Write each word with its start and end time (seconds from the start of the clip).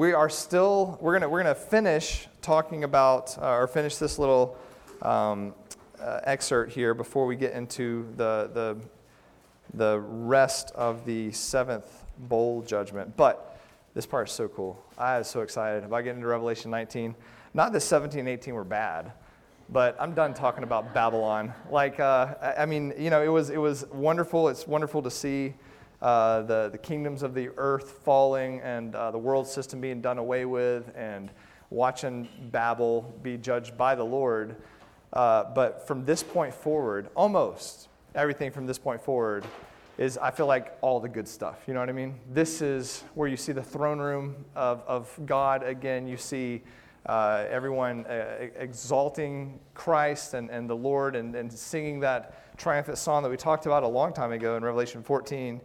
we 0.00 0.14
are 0.14 0.30
still 0.30 0.96
we're 1.02 1.12
gonna 1.12 1.28
we're 1.28 1.42
gonna 1.42 1.54
finish 1.54 2.26
talking 2.40 2.84
about 2.84 3.36
uh, 3.36 3.50
or 3.50 3.66
finish 3.66 3.96
this 3.96 4.18
little 4.18 4.56
um, 5.02 5.52
uh, 6.00 6.20
excerpt 6.24 6.72
here 6.72 6.94
before 6.94 7.26
we 7.26 7.36
get 7.36 7.52
into 7.52 8.08
the 8.16 8.50
the 8.54 8.78
the 9.74 10.00
rest 10.00 10.70
of 10.74 11.04
the 11.04 11.30
seventh 11.32 12.06
bowl 12.18 12.62
judgment. 12.62 13.14
But 13.14 13.60
this 13.92 14.06
part 14.06 14.30
is 14.30 14.34
so 14.34 14.48
cool. 14.48 14.82
I 14.96 15.18
was 15.18 15.28
so 15.28 15.42
excited 15.42 15.84
about 15.84 16.02
getting 16.04 16.20
into 16.20 16.28
Revelation 16.28 16.70
19. 16.70 17.14
Not 17.52 17.74
that 17.74 17.80
17 17.80 18.20
and 18.20 18.28
18 18.30 18.54
were 18.54 18.64
bad, 18.64 19.12
but 19.68 19.98
I'm 20.00 20.14
done 20.14 20.32
talking 20.32 20.64
about 20.64 20.94
Babylon. 20.94 21.52
Like, 21.70 22.00
uh, 22.00 22.36
I 22.56 22.64
mean, 22.64 22.94
you 22.98 23.10
know, 23.10 23.22
it 23.22 23.28
was, 23.28 23.50
it 23.50 23.58
was 23.58 23.84
wonderful. 23.92 24.48
It's 24.48 24.66
wonderful 24.66 25.02
to 25.02 25.10
see 25.10 25.52
uh, 26.02 26.42
the, 26.42 26.68
the 26.70 26.78
kingdoms 26.78 27.22
of 27.22 27.34
the 27.34 27.50
earth 27.56 28.00
falling 28.04 28.60
and 28.60 28.94
uh, 28.94 29.10
the 29.10 29.18
world 29.18 29.46
system 29.46 29.80
being 29.80 30.00
done 30.00 30.18
away 30.18 30.44
with 30.44 30.90
and 30.96 31.30
watching 31.68 32.28
Babel 32.50 33.14
be 33.22 33.36
judged 33.36 33.76
by 33.76 33.94
the 33.94 34.04
Lord. 34.04 34.56
Uh, 35.12 35.44
but 35.54 35.86
from 35.86 36.04
this 36.04 36.22
point 36.22 36.54
forward, 36.54 37.08
almost 37.14 37.88
everything 38.14 38.50
from 38.50 38.66
this 38.66 38.78
point 38.78 39.02
forward 39.02 39.44
is, 39.98 40.16
I 40.16 40.30
feel 40.30 40.46
like, 40.46 40.76
all 40.80 41.00
the 41.00 41.08
good 41.08 41.28
stuff. 41.28 41.64
You 41.66 41.74
know 41.74 41.80
what 41.80 41.90
I 41.90 41.92
mean? 41.92 42.18
This 42.32 42.62
is 42.62 43.04
where 43.14 43.28
you 43.28 43.36
see 43.36 43.52
the 43.52 43.62
throne 43.62 43.98
room 43.98 44.44
of, 44.56 44.82
of 44.86 45.14
God 45.26 45.62
again. 45.62 46.06
You 46.06 46.16
see 46.16 46.62
uh, 47.06 47.44
everyone 47.50 48.06
uh, 48.06 48.48
exalting 48.56 49.60
Christ 49.74 50.34
and, 50.34 50.50
and 50.50 50.68
the 50.68 50.76
Lord 50.76 51.16
and, 51.16 51.34
and 51.34 51.52
singing 51.52 52.00
that 52.00 52.56
triumphant 52.56 52.98
song 52.98 53.22
that 53.22 53.30
we 53.30 53.36
talked 53.36 53.66
about 53.66 53.82
a 53.82 53.88
long 53.88 54.12
time 54.12 54.32
ago 54.32 54.56
in 54.56 54.64
Revelation 54.64 55.02
14. 55.02 55.60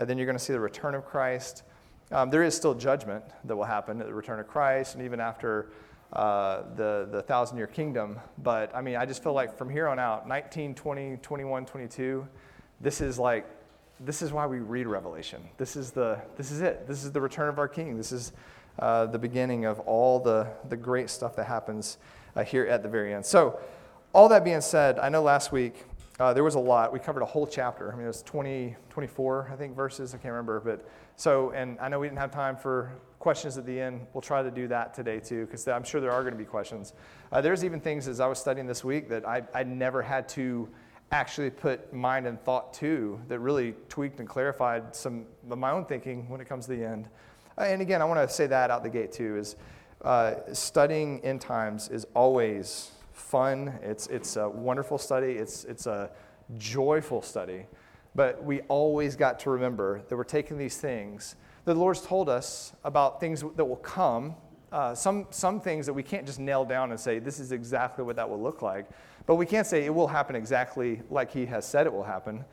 And 0.00 0.08
then 0.08 0.16
you're 0.16 0.26
going 0.26 0.38
to 0.38 0.42
see 0.42 0.54
the 0.54 0.60
return 0.60 0.94
of 0.94 1.04
Christ. 1.04 1.62
Um, 2.10 2.30
there 2.30 2.42
is 2.42 2.56
still 2.56 2.74
judgment 2.74 3.22
that 3.44 3.54
will 3.54 3.64
happen 3.64 4.00
at 4.00 4.06
the 4.06 4.14
return 4.14 4.40
of 4.40 4.48
Christ 4.48 4.94
and 4.94 5.04
even 5.04 5.20
after 5.20 5.70
uh, 6.14 6.62
the, 6.74 7.06
the 7.12 7.22
thousand 7.22 7.58
year 7.58 7.66
kingdom. 7.66 8.18
But 8.38 8.74
I 8.74 8.80
mean, 8.80 8.96
I 8.96 9.04
just 9.04 9.22
feel 9.22 9.34
like 9.34 9.56
from 9.56 9.68
here 9.68 9.86
on 9.86 9.98
out, 9.98 10.26
19, 10.26 10.74
20, 10.74 11.18
21, 11.18 11.66
22, 11.66 12.26
this 12.80 13.02
is 13.02 13.18
like, 13.18 13.46
this 14.00 14.22
is 14.22 14.32
why 14.32 14.46
we 14.46 14.58
read 14.58 14.86
Revelation. 14.86 15.42
This 15.58 15.76
is, 15.76 15.90
the, 15.90 16.18
this 16.38 16.50
is 16.50 16.62
it. 16.62 16.88
This 16.88 17.04
is 17.04 17.12
the 17.12 17.20
return 17.20 17.50
of 17.50 17.58
our 17.58 17.68
King. 17.68 17.98
This 17.98 18.10
is 18.10 18.32
uh, 18.78 19.04
the 19.04 19.18
beginning 19.18 19.66
of 19.66 19.80
all 19.80 20.18
the, 20.18 20.48
the 20.70 20.76
great 20.76 21.10
stuff 21.10 21.36
that 21.36 21.46
happens 21.46 21.98
uh, 22.34 22.42
here 22.42 22.66
at 22.66 22.82
the 22.82 22.88
very 22.88 23.12
end. 23.12 23.26
So, 23.26 23.60
all 24.12 24.28
that 24.30 24.42
being 24.42 24.60
said, 24.60 24.98
I 24.98 25.08
know 25.08 25.22
last 25.22 25.52
week 25.52 25.84
uh, 26.20 26.34
there 26.34 26.44
was 26.44 26.54
a 26.54 26.60
lot. 26.60 26.92
We 26.92 26.98
covered 26.98 27.22
a 27.22 27.26
whole 27.26 27.46
chapter. 27.46 27.90
I 27.90 27.96
mean, 27.96 28.04
it 28.04 28.08
was 28.08 28.22
20, 28.22 28.76
24, 28.90 29.50
I 29.50 29.56
think, 29.56 29.74
verses. 29.74 30.14
I 30.14 30.18
can't 30.18 30.32
remember. 30.32 30.60
But 30.60 30.86
so, 31.16 31.50
and 31.52 31.78
I 31.80 31.88
know 31.88 31.98
we 31.98 32.08
didn't 32.08 32.18
have 32.18 32.30
time 32.30 32.56
for 32.56 32.92
questions 33.18 33.56
at 33.56 33.64
the 33.64 33.80
end. 33.80 34.06
We'll 34.12 34.20
try 34.20 34.42
to 34.42 34.50
do 34.50 34.68
that 34.68 34.92
today 34.92 35.18
too, 35.18 35.46
because 35.46 35.66
I'm 35.66 35.82
sure 35.82 35.98
there 35.98 36.12
are 36.12 36.20
going 36.20 36.34
to 36.34 36.38
be 36.38 36.44
questions. 36.44 36.92
Uh, 37.32 37.40
there's 37.40 37.64
even 37.64 37.80
things 37.80 38.06
as 38.06 38.20
I 38.20 38.26
was 38.26 38.38
studying 38.38 38.66
this 38.66 38.84
week 38.84 39.08
that 39.08 39.26
I, 39.26 39.42
I 39.54 39.62
never 39.62 40.02
had 40.02 40.28
to 40.30 40.68
actually 41.10 41.48
put 41.48 41.90
mind 41.92 42.26
and 42.26 42.38
thought 42.42 42.74
to 42.74 43.18
that 43.28 43.38
really 43.38 43.74
tweaked 43.88 44.20
and 44.20 44.28
clarified 44.28 44.94
some 44.94 45.24
of 45.48 45.58
my 45.58 45.70
own 45.70 45.86
thinking 45.86 46.28
when 46.28 46.40
it 46.42 46.48
comes 46.48 46.66
to 46.66 46.76
the 46.76 46.84
end. 46.84 47.08
Uh, 47.56 47.62
and 47.62 47.80
again, 47.80 48.02
I 48.02 48.04
want 48.04 48.28
to 48.28 48.32
say 48.32 48.46
that 48.46 48.70
out 48.70 48.82
the 48.82 48.90
gate 48.90 49.10
too 49.10 49.38
is 49.38 49.56
uh, 50.02 50.34
studying 50.52 51.20
end 51.24 51.40
times 51.40 51.88
is 51.88 52.06
always 52.14 52.90
fun. 53.20 53.78
It's, 53.82 54.06
it's 54.08 54.36
a 54.36 54.48
wonderful 54.48 54.98
study. 54.98 55.32
It's, 55.32 55.64
it's 55.64 55.86
a 55.86 56.10
joyful 56.58 57.22
study. 57.22 57.66
But 58.14 58.42
we 58.42 58.60
always 58.62 59.14
got 59.14 59.38
to 59.40 59.50
remember 59.50 60.02
that 60.08 60.16
we're 60.16 60.24
taking 60.24 60.58
these 60.58 60.78
things 60.78 61.36
that 61.64 61.74
the 61.74 61.80
Lord's 61.80 62.00
told 62.00 62.28
us 62.28 62.72
about 62.84 63.20
things 63.20 63.44
that 63.56 63.64
will 63.64 63.76
come. 63.76 64.34
Uh, 64.72 64.94
some, 64.94 65.26
some 65.30 65.60
things 65.60 65.86
that 65.86 65.92
we 65.92 66.02
can't 66.02 66.26
just 66.26 66.40
nail 66.40 66.64
down 66.64 66.90
and 66.90 66.98
say, 66.98 67.18
this 67.18 67.38
is 67.38 67.52
exactly 67.52 68.04
what 68.04 68.16
that 68.16 68.28
will 68.28 68.40
look 68.40 68.62
like. 68.62 68.88
But 69.26 69.36
we 69.36 69.46
can't 69.46 69.66
say 69.66 69.84
it 69.84 69.94
will 69.94 70.08
happen 70.08 70.34
exactly 70.34 71.02
like 71.10 71.30
He 71.30 71.46
has 71.46 71.66
said 71.66 71.86
it 71.86 71.92
will 71.92 72.02
happen. 72.02 72.44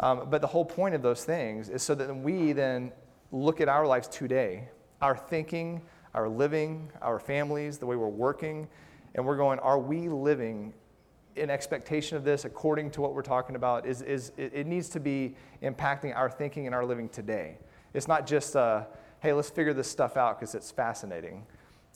Um, 0.00 0.28
but 0.30 0.40
the 0.40 0.46
whole 0.46 0.64
point 0.64 0.94
of 0.94 1.02
those 1.02 1.24
things 1.24 1.68
is 1.68 1.82
so 1.82 1.94
that 1.94 2.14
we 2.14 2.52
then 2.52 2.92
look 3.30 3.60
at 3.60 3.68
our 3.68 3.86
lives 3.86 4.08
today, 4.08 4.68
our 5.00 5.16
thinking, 5.16 5.82
our 6.14 6.28
living, 6.28 6.90
our 7.02 7.18
families, 7.18 7.78
the 7.78 7.86
way 7.86 7.96
we're 7.96 8.08
working, 8.08 8.68
and 9.14 9.24
we're 9.24 9.36
going, 9.36 9.58
are 9.60 9.78
we 9.78 10.08
living 10.08 10.72
in 11.36 11.50
expectation 11.50 12.16
of 12.16 12.24
this 12.24 12.44
according 12.44 12.90
to 12.92 13.00
what 13.00 13.14
we're 13.14 13.22
talking 13.22 13.56
about? 13.56 13.86
Is, 13.86 14.02
is, 14.02 14.32
it 14.36 14.66
needs 14.66 14.88
to 14.90 15.00
be 15.00 15.34
impacting 15.62 16.14
our 16.14 16.30
thinking 16.30 16.66
and 16.66 16.74
our 16.74 16.84
living 16.84 17.08
today. 17.08 17.58
It's 17.92 18.08
not 18.08 18.26
just, 18.26 18.56
uh, 18.56 18.84
hey, 19.20 19.32
let's 19.32 19.50
figure 19.50 19.72
this 19.72 19.90
stuff 19.90 20.16
out 20.16 20.38
because 20.38 20.54
it's 20.54 20.70
fascinating. 20.70 21.46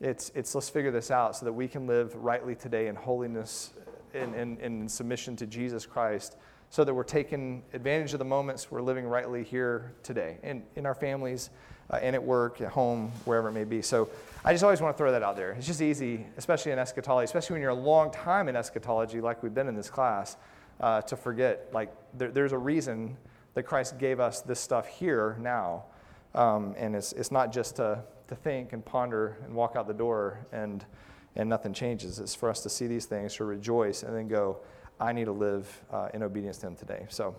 It's, 0.00 0.30
it's 0.34 0.54
let's 0.54 0.68
figure 0.68 0.90
this 0.90 1.10
out 1.10 1.36
so 1.36 1.44
that 1.44 1.52
we 1.52 1.66
can 1.66 1.86
live 1.86 2.14
rightly 2.14 2.54
today 2.54 2.86
in 2.86 2.94
holiness 2.94 3.72
and 4.14 4.34
in, 4.34 4.58
in, 4.58 4.80
in 4.80 4.88
submission 4.88 5.36
to 5.36 5.46
Jesus 5.46 5.86
Christ 5.86 6.36
so 6.70 6.84
that 6.84 6.92
we're 6.92 7.02
taking 7.02 7.62
advantage 7.72 8.12
of 8.12 8.18
the 8.18 8.24
moments 8.24 8.70
we're 8.70 8.82
living 8.82 9.06
rightly 9.06 9.42
here 9.42 9.92
today 10.02 10.38
in, 10.42 10.62
in 10.76 10.86
our 10.86 10.94
families 10.94 11.50
uh, 11.90 11.96
and 11.96 12.14
at 12.14 12.22
work, 12.22 12.60
at 12.60 12.68
home, 12.68 13.10
wherever 13.24 13.48
it 13.48 13.52
may 13.52 13.64
be. 13.64 13.82
So 13.82 14.10
I 14.44 14.52
just 14.52 14.64
always 14.64 14.80
want 14.80 14.96
to 14.96 14.98
throw 14.98 15.12
that 15.12 15.22
out 15.22 15.36
there. 15.36 15.52
It's 15.52 15.66
just 15.66 15.80
easy, 15.80 16.26
especially 16.36 16.72
in 16.72 16.78
eschatology, 16.78 17.24
especially 17.24 17.54
when 17.54 17.62
you're 17.62 17.70
a 17.70 17.74
long 17.74 18.10
time 18.10 18.48
in 18.48 18.56
eschatology, 18.56 19.20
like 19.20 19.42
we've 19.42 19.54
been 19.54 19.68
in 19.68 19.74
this 19.74 19.90
class, 19.90 20.36
uh, 20.80 21.00
to 21.02 21.16
forget. 21.16 21.68
Like, 21.72 21.92
there, 22.14 22.30
there's 22.30 22.52
a 22.52 22.58
reason 22.58 23.16
that 23.54 23.64
Christ 23.64 23.98
gave 23.98 24.20
us 24.20 24.40
this 24.40 24.60
stuff 24.60 24.86
here 24.86 25.36
now. 25.40 25.84
Um, 26.34 26.74
and 26.78 26.94
it's, 26.94 27.12
it's 27.12 27.32
not 27.32 27.52
just 27.52 27.76
to, 27.76 28.02
to 28.28 28.34
think 28.34 28.72
and 28.72 28.84
ponder 28.84 29.36
and 29.44 29.54
walk 29.54 29.74
out 29.76 29.86
the 29.86 29.94
door 29.94 30.46
and, 30.52 30.84
and 31.36 31.48
nothing 31.48 31.72
changes. 31.72 32.18
It's 32.18 32.34
for 32.34 32.50
us 32.50 32.62
to 32.62 32.68
see 32.68 32.86
these 32.86 33.06
things, 33.06 33.34
to 33.36 33.44
rejoice, 33.44 34.02
and 34.02 34.14
then 34.14 34.28
go, 34.28 34.58
I 35.00 35.12
need 35.12 35.24
to 35.24 35.32
live 35.32 35.84
uh, 35.90 36.08
in 36.14 36.22
obedience 36.22 36.58
to 36.58 36.68
Him 36.68 36.76
today. 36.76 37.06
So, 37.08 37.34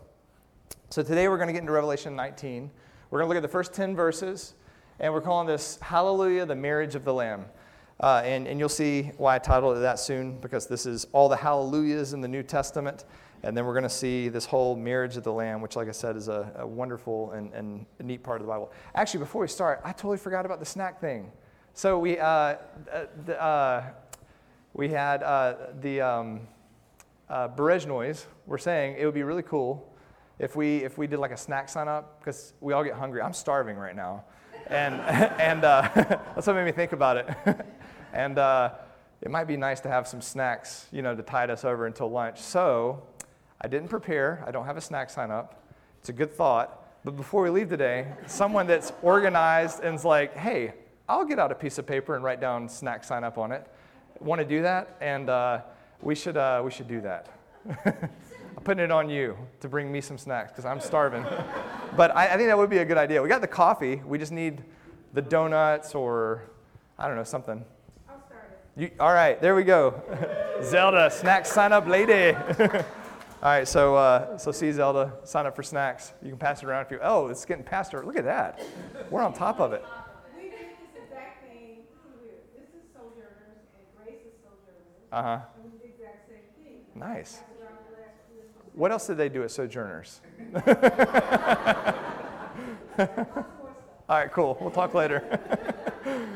so 0.90 1.04
today 1.04 1.28
we're 1.28 1.38
going 1.38 1.48
to 1.48 1.54
get 1.54 1.60
into 1.60 1.72
Revelation 1.72 2.16
19. 2.16 2.70
We're 3.12 3.18
going 3.18 3.26
to 3.26 3.30
look 3.30 3.38
at 3.38 3.42
the 3.42 3.52
first 3.52 3.74
10 3.74 3.96
verses, 3.96 4.54
and 5.00 5.12
we're 5.12 5.22
calling 5.22 5.48
this 5.48 5.80
Hallelujah, 5.82 6.46
the 6.46 6.56
Marriage 6.56 6.94
of 6.94 7.04
the 7.04 7.14
Lamb. 7.14 7.46
Uh, 8.00 8.22
and, 8.24 8.48
and 8.48 8.60
you'll 8.60 8.70
see 8.70 9.12
why 9.18 9.34
I 9.34 9.40
titled 9.40 9.78
it 9.78 9.80
that 9.80 9.98
soon, 9.98 10.40
because 10.40 10.68
this 10.68 10.86
is 10.86 11.08
all 11.12 11.28
the 11.28 11.36
hallelujahs 11.36 12.14
in 12.14 12.22
the 12.22 12.28
New 12.28 12.44
Testament. 12.44 13.06
And 13.42 13.58
then 13.58 13.66
we're 13.66 13.74
going 13.74 13.82
to 13.82 13.90
see 13.90 14.30
this 14.30 14.46
whole 14.46 14.76
marriage 14.76 15.18
of 15.18 15.24
the 15.24 15.34
Lamb, 15.34 15.60
which, 15.60 15.76
like 15.76 15.88
I 15.88 15.92
said, 15.92 16.18
is 16.18 16.28
a, 16.28 16.52
a 16.58 16.68
wonderful 16.68 17.32
and, 17.32 17.52
and 17.54 17.84
neat 18.00 18.22
part 18.22 18.42
of 18.42 18.46
the 18.46 18.52
Bible. 18.52 18.72
Actually, 18.94 19.22
before 19.22 19.42
we 19.42 19.48
start, 19.48 19.82
I 19.84 19.92
totally 19.92 20.18
forgot 20.18 20.46
about 20.46 20.60
the 20.60 20.66
snack 20.66 21.02
thing. 21.02 21.32
So 21.74 21.98
we, 21.98 22.20
uh, 22.20 22.28
uh, 22.28 22.58
the, 23.26 23.42
uh, 23.42 23.86
we 24.74 24.90
had 24.90 25.24
uh, 25.24 25.56
the. 25.82 26.02
Um, 26.02 26.42
uh, 27.30 27.48
were 27.58 28.58
saying 28.58 28.96
it 28.98 29.06
would 29.06 29.14
be 29.14 29.22
really 29.22 29.44
cool 29.44 29.89
if 30.40 30.56
we 30.56 30.78
if 30.78 30.98
we 30.98 31.06
did 31.06 31.20
like 31.20 31.32
a 31.32 31.38
snack 31.38 31.70
sign 31.70 31.88
up 31.88 32.20
because 32.20 32.54
we 32.62 32.74
all 32.74 32.84
get 32.84 32.94
hungry. 32.94 33.22
I'm 33.22 33.34
starving 33.34 33.76
right 33.76 33.96
now, 33.96 34.24
and 34.68 34.96
and 35.42 35.64
uh, 35.64 35.90
that's 35.96 36.48
what 36.48 36.56
made 36.56 36.66
me 36.66 36.72
think 36.72 36.94
about 36.94 37.18
it. 37.18 37.28
and 38.14 38.40
uh, 38.40 38.72
it 39.22 39.30
might 39.30 39.46
be 39.46 39.58
nice 39.58 39.82
to 39.82 39.90
have 39.90 40.08
some 40.08 40.22
snacks, 40.22 40.88
you 40.92 41.02
know, 41.02 41.16
to 41.16 41.22
tide 41.22 41.50
us 41.50 41.66
over 41.66 41.86
until 41.86 42.10
lunch. 42.10 42.40
So 42.40 43.04
I 43.62 43.68
didn't 43.68 43.90
prepare. 43.90 44.44
I 44.48 44.52
don't 44.52 44.66
have 44.66 44.78
a 44.78 44.82
snack 44.82 45.10
sign 45.10 45.30
up. 45.30 45.62
It's 46.00 46.10
a 46.10 46.14
good 46.14 46.32
thought. 46.32 46.86
But 47.04 47.16
before 47.16 47.44
we 47.44 47.50
leave 47.50 47.70
today, 47.70 48.08
someone 48.28 48.68
that's 48.68 48.92
organized 49.02 49.84
and's 49.84 50.04
like, 50.04 50.36
hey, 50.36 50.74
I'll 51.08 51.26
get 51.26 51.40
out 51.40 51.52
a 51.52 51.56
piece 51.56 51.78
of 51.78 51.86
paper 51.86 52.16
and 52.16 52.24
write 52.24 52.40
down 52.40 52.68
snack 52.70 53.04
sign 53.04 53.24
up 53.24 53.38
on 53.38 53.52
it. 53.52 53.66
Want 54.20 54.40
to 54.40 54.46
do 54.46 54.62
that? 54.62 54.98
And 55.02 55.30
uh, 55.30 55.62
we 56.02 56.16
should, 56.16 56.38
uh, 56.38 56.62
we 56.64 56.72
should 56.72 56.88
do 56.88 57.02
that. 57.02 57.28
I'm 58.60 58.66
putting 58.66 58.84
it 58.84 58.92
on 58.92 59.10
you 59.10 59.38
to 59.62 59.70
bring 59.70 59.90
me 59.90 60.02
some 60.02 60.18
snacks 60.18 60.52
because 60.52 60.66
I'm 60.66 60.82
starving. 60.82 61.24
but 61.96 62.14
I, 62.14 62.34
I, 62.34 62.36
think 62.36 62.50
that 62.50 62.58
would 62.58 62.70
be 62.70 62.80
a 62.80 62.86
good 62.86 62.98
idea. 62.98 63.22
We 63.22 63.30
got 63.30 63.40
the 63.40 63.48
coffee. 63.48 64.02
We 64.06 64.18
just 64.18 64.34
need 64.34 64.66
the 65.14 65.22
donuts 65.22 65.96
or, 65.96 66.44
I 66.98 67.08
don't 67.08 67.16
know, 67.16 67.24
something. 67.24 67.64
I'll 68.10 68.22
start 68.26 68.60
it. 68.76 68.82
You, 68.82 68.92
all 69.00 69.14
right, 69.14 69.42
there 69.42 69.56
we 69.56 69.64
go. 69.64 70.02
Zelda, 70.62 71.10
snack 71.10 71.46
sign 71.46 71.72
up 71.72 71.88
lady. 71.88 72.36
all 72.60 72.84
right, 73.42 73.66
so, 73.66 73.96
uh, 73.96 74.38
so 74.38 74.52
see 74.52 74.74
Zelda, 74.74 75.14
sign 75.24 75.46
up 75.46 75.56
for 75.56 75.64
snacks. 75.64 76.12
You 76.22 76.28
can 76.28 76.38
pass 76.38 76.62
it 76.62 76.66
around 76.66 76.88
if 76.88 76.92
you, 76.92 77.00
oh, 77.02 77.28
it's 77.28 77.46
getting 77.46 77.64
past 77.64 77.94
her. 77.94 78.06
Look 78.06 78.18
at 78.18 78.26
that. 78.26 78.62
We're 79.10 79.24
on 79.24 79.32
top 79.32 79.62
of 79.62 79.72
it. 79.72 79.86
We 80.36 80.50
did 80.50 80.52
this 80.52 81.02
exact 81.06 81.48
thing. 81.48 81.78
This 82.58 82.68
is 82.68 82.92
Sojourners 82.94 83.70
and 83.78 84.06
Grace 84.06 84.20
is 84.20 84.34
Sojourners. 84.44 85.14
Uh 85.14 85.24
huh. 85.24 85.40
Nice. 86.94 87.40
What 88.74 88.92
else 88.92 89.08
did 89.08 89.18
they 89.18 89.30
do 89.30 89.44
at 89.44 89.52
Sojourners? 89.52 90.22
All 94.10 94.18
right, 94.18 94.32
cool. 94.32 94.58
We'll 94.60 94.72
talk 94.72 94.94
later. 94.94 95.40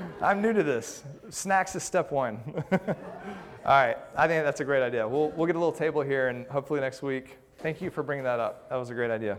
I'm 0.22 0.42
new 0.42 0.54
to 0.54 0.64
this. 0.64 1.04
Snacks 1.30 1.76
is 1.76 1.84
step 1.84 2.12
one. 2.12 2.40
All 3.66 3.72
right, 3.72 3.98
I 4.16 4.28
think 4.28 4.44
that's 4.44 4.60
a 4.60 4.66
great 4.66 4.84
idea. 4.84 5.08
We'll, 5.08 5.30
we'll 5.30 5.48
get 5.48 5.56
a 5.56 5.60
little 5.60 5.72
table 5.72 6.02
here, 6.02 6.28
and 6.28 6.46
hopefully 6.48 6.82
next 6.82 7.02
week. 7.02 7.38
Thank 7.58 7.82
you 7.82 7.90
for 7.90 8.04
bringing 8.04 8.26
that 8.26 8.40
up. 8.40 8.70
That 8.70 8.76
was 8.76 8.90
a 8.90 8.94
great 8.94 9.10
idea. 9.12 9.38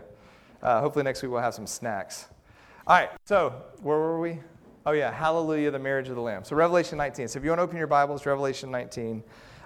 Uh, 0.61 0.81
hopefully 0.81 1.03
next 1.03 1.21
week 1.21 1.31
we'll 1.31 1.41
have 1.41 1.53
some 1.53 1.67
snacks. 1.67 2.27
All 2.87 2.95
right, 2.95 3.09
so 3.25 3.53
where 3.81 3.97
were 3.97 4.19
we? 4.19 4.39
Oh, 4.85 4.91
yeah. 4.91 5.11
Hallelujah, 5.11 5.71
the 5.71 5.79
marriage 5.79 6.09
of 6.09 6.15
the 6.15 6.21
Lamb. 6.21 6.43
So, 6.43 6.55
Revelation 6.55 6.97
19. 6.97 7.27
So, 7.27 7.39
if 7.39 7.43
you 7.43 7.49
want 7.49 7.59
to 7.59 7.63
open 7.63 7.77
your 7.77 7.87
Bibles, 7.87 8.25
Revelation 8.25 8.69
19. 8.69 9.23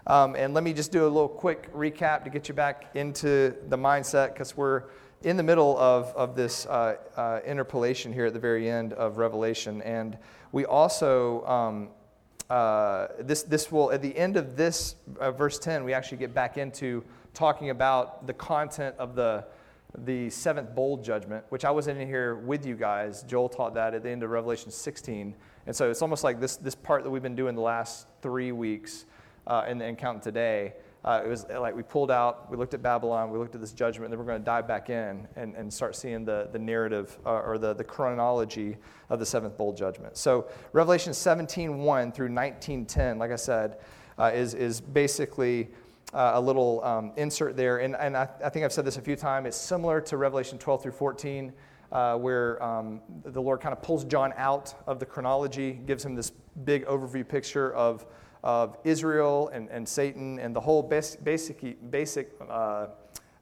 Um, 0.09 0.35
and 0.35 0.55
let 0.55 0.63
me 0.63 0.73
just 0.73 0.91
do 0.91 1.03
a 1.03 1.07
little 1.07 1.29
quick 1.29 1.71
recap 1.71 2.23
to 2.23 2.31
get 2.31 2.47
you 2.47 2.55
back 2.55 2.89
into 2.95 3.53
the 3.67 3.77
mindset 3.77 4.33
because 4.33 4.57
we're 4.57 4.85
in 5.21 5.37
the 5.37 5.43
middle 5.43 5.77
of, 5.77 6.07
of 6.15 6.35
this 6.35 6.65
uh, 6.65 6.95
uh, 7.15 7.41
interpolation 7.45 8.11
here 8.11 8.25
at 8.25 8.33
the 8.33 8.39
very 8.39 8.67
end 8.67 8.93
of 8.93 9.19
Revelation. 9.19 9.83
And 9.83 10.17
we 10.51 10.65
also, 10.65 11.45
um, 11.45 11.89
uh, 12.49 13.09
this, 13.19 13.43
this 13.43 13.71
will, 13.71 13.91
at 13.91 14.01
the 14.01 14.17
end 14.17 14.35
of 14.35 14.55
this 14.55 14.95
uh, 15.19 15.29
verse 15.29 15.59
10, 15.59 15.83
we 15.83 15.93
actually 15.93 16.17
get 16.17 16.33
back 16.33 16.57
into 16.57 17.03
talking 17.35 17.69
about 17.69 18.25
the 18.25 18.33
content 18.33 18.95
of 18.97 19.13
the, 19.13 19.45
the 20.05 20.31
seventh 20.31 20.73
bowl 20.73 20.97
judgment, 20.97 21.45
which 21.49 21.65
I 21.65 21.69
wasn't 21.69 21.99
in 21.99 22.07
here 22.07 22.33
with 22.33 22.65
you 22.65 22.75
guys. 22.75 23.21
Joel 23.21 23.47
taught 23.47 23.75
that 23.75 23.93
at 23.93 24.01
the 24.01 24.09
end 24.09 24.23
of 24.23 24.31
Revelation 24.31 24.71
16. 24.71 25.35
And 25.67 25.75
so 25.75 25.91
it's 25.91 26.01
almost 26.01 26.23
like 26.23 26.39
this, 26.39 26.55
this 26.55 26.73
part 26.73 27.03
that 27.03 27.11
we've 27.11 27.21
been 27.21 27.35
doing 27.35 27.53
the 27.53 27.61
last 27.61 28.07
three 28.23 28.51
weeks 28.51 29.05
uh, 29.47 29.63
and, 29.67 29.81
and 29.81 29.97
counting 29.97 30.21
today. 30.21 30.73
Uh, 31.03 31.21
it 31.23 31.29
was 31.29 31.45
like 31.47 31.73
we 31.73 31.81
pulled 31.81 32.11
out, 32.11 32.51
we 32.51 32.57
looked 32.57 32.73
at 32.73 32.81
Babylon, 32.81 33.29
we 33.31 33.39
looked 33.39 33.55
at 33.55 33.61
this 33.61 33.71
judgment, 33.71 34.05
and 34.05 34.11
then 34.11 34.19
we're 34.19 34.25
going 34.25 34.41
to 34.41 34.45
dive 34.45 34.67
back 34.67 34.89
in 34.89 35.25
and, 35.37 35.55
and 35.55 35.73
start 35.73 35.95
seeing 35.95 36.25
the, 36.25 36.49
the 36.51 36.59
narrative 36.59 37.17
uh, 37.25 37.39
or 37.39 37.57
the, 37.57 37.73
the 37.73 37.83
chronology 37.83 38.75
of 39.09 39.17
the 39.19 39.25
seventh 39.25 39.57
bowl 39.57 39.71
judgment. 39.71 40.17
So, 40.17 40.49
Revelation 40.73 41.13
17 41.13 41.77
1 41.77 42.11
through 42.11 42.29
19 42.29 42.85
10, 42.85 43.17
like 43.17 43.31
I 43.31 43.37
said, 43.37 43.77
uh, 44.17 44.31
is, 44.33 44.53
is 44.53 44.81
basically 44.81 45.69
uh, 46.13 46.31
a 46.33 46.41
little 46.41 46.83
um, 46.83 47.13
insert 47.15 47.55
there. 47.55 47.77
And, 47.77 47.95
and 47.95 48.17
I, 48.17 48.27
I, 48.43 48.49
think 48.49 48.65
I've 48.65 48.73
said 48.73 48.83
this 48.83 48.97
a 48.97 49.01
few 49.01 49.15
times. 49.15 49.47
It's 49.47 49.57
similar 49.57 50.01
to 50.01 50.17
Revelation 50.17 50.57
12 50.57 50.83
through 50.83 50.91
14, 50.91 51.53
uh, 51.91 52.17
where 52.17 52.61
um, 52.61 53.01
the 53.23 53.41
Lord 53.41 53.61
kind 53.61 53.73
of 53.73 53.81
pulls 53.81 54.03
John 54.03 54.33
out 54.35 54.73
of 54.85 54.99
the 54.99 55.05
chronology, 55.05 55.79
gives 55.85 56.03
him 56.03 56.15
this 56.15 56.31
big 56.65 56.85
overview 56.85 57.27
picture 57.27 57.73
of 57.73 58.05
of 58.43 58.77
Israel 58.83 59.49
and, 59.53 59.69
and 59.69 59.87
Satan 59.87 60.39
and 60.39 60.55
the 60.55 60.59
whole 60.59 60.81
basic, 60.81 61.23
basic, 61.23 61.91
basic 61.91 62.31
uh, 62.49 62.87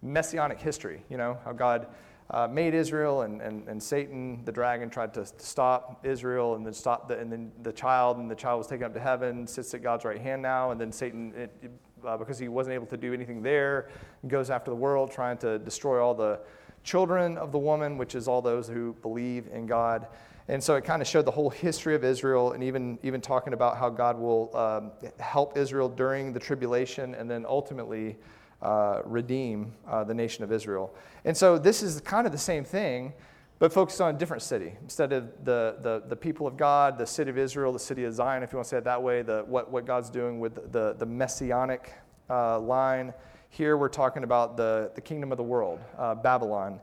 messianic 0.02 0.60
history, 0.60 1.04
you 1.10 1.18
know, 1.18 1.38
how 1.46 1.54
God 1.54 1.88
uh, 2.30 2.48
made 2.48 2.74
Israel 2.74 3.22
and, 3.22 3.42
and, 3.42 3.68
and 3.68 3.82
Satan, 3.82 4.44
the 4.44 4.52
dragon, 4.52 4.90
tried 4.90 5.14
to 5.14 5.26
stop 5.38 6.06
Israel 6.06 6.56
and 6.56 6.66
then 6.66 6.74
stop 6.74 7.08
the, 7.08 7.18
and 7.18 7.32
then 7.32 7.52
the 7.64 7.72
child, 7.72 8.18
and 8.18 8.30
the 8.30 8.36
child 8.36 8.58
was 8.58 8.68
taken 8.68 8.86
up 8.86 8.94
to 8.94 9.00
heaven, 9.00 9.48
sits 9.48 9.74
at 9.74 9.82
God's 9.82 10.04
right 10.04 10.20
hand 10.20 10.42
now, 10.42 10.72
and 10.72 10.82
then 10.82 10.92
Satan, 10.92 11.34
it, 11.36 11.72
uh, 12.06 12.18
because 12.18 12.38
he 12.38 12.48
wasn't 12.48 12.74
able 12.74 12.86
to 12.88 12.98
do 12.98 13.14
anything 13.14 13.42
there, 13.42 13.90
goes 14.28 14.50
after 14.50 14.72
the 14.72 14.76
world 14.76 15.12
trying 15.12 15.38
to 15.38 15.60
destroy 15.60 16.04
all 16.04 16.14
the 16.14 16.40
children 16.84 17.38
of 17.38 17.52
the 17.52 17.60
woman, 17.60 17.98
which 17.98 18.16
is 18.16 18.28
all 18.28 18.42
those 18.42 18.68
who 18.68 18.94
believe 19.02 19.48
in 19.52 19.66
God. 19.66 20.08
And 20.50 20.64
so 20.64 20.76
it 20.76 20.86
kind 20.86 21.02
of 21.02 21.08
showed 21.08 21.26
the 21.26 21.32
whole 21.32 21.50
history 21.50 21.94
of 21.94 22.04
Israel 22.06 22.54
and 22.54 22.64
even, 22.64 22.98
even 23.04 23.20
talking 23.20 23.54
about 23.54 23.78
how 23.78 23.90
God 23.90 24.18
will 24.18 24.56
um, 24.56 24.92
help 25.20 25.58
Israel 25.58 25.90
during 25.90 26.32
the 26.32 26.40
tribulation 26.40 27.16
and 27.16 27.30
then 27.30 27.46
ultimately 27.46 28.16
uh, 28.62 29.02
redeem 29.04 29.74
uh, 29.88 30.04
the 30.04 30.14
nation 30.14 30.44
of 30.44 30.52
Israel. 30.52 30.96
And 31.26 31.36
so 31.36 31.58
this 31.58 31.84
is 31.84 32.00
kind 32.02 32.26
of 32.26 32.32
the 32.32 32.38
same 32.40 32.64
thing, 32.64 33.14
but 33.60 33.74
focused 33.74 34.00
on 34.00 34.16
a 34.16 34.18
different 34.18 34.42
city. 34.42 34.74
Instead 34.82 35.12
of 35.12 35.44
the, 35.44 35.78
the, 35.82 36.04
the 36.08 36.16
people 36.16 36.48
of 36.48 36.56
God, 36.56 36.98
the 36.98 37.06
city 37.06 37.30
of 37.30 37.38
Israel, 37.38 37.74
the 37.74 37.80
city 37.80 38.06
of 38.06 38.14
Zion, 38.14 38.42
if 38.42 38.54
you 38.54 38.58
want 38.58 38.68
to 38.68 38.70
say 38.70 38.78
it 38.78 38.84
that 38.86 39.04
way, 39.04 39.24
the, 39.24 39.44
what, 39.48 39.70
what 39.70 39.86
God's 39.86 40.10
doing 40.10 40.40
with 40.40 40.72
the, 40.72 40.96
the 40.98 41.06
messianic 41.06 41.92
uh, 42.30 42.60
line. 42.60 43.14
Here 43.50 43.78
we're 43.78 43.90
talking 43.90 44.24
about 44.24 44.58
the, 44.58 44.92
the 44.96 45.02
kingdom 45.02 45.32
of 45.32 45.38
the 45.38 45.44
world, 45.44 45.80
uh, 45.98 46.16
Babylon. 46.16 46.80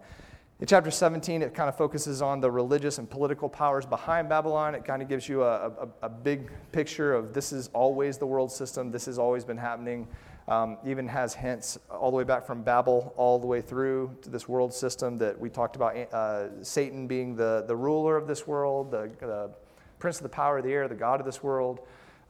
In 0.64 0.66
chapter 0.66 0.90
17, 0.90 1.42
it 1.42 1.52
kind 1.52 1.68
of 1.68 1.76
focuses 1.76 2.22
on 2.22 2.40
the 2.40 2.50
religious 2.50 2.96
and 2.96 3.10
political 3.10 3.50
powers 3.50 3.84
behind 3.84 4.30
Babylon. 4.30 4.74
It 4.74 4.82
kind 4.82 5.02
of 5.02 5.10
gives 5.10 5.28
you 5.28 5.42
a, 5.42 5.66
a, 5.66 5.88
a 6.04 6.08
big 6.08 6.50
picture 6.72 7.12
of 7.12 7.34
this 7.34 7.52
is 7.52 7.68
always 7.74 8.16
the 8.16 8.24
world 8.24 8.50
system, 8.50 8.90
this 8.90 9.04
has 9.04 9.18
always 9.18 9.44
been 9.44 9.58
happening. 9.58 10.08
Um, 10.48 10.78
even 10.82 11.06
has 11.06 11.34
hints 11.34 11.78
all 11.90 12.10
the 12.10 12.16
way 12.16 12.24
back 12.24 12.46
from 12.46 12.62
Babel, 12.62 13.12
all 13.18 13.38
the 13.38 13.46
way 13.46 13.60
through 13.60 14.16
to 14.22 14.30
this 14.30 14.48
world 14.48 14.72
system 14.72 15.18
that 15.18 15.38
we 15.38 15.50
talked 15.50 15.76
about 15.76 15.96
uh, 16.14 16.64
Satan 16.64 17.06
being 17.06 17.36
the, 17.36 17.64
the 17.68 17.76
ruler 17.76 18.16
of 18.16 18.26
this 18.26 18.46
world, 18.46 18.90
the, 18.90 19.10
the 19.20 19.50
prince 19.98 20.16
of 20.16 20.22
the 20.22 20.30
power 20.30 20.56
of 20.56 20.64
the 20.64 20.72
air, 20.72 20.88
the 20.88 20.94
God 20.94 21.20
of 21.20 21.26
this 21.26 21.42
world, 21.42 21.80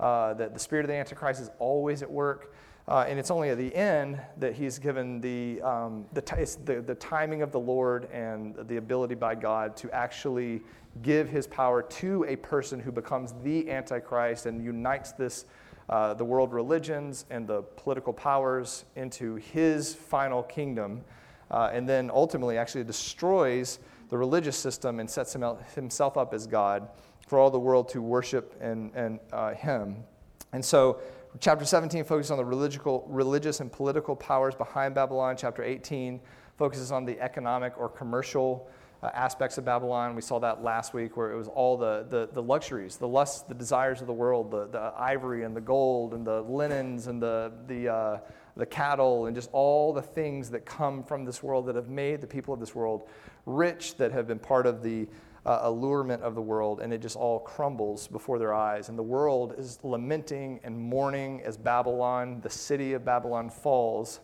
uh, 0.01 0.35
that 0.35 0.55
the 0.55 0.61
spirit 0.61 0.85
of 0.85 0.89
the 0.89 0.95
Antichrist 0.95 1.41
is 1.41 1.51
always 1.61 2.03
at 2.03 2.11
work. 2.11 2.53
Uh, 2.87 3.07
and 3.09 3.19
it's 3.19 3.31
only 3.31 3.49
at 3.49 3.57
the 3.57 3.75
end 3.75 4.21
that 4.37 4.55
he's 4.55 4.79
given 4.79 5.21
the, 5.21 5.61
um, 5.63 6.05
the, 6.13 6.21
t- 6.21 6.37
the, 6.65 6.83
the 6.83 6.95
timing 6.97 7.41
of 7.41 7.51
the 7.51 7.59
Lord 7.59 8.11
and 8.13 8.55
the 8.69 8.77
ability 8.77 9.15
by 9.15 9.35
God 9.35 9.75
to 9.79 9.91
actually 9.91 10.61
give 11.03 11.29
his 11.29 11.47
power 11.47 11.83
to 11.83 12.25
a 12.29 12.37
person 12.37 12.79
who 12.79 12.93
becomes 12.93 13.35
the 13.43 13.71
Antichrist 13.71 14.45
and 14.45 14.63
unites 14.63 15.13
this, 15.13 15.47
uh, 15.89 16.13
the 16.13 16.25
world 16.25 16.53
religions 16.53 17.25
and 17.31 17.47
the 17.47 17.63
political 17.63 18.13
powers 18.13 18.85
into 18.97 19.37
his 19.37 19.95
final 19.95 20.43
kingdom. 20.43 21.03
Uh, 21.51 21.71
and 21.73 21.89
then 21.89 22.11
ultimately 22.11 22.59
actually 22.59 22.85
destroys 22.85 23.79
the 24.11 24.19
religious 24.19 24.57
system 24.57 25.01
and 25.01 25.09
sets 25.09 25.35
himself 25.75 26.19
up 26.19 26.35
as 26.35 26.47
God 26.47 26.89
for 27.27 27.39
all 27.39 27.51
the 27.51 27.59
world 27.59 27.89
to 27.89 28.03
worship 28.03 28.55
and, 28.61 28.91
and 28.95 29.21
uh, 29.33 29.55
him. 29.55 30.05
And 30.53 30.65
so 30.65 31.01
Chapter 31.41 31.65
17 31.65 32.05
focuses 32.05 32.31
on 32.31 32.39
the 32.39 32.45
religious 32.45 33.59
and 33.59 33.73
political 33.73 34.15
powers 34.15 34.55
behind 34.55 34.95
Babylon. 34.95 35.37
Chapter 35.37 35.65
18 35.65 36.21
focuses 36.57 36.93
on 36.93 37.05
the 37.05 37.21
economic 37.21 37.77
or 37.77 37.89
commercial 37.89 38.69
uh, 39.03 39.11
aspects 39.15 39.59
of 39.59 39.65
Babylon. 39.65 40.15
We 40.15 40.23
saw 40.23 40.39
that 40.39 40.63
last 40.63 40.95
week 40.95 41.17
where 41.17 41.33
it 41.33 41.37
was 41.37 41.49
all 41.49 41.77
the, 41.77 42.07
the, 42.09 42.29
the 42.33 42.43
luxuries, 42.43 42.99
the 42.99 43.09
lusts, 43.09 43.43
the 43.43 43.55
desires 43.55 44.01
of 44.01 44.07
the 44.07 44.13
world, 44.13 44.53
the, 44.53 44.69
the 44.69 44.93
ivory 44.97 45.43
and 45.43 45.57
the 45.57 45.61
gold 45.61 46.15
and 46.15 46.25
the 46.25 46.41
linens 46.43 47.09
and 47.09 47.21
the, 47.21 47.53
the, 47.67 47.93
uh, 47.93 48.19
the 48.57 48.65
cattle 48.67 49.27
and 49.27 49.35
just 49.35 49.51
all 49.53 49.93
the 49.93 50.03
things 50.03 50.51
that 50.51 50.65
come 50.65 51.03
from 51.03 51.25
this 51.25 51.43
world 51.43 51.67
that 51.67 51.75
have 51.75 51.89
made 51.89 52.21
the 52.21 52.29
people 52.29 52.55
of 52.55 52.61
this 52.61 52.77
world 52.77 53.09
rich, 53.45 53.97
that 53.97 54.13
have 54.13 54.29
been 54.29 54.39
part 54.39 54.67
of 54.67 54.85
the 54.85 55.09
uh, 55.47 55.61
allurement 55.63 56.23
of 56.23 56.35
the 56.35 56.41
world, 56.41 56.81
and 56.81 56.93
it 56.93 57.03
just 57.03 57.17
all 57.17 57.41
crumbles 57.41 58.09
before 58.09 58.39
their 58.39 58.55
eyes. 58.55 58.89
And 58.89 58.99
the 58.99 59.03
world 59.03 59.55
is 59.59 59.79
lamenting 59.83 60.61
and 60.65 60.79
mourning 60.79 61.43
as 61.43 61.57
Babylon, 61.57 62.41
the 62.43 62.51
city 62.51 62.95
of 62.95 63.05
Babylon, 63.05 63.51
falls. 63.51 64.21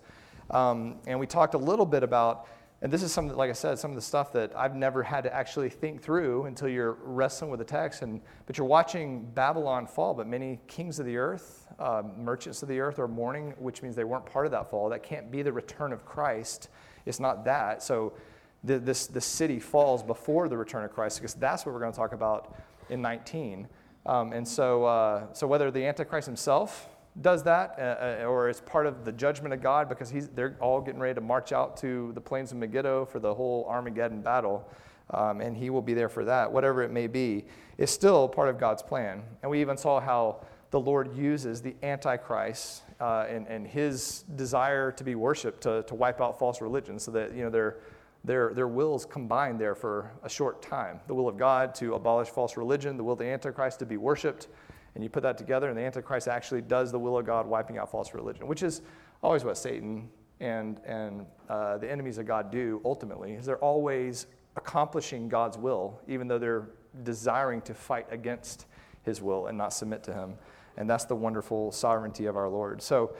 Um, 0.50 0.96
and 1.06 1.20
we 1.20 1.26
talked 1.26 1.54
a 1.54 1.58
little 1.58 1.86
bit 1.86 2.02
about, 2.02 2.48
and 2.82 2.90
this 2.90 3.02
is 3.02 3.12
some, 3.12 3.28
like 3.28 3.50
I 3.50 3.52
said, 3.52 3.78
some 3.78 3.90
of 3.90 3.96
the 3.96 4.02
stuff 4.02 4.32
that 4.32 4.56
I've 4.56 4.74
never 4.74 5.02
had 5.02 5.24
to 5.24 5.34
actually 5.34 5.68
think 5.68 6.00
through 6.00 6.46
until 6.46 6.68
you're 6.68 6.96
wrestling 7.02 7.50
with 7.50 7.58
the 7.58 7.66
text. 7.66 8.00
And 8.00 8.22
but 8.46 8.56
you're 8.56 8.66
watching 8.66 9.26
Babylon 9.34 9.86
fall, 9.86 10.14
but 10.14 10.26
many 10.26 10.58
kings 10.66 10.98
of 10.98 11.04
the 11.04 11.18
earth, 11.18 11.66
uh, 11.78 12.02
merchants 12.16 12.62
of 12.62 12.68
the 12.70 12.80
earth, 12.80 12.98
are 12.98 13.08
mourning, 13.08 13.52
which 13.58 13.82
means 13.82 13.94
they 13.94 14.04
weren't 14.04 14.24
part 14.24 14.46
of 14.46 14.52
that 14.52 14.70
fall. 14.70 14.88
That 14.88 15.02
can't 15.02 15.30
be 15.30 15.42
the 15.42 15.52
return 15.52 15.92
of 15.92 16.06
Christ. 16.06 16.70
It's 17.04 17.20
not 17.20 17.44
that. 17.44 17.82
So 17.82 18.14
the, 18.64 18.78
this, 18.78 19.06
the 19.06 19.20
city 19.20 19.58
falls 19.58 20.02
before 20.02 20.48
the 20.48 20.56
return 20.56 20.84
of 20.84 20.92
Christ, 20.92 21.18
because 21.18 21.34
that's 21.34 21.64
what 21.64 21.72
we're 21.72 21.80
going 21.80 21.92
to 21.92 21.98
talk 21.98 22.12
about 22.12 22.54
in 22.88 23.00
19. 23.00 23.68
Um, 24.06 24.32
and 24.32 24.46
so, 24.46 24.84
uh, 24.84 25.32
so 25.32 25.46
whether 25.46 25.70
the 25.70 25.84
Antichrist 25.84 26.26
himself 26.26 26.88
does 27.20 27.42
that, 27.42 27.76
uh, 27.78 28.22
uh, 28.22 28.26
or 28.26 28.48
it's 28.48 28.60
part 28.60 28.86
of 28.86 29.04
the 29.04 29.12
judgment 29.12 29.52
of 29.52 29.62
God, 29.62 29.88
because 29.88 30.10
he's, 30.10 30.28
they're 30.28 30.56
all 30.60 30.80
getting 30.80 31.00
ready 31.00 31.14
to 31.14 31.20
march 31.20 31.52
out 31.52 31.76
to 31.78 32.12
the 32.14 32.20
plains 32.20 32.52
of 32.52 32.58
Megiddo 32.58 33.06
for 33.06 33.18
the 33.18 33.34
whole 33.34 33.66
Armageddon 33.68 34.22
battle, 34.22 34.68
um, 35.10 35.40
and 35.40 35.56
he 35.56 35.70
will 35.70 35.82
be 35.82 35.94
there 35.94 36.08
for 36.08 36.24
that, 36.24 36.50
whatever 36.52 36.82
it 36.82 36.90
may 36.90 37.06
be, 37.06 37.44
is 37.78 37.90
still 37.90 38.28
part 38.28 38.48
of 38.48 38.58
God's 38.58 38.82
plan. 38.82 39.22
And 39.42 39.50
we 39.50 39.60
even 39.60 39.76
saw 39.76 40.00
how 40.00 40.44
the 40.70 40.78
Lord 40.78 41.16
uses 41.16 41.60
the 41.62 41.74
Antichrist 41.82 42.82
uh, 43.00 43.26
and, 43.28 43.48
and 43.48 43.66
his 43.66 44.24
desire 44.36 44.92
to 44.92 45.02
be 45.02 45.16
worshiped 45.16 45.62
to, 45.62 45.82
to 45.82 45.94
wipe 45.94 46.20
out 46.20 46.38
false 46.38 46.60
religions 46.60 47.02
so 47.02 47.10
that, 47.10 47.34
you 47.34 47.42
know, 47.42 47.50
they're 47.50 47.78
their, 48.24 48.52
their 48.52 48.68
wills 48.68 49.06
combined 49.06 49.58
there 49.58 49.74
for 49.74 50.12
a 50.22 50.28
short 50.28 50.60
time. 50.62 51.00
The 51.06 51.14
will 51.14 51.28
of 51.28 51.38
God 51.38 51.74
to 51.76 51.94
abolish 51.94 52.28
false 52.28 52.56
religion, 52.56 52.96
the 52.96 53.04
will 53.04 53.14
of 53.14 53.18
the 53.18 53.26
Antichrist 53.26 53.78
to 53.78 53.86
be 53.86 53.96
worshiped, 53.96 54.48
and 54.94 55.04
you 55.04 55.08
put 55.08 55.22
that 55.22 55.38
together, 55.38 55.68
and 55.68 55.78
the 55.78 55.82
Antichrist 55.82 56.28
actually 56.28 56.62
does 56.62 56.92
the 56.92 56.98
will 56.98 57.16
of 57.16 57.24
God, 57.24 57.46
wiping 57.46 57.78
out 57.78 57.90
false 57.90 58.12
religion, 58.12 58.46
which 58.46 58.62
is 58.62 58.82
always 59.22 59.44
what 59.44 59.56
Satan 59.56 60.08
and, 60.40 60.80
and 60.84 61.26
uh, 61.48 61.78
the 61.78 61.90
enemies 61.90 62.18
of 62.18 62.26
God 62.26 62.50
do 62.50 62.80
ultimately, 62.84 63.32
is 63.32 63.46
they're 63.46 63.58
always 63.58 64.26
accomplishing 64.56 65.28
God's 65.28 65.56
will, 65.56 66.00
even 66.08 66.28
though 66.28 66.38
they're 66.38 66.70
desiring 67.04 67.62
to 67.62 67.74
fight 67.74 68.06
against 68.10 68.66
his 69.02 69.22
will 69.22 69.46
and 69.46 69.56
not 69.56 69.72
submit 69.72 70.02
to 70.04 70.12
him. 70.12 70.34
And 70.76 70.88
that's 70.88 71.04
the 71.04 71.14
wonderful 71.14 71.72
sovereignty 71.72 72.26
of 72.26 72.36
our 72.36 72.48
Lord. 72.48 72.82
So 72.82 73.14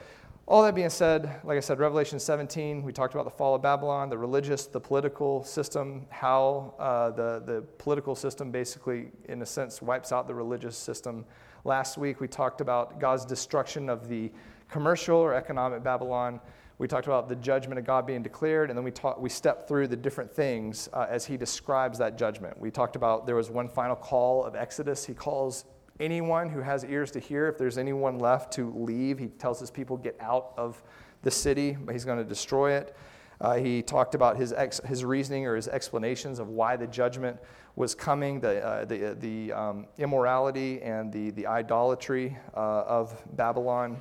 all 0.47 0.63
that 0.63 0.75
being 0.75 0.89
said, 0.89 1.39
like 1.43 1.57
I 1.57 1.59
said, 1.59 1.79
Revelation 1.79 2.19
17, 2.19 2.83
we 2.83 2.91
talked 2.91 3.13
about 3.13 3.25
the 3.25 3.31
fall 3.31 3.55
of 3.55 3.61
Babylon, 3.61 4.09
the 4.09 4.17
religious, 4.17 4.65
the 4.65 4.79
political 4.79 5.43
system, 5.43 6.05
how 6.09 6.73
uh, 6.79 7.11
the, 7.11 7.43
the 7.45 7.61
political 7.77 8.15
system 8.15 8.51
basically, 8.51 9.11
in 9.29 9.41
a 9.41 9.45
sense, 9.45 9.81
wipes 9.81 10.11
out 10.11 10.27
the 10.27 10.35
religious 10.35 10.75
system. 10.75 11.25
Last 11.63 11.97
week, 11.97 12.19
we 12.19 12.27
talked 12.27 12.59
about 12.59 12.99
God's 12.99 13.23
destruction 13.23 13.87
of 13.87 14.09
the 14.09 14.31
commercial 14.69 15.17
or 15.17 15.35
economic 15.35 15.83
Babylon. 15.83 16.39
We 16.79 16.87
talked 16.87 17.05
about 17.05 17.29
the 17.29 17.35
judgment 17.35 17.77
of 17.77 17.85
God 17.85 18.07
being 18.07 18.23
declared, 18.23 18.71
and 18.71 18.77
then 18.77 18.83
we, 18.83 18.89
talk, 18.89 19.21
we 19.21 19.29
stepped 19.29 19.67
through 19.67 19.87
the 19.87 19.95
different 19.95 20.31
things 20.31 20.89
uh, 20.93 21.05
as 21.07 21.23
he 21.23 21.37
describes 21.37 21.99
that 21.99 22.17
judgment. 22.17 22.59
We 22.59 22.71
talked 22.71 22.95
about 22.95 23.27
there 23.27 23.35
was 23.35 23.51
one 23.51 23.69
final 23.69 23.95
call 23.95 24.43
of 24.43 24.55
Exodus. 24.55 25.05
He 25.05 25.13
calls 25.13 25.65
anyone 26.01 26.49
who 26.49 26.59
has 26.59 26.83
ears 26.83 27.11
to 27.11 27.19
hear, 27.19 27.47
if 27.47 27.57
there's 27.57 27.77
anyone 27.77 28.19
left, 28.19 28.51
to 28.53 28.73
leave. 28.75 29.19
He 29.19 29.27
tells 29.27 29.59
his 29.59 29.71
people, 29.71 29.95
get 29.95 30.17
out 30.19 30.53
of 30.57 30.81
the 31.21 31.31
city, 31.31 31.77
but 31.79 31.93
he's 31.93 32.03
going 32.03 32.17
to 32.17 32.25
destroy 32.25 32.73
it. 32.73 32.95
Uh, 33.39 33.55
he 33.55 33.81
talked 33.81 34.15
about 34.15 34.37
his, 34.37 34.51
ex, 34.53 34.81
his 34.85 35.05
reasoning 35.05 35.47
or 35.47 35.55
his 35.55 35.67
explanations 35.67 36.39
of 36.39 36.49
why 36.49 36.75
the 36.75 36.87
judgment 36.87 37.37
was 37.75 37.95
coming, 37.95 38.39
the, 38.39 38.63
uh, 38.63 38.85
the, 38.85 39.15
the 39.19 39.53
um, 39.53 39.87
immorality 39.97 40.81
and 40.81 41.11
the, 41.13 41.29
the 41.31 41.47
idolatry 41.47 42.37
uh, 42.55 42.59
of 42.59 43.23
Babylon. 43.35 43.99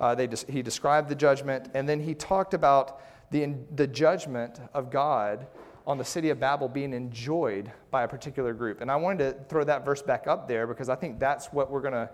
Uh, 0.00 0.14
they 0.14 0.28
he 0.48 0.62
described 0.62 1.08
the 1.08 1.14
judgment, 1.14 1.68
and 1.74 1.88
then 1.88 2.00
he 2.00 2.14
talked 2.14 2.54
about 2.54 3.00
the, 3.30 3.54
the 3.76 3.86
judgment 3.86 4.60
of 4.74 4.90
God 4.90 5.46
on 5.86 5.98
the 5.98 6.04
city 6.04 6.30
of 6.30 6.38
Babel 6.38 6.68
being 6.68 6.92
enjoyed 6.92 7.70
by 7.90 8.04
a 8.04 8.08
particular 8.08 8.52
group. 8.54 8.80
And 8.80 8.90
I 8.90 8.96
wanted 8.96 9.18
to 9.18 9.44
throw 9.48 9.64
that 9.64 9.84
verse 9.84 10.02
back 10.02 10.26
up 10.26 10.46
there 10.46 10.66
because 10.66 10.88
I 10.88 10.94
think 10.94 11.18
that's 11.18 11.52
what 11.52 11.70
we're 11.70 11.80
going 11.80 11.94
to 11.94 12.10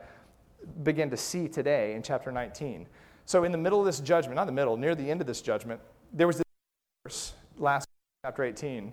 begin 0.83 1.11
to 1.11 1.17
see 1.17 1.49
today 1.49 1.95
in 1.95 2.03
chapter 2.03 2.33
19. 2.33 2.87
So, 3.27 3.45
in 3.45 3.53
the 3.53 3.59
middle 3.59 3.79
of 3.79 3.87
this 3.87 4.01
judgment, 4.01 4.37
not 4.37 4.47
the 4.47 4.53
middle, 4.53 4.77
near 4.77 4.95
the 4.95 5.11
end 5.11 5.21
of 5.21 5.27
this 5.27 5.43
judgment, 5.43 5.81
there 6.13 6.27
was 6.27 6.39
this 6.39 6.45
verse, 7.05 7.33
last 7.59 7.87
chapter 8.25 8.43
18, 8.43 8.93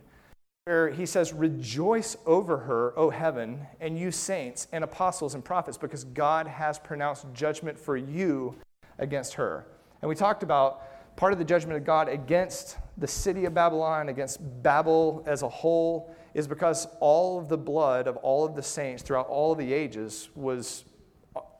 where 0.66 0.90
he 0.90 1.06
says, 1.06 1.32
Rejoice 1.32 2.18
over 2.26 2.58
her, 2.58 2.98
O 3.00 3.10
heaven, 3.10 3.66
and 3.80 3.98
you 3.98 4.12
saints 4.12 4.68
and 4.74 4.84
apostles 4.84 5.36
and 5.36 5.46
prophets, 5.46 5.78
because 5.78 6.04
God 6.04 6.48
has 6.48 6.78
pronounced 6.78 7.26
judgment 7.34 7.80
for 7.80 7.96
you 7.96 8.56
against 8.98 9.36
her. 9.36 9.66
And 10.02 10.10
we 10.10 10.16
talked 10.16 10.44
about 10.44 10.84
part 11.16 11.34
of 11.34 11.40
the 11.40 11.46
judgment 11.46 11.78
of 11.78 11.86
God 11.86 12.10
against 12.10 12.78
the 12.98 13.08
city 13.08 13.46
of 13.46 13.54
Babylon, 13.54 14.10
against 14.10 14.40
Babel 14.64 15.24
as 15.26 15.42
a 15.42 15.50
whole, 15.50 16.14
is 16.34 16.48
because 16.48 16.88
all 17.00 17.40
of 17.40 17.48
the 17.48 17.58
blood 17.58 18.08
of 18.08 18.18
all 18.18 18.46
of 18.46 18.56
the 18.56 18.64
saints 18.64 19.04
throughout 19.04 19.28
all 19.28 19.54
of 19.54 19.58
the 19.58 19.74
ages 19.74 20.30
was 20.36 20.86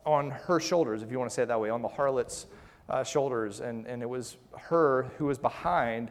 on 0.04 0.30
her 0.30 0.60
shoulders, 0.60 1.02
if 1.02 1.10
you 1.10 1.18
want 1.18 1.30
to 1.30 1.34
say 1.34 1.42
it 1.42 1.46
that 1.46 1.60
way, 1.60 1.70
on 1.70 1.82
the 1.82 1.88
harlot's 1.88 2.46
uh, 2.88 3.02
shoulders. 3.02 3.60
And, 3.60 3.86
and 3.86 4.02
it 4.02 4.08
was 4.08 4.36
her 4.56 5.04
who 5.18 5.26
was 5.26 5.38
behind 5.38 6.10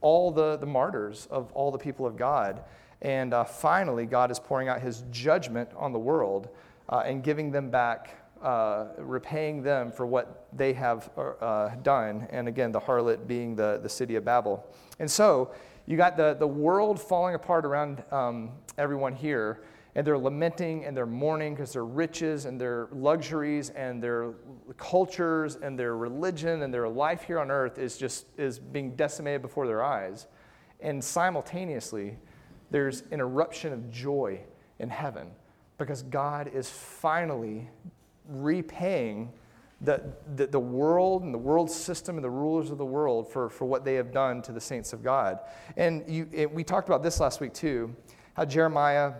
all 0.00 0.30
the, 0.30 0.56
the 0.56 0.66
martyrs 0.66 1.26
of 1.30 1.52
all 1.52 1.70
the 1.70 1.78
people 1.78 2.06
of 2.06 2.16
God. 2.16 2.62
And 3.00 3.34
uh, 3.34 3.44
finally, 3.44 4.06
God 4.06 4.30
is 4.30 4.38
pouring 4.38 4.68
out 4.68 4.80
his 4.80 5.04
judgment 5.10 5.70
on 5.76 5.92
the 5.92 5.98
world 5.98 6.48
uh, 6.88 7.02
and 7.04 7.22
giving 7.22 7.50
them 7.50 7.70
back, 7.70 8.21
uh, 8.42 8.88
repaying 8.98 9.62
them 9.62 9.92
for 9.92 10.06
what 10.06 10.46
they 10.52 10.72
have 10.72 11.10
uh, 11.16 11.70
done. 11.82 12.26
And 12.30 12.48
again, 12.48 12.72
the 12.72 12.80
harlot 12.80 13.26
being 13.26 13.54
the, 13.54 13.80
the 13.82 13.88
city 13.88 14.16
of 14.16 14.24
Babel. 14.24 14.66
And 14.98 15.10
so 15.10 15.52
you 15.86 15.96
got 15.96 16.16
the, 16.16 16.34
the 16.34 16.46
world 16.46 17.00
falling 17.00 17.34
apart 17.34 17.64
around 17.64 18.02
um, 18.10 18.50
everyone 18.78 19.14
here 19.14 19.62
and 19.94 20.06
they're 20.06 20.18
lamenting 20.18 20.84
and 20.84 20.96
they're 20.96 21.06
mourning 21.06 21.54
because 21.54 21.72
their 21.72 21.84
riches 21.84 22.46
and 22.46 22.60
their 22.60 22.88
luxuries 22.92 23.70
and 23.70 24.02
their 24.02 24.32
cultures 24.78 25.56
and 25.56 25.78
their 25.78 25.96
religion 25.96 26.62
and 26.62 26.72
their 26.72 26.88
life 26.88 27.22
here 27.22 27.38
on 27.38 27.50
earth 27.50 27.78
is 27.78 27.98
just 27.98 28.26
is 28.38 28.58
being 28.58 28.96
decimated 28.96 29.42
before 29.42 29.66
their 29.66 29.82
eyes 29.82 30.26
and 30.80 31.02
simultaneously 31.02 32.16
there's 32.70 33.02
an 33.10 33.20
eruption 33.20 33.72
of 33.72 33.90
joy 33.90 34.40
in 34.78 34.88
heaven 34.88 35.30
because 35.76 36.02
god 36.04 36.50
is 36.54 36.70
finally 36.70 37.68
repaying 38.28 39.32
the, 39.80 40.02
the, 40.36 40.46
the 40.46 40.60
world 40.60 41.22
and 41.22 41.34
the 41.34 41.38
world 41.38 41.70
system 41.70 42.16
and 42.16 42.24
the 42.24 42.30
rulers 42.30 42.70
of 42.70 42.78
the 42.78 42.84
world 42.84 43.28
for, 43.28 43.50
for 43.50 43.64
what 43.64 43.84
they 43.84 43.94
have 43.94 44.12
done 44.12 44.40
to 44.42 44.52
the 44.52 44.60
saints 44.60 44.92
of 44.92 45.02
god 45.02 45.40
and 45.76 46.08
you, 46.08 46.28
it, 46.32 46.52
we 46.52 46.62
talked 46.62 46.88
about 46.88 47.02
this 47.02 47.18
last 47.18 47.40
week 47.40 47.52
too 47.52 47.94
how 48.34 48.44
jeremiah 48.44 49.12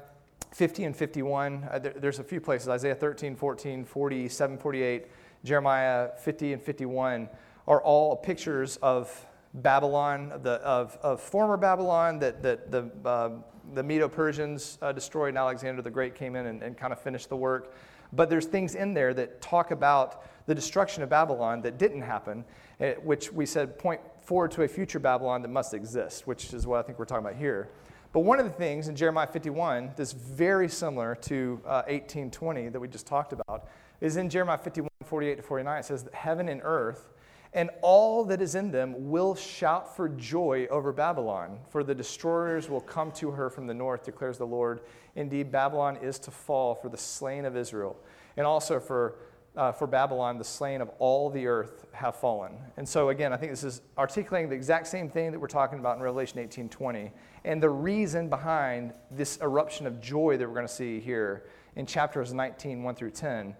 50 0.52 0.84
and 0.84 0.96
51, 0.96 1.68
uh, 1.70 1.78
there, 1.78 1.94
there's 1.96 2.18
a 2.18 2.24
few 2.24 2.40
places 2.40 2.68
Isaiah 2.68 2.94
13, 2.94 3.34
14, 3.34 3.84
47, 3.84 4.58
48, 4.58 5.06
Jeremiah 5.44 6.10
50 6.18 6.52
and 6.52 6.62
51 6.62 7.28
are 7.66 7.82
all 7.82 8.16
pictures 8.16 8.76
of 8.76 9.26
Babylon, 9.54 10.40
the, 10.42 10.52
of, 10.62 10.98
of 11.02 11.20
former 11.20 11.56
Babylon 11.56 12.18
that, 12.20 12.42
that 12.42 12.70
the, 12.70 12.90
uh, 13.04 13.30
the 13.74 13.82
Medo 13.82 14.08
Persians 14.08 14.78
uh, 14.82 14.92
destroyed, 14.92 15.30
and 15.30 15.38
Alexander 15.38 15.82
the 15.82 15.90
Great 15.90 16.14
came 16.14 16.36
in 16.36 16.46
and, 16.46 16.62
and 16.62 16.76
kind 16.76 16.92
of 16.92 17.00
finished 17.00 17.28
the 17.28 17.36
work. 17.36 17.74
But 18.12 18.28
there's 18.28 18.46
things 18.46 18.74
in 18.74 18.94
there 18.94 19.14
that 19.14 19.40
talk 19.40 19.70
about 19.70 20.24
the 20.46 20.54
destruction 20.54 21.02
of 21.02 21.08
Babylon 21.08 21.62
that 21.62 21.78
didn't 21.78 22.02
happen, 22.02 22.44
eh, 22.80 22.94
which 23.02 23.32
we 23.32 23.46
said 23.46 23.78
point 23.78 24.00
forward 24.20 24.50
to 24.52 24.62
a 24.62 24.68
future 24.68 24.98
Babylon 24.98 25.42
that 25.42 25.48
must 25.48 25.74
exist, 25.74 26.26
which 26.26 26.52
is 26.52 26.66
what 26.66 26.78
I 26.78 26.82
think 26.82 26.98
we're 26.98 27.04
talking 27.04 27.24
about 27.24 27.38
here. 27.38 27.70
But 28.12 28.20
one 28.20 28.38
of 28.38 28.44
the 28.44 28.52
things 28.52 28.88
in 28.88 28.96
Jeremiah 28.96 29.26
51 29.26 29.92
that's 29.96 30.12
very 30.12 30.68
similar 30.68 31.14
to 31.22 31.60
uh, 31.64 31.82
1820 31.88 32.68
that 32.68 32.78
we 32.78 32.88
just 32.88 33.06
talked 33.06 33.32
about 33.32 33.68
is 34.00 34.16
in 34.16 34.28
Jeremiah 34.28 34.58
51, 34.58 34.90
48 35.04 35.36
to 35.36 35.42
49. 35.42 35.78
It 35.78 35.84
says 35.84 36.04
that 36.04 36.14
heaven 36.14 36.48
and 36.48 36.60
earth 36.62 37.08
and 37.54 37.70
all 37.82 38.24
that 38.24 38.40
is 38.40 38.54
in 38.54 38.70
them 38.70 39.10
will 39.10 39.34
shout 39.34 39.94
for 39.94 40.08
joy 40.08 40.66
over 40.70 40.92
Babylon, 40.92 41.58
for 41.68 41.84
the 41.84 41.94
destroyers 41.94 42.70
will 42.70 42.80
come 42.80 43.12
to 43.12 43.30
her 43.30 43.50
from 43.50 43.66
the 43.66 43.74
north, 43.74 44.04
declares 44.04 44.38
the 44.38 44.46
Lord. 44.46 44.80
Indeed, 45.16 45.52
Babylon 45.52 45.96
is 45.98 46.18
to 46.20 46.30
fall 46.30 46.74
for 46.74 46.88
the 46.88 46.96
slain 46.96 47.44
of 47.44 47.56
Israel, 47.56 47.96
and 48.36 48.46
also 48.46 48.80
for 48.80 49.16
uh, 49.54 49.70
for 49.70 49.86
Babylon, 49.86 50.38
the 50.38 50.44
slain 50.44 50.80
of 50.80 50.90
all 50.98 51.28
the 51.28 51.46
earth 51.46 51.86
have 51.92 52.16
fallen. 52.16 52.52
And 52.76 52.88
so, 52.88 53.10
again, 53.10 53.32
I 53.32 53.36
think 53.36 53.52
this 53.52 53.64
is 53.64 53.82
articulating 53.98 54.48
the 54.48 54.56
exact 54.56 54.86
same 54.86 55.10
thing 55.10 55.30
that 55.30 55.38
we're 55.38 55.46
talking 55.46 55.78
about 55.78 55.96
in 55.96 56.02
Revelation 56.02 56.38
18 56.38 56.68
20. 56.68 57.12
And 57.44 57.62
the 57.62 57.68
reason 57.68 58.28
behind 58.28 58.94
this 59.10 59.38
eruption 59.42 59.86
of 59.86 60.00
joy 60.00 60.36
that 60.38 60.48
we're 60.48 60.54
going 60.54 60.66
to 60.66 60.72
see 60.72 61.00
here 61.00 61.44
in 61.76 61.84
chapters 61.84 62.32
19 62.32 62.82
1 62.82 62.94
through 62.94 63.10
10. 63.10 63.54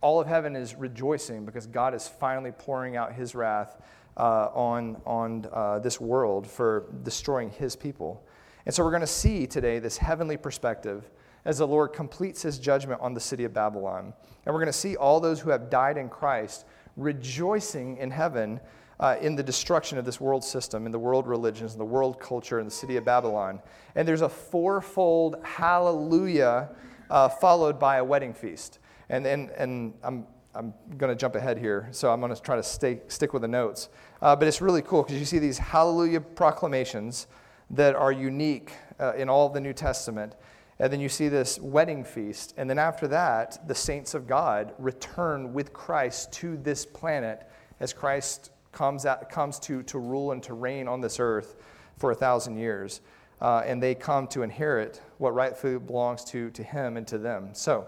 All 0.00 0.20
of 0.20 0.26
heaven 0.26 0.54
is 0.54 0.74
rejoicing 0.74 1.44
because 1.44 1.66
God 1.66 1.94
is 1.94 2.06
finally 2.06 2.52
pouring 2.52 2.96
out 2.96 3.12
his 3.12 3.34
wrath 3.34 3.80
uh, 4.16 4.48
on, 4.54 5.00
on 5.04 5.46
uh, 5.52 5.78
this 5.80 6.00
world 6.00 6.46
for 6.46 6.86
destroying 7.02 7.50
his 7.50 7.74
people. 7.76 8.24
And 8.66 8.74
so, 8.74 8.84
we're 8.84 8.90
going 8.90 9.00
to 9.00 9.06
see 9.06 9.46
today 9.46 9.78
this 9.78 9.96
heavenly 9.96 10.36
perspective 10.36 11.10
as 11.44 11.58
the 11.58 11.66
Lord 11.66 11.92
completes 11.92 12.42
his 12.42 12.58
judgment 12.58 13.00
on 13.00 13.14
the 13.14 13.20
city 13.20 13.44
of 13.44 13.54
Babylon. 13.54 14.12
And 14.44 14.54
we're 14.54 14.60
going 14.60 14.66
to 14.66 14.72
see 14.72 14.96
all 14.96 15.20
those 15.20 15.40
who 15.40 15.50
have 15.50 15.70
died 15.70 15.96
in 15.96 16.08
Christ 16.08 16.66
rejoicing 16.96 17.96
in 17.96 18.10
heaven 18.10 18.60
uh, 19.00 19.16
in 19.20 19.36
the 19.36 19.42
destruction 19.42 19.96
of 19.96 20.04
this 20.04 20.20
world 20.20 20.42
system, 20.42 20.84
in 20.84 20.92
the 20.92 20.98
world 20.98 21.26
religions, 21.26 21.72
in 21.72 21.78
the 21.78 21.84
world 21.84 22.20
culture, 22.20 22.58
in 22.58 22.66
the 22.66 22.70
city 22.70 22.96
of 22.96 23.04
Babylon. 23.04 23.60
And 23.94 24.06
there's 24.06 24.22
a 24.22 24.28
fourfold 24.28 25.36
hallelujah 25.44 26.70
uh, 27.08 27.28
followed 27.28 27.78
by 27.78 27.96
a 27.96 28.04
wedding 28.04 28.34
feast. 28.34 28.80
And, 29.10 29.26
and, 29.26 29.50
and 29.50 29.94
I'm, 30.02 30.26
I'm 30.54 30.74
going 30.96 31.10
to 31.10 31.16
jump 31.16 31.34
ahead 31.34 31.58
here, 31.58 31.88
so 31.92 32.12
I'm 32.12 32.20
going 32.20 32.34
to 32.34 32.40
try 32.40 32.56
to 32.56 32.62
stay, 32.62 33.00
stick 33.08 33.32
with 33.32 33.42
the 33.42 33.48
notes. 33.48 33.88
Uh, 34.20 34.34
but 34.34 34.48
it's 34.48 34.60
really 34.60 34.82
cool 34.82 35.02
because 35.02 35.18
you 35.18 35.24
see 35.24 35.38
these 35.38 35.58
hallelujah 35.58 36.20
proclamations 36.20 37.26
that 37.70 37.94
are 37.94 38.12
unique 38.12 38.72
uh, 38.98 39.14
in 39.14 39.28
all 39.28 39.48
the 39.48 39.60
New 39.60 39.72
Testament. 39.72 40.34
And 40.78 40.92
then 40.92 41.00
you 41.00 41.08
see 41.08 41.28
this 41.28 41.58
wedding 41.58 42.04
feast. 42.04 42.54
And 42.56 42.68
then 42.68 42.78
after 42.78 43.08
that, 43.08 43.66
the 43.66 43.74
saints 43.74 44.14
of 44.14 44.26
God 44.26 44.74
return 44.78 45.52
with 45.52 45.72
Christ 45.72 46.32
to 46.34 46.56
this 46.56 46.86
planet 46.86 47.48
as 47.80 47.92
Christ 47.92 48.50
comes, 48.72 49.06
out, 49.06 49.28
comes 49.30 49.58
to, 49.60 49.82
to 49.84 49.98
rule 49.98 50.32
and 50.32 50.42
to 50.44 50.54
reign 50.54 50.86
on 50.86 51.00
this 51.00 51.18
earth 51.18 51.56
for 51.96 52.12
a 52.12 52.14
thousand 52.14 52.58
years. 52.58 53.00
Uh, 53.40 53.62
and 53.64 53.82
they 53.82 53.94
come 53.94 54.26
to 54.28 54.42
inherit 54.42 55.00
what 55.18 55.34
rightfully 55.34 55.78
belongs 55.78 56.24
to, 56.24 56.50
to 56.50 56.62
him 56.62 56.96
and 56.96 57.06
to 57.06 57.18
them. 57.18 57.50
So, 57.52 57.86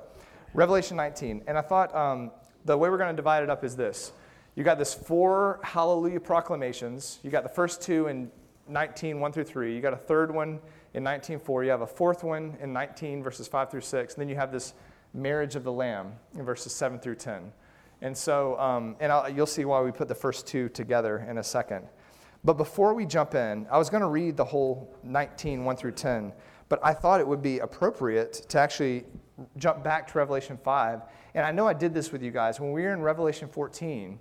Revelation 0.55 0.97
19. 0.97 1.45
And 1.47 1.57
I 1.57 1.61
thought 1.61 1.95
um, 1.95 2.31
the 2.65 2.77
way 2.77 2.89
we're 2.91 2.99
going 2.99 3.15
to 3.15 3.17
divide 3.17 3.43
it 3.43 3.51
up 3.51 3.65
is 3.65 3.77
this. 3.77 4.13
You 4.57 4.65
got 4.65 4.79
this 4.79 4.93
four 4.93 5.61
hallelujah 5.63 6.21
proclamations. 6.21 7.21
You 7.23 7.31
got 7.31 7.43
the 7.43 7.49
first 7.49 7.81
two 7.81 8.09
in 8.09 8.31
19, 8.69 9.21
1 9.21 9.33
through 9.33 9.45
3. 9.45 9.75
You 9.75 9.81
got 9.81 9.93
a 9.93 9.97
third 9.97 10.33
one 10.33 10.61
in 10.95 11.05
19.4. 11.05 11.65
You 11.65 11.71
have 11.71 11.83
a 11.83 11.87
fourth 11.87 12.25
one 12.25 12.57
in 12.61 12.73
19, 12.73 13.23
verses 13.23 13.49
5 13.49 13.71
through 13.71 13.81
6. 13.81 14.15
And 14.15 14.21
then 14.21 14.29
you 14.29 14.37
have 14.37 14.53
this 14.53 14.75
marriage 15.15 15.57
of 15.57 15.65
the 15.65 15.73
Lamb 15.73 16.13
in 16.35 16.45
verses 16.45 16.73
7 16.73 16.99
through 16.99 17.17
10. 17.17 17.53
And 18.03 18.17
so, 18.17 18.59
um, 18.59 18.97
and 19.01 19.13
I'll, 19.13 19.29
you'll 19.29 19.47
see 19.47 19.65
why 19.65 19.81
we 19.83 19.93
put 19.93 20.09
the 20.09 20.15
first 20.15 20.47
two 20.47 20.69
together 20.71 21.27
in 21.29 21.39
a 21.39 21.45
second. 21.45 21.87
But 22.43 22.55
before 22.55 22.95
we 22.95 23.05
jump 23.05 23.35
in, 23.35 23.67
I 23.71 23.77
was 23.77 23.91
going 23.91 24.01
to 24.01 24.09
read 24.09 24.37
the 24.37 24.45
whole 24.45 24.97
19, 25.03 25.65
1 25.65 25.77
through 25.77 25.93
10, 25.93 26.33
but 26.71 26.81
I 26.83 26.95
thought 26.95 27.21
it 27.21 27.29
would 27.29 27.43
be 27.43 27.59
appropriate 27.59 28.33
to 28.49 28.59
actually 28.59 29.05
jump 29.57 29.83
back 29.83 30.11
to 30.11 30.19
Revelation 30.19 30.59
5. 30.63 31.03
And 31.35 31.45
I 31.45 31.53
know 31.53 31.67
I 31.67 31.73
did 31.73 31.95
this 31.95 32.13
with 32.13 32.23
you 32.23 32.31
guys. 32.31 32.61
When 32.61 32.73
we 32.73 32.83
were 32.83 32.93
in 32.93 33.01
Revelation 33.01 33.49
14, 33.49 34.19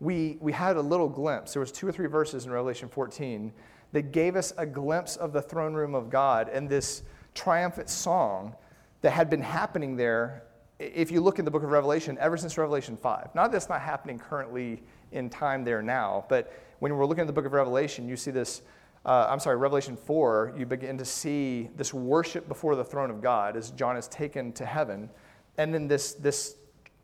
we, 0.00 0.38
we 0.40 0.52
had 0.52 0.76
a 0.76 0.80
little 0.80 1.08
glimpse. 1.08 1.52
There 1.52 1.60
was 1.60 1.72
two 1.72 1.86
or 1.86 1.92
three 1.92 2.08
verses 2.08 2.46
in 2.46 2.52
Revelation 2.52 2.88
14 2.88 3.52
that 3.92 4.12
gave 4.12 4.36
us 4.36 4.52
a 4.56 4.66
glimpse 4.66 5.16
of 5.16 5.32
the 5.32 5.42
throne 5.42 5.74
room 5.74 5.94
of 5.94 6.10
God 6.10 6.48
and 6.48 6.68
this 6.68 7.02
triumphant 7.34 7.88
song 7.88 8.54
that 9.02 9.10
had 9.10 9.30
been 9.30 9.42
happening 9.42 9.96
there 9.96 10.44
if 10.78 11.10
you 11.10 11.20
look 11.20 11.38
in 11.38 11.44
the 11.44 11.50
book 11.50 11.62
of 11.62 11.70
Revelation, 11.70 12.18
ever 12.20 12.36
since 12.36 12.58
Revelation 12.58 12.96
5, 12.96 13.34
not 13.34 13.52
that 13.52 13.56
it's 13.56 13.68
not 13.68 13.80
happening 13.80 14.18
currently 14.18 14.82
in 15.12 15.30
time 15.30 15.64
there 15.64 15.82
now, 15.82 16.24
but 16.28 16.52
when 16.80 16.96
we're 16.96 17.06
looking 17.06 17.22
at 17.22 17.26
the 17.26 17.32
book 17.32 17.44
of 17.44 17.52
Revelation, 17.52 18.08
you 18.08 18.16
see 18.16 18.30
this. 18.30 18.62
Uh, 19.04 19.26
I'm 19.28 19.40
sorry, 19.40 19.56
Revelation 19.56 19.96
4, 19.96 20.54
you 20.56 20.64
begin 20.64 20.96
to 20.98 21.04
see 21.04 21.70
this 21.76 21.92
worship 21.92 22.46
before 22.46 22.76
the 22.76 22.84
throne 22.84 23.10
of 23.10 23.20
God 23.20 23.56
as 23.56 23.70
John 23.72 23.96
is 23.96 24.06
taken 24.08 24.52
to 24.52 24.64
heaven. 24.64 25.10
And 25.58 25.74
then 25.74 25.88
this, 25.88 26.12
this 26.12 26.56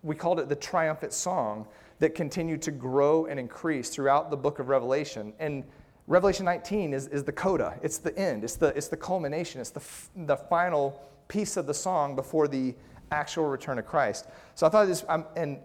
we 0.03 0.15
called 0.15 0.39
it 0.39 0.49
the 0.49 0.57
triumphant 0.57 1.13
song 1.13 1.67
that 1.99 2.15
continued 2.15 2.63
to 2.63 2.71
grow 2.71 3.27
and 3.27 3.41
increase 3.41 3.91
throughout 3.91 4.31
the 4.31 4.37
book 4.37 4.61
of 4.61 4.69
Revelation. 4.69 5.33
And 5.41 5.65
Revelation 6.07 6.45
19 6.45 6.95
is, 6.95 7.09
is 7.09 7.25
the 7.25 7.33
coda, 7.33 7.79
it's 7.83 7.99
the 7.99 8.17
end, 8.17 8.45
it's 8.45 8.55
the, 8.55 8.69
it's 8.69 8.89
the 8.89 8.97
culmination, 8.97 9.61
it's 9.61 9.71
the, 9.71 9.81
f- 9.81 10.09
the 10.15 10.37
final 10.37 11.03
piece 11.27 11.57
of 11.57 11.67
the 11.67 11.75
song 11.75 12.15
before 12.15 12.49
the 12.49 12.75
actual 13.11 13.47
return 13.47 13.79
of 13.79 13.87
Christ. 13.87 14.27
So 14.55 14.67
I 14.67 14.71
thought 14.71 14.87
this, 14.87 15.05
I'm, 15.09 15.25
and 15.37 15.59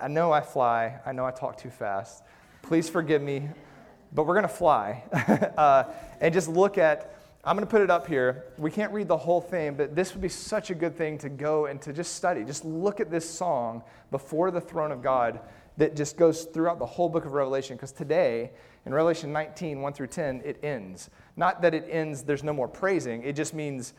I 0.00 0.08
know 0.08 0.32
I 0.32 0.40
fly, 0.40 1.00
I 1.04 1.12
know 1.12 1.26
I 1.26 1.32
talk 1.32 1.58
too 1.58 1.68
fast. 1.68 2.22
Please 2.62 2.88
forgive 2.88 3.20
me, 3.20 3.48
but 4.12 4.24
we're 4.24 4.34
going 4.34 4.42
to 4.42 4.48
fly 4.48 5.02
uh, 5.56 5.84
and 6.20 6.32
just 6.34 6.48
look 6.48 6.78
at. 6.78 7.16
I'm 7.42 7.56
going 7.56 7.66
to 7.66 7.70
put 7.70 7.80
it 7.80 7.90
up 7.90 8.06
here. 8.06 8.44
We 8.58 8.70
can't 8.70 8.92
read 8.92 9.08
the 9.08 9.16
whole 9.16 9.40
thing, 9.40 9.72
but 9.72 9.96
this 9.96 10.12
would 10.12 10.20
be 10.20 10.28
such 10.28 10.68
a 10.68 10.74
good 10.74 10.94
thing 10.94 11.16
to 11.18 11.30
go 11.30 11.66
and 11.66 11.80
to 11.80 11.90
just 11.90 12.14
study. 12.14 12.44
Just 12.44 12.66
look 12.66 13.00
at 13.00 13.10
this 13.10 13.28
song 13.28 13.82
before 14.10 14.50
the 14.50 14.60
throne 14.60 14.92
of 14.92 15.02
God 15.02 15.40
that 15.78 15.96
just 15.96 16.18
goes 16.18 16.44
throughout 16.44 16.78
the 16.78 16.84
whole 16.84 17.08
book 17.08 17.24
of 17.24 17.32
Revelation. 17.32 17.76
Because 17.76 17.92
today, 17.92 18.50
in 18.84 18.92
Revelation 18.92 19.32
19, 19.32 19.80
1 19.80 19.92
through 19.94 20.08
10, 20.08 20.42
it 20.44 20.62
ends. 20.62 21.08
Not 21.36 21.62
that 21.62 21.72
it 21.72 21.86
ends, 21.88 22.22
there's 22.22 22.44
no 22.44 22.52
more 22.52 22.68
praising, 22.68 23.22
it 23.22 23.34
just 23.34 23.54
means 23.54 23.94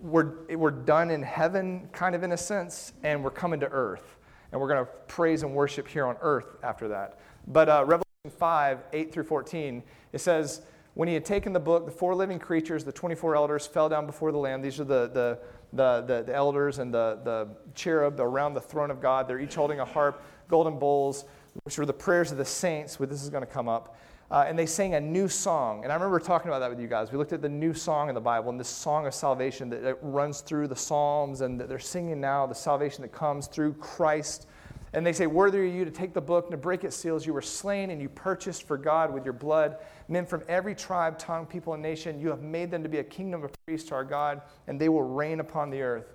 we're, 0.00 0.46
we're 0.56 0.70
done 0.70 1.10
in 1.10 1.22
heaven, 1.22 1.88
kind 1.92 2.14
of 2.14 2.24
in 2.24 2.32
a 2.32 2.36
sense, 2.36 2.94
and 3.04 3.22
we're 3.22 3.30
coming 3.30 3.60
to 3.60 3.68
earth. 3.68 4.16
And 4.50 4.60
we're 4.60 4.68
going 4.68 4.84
to 4.84 4.90
praise 5.06 5.42
and 5.42 5.54
worship 5.54 5.86
here 5.86 6.06
on 6.06 6.16
earth 6.20 6.56
after 6.62 6.88
that. 6.88 7.20
But 7.46 7.68
uh, 7.68 7.84
Revelation 7.86 8.05
5, 8.30 8.84
8 8.92 9.12
through 9.12 9.24
14, 9.24 9.82
it 10.12 10.20
says, 10.20 10.62
When 10.94 11.08
he 11.08 11.14
had 11.14 11.24
taken 11.24 11.52
the 11.52 11.60
book, 11.60 11.84
the 11.84 11.92
four 11.92 12.14
living 12.14 12.38
creatures, 12.38 12.84
the 12.84 12.92
24 12.92 13.36
elders, 13.36 13.66
fell 13.66 13.88
down 13.88 14.06
before 14.06 14.32
the 14.32 14.38
Lamb. 14.38 14.62
These 14.62 14.80
are 14.80 14.84
the, 14.84 15.08
the, 15.08 15.38
the, 15.72 16.04
the, 16.06 16.22
the 16.22 16.34
elders 16.34 16.78
and 16.78 16.92
the, 16.92 17.20
the 17.24 17.48
cherub 17.74 18.20
around 18.20 18.54
the 18.54 18.60
throne 18.60 18.90
of 18.90 19.00
God. 19.00 19.28
They're 19.28 19.40
each 19.40 19.54
holding 19.54 19.80
a 19.80 19.84
harp, 19.84 20.22
golden 20.48 20.78
bowls, 20.78 21.24
which 21.64 21.78
were 21.78 21.86
the 21.86 21.92
prayers 21.92 22.32
of 22.32 22.38
the 22.38 22.44
saints. 22.44 22.96
This 22.96 23.22
is 23.22 23.30
going 23.30 23.44
to 23.44 23.50
come 23.50 23.68
up. 23.68 23.96
Uh, 24.28 24.44
and 24.48 24.58
they 24.58 24.66
sang 24.66 24.94
a 24.94 25.00
new 25.00 25.28
song. 25.28 25.84
And 25.84 25.92
I 25.92 25.94
remember 25.94 26.18
talking 26.18 26.48
about 26.48 26.58
that 26.58 26.70
with 26.70 26.80
you 26.80 26.88
guys. 26.88 27.12
We 27.12 27.18
looked 27.18 27.32
at 27.32 27.42
the 27.42 27.48
new 27.48 27.72
song 27.72 28.08
in 28.08 28.14
the 28.14 28.20
Bible 28.20 28.50
and 28.50 28.58
this 28.58 28.68
song 28.68 29.06
of 29.06 29.14
salvation 29.14 29.70
that, 29.70 29.82
that 29.82 29.98
runs 30.02 30.40
through 30.40 30.66
the 30.66 30.76
Psalms 30.76 31.42
and 31.42 31.60
that 31.60 31.68
they're 31.68 31.78
singing 31.78 32.20
now, 32.20 32.44
the 32.44 32.54
salvation 32.54 33.02
that 33.02 33.12
comes 33.12 33.46
through 33.46 33.74
Christ. 33.74 34.48
And 34.92 35.04
they 35.04 35.12
say, 35.12 35.26
Worthy 35.26 35.58
are 35.58 35.64
you 35.64 35.84
to 35.84 35.90
take 35.90 36.14
the 36.14 36.20
book 36.20 36.46
and 36.46 36.52
to 36.52 36.56
break 36.56 36.84
its 36.84 36.96
seals. 36.96 37.26
You 37.26 37.32
were 37.32 37.42
slain 37.42 37.90
and 37.90 38.00
you 38.00 38.08
purchased 38.08 38.66
for 38.66 38.78
God 38.78 39.12
with 39.12 39.24
your 39.24 39.34
blood 39.34 39.76
men 40.08 40.26
from 40.26 40.42
every 40.48 40.74
tribe, 40.74 41.18
tongue, 41.18 41.46
people, 41.46 41.74
and 41.74 41.82
nation. 41.82 42.20
You 42.20 42.28
have 42.28 42.42
made 42.42 42.70
them 42.70 42.82
to 42.82 42.88
be 42.88 42.98
a 42.98 43.04
kingdom 43.04 43.42
of 43.44 43.50
priests 43.66 43.88
to 43.88 43.94
our 43.94 44.04
God, 44.04 44.42
and 44.66 44.80
they 44.80 44.88
will 44.88 45.02
reign 45.02 45.40
upon 45.40 45.70
the 45.70 45.82
earth. 45.82 46.12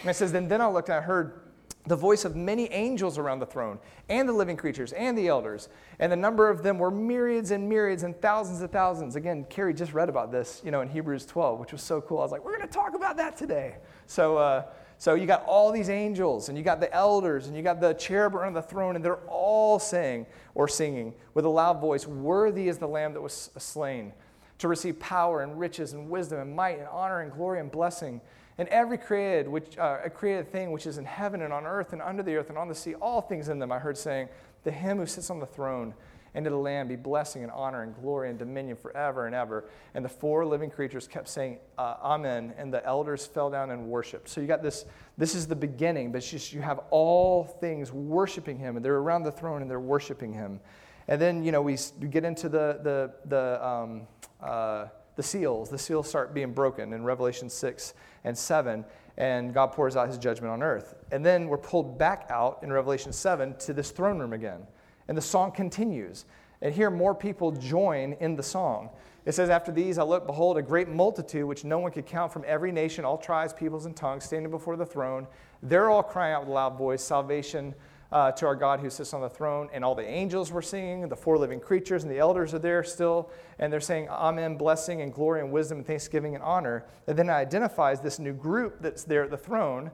And 0.00 0.10
it 0.10 0.14
says, 0.14 0.32
Then, 0.32 0.48
then 0.48 0.60
I 0.60 0.68
looked 0.68 0.88
and 0.88 0.98
I 0.98 1.00
heard 1.00 1.40
the 1.86 1.96
voice 1.96 2.24
of 2.24 2.34
many 2.34 2.64
angels 2.72 3.18
around 3.18 3.40
the 3.40 3.46
throne, 3.46 3.78
and 4.08 4.26
the 4.26 4.32
living 4.32 4.56
creatures, 4.56 4.94
and 4.94 5.18
the 5.18 5.28
elders. 5.28 5.68
And 5.98 6.10
the 6.10 6.16
number 6.16 6.48
of 6.48 6.62
them 6.62 6.78
were 6.78 6.90
myriads 6.90 7.50
and 7.50 7.68
myriads 7.68 8.04
and 8.04 8.18
thousands 8.22 8.62
of 8.62 8.70
thousands. 8.70 9.16
Again, 9.16 9.44
Carrie 9.50 9.74
just 9.74 9.92
read 9.92 10.08
about 10.08 10.32
this, 10.32 10.62
you 10.64 10.70
know, 10.70 10.80
in 10.80 10.88
Hebrews 10.88 11.26
12, 11.26 11.60
which 11.60 11.72
was 11.72 11.82
so 11.82 12.00
cool. 12.00 12.20
I 12.20 12.22
was 12.22 12.32
like, 12.32 12.42
we're 12.42 12.56
going 12.56 12.66
to 12.66 12.72
talk 12.72 12.94
about 12.94 13.18
that 13.18 13.36
today. 13.36 13.76
So, 14.06 14.38
uh, 14.38 14.64
so 14.98 15.14
you 15.14 15.26
got 15.26 15.44
all 15.44 15.72
these 15.72 15.90
angels, 15.90 16.48
and 16.48 16.56
you 16.56 16.64
got 16.64 16.80
the 16.80 16.92
elders, 16.94 17.46
and 17.46 17.56
you 17.56 17.62
got 17.62 17.80
the 17.80 17.94
cherub 17.94 18.34
around 18.34 18.54
the 18.54 18.62
throne, 18.62 18.96
and 18.96 19.04
they're 19.04 19.16
all 19.28 19.78
saying 19.78 20.26
or 20.54 20.68
singing 20.68 21.14
with 21.34 21.44
a 21.44 21.48
loud 21.48 21.80
voice, 21.80 22.06
Worthy 22.06 22.68
is 22.68 22.78
the 22.78 22.88
Lamb 22.88 23.12
that 23.14 23.20
was 23.20 23.50
slain 23.58 24.12
to 24.58 24.68
receive 24.68 24.98
power 25.00 25.42
and 25.42 25.58
riches 25.58 25.92
and 25.92 26.08
wisdom 26.08 26.38
and 26.38 26.54
might 26.54 26.78
and 26.78 26.88
honor 26.88 27.20
and 27.20 27.32
glory 27.32 27.60
and 27.60 27.70
blessing. 27.70 28.20
And 28.56 28.68
every 28.68 28.98
created, 28.98 29.48
which, 29.48 29.76
uh, 29.78 30.08
created 30.10 30.52
thing 30.52 30.70
which 30.70 30.86
is 30.86 30.96
in 30.96 31.04
heaven 31.04 31.42
and 31.42 31.52
on 31.52 31.66
earth 31.66 31.92
and 31.92 32.00
under 32.00 32.22
the 32.22 32.36
earth 32.36 32.50
and 32.50 32.58
on 32.58 32.68
the 32.68 32.74
sea, 32.74 32.94
all 32.94 33.20
things 33.20 33.48
in 33.48 33.58
them, 33.58 33.72
I 33.72 33.80
heard 33.80 33.98
saying, 33.98 34.28
To 34.62 34.70
him 34.70 34.98
who 34.98 35.06
sits 35.06 35.28
on 35.28 35.40
the 35.40 35.46
throne 35.46 35.92
and 36.34 36.44
to 36.44 36.50
the 36.50 36.56
Lamb 36.56 36.88
be 36.88 36.96
blessing 36.96 37.42
and 37.42 37.52
honor 37.52 37.82
and 37.82 37.94
glory 37.94 38.28
and 38.28 38.38
dominion 38.38 38.76
forever 38.76 39.26
and 39.26 39.34
ever. 39.34 39.64
And 39.94 40.04
the 40.04 40.08
four 40.08 40.44
living 40.44 40.70
creatures 40.70 41.06
kept 41.06 41.28
saying, 41.28 41.58
uh, 41.78 41.96
Amen. 42.02 42.52
And 42.58 42.72
the 42.72 42.84
elders 42.84 43.24
fell 43.24 43.50
down 43.50 43.70
and 43.70 43.86
worshiped. 43.86 44.28
So 44.28 44.40
you 44.40 44.46
got 44.46 44.62
this, 44.62 44.84
this 45.16 45.34
is 45.34 45.46
the 45.46 45.56
beginning, 45.56 46.10
but 46.10 46.22
just, 46.22 46.52
you 46.52 46.60
have 46.60 46.80
all 46.90 47.44
things 47.44 47.92
worshiping 47.92 48.58
him, 48.58 48.76
and 48.76 48.84
they're 48.84 48.96
around 48.96 49.22
the 49.22 49.32
throne 49.32 49.62
and 49.62 49.70
they're 49.70 49.78
worshiping 49.78 50.32
him. 50.32 50.60
And 51.06 51.20
then, 51.20 51.44
you 51.44 51.52
know, 51.52 51.62
we 51.62 51.76
get 52.10 52.24
into 52.24 52.48
the, 52.48 52.80
the, 52.82 53.12
the, 53.26 53.66
um, 53.66 54.06
uh, 54.40 54.86
the 55.16 55.22
seals. 55.22 55.68
The 55.70 55.78
seals 55.78 56.08
start 56.08 56.34
being 56.34 56.52
broken 56.52 56.92
in 56.92 57.04
Revelation 57.04 57.48
6 57.48 57.94
and 58.24 58.36
7, 58.36 58.84
and 59.16 59.54
God 59.54 59.68
pours 59.68 59.96
out 59.96 60.08
his 60.08 60.18
judgment 60.18 60.52
on 60.52 60.62
earth. 60.62 60.94
And 61.12 61.24
then 61.24 61.48
we're 61.48 61.58
pulled 61.58 61.98
back 61.98 62.26
out 62.30 62.60
in 62.62 62.72
Revelation 62.72 63.12
7 63.12 63.54
to 63.58 63.72
this 63.72 63.90
throne 63.90 64.18
room 64.18 64.32
again. 64.32 64.66
And 65.08 65.16
the 65.16 65.22
song 65.22 65.52
continues. 65.52 66.24
And 66.62 66.74
here 66.74 66.90
more 66.90 67.14
people 67.14 67.52
join 67.52 68.14
in 68.20 68.36
the 68.36 68.42
song. 68.42 68.90
It 69.26 69.32
says, 69.32 69.50
After 69.50 69.72
these 69.72 69.98
I 69.98 70.02
looked, 70.02 70.26
behold, 70.26 70.58
a 70.58 70.62
great 70.62 70.88
multitude, 70.88 71.44
which 71.44 71.64
no 71.64 71.78
one 71.78 71.92
could 71.92 72.06
count 72.06 72.32
from 72.32 72.44
every 72.46 72.72
nation, 72.72 73.04
all 73.04 73.18
tribes, 73.18 73.52
peoples, 73.52 73.86
and 73.86 73.96
tongues, 73.96 74.24
standing 74.24 74.50
before 74.50 74.76
the 74.76 74.86
throne. 74.86 75.26
They're 75.62 75.90
all 75.90 76.02
crying 76.02 76.34
out 76.34 76.40
with 76.42 76.50
a 76.50 76.52
loud 76.52 76.76
voice, 76.76 77.02
Salvation 77.02 77.74
uh, 78.12 78.30
to 78.30 78.46
our 78.46 78.54
God 78.54 78.80
who 78.80 78.88
sits 78.88 79.12
on 79.12 79.20
the 79.20 79.28
throne. 79.28 79.68
And 79.72 79.84
all 79.84 79.94
the 79.94 80.06
angels 80.06 80.52
were 80.52 80.62
singing, 80.62 81.08
the 81.08 81.16
four 81.16 81.36
living 81.36 81.58
creatures 81.58 82.04
and 82.04 82.12
the 82.12 82.18
elders 82.18 82.54
are 82.54 82.58
there 82.58 82.84
still, 82.84 83.30
and 83.58 83.72
they're 83.72 83.80
saying, 83.80 84.08
Amen, 84.08 84.56
blessing 84.56 85.02
and 85.02 85.12
glory 85.12 85.40
and 85.40 85.50
wisdom 85.50 85.78
and 85.78 85.86
thanksgiving 85.86 86.34
and 86.34 86.44
honor. 86.44 86.84
And 87.06 87.18
then 87.18 87.28
it 87.28 87.32
identifies 87.32 88.00
this 88.00 88.18
new 88.18 88.32
group 88.32 88.80
that's 88.80 89.04
there 89.04 89.24
at 89.24 89.30
the 89.30 89.36
throne. 89.36 89.90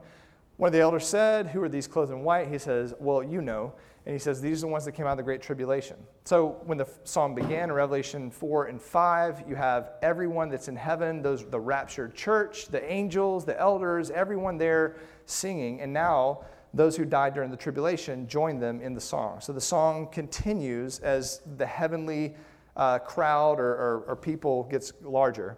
One 0.57 0.67
of 0.67 0.73
the 0.73 0.81
elders 0.81 1.07
said, 1.07 1.47
Who 1.47 1.63
are 1.63 1.69
these 1.69 1.87
clothed 1.87 2.11
in 2.11 2.23
white? 2.23 2.49
He 2.49 2.59
says, 2.59 2.93
Well, 2.99 3.23
you 3.23 3.41
know. 3.41 3.73
And 4.05 4.13
he 4.13 4.19
says, 4.19 4.41
These 4.41 4.63
are 4.63 4.67
the 4.67 4.71
ones 4.71 4.85
that 4.85 4.93
came 4.93 5.05
out 5.05 5.11
of 5.11 5.17
the 5.17 5.23
Great 5.23 5.41
Tribulation. 5.41 5.97
So 6.25 6.59
when 6.65 6.77
the 6.77 6.87
psalm 7.03 7.35
began 7.35 7.65
in 7.65 7.71
Revelation 7.73 8.31
4 8.31 8.65
and 8.65 8.81
5, 8.81 9.43
you 9.47 9.55
have 9.55 9.91
everyone 10.01 10.49
that's 10.49 10.67
in 10.67 10.75
heaven, 10.75 11.21
those 11.21 11.45
the 11.45 11.59
raptured 11.59 12.15
church, 12.15 12.67
the 12.67 12.83
angels, 12.91 13.45
the 13.45 13.59
elders, 13.59 14.09
everyone 14.09 14.57
there 14.57 14.95
singing. 15.25 15.81
And 15.81 15.93
now 15.93 16.45
those 16.73 16.95
who 16.95 17.05
died 17.05 17.33
during 17.33 17.51
the 17.51 17.57
tribulation 17.57 18.27
join 18.27 18.59
them 18.59 18.81
in 18.81 18.93
the 18.93 19.01
song. 19.01 19.41
So 19.41 19.53
the 19.53 19.61
song 19.61 20.07
continues 20.07 20.99
as 20.99 21.41
the 21.57 21.65
heavenly 21.65 22.35
uh, 22.77 22.99
crowd 22.99 23.59
or, 23.59 23.71
or, 23.71 24.03
or, 24.07 24.15
people 24.15 24.63
gets 24.63 24.93
larger. 25.01 25.57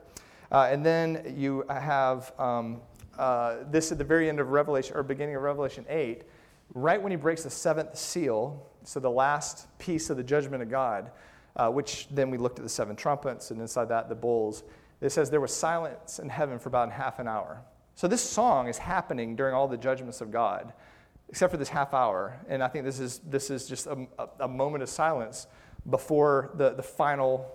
Uh, 0.51 0.67
and 0.71 0.84
then 0.84 1.36
you 1.38 1.63
have 1.69 2.34
um, 2.39 2.82
uh, 3.19 3.58
this 3.69 3.91
at 3.91 3.99
the 3.99 4.03
very 4.03 4.29
end 4.29 4.39
of 4.39 4.49
Revelation, 4.49 4.97
or 4.97 5.03
beginning 5.03 5.36
of 5.36 5.43
Revelation 5.43 5.86
8, 5.88 6.23
right 6.73 7.01
when 7.01 7.12
he 7.12 7.15
breaks 7.15 7.43
the 7.43 7.49
seventh 7.49 7.97
seal, 7.97 8.69
so 8.83 8.99
the 8.99 9.09
last 9.09 9.67
piece 9.79 10.09
of 10.09 10.17
the 10.17 10.23
judgment 10.23 10.62
of 10.63 10.69
God, 10.69 11.12
uh, 11.55 11.69
which 11.69 12.07
then 12.09 12.29
we 12.31 12.38
looked 12.38 12.59
at 12.59 12.63
the 12.63 12.69
seven 12.69 12.95
trumpets, 12.95 13.51
and 13.51 13.62
inside 13.62 13.89
that, 13.89 14.09
the 14.09 14.15
bowls. 14.15 14.63
It 15.01 15.12
says 15.12 15.29
there 15.29 15.41
was 15.41 15.53
silence 15.53 16.19
in 16.19 16.29
heaven 16.29 16.59
for 16.59 16.69
about 16.69 16.91
half 16.91 17.19
an 17.19 17.27
hour. 17.27 17.62
So 17.95 18.07
this 18.07 18.21
song 18.21 18.67
is 18.67 18.77
happening 18.77 19.36
during 19.36 19.53
all 19.53 19.67
the 19.67 19.77
judgments 19.77 20.21
of 20.21 20.31
God 20.31 20.73
except 21.33 21.49
for 21.49 21.57
this 21.57 21.69
half 21.69 21.95
hour. 21.95 22.39
And 22.47 22.63
I 22.63 22.67
think 22.67 22.86
this 22.86 22.99
is, 22.99 23.17
this 23.25 23.49
is 23.49 23.67
just 23.67 23.88
a, 23.88 24.07
a 24.39 24.47
moment 24.47 24.83
of 24.83 24.89
silence 24.89 25.47
before 25.89 26.51
the, 26.53 26.75
the 26.75 26.83
final 26.83 27.51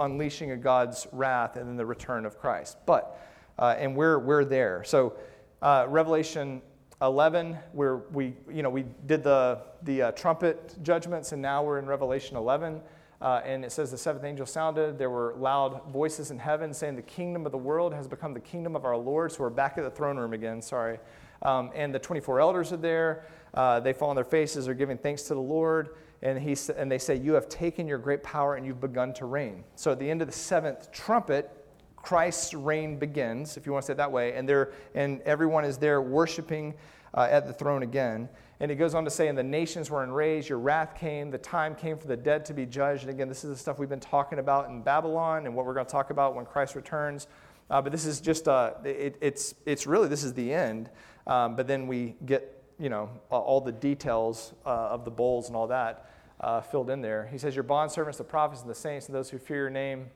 unleashing 0.00 0.50
of 0.50 0.62
God's 0.62 1.06
wrath 1.12 1.56
and 1.56 1.68
then 1.68 1.76
the 1.76 1.84
return 1.84 2.24
of 2.24 2.38
Christ. 2.38 2.78
But, 2.86 3.20
uh, 3.58 3.74
and 3.78 3.94
we're, 3.94 4.18
we're 4.18 4.46
there. 4.46 4.82
So, 4.82 5.14
uh, 5.60 5.84
Revelation 5.90 6.62
11, 7.00 7.56
where 7.72 7.98
we, 8.12 8.34
you 8.50 8.62
know, 8.62 8.70
we 8.70 8.84
did 9.06 9.22
the, 9.22 9.60
the 9.82 10.02
uh, 10.02 10.10
trumpet 10.12 10.76
judgments, 10.82 11.32
and 11.32 11.40
now 11.40 11.62
we're 11.62 11.78
in 11.78 11.86
Revelation 11.86 12.36
11. 12.36 12.80
Uh, 13.20 13.40
and 13.44 13.64
it 13.64 13.72
says 13.72 13.90
the 13.90 13.98
seventh 13.98 14.24
angel 14.24 14.46
sounded. 14.46 14.96
There 14.96 15.10
were 15.10 15.34
loud 15.36 15.90
voices 15.90 16.30
in 16.30 16.38
heaven 16.38 16.72
saying, 16.72 16.96
The 16.96 17.02
kingdom 17.02 17.46
of 17.46 17.52
the 17.52 17.58
world 17.58 17.92
has 17.92 18.06
become 18.06 18.32
the 18.32 18.40
kingdom 18.40 18.76
of 18.76 18.84
our 18.84 18.96
Lord. 18.96 19.32
So 19.32 19.42
we're 19.42 19.50
back 19.50 19.76
at 19.76 19.84
the 19.84 19.90
throne 19.90 20.16
room 20.16 20.32
again, 20.32 20.62
sorry. 20.62 20.98
Um, 21.42 21.70
and 21.74 21.94
the 21.94 21.98
24 21.98 22.40
elders 22.40 22.72
are 22.72 22.76
there. 22.76 23.26
Uh, 23.54 23.80
they 23.80 23.92
fall 23.92 24.10
on 24.10 24.16
their 24.16 24.24
faces, 24.24 24.68
are 24.68 24.74
giving 24.74 24.98
thanks 24.98 25.22
to 25.24 25.34
the 25.34 25.40
Lord. 25.40 25.96
And, 26.22 26.38
he, 26.38 26.56
and 26.76 26.90
they 26.90 26.98
say, 26.98 27.16
You 27.16 27.32
have 27.32 27.48
taken 27.48 27.88
your 27.88 27.98
great 27.98 28.22
power 28.22 28.54
and 28.54 28.64
you've 28.64 28.80
begun 28.80 29.12
to 29.14 29.24
reign. 29.24 29.64
So 29.74 29.92
at 29.92 29.98
the 29.98 30.08
end 30.08 30.22
of 30.22 30.28
the 30.28 30.34
seventh 30.34 30.92
trumpet, 30.92 31.57
Christ's 32.02 32.54
reign 32.54 32.98
begins, 32.98 33.56
if 33.56 33.66
you 33.66 33.72
want 33.72 33.82
to 33.82 33.86
say 33.86 33.92
it 33.92 33.96
that 33.96 34.12
way. 34.12 34.34
And, 34.34 34.48
and 34.94 35.20
everyone 35.22 35.64
is 35.64 35.78
there 35.78 36.00
worshiping 36.00 36.74
uh, 37.14 37.28
at 37.30 37.46
the 37.46 37.52
throne 37.52 37.82
again. 37.82 38.28
And 38.60 38.70
it 38.70 38.76
goes 38.76 38.94
on 38.94 39.04
to 39.04 39.10
say, 39.10 39.28
And 39.28 39.38
the 39.38 39.42
nations 39.42 39.90
were 39.90 40.02
enraged, 40.02 40.48
your 40.48 40.58
wrath 40.58 40.94
came, 40.94 41.30
the 41.30 41.38
time 41.38 41.74
came 41.74 41.98
for 41.98 42.08
the 42.08 42.16
dead 42.16 42.44
to 42.46 42.54
be 42.54 42.66
judged. 42.66 43.02
And 43.02 43.10
again, 43.10 43.28
this 43.28 43.44
is 43.44 43.50
the 43.50 43.56
stuff 43.56 43.78
we've 43.78 43.88
been 43.88 44.00
talking 44.00 44.38
about 44.38 44.68
in 44.68 44.82
Babylon 44.82 45.46
and 45.46 45.54
what 45.54 45.64
we're 45.66 45.74
going 45.74 45.86
to 45.86 45.92
talk 45.92 46.10
about 46.10 46.34
when 46.34 46.44
Christ 46.44 46.74
returns. 46.74 47.28
Uh, 47.70 47.82
but 47.82 47.92
this 47.92 48.06
is 48.06 48.20
just, 48.20 48.48
uh, 48.48 48.72
it, 48.84 49.16
it's, 49.20 49.54
it's 49.66 49.86
really, 49.86 50.08
this 50.08 50.24
is 50.24 50.32
the 50.34 50.52
end. 50.52 50.90
Um, 51.26 51.54
but 51.54 51.66
then 51.66 51.86
we 51.86 52.16
get 52.24 52.54
you 52.78 52.88
know, 52.88 53.10
all 53.30 53.60
the 53.60 53.72
details 53.72 54.54
uh, 54.64 54.68
of 54.68 55.04
the 55.04 55.10
bowls 55.10 55.48
and 55.48 55.56
all 55.56 55.66
that 55.66 56.10
uh, 56.40 56.60
filled 56.60 56.90
in 56.90 57.00
there. 57.00 57.28
He 57.30 57.38
says, 57.38 57.54
Your 57.54 57.64
bondservants, 57.64 58.16
the 58.16 58.24
prophets, 58.24 58.62
and 58.62 58.70
the 58.70 58.74
saints, 58.74 59.06
and 59.06 59.14
those 59.14 59.30
who 59.30 59.38
fear 59.38 59.56
your 59.56 59.70
name, 59.70 60.10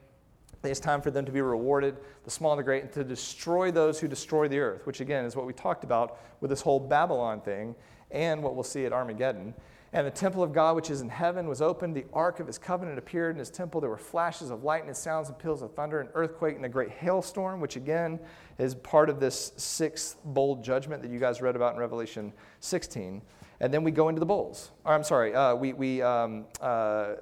it's 0.70 0.80
time 0.80 1.00
for 1.00 1.10
them 1.10 1.24
to 1.24 1.32
be 1.32 1.40
rewarded, 1.40 1.96
the 2.24 2.30
small 2.30 2.52
and 2.52 2.58
the 2.60 2.64
great, 2.64 2.84
and 2.84 2.92
to 2.92 3.04
destroy 3.04 3.70
those 3.70 3.98
who 3.98 4.08
destroy 4.08 4.48
the 4.48 4.58
earth, 4.58 4.86
which 4.86 5.00
again 5.00 5.24
is 5.24 5.34
what 5.34 5.46
we 5.46 5.52
talked 5.52 5.84
about 5.84 6.18
with 6.40 6.50
this 6.50 6.60
whole 6.60 6.80
Babylon 6.80 7.40
thing 7.40 7.74
and 8.10 8.42
what 8.42 8.54
we'll 8.54 8.62
see 8.62 8.84
at 8.84 8.92
Armageddon. 8.92 9.54
And 9.94 10.06
the 10.06 10.10
temple 10.10 10.42
of 10.42 10.54
God, 10.54 10.74
which 10.74 10.88
is 10.88 11.02
in 11.02 11.10
heaven, 11.10 11.46
was 11.46 11.60
opened. 11.60 11.94
The 11.94 12.06
ark 12.14 12.40
of 12.40 12.46
his 12.46 12.56
covenant 12.56 12.98
appeared 12.98 13.34
in 13.34 13.38
his 13.38 13.50
temple. 13.50 13.78
There 13.80 13.90
were 13.90 13.98
flashes 13.98 14.50
of 14.50 14.64
lightning, 14.64 14.94
sounds 14.94 15.28
and 15.28 15.38
peals 15.38 15.60
of 15.60 15.74
thunder, 15.74 16.00
an 16.00 16.08
earthquake, 16.14 16.56
and 16.56 16.64
a 16.64 16.68
great 16.68 16.90
hailstorm, 16.90 17.60
which 17.60 17.76
again 17.76 18.18
is 18.58 18.74
part 18.74 19.10
of 19.10 19.20
this 19.20 19.52
sixth 19.56 20.16
bold 20.24 20.64
judgment 20.64 21.02
that 21.02 21.10
you 21.10 21.18
guys 21.18 21.42
read 21.42 21.56
about 21.56 21.74
in 21.74 21.78
Revelation 21.78 22.32
16. 22.60 23.20
And 23.60 23.72
then 23.72 23.84
we 23.84 23.90
go 23.90 24.08
into 24.08 24.18
the 24.18 24.26
bowls. 24.26 24.70
Or, 24.84 24.94
I'm 24.94 25.04
sorry, 25.04 25.34
uh, 25.34 25.54
we, 25.54 25.74
we, 25.74 26.00
um, 26.00 26.46
uh, 26.60 27.14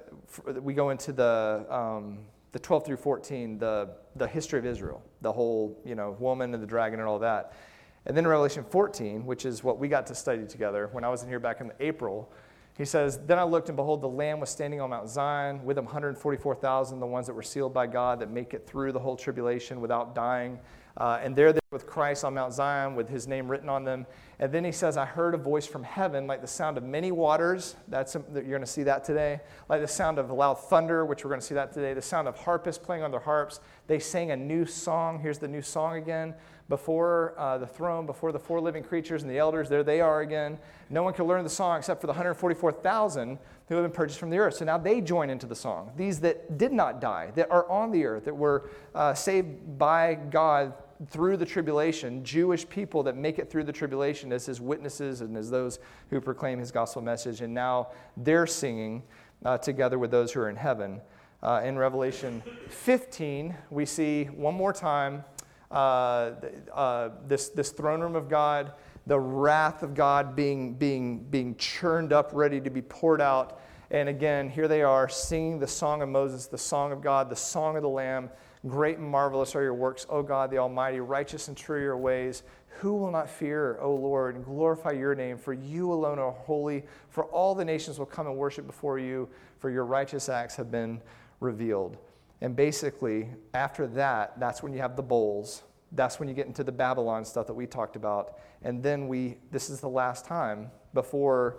we 0.61 0.73
go 0.73 0.91
into 0.91 1.11
the, 1.11 1.65
um, 1.69 2.19
the 2.51 2.59
12 2.59 2.85
through 2.85 2.97
14, 2.97 3.57
the, 3.57 3.89
the 4.15 4.27
history 4.27 4.59
of 4.59 4.65
Israel, 4.65 5.01
the 5.21 5.31
whole 5.31 5.81
you 5.85 5.95
know, 5.95 6.15
woman 6.19 6.53
and 6.53 6.61
the 6.61 6.67
dragon 6.67 6.99
and 6.99 7.07
all 7.07 7.19
that. 7.19 7.53
And 8.05 8.17
then 8.17 8.27
Revelation 8.27 8.63
14, 8.63 9.25
which 9.25 9.45
is 9.45 9.63
what 9.63 9.77
we 9.77 9.87
got 9.87 10.07
to 10.07 10.15
study 10.15 10.45
together 10.45 10.89
when 10.91 11.03
I 11.03 11.09
was 11.09 11.23
in 11.23 11.29
here 11.29 11.39
back 11.39 11.61
in 11.61 11.71
April, 11.79 12.31
he 12.77 12.85
says, 12.85 13.19
Then 13.25 13.37
I 13.37 13.43
looked, 13.43 13.69
and 13.69 13.75
behold, 13.75 14.01
the 14.01 14.09
Lamb 14.09 14.39
was 14.39 14.49
standing 14.49 14.81
on 14.81 14.89
Mount 14.89 15.07
Zion, 15.07 15.63
with 15.63 15.77
him 15.77 15.85
144,000, 15.85 16.99
the 16.99 17.05
ones 17.05 17.27
that 17.27 17.33
were 17.33 17.43
sealed 17.43 17.73
by 17.73 17.85
God, 17.85 18.19
that 18.19 18.31
make 18.31 18.53
it 18.53 18.65
through 18.65 18.91
the 18.91 18.99
whole 18.99 19.15
tribulation 19.15 19.81
without 19.81 20.15
dying. 20.15 20.59
Uh, 20.97 21.19
and 21.21 21.35
they're 21.35 21.53
there 21.53 21.61
with 21.71 21.87
Christ 21.87 22.25
on 22.25 22.33
Mount 22.33 22.53
Zion 22.53 22.95
with 22.95 23.07
his 23.07 23.27
name 23.27 23.49
written 23.49 23.69
on 23.69 23.85
them. 23.85 24.05
And 24.39 24.51
then 24.51 24.65
he 24.65 24.71
says, 24.71 24.97
I 24.97 25.05
heard 25.05 25.33
a 25.33 25.37
voice 25.37 25.65
from 25.65 25.83
heaven 25.83 26.27
like 26.27 26.41
the 26.41 26.47
sound 26.47 26.77
of 26.77 26.83
many 26.83 27.11
waters. 27.11 27.75
That's 27.87 28.15
you're 28.15 28.43
going 28.43 28.61
to 28.61 28.67
see 28.67 28.83
that 28.83 29.03
today. 29.03 29.39
Like 29.69 29.81
the 29.81 29.87
sound 29.87 30.19
of 30.19 30.29
loud 30.29 30.55
thunder, 30.55 31.05
which 31.05 31.23
we're 31.23 31.29
going 31.29 31.39
to 31.39 31.45
see 31.45 31.55
that 31.55 31.71
today. 31.71 31.93
The 31.93 32.01
sound 32.01 32.27
of 32.27 32.37
harpists 32.37 32.83
playing 32.83 33.03
on 33.03 33.11
their 33.11 33.21
harps. 33.21 33.61
They 33.87 33.99
sang 33.99 34.31
a 34.31 34.37
new 34.37 34.65
song. 34.65 35.19
Here's 35.19 35.37
the 35.39 35.47
new 35.47 35.61
song 35.61 35.95
again 35.95 36.35
before 36.71 37.35
uh, 37.37 37.57
the 37.57 37.67
throne, 37.67 38.05
before 38.07 38.31
the 38.31 38.39
four 38.39 38.59
living 38.61 38.81
creatures 38.81 39.21
and 39.21 39.29
the 39.29 39.37
elders. 39.37 39.67
There 39.69 39.83
they 39.83 39.99
are 39.99 40.21
again. 40.21 40.57
No 40.89 41.03
one 41.03 41.13
can 41.13 41.25
learn 41.25 41.43
the 41.43 41.49
song 41.49 41.77
except 41.77 42.01
for 42.01 42.07
the 42.07 42.13
144,000 42.13 43.37
who 43.67 43.75
have 43.75 43.83
been 43.83 43.91
purchased 43.91 44.19
from 44.19 44.29
the 44.29 44.37
earth. 44.37 44.55
So 44.55 44.65
now 44.65 44.77
they 44.77 45.01
join 45.01 45.29
into 45.29 45.45
the 45.45 45.55
song. 45.55 45.91
These 45.97 46.21
that 46.21 46.57
did 46.57 46.71
not 46.71 47.01
die, 47.01 47.31
that 47.35 47.51
are 47.51 47.69
on 47.69 47.91
the 47.91 48.05
earth, 48.05 48.25
that 48.25 48.35
were 48.35 48.71
uh, 48.95 49.13
saved 49.13 49.77
by 49.77 50.15
God 50.15 50.73
through 51.09 51.35
the 51.35 51.45
tribulation, 51.45 52.23
Jewish 52.23 52.67
people 52.67 53.03
that 53.03 53.17
make 53.17 53.37
it 53.37 53.49
through 53.49 53.65
the 53.65 53.73
tribulation 53.73 54.31
as 54.31 54.45
his 54.45 54.61
witnesses 54.61 55.21
and 55.21 55.35
as 55.35 55.49
those 55.49 55.79
who 56.09 56.21
proclaim 56.21 56.57
his 56.57 56.71
gospel 56.71 57.01
message. 57.01 57.41
And 57.41 57.53
now 57.53 57.89
they're 58.15 58.47
singing 58.47 59.03
uh, 59.43 59.57
together 59.57 59.99
with 59.99 60.11
those 60.11 60.31
who 60.31 60.39
are 60.39 60.49
in 60.49 60.55
heaven. 60.55 61.01
Uh, 61.43 61.59
in 61.63 61.75
Revelation 61.75 62.43
15, 62.69 63.55
we 63.71 63.83
see 63.83 64.25
one 64.25 64.53
more 64.53 64.71
time 64.71 65.23
uh, 65.71 66.31
uh, 66.73 67.09
this, 67.27 67.49
this 67.49 67.71
throne 67.71 68.01
room 68.01 68.15
of 68.15 68.29
God, 68.29 68.73
the 69.07 69.19
wrath 69.19 69.83
of 69.83 69.95
God 69.95 70.35
being, 70.35 70.73
being, 70.73 71.23
being 71.23 71.55
churned 71.55 72.13
up, 72.13 72.29
ready 72.33 72.61
to 72.61 72.69
be 72.69 72.81
poured 72.81 73.21
out. 73.21 73.61
And 73.89 74.07
again, 74.07 74.49
here 74.49 74.67
they 74.67 74.83
are 74.83 75.09
singing 75.09 75.59
the 75.59 75.67
song 75.67 76.01
of 76.01 76.09
Moses, 76.09 76.47
the 76.47 76.57
song 76.57 76.91
of 76.91 77.01
God, 77.01 77.29
the 77.29 77.35
song 77.35 77.75
of 77.75 77.81
the 77.81 77.89
Lamb. 77.89 78.29
Great 78.67 78.99
and 78.99 79.07
marvelous 79.07 79.55
are 79.55 79.63
your 79.63 79.73
works, 79.73 80.05
O 80.09 80.21
God 80.21 80.51
the 80.51 80.59
Almighty. 80.59 80.99
Righteous 80.99 81.47
and 81.47 81.57
true 81.57 81.81
your 81.81 81.97
ways. 81.97 82.43
Who 82.79 82.93
will 82.93 83.11
not 83.11 83.29
fear, 83.29 83.77
O 83.81 83.93
Lord, 83.93 84.35
and 84.35 84.45
glorify 84.45 84.91
your 84.91 85.15
name? 85.15 85.37
For 85.37 85.53
you 85.53 85.91
alone 85.91 86.19
are 86.19 86.31
holy. 86.31 86.83
For 87.09 87.25
all 87.25 87.53
the 87.53 87.65
nations 87.65 87.99
will 87.99 88.05
come 88.05 88.27
and 88.27 88.37
worship 88.37 88.65
before 88.65 88.97
you, 88.99 89.27
for 89.59 89.69
your 89.69 89.85
righteous 89.85 90.29
acts 90.29 90.55
have 90.55 90.71
been 90.71 91.01
revealed. 91.39 91.97
And 92.41 92.55
basically, 92.55 93.29
after 93.53 93.85
that, 93.87 94.39
that's 94.39 94.63
when 94.63 94.73
you 94.73 94.79
have 94.79 94.95
the 94.95 95.03
bowls. 95.03 95.61
That's 95.91 96.19
when 96.19 96.27
you 96.27 96.33
get 96.33 96.47
into 96.47 96.63
the 96.63 96.71
Babylon 96.71 97.23
stuff 97.23 97.47
that 97.47 97.53
we 97.53 97.67
talked 97.67 97.95
about. 97.95 98.39
And 98.63 98.81
then 98.81 99.07
we, 99.07 99.37
this 99.51 99.69
is 99.69 99.79
the 99.79 99.89
last 99.89 100.25
time 100.25 100.71
before, 100.93 101.57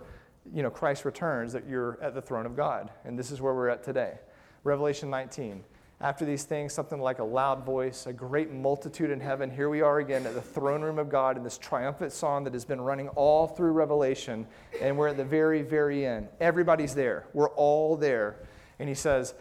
you 0.53 0.61
know, 0.61 0.69
Christ 0.69 1.05
returns 1.05 1.53
that 1.53 1.67
you're 1.67 1.97
at 2.01 2.13
the 2.13 2.21
throne 2.21 2.45
of 2.45 2.55
God. 2.55 2.91
And 3.05 3.17
this 3.17 3.31
is 3.31 3.39
where 3.39 3.53
we're 3.53 3.69
at 3.69 3.83
today. 3.83 4.19
Revelation 4.63 5.09
19. 5.09 5.63
After 6.01 6.25
these 6.25 6.43
things, 6.43 6.73
something 6.73 6.99
like 6.99 7.19
a 7.19 7.23
loud 7.23 7.65
voice, 7.65 8.07
a 8.07 8.13
great 8.13 8.51
multitude 8.51 9.09
in 9.09 9.21
heaven. 9.21 9.49
Here 9.49 9.69
we 9.69 9.81
are 9.81 9.99
again 9.99 10.25
at 10.25 10.33
the 10.33 10.41
throne 10.41 10.81
room 10.81 10.99
of 10.99 11.07
God 11.07 11.37
in 11.37 11.43
this 11.43 11.57
triumphant 11.57 12.11
song 12.11 12.43
that 12.43 12.51
has 12.51 12.65
been 12.65 12.81
running 12.81 13.07
all 13.09 13.47
through 13.47 13.71
Revelation. 13.71 14.45
And 14.81 14.97
we're 14.97 15.09
at 15.09 15.17
the 15.17 15.23
very, 15.23 15.61
very 15.61 16.05
end. 16.05 16.27
Everybody's 16.41 16.93
there. 16.93 17.27
We're 17.31 17.51
all 17.51 17.95
there. 17.95 18.35
And 18.79 18.89
he 18.89 18.95
says, 18.95 19.33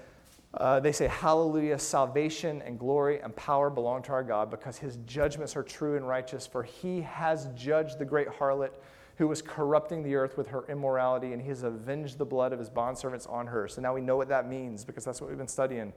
uh, 0.54 0.80
they 0.80 0.92
say, 0.92 1.06
Hallelujah, 1.06 1.78
salvation 1.78 2.62
and 2.62 2.78
glory 2.78 3.20
and 3.20 3.34
power 3.36 3.70
belong 3.70 4.02
to 4.02 4.12
our 4.12 4.22
God 4.22 4.50
because 4.50 4.78
his 4.78 4.96
judgments 5.06 5.56
are 5.56 5.62
true 5.62 5.96
and 5.96 6.06
righteous, 6.06 6.46
for 6.46 6.62
he 6.62 7.00
has 7.02 7.48
judged 7.54 7.98
the 7.98 8.04
great 8.04 8.28
harlot 8.28 8.70
who 9.16 9.28
was 9.28 9.42
corrupting 9.42 10.02
the 10.02 10.14
earth 10.14 10.36
with 10.36 10.48
her 10.48 10.64
immorality, 10.68 11.32
and 11.32 11.40
he 11.40 11.48
has 11.48 11.62
avenged 11.62 12.18
the 12.18 12.24
blood 12.24 12.52
of 12.52 12.58
his 12.58 12.70
bondservants 12.70 13.30
on 13.30 13.46
her. 13.46 13.68
So 13.68 13.80
now 13.80 13.94
we 13.94 14.00
know 14.00 14.16
what 14.16 14.28
that 14.28 14.48
means 14.48 14.84
because 14.84 15.04
that's 15.04 15.20
what 15.20 15.28
we've 15.28 15.38
been 15.38 15.48
studying. 15.48 15.80
And 15.80 15.92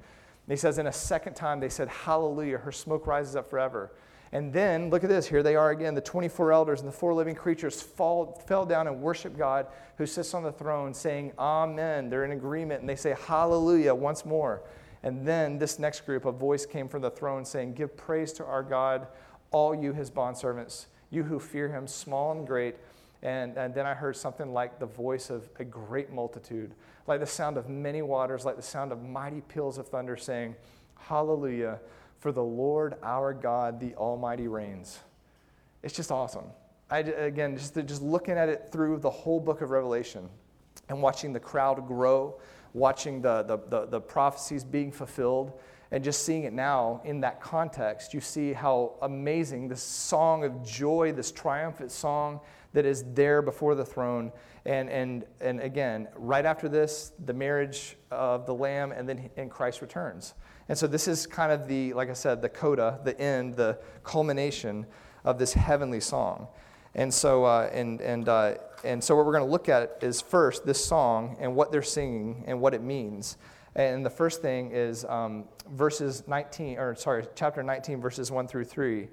he 0.47 0.55
says, 0.55 0.77
In 0.77 0.87
a 0.87 0.93
second 0.93 1.33
time, 1.33 1.59
they 1.59 1.69
said, 1.69 1.87
Hallelujah, 1.87 2.57
her 2.59 2.71
smoke 2.71 3.07
rises 3.07 3.35
up 3.35 3.49
forever. 3.49 3.91
And 4.35 4.51
then, 4.51 4.89
look 4.89 5.05
at 5.05 5.09
this. 5.09 5.25
Here 5.25 5.41
they 5.41 5.55
are 5.55 5.69
again. 5.69 5.95
The 5.95 6.01
24 6.01 6.51
elders 6.51 6.81
and 6.81 6.89
the 6.89 6.93
four 6.93 7.13
living 7.13 7.35
creatures 7.35 7.81
fall, 7.81 8.43
fell 8.47 8.65
down 8.65 8.85
and 8.85 8.99
worship 9.01 9.37
God 9.37 9.67
who 9.97 10.05
sits 10.05 10.33
on 10.33 10.43
the 10.43 10.51
throne, 10.51 10.93
saying, 10.93 11.31
Amen. 11.39 12.09
They're 12.09 12.25
in 12.25 12.33
agreement 12.33 12.81
and 12.81 12.89
they 12.89 12.97
say, 12.97 13.15
Hallelujah 13.27 13.95
once 13.95 14.25
more. 14.25 14.61
And 15.03 15.25
then, 15.25 15.57
this 15.57 15.79
next 15.79 16.01
group, 16.01 16.25
a 16.25 16.33
voice 16.33 16.65
came 16.65 16.89
from 16.89 17.01
the 17.01 17.11
throne 17.11 17.45
saying, 17.45 17.75
Give 17.75 17.95
praise 17.95 18.33
to 18.33 18.43
our 18.43 18.61
God, 18.61 19.07
all 19.51 19.73
you, 19.73 19.93
his 19.93 20.11
bondservants, 20.11 20.87
you 21.11 21.23
who 21.23 21.39
fear 21.39 21.69
him, 21.69 21.87
small 21.87 22.33
and 22.33 22.45
great. 22.45 22.75
And, 23.23 23.55
and 23.55 23.73
then 23.73 23.85
I 23.85 23.93
heard 23.93 24.17
something 24.17 24.51
like 24.51 24.79
the 24.79 24.85
voice 24.85 25.29
of 25.29 25.47
a 25.59 25.63
great 25.63 26.11
multitude, 26.11 26.73
like 27.07 27.21
the 27.21 27.25
sound 27.25 27.55
of 27.55 27.69
many 27.69 28.01
waters, 28.01 28.43
like 28.43 28.57
the 28.57 28.61
sound 28.61 28.91
of 28.91 29.01
mighty 29.01 29.39
peals 29.39 29.77
of 29.77 29.87
thunder, 29.87 30.17
saying, 30.17 30.57
Hallelujah. 30.99 31.79
For 32.25 32.31
the 32.31 32.43
Lord 32.43 32.95
our 33.03 33.35
God, 33.35 33.79
the 33.79 33.93
Almighty 33.93 34.47
reigns. 34.47 34.97
It's 35.83 35.93
just 35.93 36.11
awesome. 36.11 36.45
I, 36.89 37.01
again, 37.01 37.55
just, 37.55 37.75
just 37.85 38.01
looking 38.01 38.35
at 38.35 38.49
it 38.49 38.69
through 38.71 38.97
the 38.97 39.11
whole 39.11 39.39
book 39.39 39.61
of 39.61 39.69
Revelation 39.69 40.27
and 40.89 41.03
watching 41.03 41.33
the 41.33 41.39
crowd 41.39 41.87
grow, 41.87 42.39
watching 42.73 43.21
the, 43.21 43.43
the, 43.43 43.59
the, 43.69 43.85
the 43.85 44.01
prophecies 44.01 44.63
being 44.63 44.91
fulfilled, 44.91 45.53
and 45.91 46.03
just 46.03 46.25
seeing 46.25 46.45
it 46.45 46.53
now 46.53 46.99
in 47.05 47.21
that 47.21 47.41
context, 47.41 48.11
you 48.11 48.21
see 48.21 48.53
how 48.53 48.95
amazing 49.03 49.67
this 49.67 49.83
song 49.83 50.43
of 50.43 50.65
joy, 50.65 51.11
this 51.11 51.31
triumphant 51.31 51.91
song 51.91 52.39
that 52.75 52.85
is 52.85 53.03
there 53.13 53.41
before 53.41 53.73
the 53.73 53.85
throne. 53.85 54.31
And, 54.65 54.89
and, 54.89 55.25
and 55.41 55.59
again, 55.59 56.07
right 56.15 56.45
after 56.45 56.69
this, 56.69 57.13
the 57.25 57.33
marriage 57.33 57.97
of 58.11 58.45
the 58.45 58.53
Lamb, 58.53 58.91
and 58.91 59.07
then 59.07 59.29
and 59.37 59.49
Christ 59.49 59.81
returns. 59.81 60.33
And 60.67 60.77
so 60.77 60.87
this 60.87 61.07
is 61.07 61.25
kind 61.25 61.51
of 61.51 61.67
the, 61.67 61.93
like 61.93 62.09
I 62.09 62.13
said, 62.13 62.41
the 62.41 62.49
coda, 62.49 62.99
the 63.03 63.19
end, 63.19 63.55
the 63.55 63.79
culmination 64.03 64.85
of 65.23 65.39
this 65.39 65.53
heavenly 65.53 65.99
song. 65.99 66.47
And 66.95 67.13
so, 67.13 67.45
uh, 67.45 67.69
and, 67.73 68.01
and, 68.01 68.27
uh, 68.29 68.55
and 68.83 69.03
so 69.03 69.15
what 69.15 69.25
we're 69.25 69.33
going 69.33 69.45
to 69.45 69.51
look 69.51 69.69
at 69.69 69.97
is 70.01 70.21
first 70.21 70.65
this 70.65 70.83
song 70.83 71.37
and 71.39 71.55
what 71.55 71.71
they're 71.71 71.81
singing 71.81 72.43
and 72.47 72.59
what 72.59 72.73
it 72.73 72.81
means. 72.81 73.37
And 73.75 74.05
the 74.05 74.09
first 74.09 74.41
thing 74.41 74.71
is 74.71 75.03
um, 75.05 75.45
verses 75.71 76.23
19, 76.27 76.77
or 76.77 76.95
sorry, 76.95 77.25
chapter 77.35 77.61
19, 77.61 77.99
verses 77.99 78.31
1 78.31 78.47
through 78.47 78.65
3. 78.65 79.07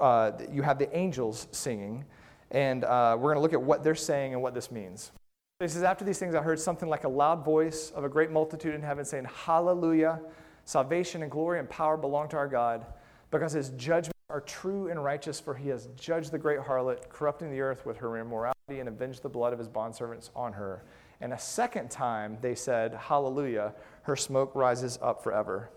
Uh, 0.00 0.32
you 0.50 0.62
have 0.62 0.78
the 0.78 0.94
angels 0.96 1.48
singing, 1.50 2.04
and 2.52 2.84
uh, 2.84 3.16
we're 3.18 3.34
going 3.34 3.36
to 3.36 3.40
look 3.40 3.54
at 3.54 3.62
what 3.62 3.82
they're 3.82 3.94
saying 3.94 4.34
and 4.34 4.42
what 4.42 4.54
this 4.54 4.70
means. 4.70 5.10
He 5.58 5.68
says, 5.68 5.82
after 5.82 6.04
these 6.04 6.18
things, 6.18 6.34
I 6.34 6.42
heard 6.42 6.60
something 6.60 6.88
like 6.88 7.04
a 7.04 7.08
loud 7.08 7.44
voice 7.44 7.90
of 7.94 8.04
a 8.04 8.08
great 8.08 8.30
multitude 8.30 8.74
in 8.74 8.82
heaven 8.82 9.04
saying, 9.04 9.26
Hallelujah. 9.32 10.20
Salvation 10.64 11.22
and 11.22 11.30
glory 11.30 11.58
and 11.58 11.68
power 11.68 11.96
belong 11.96 12.28
to 12.28 12.36
our 12.36 12.46
God 12.46 12.86
because 13.30 13.52
his 13.52 13.70
judgments 13.70 14.12
are 14.30 14.40
true 14.40 14.88
and 14.88 15.02
righteous, 15.02 15.40
for 15.40 15.54
he 15.54 15.68
has 15.70 15.88
judged 15.96 16.30
the 16.30 16.38
great 16.38 16.60
harlot, 16.60 17.08
corrupting 17.08 17.50
the 17.50 17.60
earth 17.60 17.84
with 17.84 17.96
her 17.96 18.16
immorality 18.18 18.54
and 18.68 18.88
avenged 18.88 19.22
the 19.22 19.28
blood 19.28 19.52
of 19.52 19.58
his 19.58 19.68
bondservants 19.68 20.30
on 20.36 20.52
her. 20.52 20.84
And 21.20 21.32
a 21.32 21.38
second 21.38 21.90
time 21.90 22.38
they 22.40 22.54
said, 22.54 22.94
Hallelujah, 22.94 23.74
her 24.02 24.16
smoke 24.16 24.54
rises 24.54 24.98
up 25.00 25.22
forever. 25.22 25.70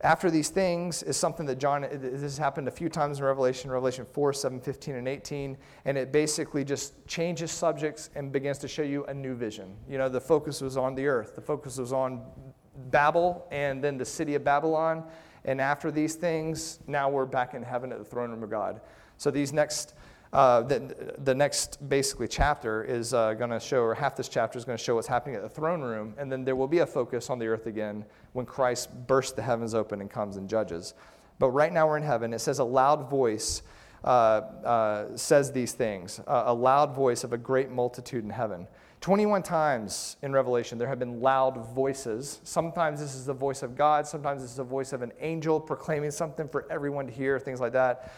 After 0.00 0.30
these 0.30 0.50
things 0.50 1.02
is 1.02 1.16
something 1.16 1.46
that 1.46 1.58
John, 1.58 1.82
this 1.82 2.20
has 2.20 2.36
happened 2.36 2.68
a 2.68 2.70
few 2.70 2.88
times 2.88 3.18
in 3.20 3.24
Revelation, 3.24 3.70
Revelation 3.70 4.04
4, 4.04 4.32
7, 4.32 4.60
15, 4.60 4.96
and 4.96 5.08
18, 5.08 5.56
and 5.84 5.96
it 5.96 6.12
basically 6.12 6.64
just 6.64 7.06
changes 7.06 7.50
subjects 7.50 8.10
and 8.14 8.30
begins 8.30 8.58
to 8.58 8.68
show 8.68 8.82
you 8.82 9.04
a 9.06 9.14
new 9.14 9.34
vision. 9.34 9.76
You 9.88 9.98
know, 9.98 10.08
the 10.08 10.20
focus 10.20 10.60
was 10.60 10.76
on 10.76 10.94
the 10.94 11.06
earth, 11.06 11.36
the 11.36 11.40
focus 11.40 11.78
was 11.78 11.92
on 11.92 12.22
Babel 12.90 13.46
and 13.50 13.82
then 13.82 13.96
the 13.96 14.04
city 14.04 14.34
of 14.34 14.44
Babylon. 14.44 15.04
And 15.44 15.60
after 15.60 15.90
these 15.90 16.14
things, 16.14 16.80
now 16.86 17.08
we're 17.08 17.26
back 17.26 17.54
in 17.54 17.62
heaven 17.62 17.92
at 17.92 17.98
the 17.98 18.04
throne 18.04 18.30
room 18.30 18.42
of 18.42 18.50
God. 18.50 18.80
So 19.16 19.30
these 19.30 19.52
next 19.52 19.94
uh, 20.34 20.62
the, 20.62 21.14
the 21.18 21.34
next 21.34 21.88
basically 21.88 22.26
chapter 22.26 22.82
is 22.82 23.14
uh, 23.14 23.34
going 23.34 23.50
to 23.50 23.60
show, 23.60 23.82
or 23.82 23.94
half 23.94 24.16
this 24.16 24.28
chapter 24.28 24.58
is 24.58 24.64
going 24.64 24.76
to 24.76 24.82
show 24.82 24.96
what's 24.96 25.06
happening 25.06 25.36
at 25.36 25.42
the 25.42 25.48
throne 25.48 25.80
room, 25.80 26.12
and 26.18 26.30
then 26.30 26.44
there 26.44 26.56
will 26.56 26.68
be 26.68 26.80
a 26.80 26.86
focus 26.86 27.30
on 27.30 27.38
the 27.38 27.46
earth 27.46 27.66
again 27.66 28.04
when 28.32 28.44
Christ 28.44 28.88
bursts 29.06 29.32
the 29.32 29.42
heavens 29.42 29.74
open 29.74 30.00
and 30.00 30.10
comes 30.10 30.36
and 30.36 30.48
judges. 30.48 30.94
But 31.38 31.50
right 31.50 31.72
now 31.72 31.86
we're 31.86 31.98
in 31.98 32.02
heaven. 32.02 32.32
It 32.32 32.40
says 32.40 32.58
a 32.58 32.64
loud 32.64 33.08
voice 33.08 33.62
uh, 34.04 34.06
uh, 34.06 35.16
says 35.16 35.50
these 35.50 35.72
things, 35.72 36.20
a 36.26 36.52
loud 36.52 36.94
voice 36.94 37.24
of 37.24 37.32
a 37.32 37.38
great 37.38 37.70
multitude 37.70 38.22
in 38.22 38.28
heaven. 38.28 38.66
21 39.00 39.42
times 39.42 40.16
in 40.22 40.32
Revelation, 40.32 40.78
there 40.78 40.88
have 40.88 40.98
been 40.98 41.20
loud 41.20 41.56
voices. 41.74 42.40
Sometimes 42.44 43.00
this 43.00 43.14
is 43.14 43.24
the 43.24 43.34
voice 43.34 43.62
of 43.62 43.76
God, 43.76 44.06
sometimes 44.06 44.42
this 44.42 44.50
is 44.50 44.56
the 44.56 44.64
voice 44.64 44.92
of 44.92 45.00
an 45.02 45.12
angel 45.20 45.60
proclaiming 45.60 46.10
something 46.10 46.48
for 46.48 46.66
everyone 46.70 47.06
to 47.06 47.12
hear, 47.12 47.38
things 47.38 47.60
like 47.60 47.72
that. 47.72 48.12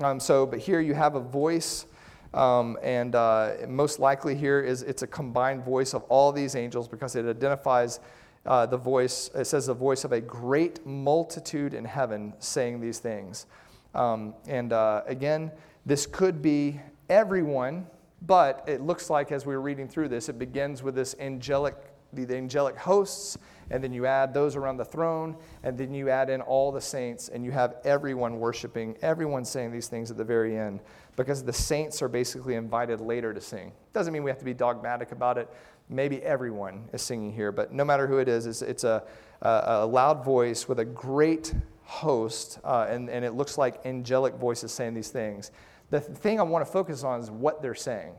Um, 0.00 0.18
so, 0.18 0.46
but 0.46 0.58
here 0.58 0.80
you 0.80 0.94
have 0.94 1.14
a 1.14 1.20
voice, 1.20 1.86
um, 2.32 2.78
and 2.82 3.14
uh, 3.14 3.52
most 3.68 3.98
likely 3.98 4.34
here 4.34 4.60
is 4.60 4.82
it's 4.82 5.02
a 5.02 5.06
combined 5.06 5.64
voice 5.64 5.92
of 5.92 6.02
all 6.04 6.32
these 6.32 6.56
angels 6.56 6.88
because 6.88 7.14
it 7.14 7.26
identifies 7.26 8.00
uh, 8.46 8.66
the 8.66 8.76
voice. 8.76 9.30
It 9.34 9.46
says 9.46 9.66
the 9.66 9.74
voice 9.74 10.04
of 10.04 10.12
a 10.12 10.20
great 10.20 10.84
multitude 10.86 11.74
in 11.74 11.84
heaven 11.84 12.32
saying 12.38 12.80
these 12.80 12.98
things. 12.98 13.46
Um, 13.94 14.34
and 14.48 14.72
uh, 14.72 15.02
again, 15.06 15.52
this 15.84 16.06
could 16.06 16.40
be 16.40 16.80
everyone, 17.10 17.86
but 18.22 18.64
it 18.66 18.80
looks 18.80 19.10
like 19.10 19.32
as 19.32 19.44
we 19.44 19.54
were 19.54 19.60
reading 19.60 19.88
through 19.88 20.08
this, 20.08 20.28
it 20.28 20.38
begins 20.38 20.82
with 20.82 20.94
this 20.94 21.14
angelic, 21.18 21.76
the, 22.12 22.36
angelic 22.36 22.76
hosts 22.76 23.38
and 23.72 23.82
then 23.82 23.92
you 23.92 24.04
add 24.04 24.34
those 24.34 24.54
around 24.54 24.76
the 24.76 24.84
throne, 24.84 25.34
and 25.62 25.78
then 25.78 25.94
you 25.94 26.10
add 26.10 26.28
in 26.28 26.42
all 26.42 26.70
the 26.70 26.80
saints, 26.80 27.30
and 27.30 27.42
you 27.42 27.50
have 27.50 27.76
everyone 27.84 28.38
worshiping, 28.38 28.96
everyone 29.00 29.46
saying 29.46 29.72
these 29.72 29.88
things 29.88 30.10
at 30.10 30.18
the 30.18 30.24
very 30.24 30.58
end, 30.58 30.80
because 31.16 31.42
the 31.42 31.52
saints 31.52 32.02
are 32.02 32.08
basically 32.08 32.54
invited 32.54 33.00
later 33.00 33.32
to 33.32 33.40
sing. 33.40 33.72
Doesn't 33.94 34.12
mean 34.12 34.22
we 34.22 34.30
have 34.30 34.38
to 34.38 34.44
be 34.44 34.52
dogmatic 34.52 35.10
about 35.10 35.38
it. 35.38 35.48
Maybe 35.88 36.22
everyone 36.22 36.86
is 36.92 37.00
singing 37.00 37.32
here, 37.32 37.50
but 37.50 37.72
no 37.72 37.84
matter 37.84 38.06
who 38.06 38.18
it 38.18 38.28
is, 38.28 38.46
it's, 38.46 38.60
it's 38.60 38.84
a, 38.84 39.02
a, 39.40 39.62
a, 39.66 39.86
loud 39.86 40.22
voice 40.22 40.68
with 40.68 40.78
a 40.78 40.84
great 40.84 41.54
host, 41.84 42.58
uh, 42.64 42.86
and, 42.90 43.08
and 43.08 43.24
it 43.24 43.32
looks 43.32 43.56
like 43.56 43.84
angelic 43.86 44.34
voices 44.34 44.70
saying 44.70 44.92
these 44.92 45.08
things. 45.08 45.50
The 45.88 46.00
thing 46.00 46.40
I 46.40 46.42
want 46.42 46.64
to 46.64 46.70
focus 46.70 47.04
on 47.04 47.20
is 47.20 47.30
what 47.30 47.62
they're 47.62 47.74
saying. 47.74 48.12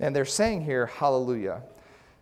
And 0.00 0.16
they're 0.16 0.24
saying 0.24 0.62
here, 0.62 0.86
hallelujah. 0.86 1.62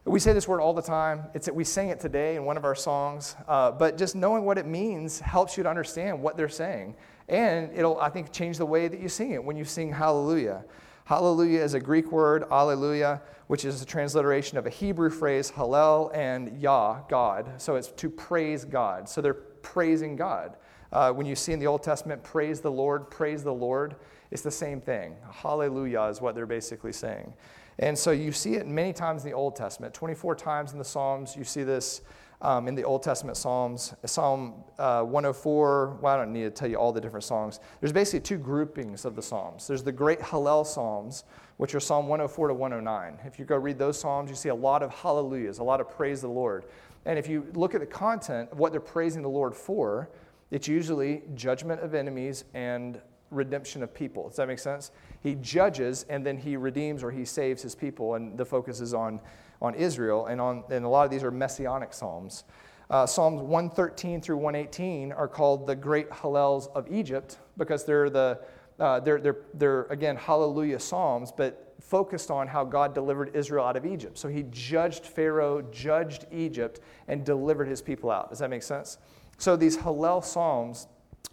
We 0.07 0.21
say 0.21 0.35
this 0.35 0.47
word 0.47 0.61
all 0.61 0.75
the 0.75 0.83
time. 0.83 1.25
It's 1.33 1.51
we 1.51 1.65
sing 1.65 1.89
it 1.89 1.99
today 1.99 2.37
in 2.37 2.45
one 2.45 2.59
of 2.59 2.65
our 2.67 2.75
songs, 2.75 3.37
uh, 3.49 3.71
but 3.71 3.97
just 3.97 4.15
knowing 4.15 4.45
what 4.45 4.59
it 4.59 4.67
means 4.67 5.19
helps 5.19 5.57
you 5.57 5.63
to 5.63 5.69
understand 5.71 6.21
what 6.21 6.37
they're 6.37 6.47
saying, 6.47 6.95
and 7.27 7.71
it'll 7.75 7.99
I 7.99 8.11
think 8.11 8.31
change 8.31 8.59
the 8.59 8.67
way 8.67 8.87
that 8.87 9.01
you 9.01 9.09
sing 9.09 9.31
it 9.31 9.43
when 9.43 9.57
you 9.57 9.65
sing 9.65 9.91
Hallelujah. 9.91 10.67
Hallelujah 11.07 11.61
is 11.61 11.73
a 11.73 11.81
Greek 11.81 12.13
word, 12.13 12.45
Alleluia, 12.51 13.23
which 13.47 13.65
is 13.65 13.81
a 13.81 13.87
transliteration 13.87 14.59
of 14.59 14.67
a 14.67 14.71
Hebrew 14.71 15.09
phrase, 15.09 15.51
Hallel 15.51 16.15
and 16.15 16.61
Yah, 16.61 17.01
God. 17.09 17.53
So 17.57 17.77
it's 17.77 17.89
to 17.89 18.11
praise 18.11 18.67
God. 18.67 19.09
So 19.09 19.23
they're 19.23 19.33
praising 19.35 20.17
God. 20.17 20.57
Uh, 20.93 21.13
when 21.13 21.27
you 21.27 21.35
see 21.35 21.53
in 21.53 21.59
the 21.59 21.67
Old 21.67 21.83
Testament, 21.83 22.23
praise 22.23 22.61
the 22.61 22.71
Lord, 22.71 23.11
praise 23.11 23.43
the 23.43 23.55
Lord, 23.55 23.97
it's 24.31 24.43
the 24.43 24.51
same 24.51 24.81
thing. 24.83 25.17
Hallelujah 25.31 26.03
is 26.05 26.21
what 26.21 26.35
they're 26.35 26.47
basically 26.47 26.93
saying. 26.93 27.33
And 27.79 27.99
so 27.99 28.11
you 28.11 28.33
see 28.33 28.55
it 28.55 28.67
many 28.67 28.93
times 28.93 29.25
in 29.25 29.31
the 29.31 29.37
Old 29.37 29.57
Testament. 29.57 29.95
24 29.95 30.35
times 30.37 30.73
in 30.73 30.79
the 30.79 30.85
Psalms, 30.85 31.37
you 31.37 31.45
see 31.45 31.65
this 31.65 32.03
um, 32.41 32.69
in 32.69 32.75
the 32.75 32.85
Old 32.85 33.03
Testament 33.03 33.37
Psalms. 33.37 33.95
Psalm 34.05 34.65
uh, 34.79 35.03
104, 35.03 35.99
well, 36.01 36.15
I 36.15 36.17
don't 36.17 36.33
need 36.33 36.43
to 36.43 36.51
tell 36.51 36.69
you 36.69 36.77
all 36.77 36.93
the 36.93 37.01
different 37.01 37.25
songs. 37.25 37.59
There's 37.81 37.93
basically 37.93 38.21
two 38.21 38.39
groupings 38.39 39.05
of 39.05 39.17
the 39.17 39.23
Psalms. 39.23 39.67
There's 39.67 39.83
the 39.83 39.93
great 39.93 40.21
Hallel 40.21 40.67
Psalms, 40.67 41.25
which 41.57 41.75
are 41.75 41.81
Psalm 41.81 42.07
104 42.07 42.49
to 42.49 42.55
109. 42.55 43.19
If 43.27 43.39
you 43.39 43.45
go 43.45 43.57
read 43.57 43.79
those 43.79 43.99
Psalms, 43.99 44.31
you 44.31 44.37
see 44.37 44.51
a 44.51 44.55
lot 44.55 44.83
of 44.83 44.93
hallelujahs, 44.93 45.59
a 45.59 45.65
lot 45.65 45.81
of 45.81 45.91
praise 45.91 46.21
the 46.21 46.29
Lord. 46.29 46.67
And 47.07 47.19
if 47.19 47.29
you 47.29 47.47
look 47.55 47.75
at 47.75 47.81
the 47.81 47.87
content 47.87 48.51
of 48.53 48.59
what 48.59 48.73
they're 48.73 48.81
praising 48.81 49.23
the 49.23 49.29
Lord 49.29 49.55
for, 49.55 50.11
it's 50.51 50.69
usually 50.69 51.23
judgment 51.35 51.81
of 51.81 51.95
enemies 51.95 52.45
and 52.55 53.01
redemption 53.35 53.83
of 53.83 53.93
people. 53.93 54.29
Does 54.29 54.37
that 54.37 54.49
make 54.49 54.59
sense? 54.59 54.91
He 55.23 55.35
judges 55.37 56.07
and 56.09 56.25
then 56.25 56.37
he 56.37 56.57
redeems 56.57 57.03
or 57.03 57.11
he 57.11 57.25
saves 57.25 57.63
his 57.63 57.75
people, 57.75 58.15
and 58.15 58.37
the 58.39 58.45
focus 58.45 58.81
is 58.81 58.95
on, 58.95 59.21
on 59.61 59.75
Israel. 59.75 60.27
And, 60.27 60.41
on, 60.41 60.65
and 60.71 60.85
a 60.85 60.89
lot 60.89 61.05
of 61.05 61.11
these 61.11 61.25
are 61.25 61.31
messianic 61.31 61.93
psalms. 61.93 62.45
Uh, 62.91 63.07
Psalms 63.07 63.41
113 63.41 64.21
through 64.21 64.37
118 64.37 65.13
are 65.13 65.27
called 65.27 65.67
the 65.67 65.75
great 65.75 66.11
Hallels 66.11 66.69
of 66.75 66.87
Egypt 66.93 67.39
because 67.57 67.85
they're 67.85 68.11
the 68.11 68.41
uh, 68.79 68.99
they're, 69.01 69.21
they're, 69.21 69.39
they're 69.55 69.83
again 69.85 70.17
hallelujah 70.17 70.81
psalms, 70.81 71.33
but 71.35 71.75
focused 71.81 72.31
on 72.31 72.49
how 72.49 72.65
God 72.65 72.95
delivered 72.95 73.35
Israel 73.35 73.65
out 73.65 73.77
of 73.77 73.87
Egypt. 73.87 74.19
So 74.19 74.29
he 74.29 74.45
judged 74.51 75.07
Pharaoh, 75.07 75.63
judged 75.71 76.27
Egypt, 76.33 76.81
and 77.09 77.25
delivered 77.25 77.69
his 77.69 77.81
people 77.81 78.11
out. 78.11 78.31
Does 78.31 78.41
that 78.41 78.51
make 78.51 78.63
sense? 78.63 78.99
So 79.39 79.57
these 79.57 79.77
Hallel 79.77 80.25
psalms 80.25 80.89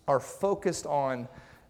are 0.07 0.19
focused 0.19 0.85
on 0.85 1.27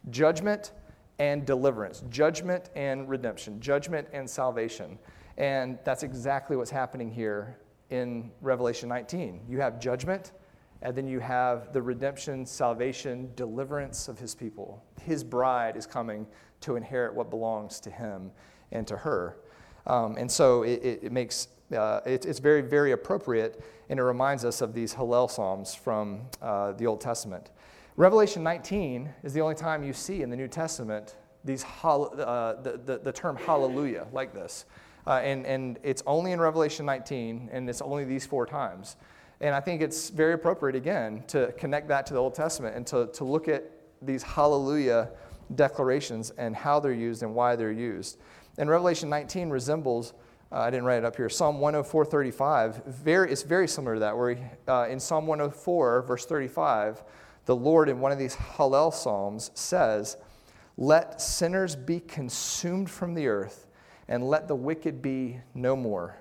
judgment 0.09 0.71
and 1.19 1.45
deliverance, 1.45 2.03
judgment 2.09 2.69
and 2.75 3.07
redemption, 3.07 3.59
judgment 3.59 4.07
and 4.13 4.29
salvation. 4.29 4.97
And 5.37 5.77
that's 5.83 6.03
exactly 6.03 6.57
what's 6.57 6.71
happening 6.71 7.11
here 7.11 7.57
in 7.89 8.31
Revelation 8.41 8.89
19. 8.89 9.41
You 9.47 9.59
have 9.59 9.79
judgment, 9.79 10.31
and 10.81 10.95
then 10.95 11.07
you 11.07 11.19
have 11.19 11.73
the 11.73 11.81
redemption, 11.81 12.45
salvation, 12.45 13.29
deliverance 13.35 14.07
of 14.07 14.17
his 14.17 14.33
people. 14.33 14.83
His 15.01 15.23
bride 15.23 15.77
is 15.77 15.85
coming 15.85 16.25
to 16.61 16.75
inherit 16.75 17.13
what 17.13 17.29
belongs 17.29 17.79
to 17.81 17.91
him 17.91 18.31
and 18.71 18.87
to 18.87 18.97
her. 18.97 19.37
Um, 19.87 20.15
and 20.17 20.31
so 20.31 20.63
it, 20.63 20.81
it, 20.83 20.99
it 21.03 21.11
makes 21.11 21.47
uh, 21.75 22.01
it, 22.05 22.25
it's 22.25 22.39
very, 22.39 22.61
very 22.61 22.91
appropriate, 22.91 23.63
and 23.89 23.99
it 23.99 24.03
reminds 24.03 24.43
us 24.43 24.61
of 24.61 24.73
these 24.73 24.93
Hallel 24.93 25.29
Psalms 25.29 25.73
from 25.73 26.21
uh, 26.41 26.73
the 26.73 26.85
Old 26.85 27.01
Testament. 27.01 27.49
Revelation 27.97 28.41
19 28.43 29.09
is 29.23 29.33
the 29.33 29.41
only 29.41 29.55
time 29.55 29.83
you 29.83 29.91
see 29.91 30.21
in 30.21 30.29
the 30.29 30.35
New 30.35 30.47
Testament 30.47 31.17
these 31.43 31.65
uh, 31.83 32.55
the, 32.61 32.79
the, 32.85 32.99
the, 33.03 33.11
term 33.11 33.35
hallelujah 33.35 34.07
like 34.13 34.33
this. 34.33 34.65
Uh, 35.05 35.15
and, 35.23 35.45
and 35.45 35.79
it's 35.83 36.03
only 36.05 36.31
in 36.31 36.39
Revelation 36.39 36.85
19, 36.85 37.49
and 37.51 37.69
it's 37.69 37.81
only 37.81 38.05
these 38.05 38.25
four 38.25 38.45
times. 38.45 38.95
And 39.41 39.55
I 39.55 39.59
think 39.59 39.81
it's 39.81 40.09
very 40.09 40.33
appropriate, 40.33 40.75
again, 40.75 41.23
to 41.27 41.51
connect 41.53 41.87
that 41.87 42.05
to 42.05 42.13
the 42.13 42.19
Old 42.19 42.35
Testament 42.35 42.75
and 42.75 42.85
to, 42.87 43.07
to 43.07 43.23
look 43.23 43.47
at 43.47 43.63
these 44.01 44.21
hallelujah 44.21 45.09
declarations 45.55 46.29
and 46.37 46.55
how 46.55 46.79
they're 46.79 46.93
used 46.93 47.23
and 47.23 47.33
why 47.33 47.55
they're 47.55 47.71
used. 47.71 48.19
And 48.59 48.69
Revelation 48.69 49.09
19 49.09 49.49
resembles, 49.49 50.13
uh, 50.51 50.59
I 50.59 50.69
didn't 50.69 50.85
write 50.85 50.99
it 50.99 51.05
up 51.05 51.15
here, 51.15 51.29
Psalm 51.29 51.59
104 51.59 52.05
35. 52.05 52.83
Very, 52.85 53.31
it's 53.31 53.41
very 53.41 53.67
similar 53.67 53.95
to 53.95 53.99
that, 54.01 54.15
where 54.15 54.37
uh, 54.67 54.87
in 54.87 54.99
Psalm 54.99 55.25
104, 55.25 56.03
verse 56.03 56.25
35, 56.25 57.03
the 57.45 57.55
Lord 57.55 57.89
in 57.89 57.99
one 57.99 58.11
of 58.11 58.19
these 58.19 58.35
Hallel 58.35 58.93
Psalms 58.93 59.51
says, 59.53 60.17
Let 60.77 61.21
sinners 61.21 61.75
be 61.75 61.99
consumed 61.99 62.89
from 62.89 63.13
the 63.13 63.27
earth, 63.27 63.67
and 64.07 64.23
let 64.27 64.47
the 64.47 64.55
wicked 64.55 65.01
be 65.01 65.39
no 65.53 65.75
more. 65.75 66.17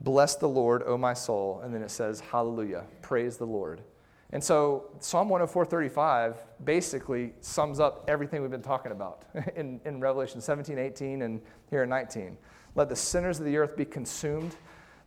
Bless 0.00 0.36
the 0.36 0.48
Lord, 0.48 0.82
O 0.86 0.96
my 0.96 1.14
soul. 1.14 1.60
And 1.62 1.74
then 1.74 1.82
it 1.82 1.90
says, 1.90 2.20
Hallelujah, 2.20 2.84
praise 3.02 3.36
the 3.36 3.46
Lord. 3.46 3.82
And 4.30 4.44
so 4.44 4.90
Psalm 5.00 5.30
104:35 5.30 6.36
basically 6.64 7.32
sums 7.40 7.80
up 7.80 8.04
everything 8.08 8.42
we've 8.42 8.50
been 8.50 8.60
talking 8.60 8.92
about 8.92 9.24
in, 9.56 9.80
in 9.84 10.00
Revelation 10.00 10.40
17, 10.40 10.78
18, 10.78 11.22
and 11.22 11.40
here 11.70 11.84
in 11.84 11.88
19. 11.88 12.36
Let 12.74 12.88
the 12.88 12.96
sinners 12.96 13.38
of 13.38 13.46
the 13.46 13.56
earth 13.56 13.76
be 13.76 13.84
consumed 13.84 14.54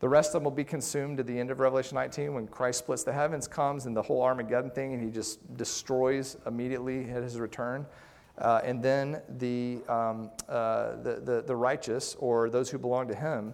the 0.02 0.10
rest 0.10 0.30
of 0.30 0.34
them 0.34 0.44
will 0.46 0.52
be 0.52 0.64
consumed 0.64 1.20
at 1.20 1.28
the 1.28 1.40
end 1.40 1.52
of 1.52 1.60
Revelation 1.60 1.94
19 1.94 2.34
when 2.34 2.48
Christ 2.48 2.80
splits 2.80 3.04
the 3.04 3.14
heavens, 3.14 3.48
comes, 3.48 3.86
and 3.86 3.96
the 3.96 4.02
whole 4.02 4.24
Armageddon 4.24 4.72
thing, 4.72 4.94
and 4.96 5.04
he 5.04 5.12
just 5.12 5.40
destroys 5.58 6.38
immediately 6.48 7.08
at 7.12 7.22
his 7.22 7.40
return. 7.40 7.86
Uh, 8.40 8.62
and 8.64 8.82
then 8.82 9.22
the, 9.38 9.80
um, 9.88 10.32
uh, 10.50 10.96
the, 11.04 11.22
the, 11.24 11.44
the, 11.46 11.56
righteous, 11.56 12.16
or 12.18 12.50
those 12.50 12.68
who 12.72 12.80
belong 12.80 13.08
to 13.08 13.16
him, 13.16 13.54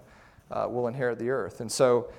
uh, 0.49 0.65
will 0.69 0.87
inherit 0.87 1.19
the 1.19 1.29
earth. 1.29 1.59
And 1.59 1.69
so 1.69 2.09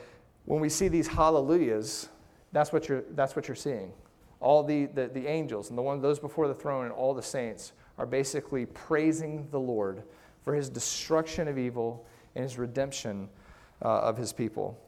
when 0.44 0.60
we 0.60 0.68
see 0.68 0.88
these 0.88 1.08
hallelujahs, 1.08 2.10
that's 2.52 2.70
what 2.70 2.86
you're, 2.86 3.04
that's 3.12 3.34
what 3.34 3.48
you're 3.48 3.54
seeing. 3.54 3.92
All 4.40 4.62
the, 4.62 4.86
the, 4.86 5.08
the 5.08 5.26
angels 5.26 5.70
and 5.70 5.78
the 5.78 5.82
one, 5.82 6.02
those 6.02 6.18
before 6.18 6.48
the 6.48 6.54
throne 6.54 6.84
and 6.84 6.92
all 6.92 7.14
the 7.14 7.22
saints 7.22 7.72
are 7.96 8.06
basically 8.06 8.66
praising 8.66 9.48
the 9.50 9.58
Lord 9.58 10.02
for 10.42 10.54
his 10.54 10.68
destruction 10.68 11.48
of 11.48 11.56
evil 11.56 12.04
and 12.34 12.42
his 12.42 12.58
redemption 12.58 13.30
uh, 13.82 14.00
of 14.00 14.16
his 14.16 14.32
people. 14.32 14.78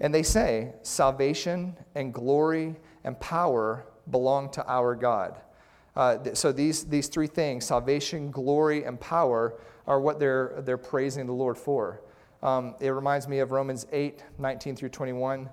And 0.00 0.14
they 0.14 0.22
say, 0.22 0.72
Salvation 0.82 1.76
and 1.94 2.12
glory 2.12 2.76
and 3.04 3.18
power 3.20 3.86
belong 4.10 4.50
to 4.52 4.64
our 4.70 4.94
God. 4.94 5.40
Uh, 5.96 6.16
th- 6.18 6.36
so 6.36 6.52
these, 6.52 6.84
these 6.84 7.08
three 7.08 7.26
things 7.26 7.66
salvation, 7.66 8.30
glory, 8.30 8.84
and 8.84 9.00
power 9.00 9.58
are 9.86 10.00
what 10.00 10.20
they're, 10.20 10.62
they're 10.64 10.78
praising 10.78 11.26
the 11.26 11.32
Lord 11.32 11.58
for. 11.58 12.02
Um, 12.42 12.74
it 12.80 12.88
reminds 12.90 13.28
me 13.28 13.40
of 13.40 13.52
Romans 13.52 13.86
8 13.92 14.24
19 14.38 14.76
through 14.76 14.88
21, 14.88 15.50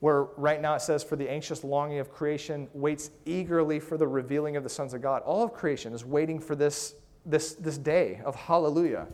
where 0.00 0.24
right 0.36 0.60
now 0.60 0.74
it 0.74 0.82
says, 0.82 1.02
For 1.02 1.16
the 1.16 1.28
anxious 1.28 1.64
longing 1.64 1.98
of 1.98 2.12
creation 2.12 2.68
waits 2.74 3.10
eagerly 3.26 3.80
for 3.80 3.96
the 3.96 4.06
revealing 4.06 4.56
of 4.56 4.62
the 4.62 4.68
sons 4.68 4.94
of 4.94 5.02
God. 5.02 5.22
All 5.22 5.42
of 5.42 5.52
creation 5.52 5.92
is 5.92 6.04
waiting 6.04 6.38
for 6.38 6.54
this 6.54 6.94
this, 7.28 7.54
this 7.54 7.78
day 7.78 8.20
of 8.24 8.34
hallelujah. 8.34 9.06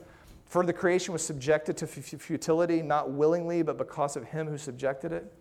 For 0.55 0.65
the 0.65 0.73
creation 0.73 1.13
was 1.13 1.27
subjected 1.27 1.77
to 1.79 1.87
futility, 1.89 2.81
not 2.81 3.11
willingly, 3.11 3.63
but 3.63 3.77
because 3.77 4.15
of 4.15 4.23
him 4.23 4.47
who 4.47 4.57
subjected 4.57 5.11
it, 5.11 5.33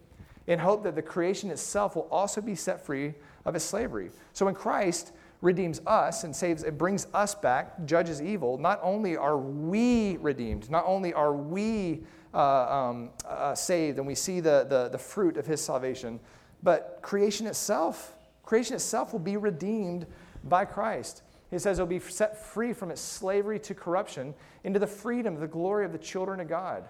in 0.47 0.57
hope 0.57 0.81
that 0.85 0.95
the 0.95 1.03
creation 1.03 1.51
itself 1.51 1.95
will 1.95 2.07
also 2.09 2.41
be 2.41 2.55
set 2.55 2.83
free 2.83 3.13
of 3.45 3.55
its 3.55 3.63
slavery. 3.63 4.09
So 4.33 4.45
when 4.45 4.55
Christ 4.55 5.11
redeems 5.41 5.81
us 5.85 6.23
and 6.23 6.35
saves, 6.35 6.63
it 6.63 6.79
brings 6.79 7.05
us 7.13 7.35
back, 7.35 7.85
judges 7.85 8.23
evil, 8.23 8.57
not 8.57 8.79
only 8.81 9.15
are 9.15 9.37
we 9.37 10.17
redeemed, 10.17 10.71
not 10.71 10.83
only 10.87 11.13
are 11.13 11.35
we 11.35 12.01
uh, 12.33 12.65
um, 12.65 13.11
uh, 13.23 13.53
saved 13.53 13.99
and 13.99 14.07
we 14.07 14.15
see 14.15 14.39
the, 14.39 14.65
the, 14.67 14.89
the 14.89 14.97
fruit 14.97 15.37
of 15.37 15.45
his 15.45 15.61
salvation, 15.61 16.19
but 16.63 16.97
creation 17.03 17.45
itself, 17.45 18.15
creation 18.41 18.73
itself 18.73 19.13
will 19.13 19.19
be 19.19 19.37
redeemed 19.37 20.07
by 20.45 20.65
Christ. 20.65 21.21
He 21.53 21.59
says 21.59 21.77
it'll 21.77 21.85
be 21.85 21.99
set 21.99 22.43
free 22.43 22.73
from 22.73 22.89
its 22.89 22.99
slavery 22.99 23.59
to 23.59 23.75
corruption 23.75 24.33
into 24.63 24.79
the 24.79 24.87
freedom, 24.87 25.35
the 25.35 25.47
glory 25.47 25.85
of 25.85 25.91
the 25.91 25.99
children 25.99 26.39
of 26.39 26.49
God. 26.49 26.85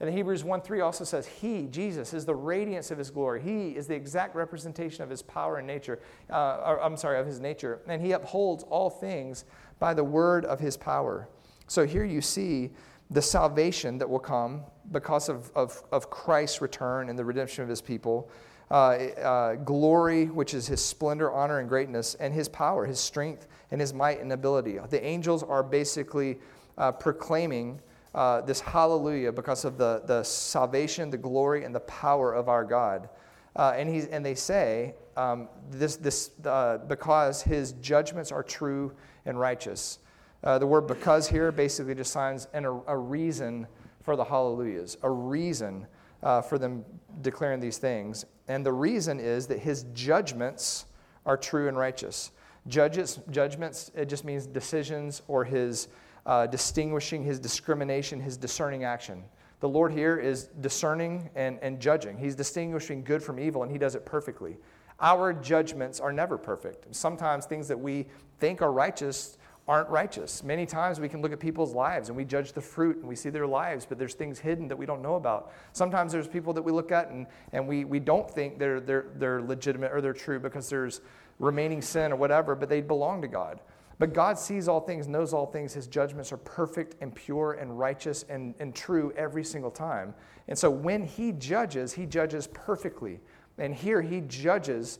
And 0.00 0.08
Hebrews 0.08 0.42
1 0.42 0.62
3 0.62 0.80
also 0.80 1.04
says, 1.04 1.26
He, 1.26 1.66
Jesus, 1.66 2.14
is 2.14 2.24
the 2.24 2.34
radiance 2.34 2.90
of 2.90 2.96
His 2.96 3.10
glory. 3.10 3.42
He 3.42 3.76
is 3.76 3.86
the 3.86 3.94
exact 3.94 4.34
representation 4.34 5.02
of 5.02 5.10
His 5.10 5.20
power 5.20 5.58
and 5.58 5.66
nature. 5.66 6.00
Uh, 6.30 6.62
or, 6.64 6.82
I'm 6.82 6.96
sorry, 6.96 7.20
of 7.20 7.26
His 7.26 7.40
nature. 7.40 7.80
And 7.86 8.00
He 8.00 8.12
upholds 8.12 8.64
all 8.64 8.88
things 8.88 9.44
by 9.78 9.92
the 9.92 10.04
word 10.04 10.46
of 10.46 10.60
His 10.60 10.78
power. 10.78 11.28
So 11.66 11.86
here 11.86 12.04
you 12.04 12.22
see 12.22 12.70
the 13.10 13.20
salvation 13.20 13.98
that 13.98 14.08
will 14.08 14.18
come 14.18 14.62
because 14.92 15.28
of, 15.28 15.52
of, 15.54 15.82
of 15.92 16.08
Christ's 16.08 16.62
return 16.62 17.10
and 17.10 17.18
the 17.18 17.24
redemption 17.24 17.64
of 17.64 17.68
His 17.68 17.82
people. 17.82 18.30
Uh, 18.68 18.74
uh, 18.74 19.54
glory, 19.54 20.26
which 20.26 20.52
is 20.52 20.66
his 20.66 20.84
splendor, 20.84 21.30
honor, 21.30 21.60
and 21.60 21.68
greatness, 21.68 22.16
and 22.16 22.34
his 22.34 22.48
power, 22.48 22.84
his 22.84 22.98
strength, 22.98 23.46
and 23.70 23.80
his 23.80 23.94
might 23.94 24.20
and 24.20 24.32
ability. 24.32 24.76
The 24.90 25.04
angels 25.04 25.44
are 25.44 25.62
basically 25.62 26.38
uh, 26.76 26.90
proclaiming 26.90 27.80
uh, 28.12 28.40
this 28.40 28.60
hallelujah 28.60 29.30
because 29.30 29.64
of 29.64 29.78
the, 29.78 30.02
the 30.06 30.24
salvation, 30.24 31.10
the 31.10 31.16
glory, 31.16 31.62
and 31.62 31.72
the 31.72 31.80
power 31.80 32.34
of 32.34 32.48
our 32.48 32.64
God. 32.64 33.08
Uh, 33.54 33.72
and, 33.76 33.88
he's, 33.88 34.06
and 34.06 34.26
they 34.26 34.34
say, 34.34 34.96
um, 35.16 35.48
this, 35.70 35.94
this, 35.94 36.32
uh, 36.44 36.78
because 36.88 37.42
his 37.42 37.70
judgments 37.74 38.32
are 38.32 38.42
true 38.42 38.92
and 39.26 39.38
righteous. 39.38 40.00
The 40.42 40.66
word 40.66 40.88
because 40.88 41.28
here 41.28 41.50
basically 41.52 41.94
just 41.94 42.12
signs 42.12 42.46
an, 42.52 42.64
a 42.64 42.96
reason 42.96 43.66
for 44.02 44.14
the 44.16 44.24
hallelujahs, 44.24 44.96
a 45.02 45.10
reason 45.10 45.86
uh, 46.22 46.40
for 46.40 46.58
them 46.58 46.84
declaring 47.22 47.60
these 47.60 47.78
things. 47.78 48.24
And 48.48 48.64
the 48.64 48.72
reason 48.72 49.20
is 49.20 49.46
that 49.48 49.58
his 49.58 49.84
judgments 49.94 50.86
are 51.24 51.36
true 51.36 51.68
and 51.68 51.76
righteous. 51.76 52.30
Judges, 52.68 53.20
judgments, 53.30 53.90
it 53.94 54.06
just 54.06 54.24
means 54.24 54.46
decisions 54.46 55.22
or 55.28 55.44
his 55.44 55.88
uh, 56.26 56.46
distinguishing 56.46 57.22
his 57.22 57.38
discrimination, 57.38 58.20
his 58.20 58.36
discerning 58.36 58.84
action. 58.84 59.22
The 59.60 59.68
Lord 59.68 59.92
here 59.92 60.16
is 60.16 60.48
discerning 60.60 61.30
and, 61.34 61.58
and 61.62 61.80
judging. 61.80 62.18
He's 62.18 62.34
distinguishing 62.34 63.04
good 63.04 63.22
from 63.22 63.38
evil, 63.38 63.62
and 63.62 63.70
he 63.70 63.78
does 63.78 63.94
it 63.94 64.04
perfectly. 64.04 64.58
Our 65.00 65.32
judgments 65.32 66.00
are 66.00 66.12
never 66.12 66.36
perfect. 66.36 66.94
Sometimes 66.94 67.46
things 67.46 67.68
that 67.68 67.78
we 67.78 68.06
think 68.38 68.60
are 68.62 68.72
righteous 68.72 69.38
aren't 69.68 69.88
righteous. 69.88 70.44
Many 70.44 70.64
times 70.64 71.00
we 71.00 71.08
can 71.08 71.22
look 71.22 71.32
at 71.32 71.40
people's 71.40 71.74
lives 71.74 72.08
and 72.08 72.16
we 72.16 72.24
judge 72.24 72.52
the 72.52 72.60
fruit 72.60 72.98
and 72.98 73.06
we 73.06 73.16
see 73.16 73.30
their 73.30 73.46
lives, 73.46 73.84
but 73.84 73.98
there's 73.98 74.14
things 74.14 74.38
hidden 74.38 74.68
that 74.68 74.76
we 74.76 74.86
don't 74.86 75.02
know 75.02 75.16
about. 75.16 75.52
Sometimes 75.72 76.12
there's 76.12 76.28
people 76.28 76.52
that 76.52 76.62
we 76.62 76.70
look 76.70 76.92
at 76.92 77.10
and, 77.10 77.26
and 77.52 77.66
we, 77.66 77.84
we 77.84 77.98
don't 77.98 78.30
think 78.30 78.58
they're, 78.58 78.80
they're, 78.80 79.06
they're 79.16 79.42
legitimate 79.42 79.90
or 79.92 80.00
they're 80.00 80.12
true 80.12 80.38
because 80.38 80.68
there's 80.68 81.00
remaining 81.40 81.82
sin 81.82 82.12
or 82.12 82.16
whatever, 82.16 82.54
but 82.54 82.68
they 82.68 82.80
belong 82.80 83.20
to 83.22 83.28
God. 83.28 83.60
But 83.98 84.12
God 84.12 84.38
sees 84.38 84.68
all 84.68 84.80
things, 84.80 85.08
knows 85.08 85.32
all 85.32 85.46
things. 85.46 85.72
His 85.72 85.86
judgments 85.86 86.30
are 86.32 86.36
perfect 86.36 86.96
and 87.00 87.14
pure 87.14 87.54
and 87.54 87.78
righteous 87.78 88.24
and, 88.28 88.54
and 88.60 88.74
true 88.74 89.12
every 89.16 89.42
single 89.42 89.70
time. 89.70 90.14
And 90.48 90.58
so 90.58 90.70
when 90.70 91.02
He 91.04 91.32
judges, 91.32 91.92
He 91.94 92.06
judges 92.06 92.46
perfectly. 92.48 93.20
And 93.58 93.74
here 93.74 94.02
He 94.02 94.20
judges 94.20 94.98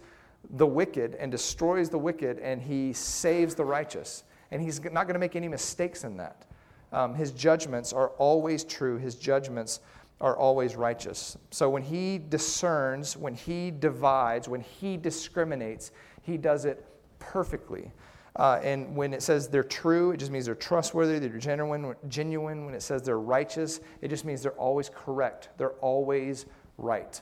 the 0.51 0.67
wicked 0.67 1.15
and 1.17 1.31
destroys 1.31 1.91
the 1.91 1.99
wicked 1.99 2.39
and 2.39 2.63
He 2.63 2.95
saves 2.95 3.55
the 3.55 3.65
righteous. 3.65 4.25
And 4.51 4.63
He's 4.63 4.83
not 4.83 5.05
going 5.07 5.15
to 5.15 5.19
make 5.19 5.37
any 5.37 5.49
mistakes 5.49 6.05
in 6.05 6.17
that. 6.19 6.47
Um, 6.93 7.15
his 7.15 7.33
judgments 7.33 7.93
are 7.93 8.11
always 8.11 8.65
true, 8.65 8.97
His 8.97 9.17
judgments 9.17 9.81
are 10.21 10.37
always 10.37 10.77
righteous. 10.77 11.37
So 11.51 11.69
when 11.69 11.83
He 11.83 12.19
discerns, 12.19 13.17
when 13.17 13.35
He 13.35 13.71
divides, 13.71 14.49
when 14.49 14.61
He 14.61 14.97
discriminates, 14.97 15.91
He 16.23 16.37
does 16.37 16.65
it 16.65 16.85
perfectly. 17.19 17.91
Uh, 18.37 18.61
and 18.63 18.95
when 18.95 19.15
it 19.15 19.23
says 19.23 19.49
they're 19.49 19.65
true, 19.65 20.13
it 20.13 20.19
just 20.19 20.31
means 20.31 20.45
they're 20.45 20.55
trustworthy, 20.55 21.19
they're 21.19 21.39
genuine. 21.39 21.95
Genuine. 22.09 22.67
When 22.67 22.75
it 22.75 22.83
says 22.83 23.03
they're 23.03 23.19
righteous, 23.19 23.81
it 24.03 24.09
just 24.09 24.25
means 24.27 24.43
they're 24.43 24.53
always 24.53 24.91
correct. 24.95 25.49
They're 25.57 25.71
always 25.81 26.45
right. 26.77 27.21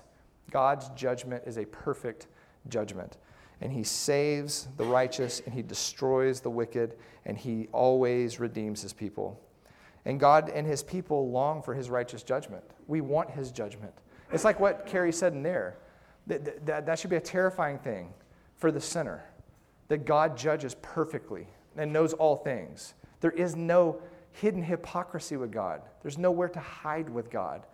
God's 0.50 0.88
judgment 0.90 1.44
is 1.46 1.56
a 1.56 1.64
perfect 1.66 2.26
judgment. 2.68 3.16
And 3.60 3.72
he 3.72 3.84
saves 3.84 4.68
the 4.76 4.84
righteous 4.84 5.40
and 5.44 5.54
he 5.54 5.62
destroys 5.62 6.40
the 6.40 6.50
wicked 6.50 6.96
and 7.24 7.38
he 7.38 7.68
always 7.72 8.40
redeems 8.40 8.82
his 8.82 8.92
people. 8.92 9.40
And 10.04 10.20
God 10.20 10.50
and 10.50 10.66
his 10.66 10.82
people 10.82 11.30
long 11.30 11.62
for 11.62 11.74
his 11.74 11.88
righteous 11.88 12.22
judgment. 12.22 12.64
We 12.86 13.00
want 13.00 13.30
his 13.30 13.50
judgment. 13.50 13.94
It's 14.32 14.44
like 14.44 14.60
what 14.60 14.86
Carrie 14.86 15.12
said 15.12 15.32
in 15.32 15.42
there. 15.42 15.78
That, 16.26 16.66
that, 16.66 16.86
that 16.86 16.98
should 16.98 17.10
be 17.10 17.16
a 17.16 17.20
terrifying 17.20 17.78
thing 17.78 18.12
for 18.56 18.72
the 18.72 18.80
sinner 18.80 19.24
that 19.88 20.06
God 20.06 20.36
judges 20.36 20.74
perfectly 20.80 21.46
and 21.76 21.92
knows 21.92 22.12
all 22.14 22.36
things. 22.36 22.94
There 23.20 23.30
is 23.30 23.56
no 23.56 24.00
hidden 24.32 24.62
hypocrisy 24.62 25.36
with 25.36 25.52
God, 25.52 25.82
there's 26.02 26.18
nowhere 26.18 26.48
to 26.48 26.60
hide 26.60 27.08
with 27.08 27.30
God. 27.30 27.66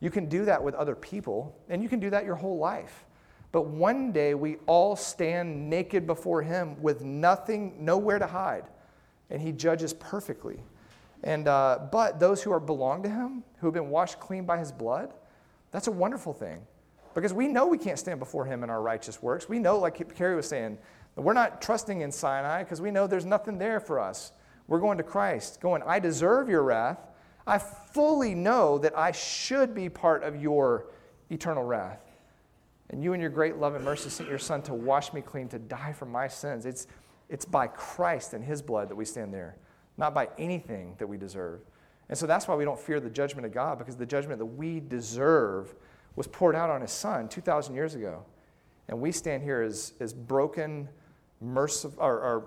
You 0.00 0.10
can 0.10 0.28
do 0.28 0.44
that 0.44 0.62
with 0.62 0.74
other 0.74 0.94
people, 0.94 1.56
and 1.70 1.82
you 1.82 1.88
can 1.88 2.00
do 2.00 2.10
that 2.10 2.24
your 2.24 2.34
whole 2.34 2.58
life. 2.58 3.05
But 3.56 3.68
one 3.68 4.12
day 4.12 4.34
we 4.34 4.56
all 4.66 4.96
stand 4.96 5.70
naked 5.70 6.06
before 6.06 6.42
Him 6.42 6.76
with 6.82 7.02
nothing, 7.02 7.72
nowhere 7.78 8.18
to 8.18 8.26
hide, 8.26 8.64
and 9.30 9.40
He 9.40 9.50
judges 9.50 9.94
perfectly. 9.94 10.58
And, 11.22 11.48
uh, 11.48 11.78
but 11.90 12.20
those 12.20 12.42
who 12.42 12.52
are 12.52 12.60
belong 12.60 13.02
to 13.04 13.08
Him, 13.08 13.42
who 13.58 13.68
have 13.68 13.72
been 13.72 13.88
washed 13.88 14.20
clean 14.20 14.44
by 14.44 14.58
His 14.58 14.70
blood, 14.70 15.14
that's 15.70 15.86
a 15.86 15.90
wonderful 15.90 16.34
thing. 16.34 16.66
Because 17.14 17.32
we 17.32 17.48
know 17.48 17.66
we 17.66 17.78
can't 17.78 17.98
stand 17.98 18.18
before 18.20 18.44
Him 18.44 18.62
in 18.62 18.68
our 18.68 18.82
righteous 18.82 19.22
works. 19.22 19.48
We 19.48 19.58
know, 19.58 19.78
like 19.78 20.14
Carrie 20.14 20.36
was 20.36 20.46
saying, 20.46 20.76
we're 21.14 21.32
not 21.32 21.62
trusting 21.62 22.02
in 22.02 22.12
Sinai 22.12 22.62
because 22.62 22.82
we 22.82 22.90
know 22.90 23.06
there's 23.06 23.24
nothing 23.24 23.56
there 23.56 23.80
for 23.80 23.98
us. 23.98 24.32
We're 24.68 24.80
going 24.80 24.98
to 24.98 25.02
Christ, 25.02 25.62
going, 25.62 25.82
I 25.86 25.98
deserve 25.98 26.50
your 26.50 26.62
wrath. 26.62 26.98
I 27.46 27.56
fully 27.56 28.34
know 28.34 28.76
that 28.76 28.98
I 28.98 29.12
should 29.12 29.74
be 29.74 29.88
part 29.88 30.24
of 30.24 30.36
your 30.42 30.88
eternal 31.30 31.64
wrath. 31.64 32.05
And 32.90 33.02
you, 33.02 33.12
in 33.12 33.20
your 33.20 33.30
great 33.30 33.56
love 33.56 33.74
and 33.74 33.84
mercy, 33.84 34.10
sent 34.10 34.28
your 34.28 34.38
Son 34.38 34.62
to 34.62 34.74
wash 34.74 35.12
me 35.12 35.20
clean, 35.20 35.48
to 35.48 35.58
die 35.58 35.92
for 35.92 36.06
my 36.06 36.28
sins. 36.28 36.66
It's, 36.66 36.86
it's 37.28 37.44
by 37.44 37.66
Christ 37.66 38.32
and 38.32 38.44
His 38.44 38.62
blood 38.62 38.88
that 38.88 38.96
we 38.96 39.04
stand 39.04 39.34
there, 39.34 39.56
not 39.96 40.14
by 40.14 40.28
anything 40.38 40.94
that 40.98 41.06
we 41.06 41.16
deserve. 41.16 41.60
And 42.08 42.16
so 42.16 42.26
that's 42.26 42.46
why 42.46 42.54
we 42.54 42.64
don't 42.64 42.78
fear 42.78 43.00
the 43.00 43.10
judgment 43.10 43.44
of 43.44 43.52
God, 43.52 43.78
because 43.78 43.96
the 43.96 44.06
judgment 44.06 44.38
that 44.38 44.46
we 44.46 44.80
deserve 44.80 45.74
was 46.14 46.28
poured 46.28 46.54
out 46.54 46.70
on 46.70 46.80
His 46.80 46.92
Son 46.92 47.28
2,000 47.28 47.74
years 47.74 47.94
ago. 47.94 48.24
And 48.88 49.00
we 49.00 49.10
stand 49.10 49.42
here 49.42 49.62
as, 49.62 49.94
as 49.98 50.14
broken, 50.14 50.88
merciful, 51.40 52.00
or, 52.00 52.20
or 52.20 52.44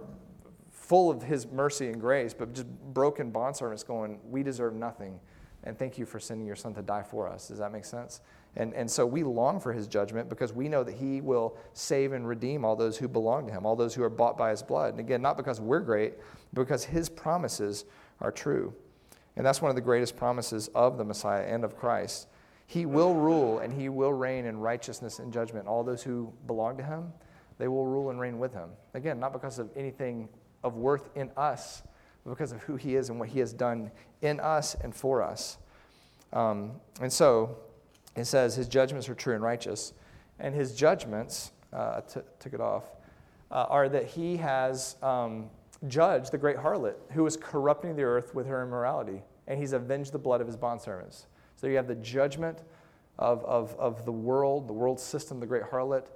full 0.90 1.12
of 1.12 1.22
his 1.22 1.46
mercy 1.46 1.88
and 1.88 2.02
grace, 2.02 2.34
but 2.34 2.54
just 2.54 2.68
broken 2.94 3.32
bondservants 3.32 3.86
going, 3.86 4.20
We 4.24 4.42
deserve 4.42 4.74
nothing. 4.74 5.20
And 5.64 5.78
thank 5.78 5.98
you 5.98 6.06
for 6.06 6.20
sending 6.20 6.48
your 6.48 6.56
son 6.56 6.74
to 6.76 6.82
die 6.82 7.04
for 7.04 7.28
us. 7.28 7.50
Does 7.50 7.60
that 7.60 7.72
make 7.72 7.86
sense? 7.86 8.22
And, 8.56 8.74
and 8.74 8.90
so 8.90 9.06
we 9.06 9.24
long 9.24 9.60
for 9.60 9.72
his 9.72 9.88
judgment 9.88 10.28
because 10.28 10.52
we 10.54 10.68
know 10.68 10.84
that 10.84 10.96
he 10.96 11.22
will 11.22 11.58
save 11.74 12.14
and 12.14 12.28
redeem 12.28 12.66
all 12.66 12.76
those 12.76 12.98
who 12.98 13.08
belong 13.08 13.48
to 13.48 13.54
him, 13.54 13.66
all 13.66 13.76
those 13.76 13.94
who 13.94 14.04
are 14.04 14.10
bought 14.10 14.38
by 14.38 14.50
his 14.50 14.64
blood. 14.64 14.92
And 14.92 15.00
again, 15.00 15.22
not 15.22 15.38
because 15.38 15.62
we're 15.62 15.80
great, 15.80 16.16
but 16.54 16.62
because 16.62 16.84
his 16.84 17.10
promises 17.10 17.86
are 18.22 18.32
true. 18.32 18.74
And 19.36 19.46
that's 19.46 19.62
one 19.62 19.70
of 19.70 19.76
the 19.76 19.82
greatest 19.82 20.18
promises 20.18 20.68
of 20.76 20.98
the 20.98 21.06
Messiah 21.06 21.46
and 21.46 21.64
of 21.64 21.78
Christ. 21.78 22.28
He 22.66 22.86
will 22.86 23.16
rule 23.16 23.60
and 23.60 23.72
he 23.72 23.90
will 23.90 24.14
reign 24.14 24.46
in 24.46 24.60
righteousness 24.60 25.20
and 25.20 25.32
judgment. 25.32 25.68
All 25.68 25.84
those 25.84 26.04
who 26.04 26.34
belong 26.46 26.78
to 26.78 26.84
him, 26.84 27.14
they 27.58 27.68
will 27.68 27.86
rule 27.86 28.10
and 28.10 28.20
reign 28.20 28.40
with 28.40 28.54
him. 28.54 28.70
Again, 28.94 29.20
not 29.20 29.34
because 29.34 29.60
of 29.60 29.70
anything 29.76 30.28
of 30.64 30.76
worth 30.76 31.10
in 31.16 31.32
us, 31.38 31.84
but 32.24 32.32
because 32.32 32.52
of 32.52 32.62
who 32.64 32.76
he 32.76 32.96
is 32.96 33.10
and 33.10 33.20
what 33.20 33.30
he 33.30 33.40
has 33.40 33.54
done 33.54 33.92
in 34.22 34.40
us 34.40 34.76
and 34.76 34.94
for 34.94 35.24
us. 35.24 35.58
Um, 36.34 36.74
and 37.02 37.12
so 37.12 37.58
it 38.20 38.26
says 38.26 38.56
his 38.56 38.68
judgments 38.68 39.08
are 39.10 39.16
true 39.16 39.34
and 39.34 39.44
righteous. 39.44 39.94
And 40.40 40.56
his 40.56 40.76
judgments, 40.76 41.52
uh, 41.74 42.02
t- 42.02 42.22
took 42.40 42.54
it 42.54 42.62
off, 42.62 42.86
uh, 43.52 43.66
are 43.70 43.90
that 43.90 44.06
he 44.06 44.38
has 44.38 44.96
um, 45.02 45.50
judged 45.88 46.32
the 46.32 46.38
great 46.38 46.58
harlot 46.58 46.96
who 47.12 47.24
was 47.24 47.38
corrupting 47.38 47.96
the 47.96 48.04
earth 48.04 48.34
with 48.34 48.48
her 48.48 48.64
immorality, 48.64 49.22
and 49.48 49.60
he's 49.60 49.74
avenged 49.74 50.12
the 50.12 50.20
blood 50.20 50.42
of 50.42 50.48
his 50.48 50.58
bondservants. 50.58 51.26
So 51.56 51.68
you 51.68 51.76
have 51.76 51.88
the 51.88 51.96
judgment 51.96 52.60
of, 53.18 53.44
of, 53.44 53.76
of 53.78 54.06
the 54.06 54.12
world, 54.12 54.68
the 54.68 54.74
world 54.74 55.00
system, 55.00 55.40
the 55.40 55.46
great 55.46 55.64
harlot, 55.64 56.08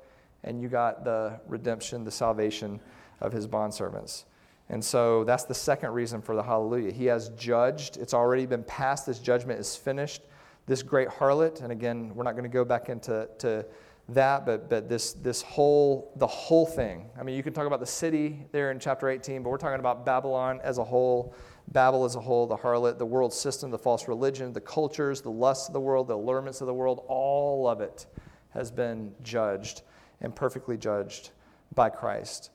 and 0.44 0.62
you 0.62 0.70
got 0.70 1.04
the 1.04 1.40
redemption, 1.48 2.04
the 2.04 2.12
salvation 2.12 2.80
of 3.22 3.34
his 3.34 3.48
bondservants. 3.48 4.24
And 4.70 4.84
so 4.84 5.24
that's 5.26 5.44
the 5.44 5.54
second 5.54 5.92
reason 5.92 6.22
for 6.22 6.36
the 6.36 6.44
hallelujah. 6.44 6.92
He 6.92 7.06
has 7.06 7.30
judged, 7.30 7.98
it's 7.98 8.14
already 8.14 8.46
been 8.46 8.64
passed, 8.64 9.06
this 9.06 9.20
judgment 9.20 9.60
is 9.60 9.76
finished. 9.76 10.22
This 10.66 10.82
great 10.82 11.10
harlot, 11.10 11.62
and 11.62 11.72
again, 11.72 12.14
we're 12.16 12.24
not 12.24 12.34
going 12.34 12.44
to 12.44 12.50
go 12.50 12.64
back 12.64 12.90
into 12.90 13.28
to 13.40 13.66
that, 14.10 14.46
but, 14.46 14.70
but 14.70 14.90
this, 14.90 15.14
this 15.14 15.42
whole, 15.42 16.12
the 16.18 16.28
whole 16.28 16.66
thing. 16.66 17.10
I 17.20 17.24
mean, 17.24 17.36
you 17.36 17.44
can 17.44 17.54
talk 17.54 17.68
about 17.68 17.80
the 17.80 17.86
city 17.86 18.46
there 18.52 18.72
in 18.72 18.80
chapter 18.80 19.10
18, 19.10 19.44
but 19.44 19.50
we're 19.50 19.58
talking 19.58 19.80
about 19.80 20.06
Babylon 20.06 20.60
as 20.64 20.78
a 20.78 20.84
whole, 20.84 21.34
Babel 21.70 22.04
as 22.04 22.16
a 22.16 22.20
whole, 22.20 22.46
the 22.46 22.58
harlot, 22.58 22.98
the 22.98 23.06
world 23.06 23.34
system, 23.34 23.72
the 23.72 23.78
false 23.78 24.08
religion, 24.08 24.52
the 24.52 24.62
cultures, 24.62 25.22
the 25.22 25.32
lusts 25.32 25.68
of 25.68 25.74
the 25.74 25.80
world, 25.80 26.08
the 26.08 26.18
allurements 26.18 26.60
of 26.62 26.68
the 26.68 26.74
world, 26.74 27.04
all 27.08 27.68
of 27.68 27.80
it 27.80 28.06
has 28.50 28.72
been 28.72 29.14
judged 29.24 29.84
and 30.22 30.36
perfectly 30.36 30.78
judged 30.78 31.32
by 31.74 31.90
Christ. 31.90 32.52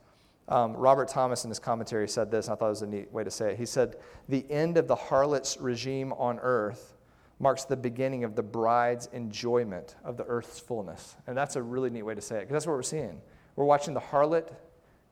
Um, 0.48 0.74
Robert 0.74 1.08
Thomas 1.08 1.44
in 1.44 1.50
his 1.50 1.58
commentary 1.58 2.08
said 2.08 2.30
this, 2.30 2.46
and 2.46 2.54
I 2.54 2.56
thought 2.56 2.66
it 2.66 2.70
was 2.70 2.82
a 2.82 2.86
neat 2.86 3.12
way 3.12 3.24
to 3.24 3.30
say 3.30 3.52
it. 3.52 3.58
He 3.58 3.66
said, 3.66 3.96
The 4.28 4.50
end 4.50 4.78
of 4.78 4.86
the 4.86 4.96
harlot's 4.96 5.58
regime 5.58 6.12
on 6.14 6.38
earth 6.40 6.94
marks 7.40 7.64
the 7.64 7.76
beginning 7.76 8.24
of 8.24 8.34
the 8.34 8.42
bride's 8.42 9.08
enjoyment 9.12 9.94
of 10.04 10.16
the 10.16 10.24
earth's 10.24 10.58
fullness. 10.58 11.16
And 11.26 11.36
that's 11.36 11.56
a 11.56 11.62
really 11.62 11.90
neat 11.90 12.02
way 12.02 12.14
to 12.14 12.20
say 12.20 12.36
it, 12.36 12.40
because 12.40 12.52
that's 12.52 12.66
what 12.66 12.74
we're 12.74 12.82
seeing. 12.82 13.20
We're 13.56 13.64
watching 13.64 13.94
the 13.94 14.00
harlot 14.00 14.52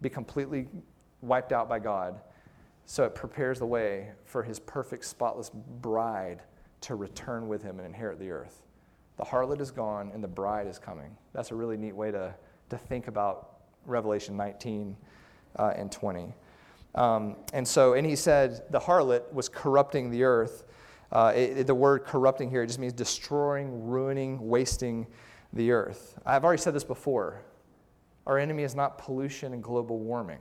be 0.00 0.08
completely 0.08 0.68
wiped 1.22 1.52
out 1.52 1.68
by 1.68 1.78
God. 1.78 2.20
So 2.84 3.04
it 3.04 3.14
prepares 3.14 3.58
the 3.58 3.66
way 3.66 4.10
for 4.24 4.42
his 4.42 4.60
perfect, 4.60 5.04
spotless 5.04 5.50
bride 5.50 6.42
to 6.82 6.94
return 6.94 7.48
with 7.48 7.62
him 7.62 7.78
and 7.78 7.86
inherit 7.86 8.18
the 8.18 8.30
earth. 8.30 8.62
The 9.16 9.24
harlot 9.24 9.60
is 9.60 9.70
gone 9.70 10.10
and 10.12 10.22
the 10.22 10.28
bride 10.28 10.66
is 10.66 10.78
coming. 10.78 11.16
That's 11.32 11.50
a 11.50 11.54
really 11.54 11.76
neat 11.76 11.94
way 11.94 12.10
to, 12.10 12.34
to 12.70 12.78
think 12.78 13.08
about 13.08 13.56
Revelation 13.86 14.36
19 14.36 14.96
uh, 15.58 15.72
and 15.76 15.90
20. 15.90 16.32
Um, 16.94 17.36
and 17.52 17.66
so, 17.66 17.94
and 17.94 18.06
he 18.06 18.16
said 18.16 18.64
the 18.70 18.80
harlot 18.80 19.32
was 19.32 19.48
corrupting 19.48 20.10
the 20.10 20.24
earth. 20.24 20.64
Uh, 21.16 21.32
it, 21.34 21.66
the 21.66 21.74
word 21.74 22.04
corrupting 22.04 22.50
here 22.50 22.62
it 22.62 22.66
just 22.66 22.78
means 22.78 22.92
destroying, 22.92 23.88
ruining, 23.88 24.38
wasting 24.46 25.06
the 25.54 25.70
earth. 25.72 26.18
I've 26.26 26.44
already 26.44 26.60
said 26.60 26.74
this 26.74 26.84
before. 26.84 27.40
Our 28.26 28.38
enemy 28.38 28.64
is 28.64 28.74
not 28.74 28.98
pollution 28.98 29.54
and 29.54 29.62
global 29.62 29.98
warming. 29.98 30.40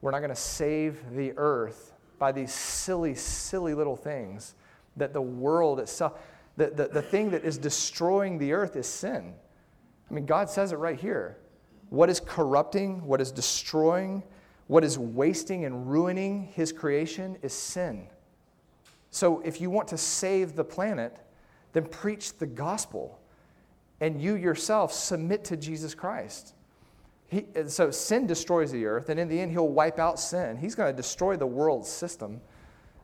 We're 0.00 0.12
not 0.12 0.20
going 0.20 0.30
to 0.30 0.34
save 0.34 1.14
the 1.14 1.34
earth 1.36 1.92
by 2.18 2.32
these 2.32 2.50
silly, 2.50 3.14
silly 3.14 3.74
little 3.74 3.94
things 3.94 4.54
that 4.96 5.12
the 5.12 5.20
world 5.20 5.80
itself, 5.80 6.18
the, 6.56 6.68
the, 6.68 6.88
the 6.88 7.02
thing 7.02 7.28
that 7.32 7.44
is 7.44 7.58
destroying 7.58 8.38
the 8.38 8.54
earth 8.54 8.74
is 8.74 8.86
sin. 8.86 9.34
I 10.10 10.14
mean, 10.14 10.24
God 10.24 10.48
says 10.48 10.72
it 10.72 10.76
right 10.76 10.98
here. 10.98 11.36
What 11.90 12.08
is 12.08 12.20
corrupting, 12.20 13.06
what 13.06 13.20
is 13.20 13.30
destroying, 13.30 14.22
what 14.66 14.82
is 14.82 14.98
wasting 14.98 15.66
and 15.66 15.90
ruining 15.90 16.44
his 16.54 16.72
creation 16.72 17.36
is 17.42 17.52
sin. 17.52 18.08
So 19.16 19.40
if 19.46 19.62
you 19.62 19.70
want 19.70 19.88
to 19.88 19.96
save 19.96 20.56
the 20.56 20.62
planet, 20.62 21.16
then 21.72 21.86
preach 21.86 22.36
the 22.36 22.44
gospel 22.44 23.18
and 23.98 24.20
you 24.20 24.34
yourself 24.34 24.92
submit 24.92 25.42
to 25.44 25.56
Jesus 25.56 25.94
Christ. 25.94 26.52
He, 27.28 27.46
so 27.66 27.90
sin 27.90 28.26
destroys 28.26 28.70
the 28.70 28.84
earth, 28.84 29.08
and 29.08 29.18
in 29.18 29.26
the 29.28 29.40
end, 29.40 29.52
he'll 29.52 29.70
wipe 29.70 29.98
out 29.98 30.20
sin. 30.20 30.58
He's 30.58 30.74
going 30.74 30.92
to 30.92 30.96
destroy 30.96 31.34
the 31.34 31.46
world 31.46 31.86
system, 31.86 32.42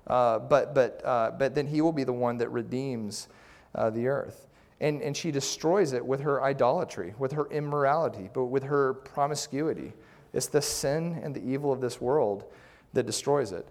uh, 0.06 0.38
but, 0.40 0.74
but, 0.74 1.00
uh, 1.02 1.30
but 1.38 1.54
then 1.54 1.66
he 1.66 1.80
will 1.80 1.94
be 1.94 2.04
the 2.04 2.12
one 2.12 2.36
that 2.36 2.50
redeems 2.50 3.28
uh, 3.74 3.88
the 3.88 4.06
earth. 4.08 4.48
And, 4.82 5.00
and 5.00 5.16
she 5.16 5.30
destroys 5.30 5.94
it 5.94 6.04
with 6.04 6.20
her 6.20 6.42
idolatry, 6.42 7.14
with 7.18 7.32
her 7.32 7.46
immorality, 7.46 8.28
but 8.34 8.44
with 8.44 8.64
her 8.64 8.92
promiscuity. 8.92 9.94
It's 10.34 10.46
the 10.46 10.60
sin 10.60 11.18
and 11.22 11.34
the 11.34 11.42
evil 11.42 11.72
of 11.72 11.80
this 11.80 12.02
world 12.02 12.44
that 12.92 13.06
destroys 13.06 13.52
it. 13.52 13.66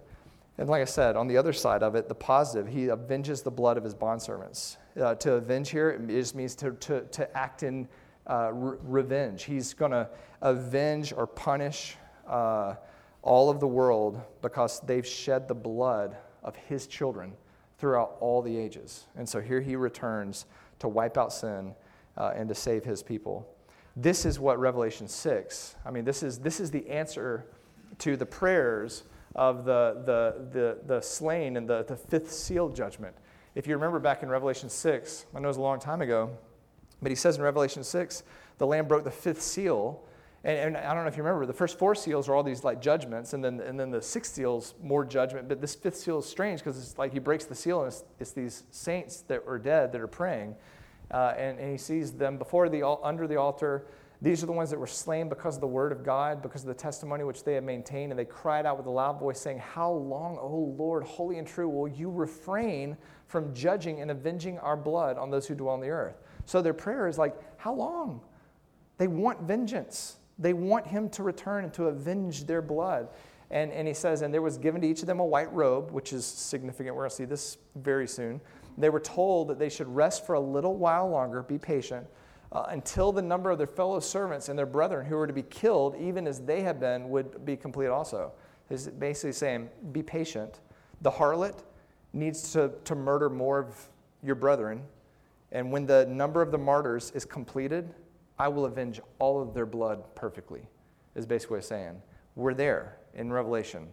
And 0.58 0.68
like 0.68 0.82
I 0.82 0.86
said, 0.86 1.16
on 1.16 1.28
the 1.28 1.36
other 1.36 1.52
side 1.52 1.82
of 1.82 1.94
it, 1.94 2.08
the 2.08 2.14
positive, 2.14 2.68
he 2.68 2.90
avenges 2.90 3.42
the 3.42 3.50
blood 3.50 3.76
of 3.76 3.84
his 3.84 3.94
bondservants. 3.94 4.76
Uh, 5.00 5.14
to 5.16 5.34
avenge 5.34 5.70
here, 5.70 5.90
it 5.90 6.06
just 6.08 6.34
means 6.34 6.54
to, 6.56 6.72
to, 6.72 7.00
to 7.02 7.36
act 7.36 7.62
in 7.62 7.88
uh, 8.28 8.50
re- 8.52 8.78
revenge. 8.82 9.44
He's 9.44 9.72
going 9.72 9.92
to 9.92 10.08
avenge 10.42 11.12
or 11.12 11.26
punish 11.26 11.96
uh, 12.26 12.74
all 13.22 13.48
of 13.48 13.60
the 13.60 13.66
world 13.66 14.20
because 14.42 14.80
they've 14.80 15.06
shed 15.06 15.48
the 15.48 15.54
blood 15.54 16.16
of 16.42 16.54
his 16.56 16.86
children 16.86 17.32
throughout 17.78 18.16
all 18.20 18.42
the 18.42 18.56
ages. 18.56 19.06
And 19.16 19.28
so 19.28 19.40
here 19.40 19.60
he 19.60 19.74
returns 19.74 20.46
to 20.80 20.88
wipe 20.88 21.16
out 21.16 21.32
sin 21.32 21.74
uh, 22.16 22.32
and 22.36 22.48
to 22.48 22.54
save 22.54 22.84
his 22.84 23.02
people. 23.02 23.48
This 23.96 24.24
is 24.24 24.38
what 24.38 24.58
Revelation 24.58 25.08
6, 25.08 25.76
I 25.84 25.90
mean, 25.90 26.04
this 26.04 26.22
is, 26.22 26.38
this 26.38 26.60
is 26.60 26.70
the 26.70 26.88
answer 26.88 27.46
to 27.98 28.16
the 28.16 28.24
prayers 28.24 29.04
of 29.34 29.64
the, 29.64 30.02
the, 30.04 30.58
the, 30.58 30.78
the 30.86 31.00
slain 31.00 31.56
and 31.56 31.68
the, 31.68 31.84
the 31.84 31.96
fifth 31.96 32.32
seal 32.32 32.68
judgment. 32.68 33.14
If 33.54 33.66
you 33.66 33.74
remember 33.74 33.98
back 33.98 34.22
in 34.22 34.28
Revelation 34.28 34.68
6, 34.68 35.26
I 35.34 35.40
know 35.40 35.44
it 35.44 35.48
was 35.48 35.56
a 35.56 35.62
long 35.62 35.78
time 35.78 36.02
ago, 36.02 36.30
but 37.00 37.10
he 37.10 37.16
says 37.16 37.36
in 37.36 37.42
Revelation 37.42 37.84
6, 37.84 38.22
the 38.58 38.66
Lamb 38.66 38.86
broke 38.86 39.04
the 39.04 39.10
fifth 39.10 39.42
seal. 39.42 40.04
And, 40.44 40.76
and, 40.76 40.76
I 40.76 40.94
don't 40.94 41.04
know 41.04 41.08
if 41.08 41.16
you 41.16 41.22
remember, 41.22 41.46
the 41.46 41.52
first 41.52 41.78
four 41.78 41.94
seals 41.94 42.28
are 42.28 42.34
all 42.34 42.42
these 42.42 42.64
like 42.64 42.80
judgments, 42.80 43.32
and 43.32 43.44
then, 43.44 43.60
and 43.60 43.78
then 43.78 43.90
the 43.90 44.02
sixth 44.02 44.34
seal's 44.34 44.74
more 44.82 45.04
judgment. 45.04 45.48
But 45.48 45.60
this 45.60 45.74
fifth 45.74 45.96
seal 45.96 46.18
is 46.18 46.26
strange 46.26 46.60
because 46.60 46.78
it's 46.78 46.98
like 46.98 47.12
he 47.12 47.18
breaks 47.18 47.44
the 47.44 47.54
seal, 47.54 47.82
and 47.82 47.88
it's, 47.88 48.04
it's 48.18 48.32
these 48.32 48.64
saints 48.70 49.22
that 49.28 49.44
are 49.46 49.58
dead 49.58 49.92
that 49.92 50.00
are 50.00 50.08
praying 50.08 50.56
uh, 51.12 51.34
and, 51.36 51.58
and 51.58 51.70
he 51.70 51.78
sees 51.78 52.12
them 52.12 52.38
before 52.38 52.68
the 52.68 52.86
under 53.02 53.26
the 53.26 53.36
altar. 53.36 53.86
These 54.22 54.44
are 54.44 54.46
the 54.46 54.52
ones 54.52 54.70
that 54.70 54.78
were 54.78 54.86
slain 54.86 55.28
because 55.28 55.56
of 55.56 55.60
the 55.60 55.66
word 55.66 55.90
of 55.90 56.04
God, 56.04 56.42
because 56.42 56.62
of 56.62 56.68
the 56.68 56.74
testimony 56.74 57.24
which 57.24 57.42
they 57.42 57.54
had 57.54 57.64
maintained. 57.64 58.12
And 58.12 58.18
they 58.18 58.24
cried 58.24 58.64
out 58.64 58.76
with 58.76 58.86
a 58.86 58.90
loud 58.90 59.18
voice, 59.18 59.40
saying, 59.40 59.58
How 59.58 59.90
long, 59.90 60.38
O 60.38 60.72
Lord, 60.78 61.02
holy 61.02 61.38
and 61.38 61.46
true, 61.46 61.68
will 61.68 61.88
you 61.88 62.08
refrain 62.08 62.96
from 63.26 63.52
judging 63.52 64.00
and 64.00 64.12
avenging 64.12 64.60
our 64.60 64.76
blood 64.76 65.18
on 65.18 65.32
those 65.32 65.48
who 65.48 65.56
dwell 65.56 65.74
on 65.74 65.80
the 65.80 65.90
earth? 65.90 66.22
So 66.44 66.62
their 66.62 66.72
prayer 66.72 67.08
is 67.08 67.18
like, 67.18 67.34
How 67.56 67.74
long? 67.74 68.20
They 68.96 69.08
want 69.08 69.42
vengeance. 69.42 70.18
They 70.38 70.52
want 70.52 70.86
him 70.86 71.08
to 71.10 71.24
return 71.24 71.64
and 71.64 71.74
to 71.74 71.86
avenge 71.86 72.44
their 72.44 72.62
blood. 72.62 73.08
And, 73.50 73.72
and 73.72 73.88
he 73.88 73.94
says, 73.94 74.22
And 74.22 74.32
there 74.32 74.40
was 74.40 74.56
given 74.56 74.80
to 74.82 74.86
each 74.86 75.00
of 75.00 75.06
them 75.08 75.18
a 75.18 75.26
white 75.26 75.52
robe, 75.52 75.90
which 75.90 76.12
is 76.12 76.24
significant. 76.24 76.94
We're 76.94 77.02
going 77.02 77.10
to 77.10 77.16
see 77.16 77.24
this 77.24 77.58
very 77.74 78.06
soon. 78.06 78.40
They 78.78 78.88
were 78.88 79.00
told 79.00 79.48
that 79.48 79.58
they 79.58 79.68
should 79.68 79.88
rest 79.88 80.24
for 80.24 80.34
a 80.34 80.40
little 80.40 80.76
while 80.76 81.10
longer, 81.10 81.42
be 81.42 81.58
patient, 81.58 82.06
uh, 82.52 82.66
until 82.68 83.12
the 83.12 83.22
number 83.22 83.50
of 83.50 83.58
their 83.58 83.66
fellow 83.66 83.98
servants 83.98 84.48
and 84.48 84.58
their 84.58 84.66
brethren 84.66 85.06
who 85.06 85.16
were 85.16 85.26
to 85.26 85.32
be 85.32 85.42
killed, 85.42 85.96
even 85.98 86.26
as 86.26 86.40
they 86.40 86.62
had 86.62 86.78
been, 86.78 87.08
would 87.08 87.44
be 87.44 87.56
complete 87.56 87.88
also. 87.88 88.32
He's 88.68 88.88
basically 88.88 89.32
saying, 89.32 89.70
be 89.92 90.02
patient. 90.02 90.60
The 91.00 91.10
harlot 91.10 91.62
needs 92.12 92.52
to, 92.52 92.72
to 92.84 92.94
murder 92.94 93.30
more 93.30 93.58
of 93.58 93.88
your 94.22 94.34
brethren. 94.34 94.82
And 95.50 95.72
when 95.72 95.86
the 95.86 96.06
number 96.06 96.42
of 96.42 96.52
the 96.52 96.58
martyrs 96.58 97.10
is 97.14 97.24
completed, 97.24 97.94
I 98.38 98.48
will 98.48 98.66
avenge 98.66 99.00
all 99.18 99.40
of 99.40 99.54
their 99.54 99.66
blood 99.66 100.02
perfectly, 100.14 100.62
is 101.14 101.26
basically 101.26 101.62
saying. 101.62 102.00
We're 102.36 102.54
there 102.54 102.98
in 103.14 103.32
Revelation. 103.32 103.88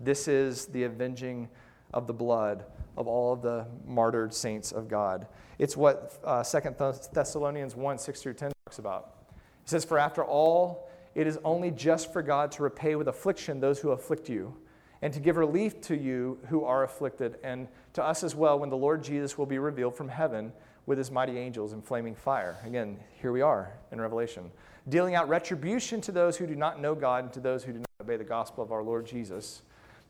This 0.00 0.28
is 0.28 0.66
the 0.66 0.84
avenging 0.84 1.48
of 1.92 2.06
the 2.06 2.12
blood 2.12 2.64
of 2.96 3.06
all 3.06 3.32
of 3.32 3.42
the 3.42 3.66
martyred 3.86 4.32
saints 4.32 4.72
of 4.72 4.88
God. 4.88 5.26
It's 5.58 5.76
what 5.76 6.18
uh, 6.24 6.42
2 6.42 6.74
Thessalonians 7.12 7.76
1 7.76 7.98
6 7.98 8.22
through 8.22 8.34
10 8.34 8.52
talks 8.66 8.78
about. 8.78 9.14
It 9.62 9.70
says, 9.70 9.84
For 9.84 9.98
after 9.98 10.24
all, 10.24 10.88
it 11.14 11.26
is 11.26 11.38
only 11.44 11.70
just 11.70 12.12
for 12.12 12.22
God 12.22 12.50
to 12.52 12.62
repay 12.62 12.96
with 12.96 13.08
affliction 13.08 13.60
those 13.60 13.78
who 13.78 13.90
afflict 13.90 14.28
you, 14.28 14.56
and 15.02 15.12
to 15.12 15.20
give 15.20 15.36
relief 15.36 15.80
to 15.82 15.96
you 15.96 16.38
who 16.48 16.64
are 16.64 16.84
afflicted, 16.84 17.38
and 17.44 17.68
to 17.92 18.02
us 18.02 18.24
as 18.24 18.34
well 18.34 18.58
when 18.58 18.70
the 18.70 18.76
Lord 18.76 19.02
Jesus 19.02 19.38
will 19.38 19.46
be 19.46 19.58
revealed 19.58 19.96
from 19.96 20.08
heaven 20.08 20.52
with 20.86 20.98
his 20.98 21.10
mighty 21.10 21.38
angels 21.38 21.72
in 21.72 21.80
flaming 21.80 22.14
fire. 22.14 22.56
Again, 22.64 22.98
here 23.20 23.32
we 23.32 23.40
are 23.40 23.72
in 23.90 24.00
Revelation, 24.00 24.50
dealing 24.88 25.14
out 25.14 25.28
retribution 25.28 26.00
to 26.02 26.12
those 26.12 26.36
who 26.36 26.46
do 26.46 26.56
not 26.56 26.80
know 26.80 26.94
God 26.94 27.24
and 27.24 27.32
to 27.32 27.40
those 27.40 27.64
who 27.64 27.72
do 27.72 27.78
not 27.78 27.86
obey 28.00 28.16
the 28.16 28.24
gospel 28.24 28.62
of 28.62 28.72
our 28.72 28.82
Lord 28.82 29.06
Jesus. 29.06 29.62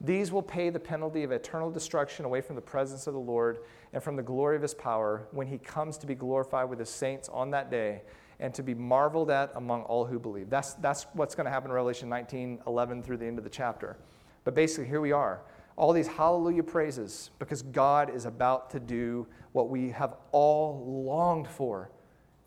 These 0.04 0.32
will 0.32 0.42
pay 0.42 0.68
the 0.68 0.80
penalty 0.80 1.22
of 1.22 1.32
eternal 1.32 1.70
destruction 1.70 2.26
away 2.26 2.42
from 2.42 2.56
the 2.56 2.62
presence 2.62 3.06
of 3.06 3.14
the 3.14 3.20
Lord 3.20 3.60
and 3.94 4.02
from 4.02 4.16
the 4.16 4.22
glory 4.22 4.54
of 4.54 4.62
his 4.62 4.74
power 4.74 5.26
when 5.30 5.46
he 5.46 5.56
comes 5.56 5.96
to 5.98 6.06
be 6.06 6.14
glorified 6.14 6.68
with 6.68 6.78
his 6.78 6.90
saints 6.90 7.30
on 7.30 7.50
that 7.52 7.70
day 7.70 8.02
and 8.38 8.52
to 8.52 8.62
be 8.62 8.74
marveled 8.74 9.30
at 9.30 9.50
among 9.54 9.82
all 9.84 10.04
who 10.04 10.18
believe. 10.18 10.50
That's, 10.50 10.74
that's 10.74 11.06
what's 11.14 11.34
going 11.34 11.46
to 11.46 11.50
happen 11.50 11.70
in 11.70 11.74
Revelation 11.74 12.08
19 12.10 12.60
11 12.66 13.02
through 13.02 13.16
the 13.16 13.24
end 13.24 13.38
of 13.38 13.44
the 13.44 13.50
chapter. 13.50 13.96
But 14.44 14.54
basically, 14.54 14.86
here 14.86 15.00
we 15.00 15.12
are. 15.12 15.40
All 15.76 15.92
these 15.92 16.06
hallelujah 16.06 16.64
praises 16.64 17.30
because 17.38 17.62
God 17.62 18.14
is 18.14 18.26
about 18.26 18.70
to 18.70 18.80
do 18.80 19.26
what 19.52 19.70
we 19.70 19.90
have 19.90 20.16
all 20.32 20.84
longed 20.86 21.48
for. 21.48 21.90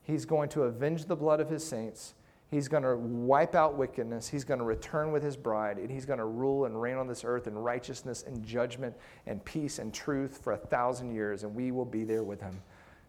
He's 0.03 0.25
going 0.25 0.49
to 0.49 0.63
avenge 0.63 1.05
the 1.05 1.15
blood 1.15 1.39
of 1.39 1.49
his 1.49 1.65
saints 1.65 2.13
He's 2.49 2.67
going 2.67 2.83
to 2.83 2.95
wipe 2.95 3.55
out 3.55 3.75
wickedness. 3.75 4.27
He's 4.29 4.45
going 4.45 4.59
to 4.59 4.65
return 4.65 5.11
with 5.11 5.21
his 5.21 5.35
bride, 5.35 5.77
and 5.77 5.91
he's 5.91 6.05
going 6.05 6.19
to 6.19 6.25
rule 6.25 6.65
and 6.65 6.81
reign 6.81 6.95
on 6.95 7.07
this 7.07 7.23
earth 7.25 7.47
in 7.47 7.57
righteousness 7.57 8.23
and 8.25 8.45
judgment 8.45 8.95
and 9.25 9.43
peace 9.43 9.79
and 9.79 9.93
truth 9.93 10.39
for 10.41 10.53
a 10.53 10.57
thousand 10.57 11.13
years, 11.13 11.43
and 11.43 11.53
we 11.53 11.71
will 11.71 11.85
be 11.85 12.05
there 12.05 12.23
with 12.23 12.39
him. 12.39 12.61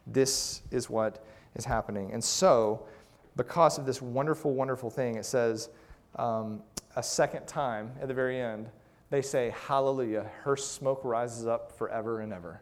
This 0.09 0.63
is 0.71 0.91
what 0.91 1.25
is 1.55 1.65
happening. 1.65 2.13
And 2.13 2.23
so, 2.23 2.87
because 3.37 3.79
of 3.79 3.87
this 3.87 4.03
wonderful, 4.03 4.55
wonderful 4.55 4.91
thing, 4.91 5.15
it 5.15 5.25
says 5.25 5.69
um, 6.17 6.63
a 6.97 7.03
second 7.03 7.47
time 7.47 7.93
at 8.01 8.09
the 8.09 8.15
very 8.15 8.41
end 8.41 8.69
they 9.11 9.23
say, 9.23 9.55
Hallelujah, 9.67 10.31
her 10.43 10.57
smoke 10.57 11.01
rises 11.05 11.47
up 11.47 11.73
forever 11.73 12.21
and 12.21 12.33
ever. 12.33 12.61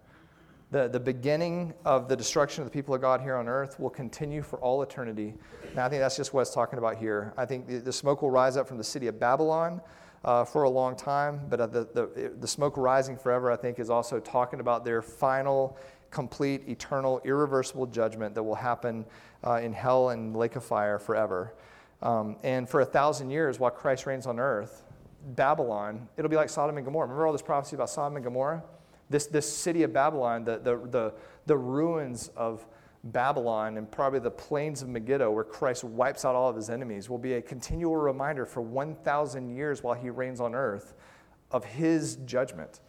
The, 0.76 0.88
the 0.88 1.00
beginning 1.00 1.72
of 1.86 2.06
the 2.06 2.14
destruction 2.14 2.60
of 2.60 2.66
the 2.66 2.70
people 2.70 2.94
of 2.94 3.00
God 3.00 3.22
here 3.22 3.36
on 3.36 3.48
earth 3.48 3.80
will 3.80 3.88
continue 3.88 4.42
for 4.42 4.58
all 4.58 4.82
eternity. 4.82 5.32
And 5.70 5.78
I 5.78 5.88
think 5.88 6.00
that's 6.00 6.18
just 6.18 6.34
what 6.34 6.42
it's 6.42 6.52
talking 6.52 6.78
about 6.78 6.98
here. 6.98 7.32
I 7.38 7.46
think 7.46 7.66
the, 7.66 7.78
the 7.78 7.92
smoke 7.94 8.20
will 8.20 8.30
rise 8.30 8.58
up 8.58 8.68
from 8.68 8.76
the 8.76 8.84
city 8.84 9.06
of 9.06 9.18
Babylon 9.18 9.80
uh, 10.22 10.44
for 10.44 10.64
a 10.64 10.68
long 10.68 10.94
time, 10.94 11.40
but 11.48 11.62
uh, 11.62 11.66
the, 11.68 11.88
the, 11.94 12.32
the 12.38 12.46
smoke 12.46 12.76
rising 12.76 13.16
forever, 13.16 13.50
I 13.50 13.56
think, 13.56 13.78
is 13.78 13.88
also 13.88 14.20
talking 14.20 14.60
about 14.60 14.84
their 14.84 15.00
final, 15.00 15.78
complete, 16.10 16.68
eternal, 16.68 17.22
irreversible 17.24 17.86
judgment 17.86 18.34
that 18.34 18.42
will 18.42 18.54
happen 18.54 19.06
uh, 19.46 19.54
in 19.54 19.72
hell 19.72 20.10
and 20.10 20.36
lake 20.36 20.56
of 20.56 20.64
fire 20.64 20.98
forever. 20.98 21.54
Um, 22.02 22.36
and 22.42 22.68
for 22.68 22.82
a 22.82 22.84
thousand 22.84 23.30
years, 23.30 23.58
while 23.58 23.70
Christ 23.70 24.04
reigns 24.04 24.26
on 24.26 24.38
earth, 24.38 24.84
Babylon, 25.28 26.06
it'll 26.18 26.28
be 26.28 26.36
like 26.36 26.50
Sodom 26.50 26.76
and 26.76 26.84
Gomorrah. 26.84 27.06
Remember 27.06 27.26
all 27.26 27.32
this 27.32 27.40
prophecy 27.40 27.76
about 27.76 27.88
Sodom 27.88 28.16
and 28.16 28.24
Gomorrah? 28.26 28.62
This, 29.09 29.26
this 29.26 29.50
city 29.50 29.82
of 29.82 29.92
Babylon, 29.92 30.44
the, 30.44 30.59
the, 30.59 30.76
the, 30.88 31.14
the 31.46 31.57
ruins 31.57 32.30
of 32.36 32.66
Babylon 33.04 33.76
and 33.78 33.90
probably 33.90 34.18
the 34.18 34.30
plains 34.30 34.82
of 34.82 34.88
Megiddo, 34.88 35.30
where 35.30 35.44
Christ 35.44 35.84
wipes 35.84 36.24
out 36.24 36.34
all 36.34 36.48
of 36.48 36.57
his 36.57 36.70
enemies, 36.70 37.09
will 37.09 37.18
be 37.18 37.34
a 37.34 37.42
continual 37.42 37.96
reminder 37.96 38.44
for 38.44 38.61
1,000 38.61 39.54
years 39.54 39.82
while 39.82 39.94
he 39.94 40.11
reigns 40.11 40.40
on 40.40 40.54
earth 40.54 40.94
of 41.50 41.64
his 41.64 42.16
judgment 42.26 42.80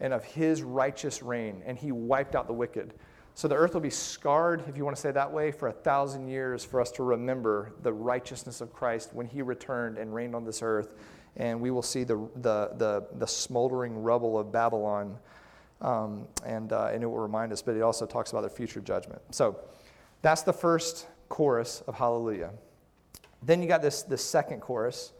and 0.00 0.12
of 0.12 0.24
his 0.24 0.62
righteous 0.62 1.22
reign. 1.22 1.62
And 1.66 1.78
he 1.78 1.92
wiped 1.92 2.34
out 2.34 2.46
the 2.46 2.52
wicked. 2.52 2.94
So 3.34 3.48
the 3.48 3.54
earth 3.54 3.74
will 3.74 3.82
be 3.82 3.90
scarred, 3.90 4.64
if 4.66 4.78
you 4.78 4.84
want 4.84 4.96
to 4.96 5.00
say 5.00 5.10
that 5.10 5.30
way, 5.30 5.50
for 5.50 5.68
a 5.68 5.72
thousand 5.72 6.28
years 6.28 6.64
for 6.64 6.80
us 6.80 6.90
to 6.92 7.02
remember 7.02 7.72
the 7.82 7.92
righteousness 7.92 8.62
of 8.62 8.72
Christ 8.72 9.10
when 9.12 9.26
he 9.26 9.42
returned 9.42 9.98
and 9.98 10.14
reigned 10.14 10.34
on 10.34 10.44
this 10.44 10.62
earth. 10.62 10.94
And 11.36 11.60
we 11.60 11.70
will 11.70 11.82
see 11.82 12.02
the, 12.02 12.16
the, 12.36 12.70
the, 12.78 13.06
the 13.18 13.26
smoldering 13.26 14.02
rubble 14.02 14.38
of 14.38 14.50
Babylon 14.50 15.18
um, 15.80 16.26
and, 16.44 16.72
uh, 16.72 16.90
and 16.92 17.02
it 17.02 17.06
will 17.06 17.18
remind 17.18 17.52
us, 17.52 17.62
but 17.62 17.76
it 17.76 17.82
also 17.82 18.06
talks 18.06 18.30
about 18.30 18.40
their 18.40 18.50
future 18.50 18.80
judgment. 18.80 19.20
So 19.30 19.58
that's 20.22 20.42
the 20.42 20.52
first 20.52 21.06
chorus 21.28 21.82
of 21.86 21.94
Hallelujah. 21.94 22.50
Then 23.42 23.62
you 23.62 23.68
got 23.68 23.82
this, 23.82 24.02
this 24.02 24.24
second 24.24 24.60
chorus. 24.60 25.12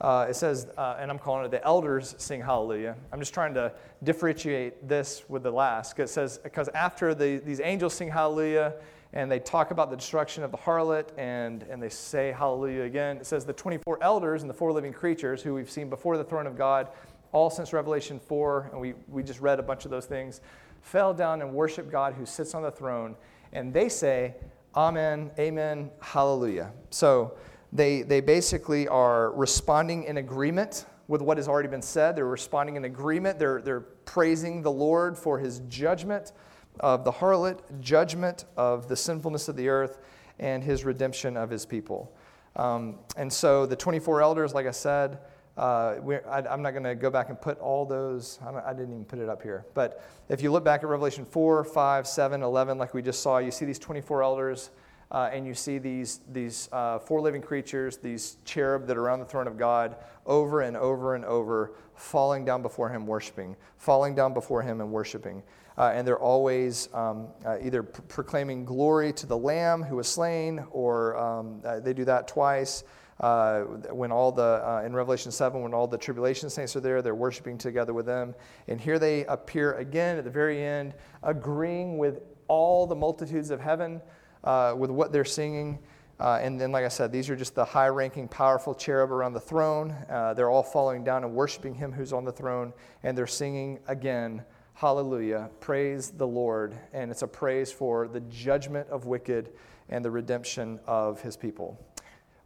Uh, 0.00 0.26
it 0.30 0.36
says, 0.36 0.68
uh, 0.76 0.96
and 0.98 1.10
I'm 1.10 1.18
calling 1.18 1.44
it 1.44 1.50
the 1.50 1.64
elders 1.64 2.14
sing 2.18 2.40
hallelujah. 2.40 2.96
I'm 3.12 3.18
just 3.18 3.34
trying 3.34 3.54
to 3.54 3.72
differentiate 4.04 4.88
this 4.88 5.24
with 5.28 5.42
the 5.42 5.50
last. 5.50 5.98
It 5.98 6.08
says, 6.08 6.38
because 6.38 6.68
after 6.68 7.14
the, 7.14 7.38
these 7.38 7.60
angels 7.60 7.94
sing 7.94 8.08
hallelujah 8.08 8.74
and 9.12 9.30
they 9.30 9.40
talk 9.40 9.72
about 9.72 9.90
the 9.90 9.96
destruction 9.96 10.44
of 10.44 10.52
the 10.52 10.56
harlot 10.56 11.08
and, 11.18 11.64
and 11.64 11.82
they 11.82 11.88
say 11.88 12.30
hallelujah 12.30 12.82
again, 12.82 13.16
it 13.16 13.26
says 13.26 13.44
the 13.44 13.52
24 13.52 13.98
elders 14.00 14.42
and 14.42 14.50
the 14.50 14.54
four 14.54 14.72
living 14.72 14.92
creatures 14.92 15.42
who 15.42 15.54
we've 15.54 15.70
seen 15.70 15.90
before 15.90 16.16
the 16.16 16.24
throne 16.24 16.46
of 16.46 16.56
God 16.56 16.88
all 17.32 17.50
since 17.50 17.72
Revelation 17.72 18.18
4, 18.18 18.70
and 18.72 18.80
we, 18.80 18.94
we 19.08 19.22
just 19.22 19.40
read 19.40 19.58
a 19.58 19.62
bunch 19.62 19.84
of 19.84 19.90
those 19.90 20.06
things, 20.06 20.40
fell 20.80 21.12
down 21.12 21.42
and 21.42 21.52
worship 21.52 21.90
God 21.90 22.14
who 22.14 22.24
sits 22.24 22.54
on 22.54 22.62
the 22.62 22.70
throne. 22.70 23.16
And 23.52 23.72
they 23.72 23.88
say, 23.88 24.34
Amen, 24.74 25.30
Amen, 25.38 25.90
Hallelujah. 26.00 26.72
So 26.90 27.36
they, 27.72 28.02
they 28.02 28.20
basically 28.20 28.86
are 28.88 29.32
responding 29.32 30.04
in 30.04 30.18
agreement 30.18 30.86
with 31.08 31.22
what 31.22 31.38
has 31.38 31.48
already 31.48 31.68
been 31.68 31.82
said. 31.82 32.16
They're 32.16 32.26
responding 32.26 32.76
in 32.76 32.84
agreement. 32.84 33.38
They're, 33.38 33.60
they're 33.60 33.80
praising 33.80 34.62
the 34.62 34.70
Lord 34.70 35.16
for 35.16 35.38
his 35.38 35.60
judgment 35.68 36.32
of 36.80 37.04
the 37.04 37.12
harlot, 37.12 37.58
judgment 37.80 38.44
of 38.56 38.88
the 38.88 38.96
sinfulness 38.96 39.48
of 39.48 39.56
the 39.56 39.68
earth, 39.68 39.98
and 40.38 40.62
his 40.62 40.84
redemption 40.84 41.36
of 41.36 41.50
his 41.50 41.66
people. 41.66 42.14
Um, 42.56 42.98
and 43.16 43.32
so 43.32 43.66
the 43.66 43.76
24 43.76 44.22
elders, 44.22 44.54
like 44.54 44.66
I 44.66 44.70
said, 44.70 45.18
uh, 45.58 45.96
I, 46.30 46.54
am 46.54 46.62
not 46.62 46.70
going 46.70 46.84
to 46.84 46.94
go 46.94 47.10
back 47.10 47.30
and 47.30 47.40
put 47.40 47.58
all 47.58 47.84
those, 47.84 48.38
I, 48.46 48.70
I, 48.70 48.72
didn't 48.72 48.92
even 48.92 49.04
put 49.04 49.18
it 49.18 49.28
up 49.28 49.42
here. 49.42 49.66
But 49.74 50.04
if 50.28 50.40
you 50.40 50.52
look 50.52 50.64
back 50.64 50.84
at 50.84 50.88
Revelation 50.88 51.24
4, 51.24 51.64
5, 51.64 52.06
7, 52.06 52.42
11, 52.42 52.78
like 52.78 52.94
we 52.94 53.02
just 53.02 53.20
saw, 53.22 53.38
you 53.38 53.50
see 53.50 53.64
these 53.64 53.78
24 53.80 54.22
elders 54.22 54.70
uh, 55.10 55.30
and 55.32 55.46
you 55.46 55.54
see 55.54 55.78
these, 55.78 56.20
these 56.30 56.68
uh, 56.70 57.00
four 57.00 57.20
living 57.20 57.42
creatures, 57.42 57.96
these 57.96 58.36
cherub 58.44 58.86
that 58.86 58.96
are 58.96 59.02
around 59.02 59.18
the 59.18 59.24
throne 59.24 59.48
of 59.48 59.58
God, 59.58 59.96
over 60.26 60.60
and 60.60 60.76
over 60.76 61.16
and 61.16 61.24
over, 61.24 61.72
falling 61.94 62.44
down 62.44 62.62
before 62.62 62.88
Him, 62.88 63.04
worshiping, 63.04 63.56
falling 63.78 64.14
down 64.14 64.34
before 64.34 64.62
Him 64.62 64.80
and 64.80 64.92
worshiping. 64.92 65.42
Uh, 65.76 65.92
and 65.94 66.06
they're 66.06 66.18
always 66.18 66.88
um, 66.94 67.28
uh, 67.44 67.56
either 67.62 67.82
pr- 67.82 68.02
proclaiming 68.02 68.64
glory 68.64 69.12
to 69.14 69.26
the 69.26 69.36
Lamb 69.36 69.82
who 69.82 69.96
was 69.96 70.06
slain, 70.06 70.64
or 70.70 71.16
um, 71.16 71.62
uh, 71.64 71.80
they 71.80 71.92
do 71.92 72.04
that 72.04 72.28
twice. 72.28 72.84
Uh, 73.20 73.62
when 73.90 74.12
all 74.12 74.30
the, 74.30 74.62
uh, 74.64 74.82
in 74.86 74.94
Revelation 74.94 75.32
7, 75.32 75.60
when 75.60 75.74
all 75.74 75.86
the 75.86 75.98
tribulation 75.98 76.48
saints 76.48 76.76
are 76.76 76.80
there, 76.80 77.02
they're 77.02 77.14
worshiping 77.14 77.58
together 77.58 77.92
with 77.92 78.06
them. 78.06 78.34
And 78.68 78.80
here 78.80 78.98
they 78.98 79.24
appear 79.26 79.74
again 79.74 80.18
at 80.18 80.24
the 80.24 80.30
very 80.30 80.62
end, 80.62 80.94
agreeing 81.22 81.98
with 81.98 82.20
all 82.46 82.86
the 82.86 82.94
multitudes 82.94 83.50
of 83.50 83.60
heaven 83.60 84.00
uh, 84.44 84.74
with 84.76 84.90
what 84.90 85.12
they're 85.12 85.24
singing. 85.24 85.80
Uh, 86.20 86.38
and 86.42 86.60
then, 86.60 86.72
like 86.72 86.84
I 86.84 86.88
said, 86.88 87.12
these 87.12 87.28
are 87.28 87.36
just 87.36 87.54
the 87.54 87.64
high 87.64 87.88
ranking, 87.88 88.28
powerful 88.28 88.74
cherub 88.74 89.10
around 89.10 89.32
the 89.32 89.40
throne. 89.40 89.94
Uh, 90.08 90.34
they're 90.34 90.50
all 90.50 90.62
falling 90.62 91.04
down 91.04 91.24
and 91.24 91.32
worshiping 91.32 91.74
him 91.74 91.92
who's 91.92 92.12
on 92.12 92.24
the 92.24 92.32
throne. 92.32 92.72
And 93.02 93.16
they're 93.16 93.26
singing 93.26 93.80
again, 93.86 94.44
Hallelujah, 94.74 95.50
praise 95.58 96.10
the 96.10 96.26
Lord. 96.26 96.76
And 96.92 97.10
it's 97.10 97.22
a 97.22 97.26
praise 97.26 97.72
for 97.72 98.06
the 98.06 98.20
judgment 98.20 98.88
of 98.90 99.06
wicked 99.06 99.50
and 99.88 100.04
the 100.04 100.10
redemption 100.10 100.78
of 100.86 101.20
his 101.20 101.36
people 101.36 101.76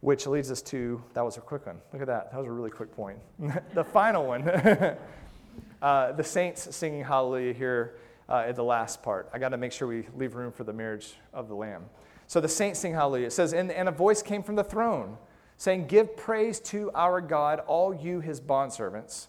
which 0.03 0.27
leads 0.27 0.51
us 0.51 0.61
to 0.61 1.01
that 1.13 1.23
was 1.23 1.37
a 1.37 1.39
quick 1.39 1.65
one. 1.65 1.77
Look 1.93 2.01
at 2.01 2.07
that. 2.07 2.29
That 2.29 2.37
was 2.37 2.45
a 2.45 2.51
really 2.51 2.69
quick 2.69 2.93
point. 2.93 3.17
the 3.73 3.85
final 3.85 4.25
one 4.25 4.49
uh, 5.81 6.11
the 6.11 6.23
saints 6.23 6.75
singing 6.75 7.05
hallelujah 7.05 7.53
here 7.53 7.95
uh, 8.27 8.43
at 8.45 8.57
the 8.57 8.63
last 8.65 9.01
part. 9.01 9.29
I 9.33 9.39
got 9.39 9.49
to 9.49 9.57
make 9.57 9.71
sure 9.71 9.87
we 9.87 10.05
leave 10.17 10.35
room 10.35 10.51
for 10.51 10.65
the 10.65 10.73
marriage 10.73 11.13
of 11.33 11.47
the 11.47 11.55
Lamb. 11.55 11.85
So 12.27 12.41
the 12.41 12.49
saints 12.49 12.81
sing 12.81 12.93
hallelujah. 12.93 13.27
It 13.27 13.31
says, 13.31 13.53
and, 13.53 13.71
and 13.71 13.87
a 13.87 13.93
voice 13.93 14.21
came 14.21 14.43
from 14.43 14.57
the 14.57 14.63
throne 14.63 15.17
saying, 15.55 15.87
Give 15.87 16.17
praise 16.17 16.59
to 16.61 16.91
our 16.93 17.21
God, 17.21 17.61
all 17.61 17.93
you 17.93 18.19
his 18.19 18.41
bondservants, 18.41 19.27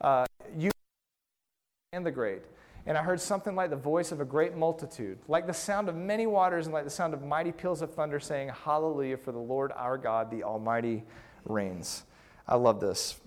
uh, 0.00 0.24
you 0.56 0.70
and 1.92 2.06
the 2.06 2.12
great 2.12 2.42
and 2.86 2.98
I 2.98 3.02
heard 3.02 3.20
something 3.20 3.54
like 3.54 3.70
the 3.70 3.76
voice 3.76 4.10
of 4.10 4.20
a 4.20 4.24
great 4.24 4.56
multitude, 4.56 5.18
like 5.28 5.46
the 5.46 5.54
sound 5.54 5.88
of 5.88 5.94
many 5.94 6.26
waters 6.26 6.66
and 6.66 6.74
like 6.74 6.84
the 6.84 6.90
sound 6.90 7.14
of 7.14 7.22
mighty 7.22 7.52
peals 7.52 7.80
of 7.80 7.94
thunder, 7.94 8.18
saying, 8.18 8.50
Hallelujah, 8.64 9.16
for 9.16 9.30
the 9.30 9.38
Lord 9.38 9.72
our 9.76 9.96
God, 9.96 10.30
the 10.30 10.42
Almighty, 10.42 11.04
reigns. 11.44 12.02
I 12.48 12.56
love 12.56 12.80
this. 12.80 13.20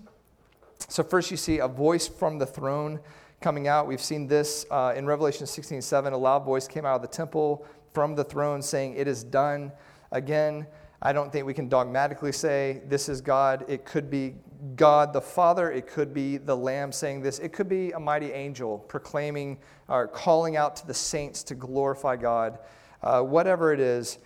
So, 0.88 1.02
first 1.02 1.30
you 1.30 1.38
see 1.38 1.58
a 1.58 1.68
voice 1.68 2.06
from 2.06 2.38
the 2.38 2.46
throne 2.46 3.00
coming 3.40 3.66
out. 3.66 3.86
We've 3.86 4.02
seen 4.02 4.26
this 4.26 4.66
uh, 4.70 4.92
in 4.94 5.06
Revelation 5.06 5.46
16 5.46 5.80
7. 5.80 6.12
A 6.12 6.18
loud 6.18 6.44
voice 6.44 6.68
came 6.68 6.84
out 6.84 6.96
of 6.96 7.02
the 7.02 7.08
temple 7.08 7.66
from 7.94 8.14
the 8.14 8.24
throne 8.24 8.60
saying, 8.60 8.94
It 8.94 9.08
is 9.08 9.24
done. 9.24 9.72
Again, 10.12 10.66
I 11.02 11.12
don't 11.12 11.30
think 11.30 11.46
we 11.46 11.54
can 11.54 11.68
dogmatically 11.68 12.32
say 12.32 12.82
this 12.88 13.08
is 13.08 13.20
God. 13.20 13.64
It 13.68 13.84
could 13.84 14.10
be 14.10 14.36
God 14.76 15.12
the 15.12 15.20
Father. 15.20 15.70
It 15.70 15.86
could 15.86 16.14
be 16.14 16.38
the 16.38 16.56
Lamb 16.56 16.90
saying 16.90 17.22
this. 17.22 17.38
It 17.38 17.52
could 17.52 17.68
be 17.68 17.92
a 17.92 18.00
mighty 18.00 18.32
angel 18.32 18.78
proclaiming 18.78 19.58
or 19.88 20.08
calling 20.08 20.56
out 20.56 20.76
to 20.76 20.86
the 20.86 20.94
saints 20.94 21.42
to 21.44 21.54
glorify 21.54 22.16
God. 22.16 22.58
Uh, 23.02 23.22
whatever 23.22 23.72
it 23.72 23.80
is, 23.80 24.18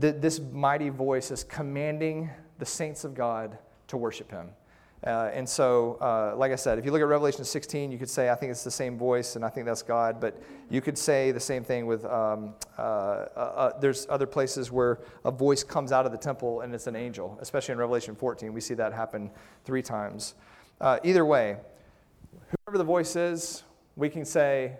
th- 0.00 0.16
this 0.18 0.40
mighty 0.40 0.88
voice 0.88 1.30
is 1.30 1.44
commanding 1.44 2.30
the 2.58 2.66
saints 2.66 3.04
of 3.04 3.14
God 3.14 3.58
to 3.86 3.96
worship 3.96 4.30
Him. 4.30 4.50
Uh, 5.06 5.30
and 5.32 5.48
so, 5.48 5.96
uh, 6.00 6.36
like 6.36 6.50
I 6.50 6.56
said, 6.56 6.78
if 6.78 6.84
you 6.84 6.90
look 6.90 7.00
at 7.00 7.06
Revelation 7.06 7.44
16, 7.44 7.92
you 7.92 7.98
could 7.98 8.10
say, 8.10 8.30
I 8.30 8.34
think 8.34 8.50
it's 8.50 8.64
the 8.64 8.70
same 8.70 8.98
voice, 8.98 9.36
and 9.36 9.44
I 9.44 9.48
think 9.48 9.64
that's 9.64 9.82
God. 9.82 10.20
But 10.20 10.42
you 10.70 10.80
could 10.80 10.98
say 10.98 11.30
the 11.30 11.40
same 11.40 11.62
thing 11.62 11.86
with, 11.86 12.04
um, 12.04 12.54
uh, 12.76 12.82
uh, 12.82 13.38
uh 13.38 13.78
there's 13.78 14.06
other 14.10 14.26
places 14.26 14.72
where 14.72 14.98
a 15.24 15.30
voice 15.30 15.62
comes 15.62 15.92
out 15.92 16.04
of 16.04 16.10
the 16.10 16.18
temple 16.18 16.62
and 16.62 16.74
it's 16.74 16.88
an 16.88 16.96
angel, 16.96 17.38
especially 17.40 17.72
in 17.72 17.78
Revelation 17.78 18.16
14. 18.16 18.52
We 18.52 18.60
see 18.60 18.74
that 18.74 18.92
happen 18.92 19.30
three 19.64 19.82
times. 19.82 20.34
Uh, 20.80 20.98
either 21.04 21.24
way, 21.24 21.58
whoever 22.66 22.78
the 22.78 22.84
voice 22.84 23.14
is, 23.14 23.62
we 23.94 24.08
can 24.08 24.24
say, 24.24 24.76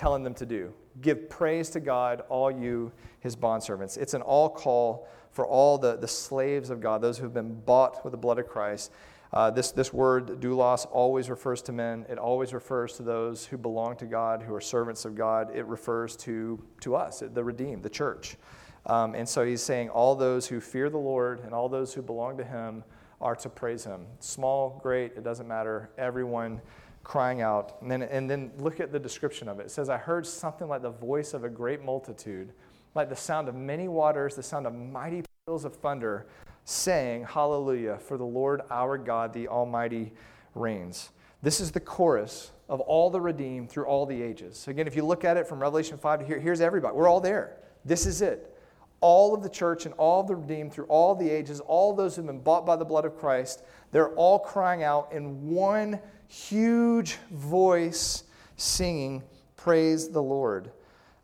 telling 0.00 0.22
them 0.22 0.32
to 0.32 0.46
do. 0.46 0.72
Give 1.02 1.28
praise 1.28 1.68
to 1.70 1.78
God, 1.78 2.22
all 2.30 2.50
you, 2.50 2.90
his 3.20 3.36
bondservants. 3.36 3.98
It's 3.98 4.14
an 4.14 4.22
all 4.22 4.48
call 4.48 5.06
for 5.30 5.46
all 5.46 5.76
the, 5.76 5.96
the 5.96 6.08
slaves 6.08 6.70
of 6.70 6.80
God, 6.80 7.02
those 7.02 7.18
who 7.18 7.24
have 7.24 7.34
been 7.34 7.60
bought 7.60 8.02
with 8.02 8.12
the 8.12 8.16
blood 8.16 8.38
of 8.38 8.48
Christ. 8.48 8.92
Uh, 9.30 9.50
this, 9.50 9.72
this 9.72 9.92
word, 9.92 10.40
doulos, 10.40 10.86
always 10.90 11.28
refers 11.28 11.60
to 11.62 11.72
men. 11.72 12.06
It 12.08 12.16
always 12.16 12.54
refers 12.54 12.94
to 12.96 13.02
those 13.02 13.44
who 13.44 13.58
belong 13.58 13.94
to 13.96 14.06
God, 14.06 14.40
who 14.40 14.54
are 14.54 14.60
servants 14.60 15.04
of 15.04 15.14
God. 15.14 15.54
It 15.54 15.66
refers 15.66 16.16
to, 16.16 16.58
to 16.80 16.96
us, 16.96 17.22
the 17.34 17.44
redeemed, 17.44 17.82
the 17.82 17.90
church. 17.90 18.38
Um, 18.86 19.14
and 19.14 19.28
so 19.28 19.44
he's 19.44 19.62
saying 19.62 19.90
all 19.90 20.14
those 20.14 20.48
who 20.48 20.60
fear 20.60 20.88
the 20.88 20.96
Lord 20.96 21.40
and 21.40 21.52
all 21.52 21.68
those 21.68 21.92
who 21.92 22.00
belong 22.00 22.38
to 22.38 22.44
him 22.44 22.84
are 23.20 23.36
to 23.36 23.50
praise 23.50 23.84
him. 23.84 24.06
Small, 24.18 24.80
great, 24.82 25.12
it 25.14 25.24
doesn't 25.24 25.46
matter. 25.46 25.90
Everyone 25.98 26.62
crying 27.02 27.40
out. 27.42 27.76
And 27.80 27.90
then, 27.90 28.02
and 28.02 28.28
then 28.30 28.52
look 28.58 28.80
at 28.80 28.92
the 28.92 28.98
description 28.98 29.48
of 29.48 29.60
it. 29.60 29.66
It 29.66 29.70
says, 29.70 29.88
I 29.88 29.96
heard 29.96 30.26
something 30.26 30.68
like 30.68 30.82
the 30.82 30.90
voice 30.90 31.34
of 31.34 31.44
a 31.44 31.48
great 31.48 31.82
multitude 31.82 32.52
like 32.94 33.08
the 33.08 33.16
sound 33.16 33.48
of 33.48 33.54
many 33.54 33.88
waters, 33.88 34.34
the 34.34 34.42
sound 34.42 34.66
of 34.66 34.74
mighty 34.74 35.22
peals 35.46 35.64
of 35.64 35.76
thunder, 35.76 36.26
saying, 36.64 37.24
Hallelujah, 37.24 37.98
for 37.98 38.16
the 38.16 38.24
Lord 38.24 38.62
our 38.70 38.98
God, 38.98 39.32
the 39.32 39.48
Almighty, 39.48 40.12
reigns. 40.54 41.10
This 41.42 41.60
is 41.60 41.70
the 41.70 41.80
chorus 41.80 42.50
of 42.68 42.80
all 42.80 43.10
the 43.10 43.20
redeemed 43.20 43.70
through 43.70 43.86
all 43.86 44.06
the 44.06 44.20
ages. 44.20 44.68
Again, 44.68 44.86
if 44.86 44.94
you 44.94 45.04
look 45.04 45.24
at 45.24 45.36
it 45.36 45.46
from 45.46 45.60
Revelation 45.60 45.98
5 45.98 46.20
to 46.20 46.26
here, 46.26 46.38
here's 46.38 46.60
everybody. 46.60 46.94
We're 46.94 47.08
all 47.08 47.20
there. 47.20 47.56
This 47.84 48.06
is 48.06 48.22
it. 48.22 48.56
All 49.00 49.34
of 49.34 49.42
the 49.42 49.48
church 49.48 49.86
and 49.86 49.94
all 49.94 50.22
the 50.22 50.36
redeemed 50.36 50.72
through 50.72 50.84
all 50.84 51.14
the 51.14 51.28
ages, 51.30 51.60
all 51.60 51.94
those 51.94 52.16
who've 52.16 52.26
been 52.26 52.40
bought 52.40 52.66
by 52.66 52.76
the 52.76 52.84
blood 52.84 53.06
of 53.06 53.16
Christ, 53.16 53.62
they're 53.92 54.14
all 54.14 54.38
crying 54.38 54.82
out 54.82 55.10
in 55.12 55.48
one 55.48 55.98
huge 56.30 57.16
voice, 57.30 58.24
singing, 58.56 59.22
Praise 59.56 60.08
the 60.08 60.22
Lord. 60.22 60.70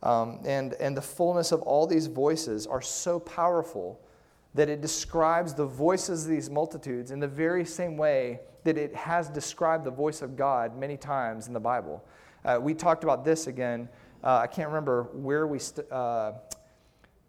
Um, 0.02 0.40
and, 0.44 0.74
and 0.74 0.94
the 0.94 1.02
fullness 1.02 1.52
of 1.52 1.62
all 1.62 1.86
these 1.86 2.06
voices 2.06 2.66
are 2.66 2.82
so 2.82 3.18
powerful 3.18 3.98
that 4.54 4.68
it 4.68 4.82
describes 4.82 5.54
the 5.54 5.64
voices 5.64 6.24
of 6.24 6.30
these 6.30 6.50
multitudes 6.50 7.12
in 7.12 7.18
the 7.18 7.28
very 7.28 7.64
same 7.64 7.96
way 7.96 8.40
that 8.64 8.76
it 8.76 8.94
has 8.94 9.30
described 9.30 9.84
the 9.84 9.90
voice 9.90 10.20
of 10.20 10.36
God 10.36 10.76
many 10.76 10.98
times 10.98 11.46
in 11.46 11.54
the 11.54 11.60
Bible. 11.60 12.04
Uh, 12.44 12.58
we 12.60 12.74
talked 12.74 13.04
about 13.04 13.24
this 13.24 13.46
again. 13.46 13.88
Uh, 14.22 14.40
I 14.42 14.46
can't 14.46 14.68
remember 14.68 15.04
where 15.14 15.46
we, 15.46 15.58
st- 15.58 15.90
uh, 15.90 16.32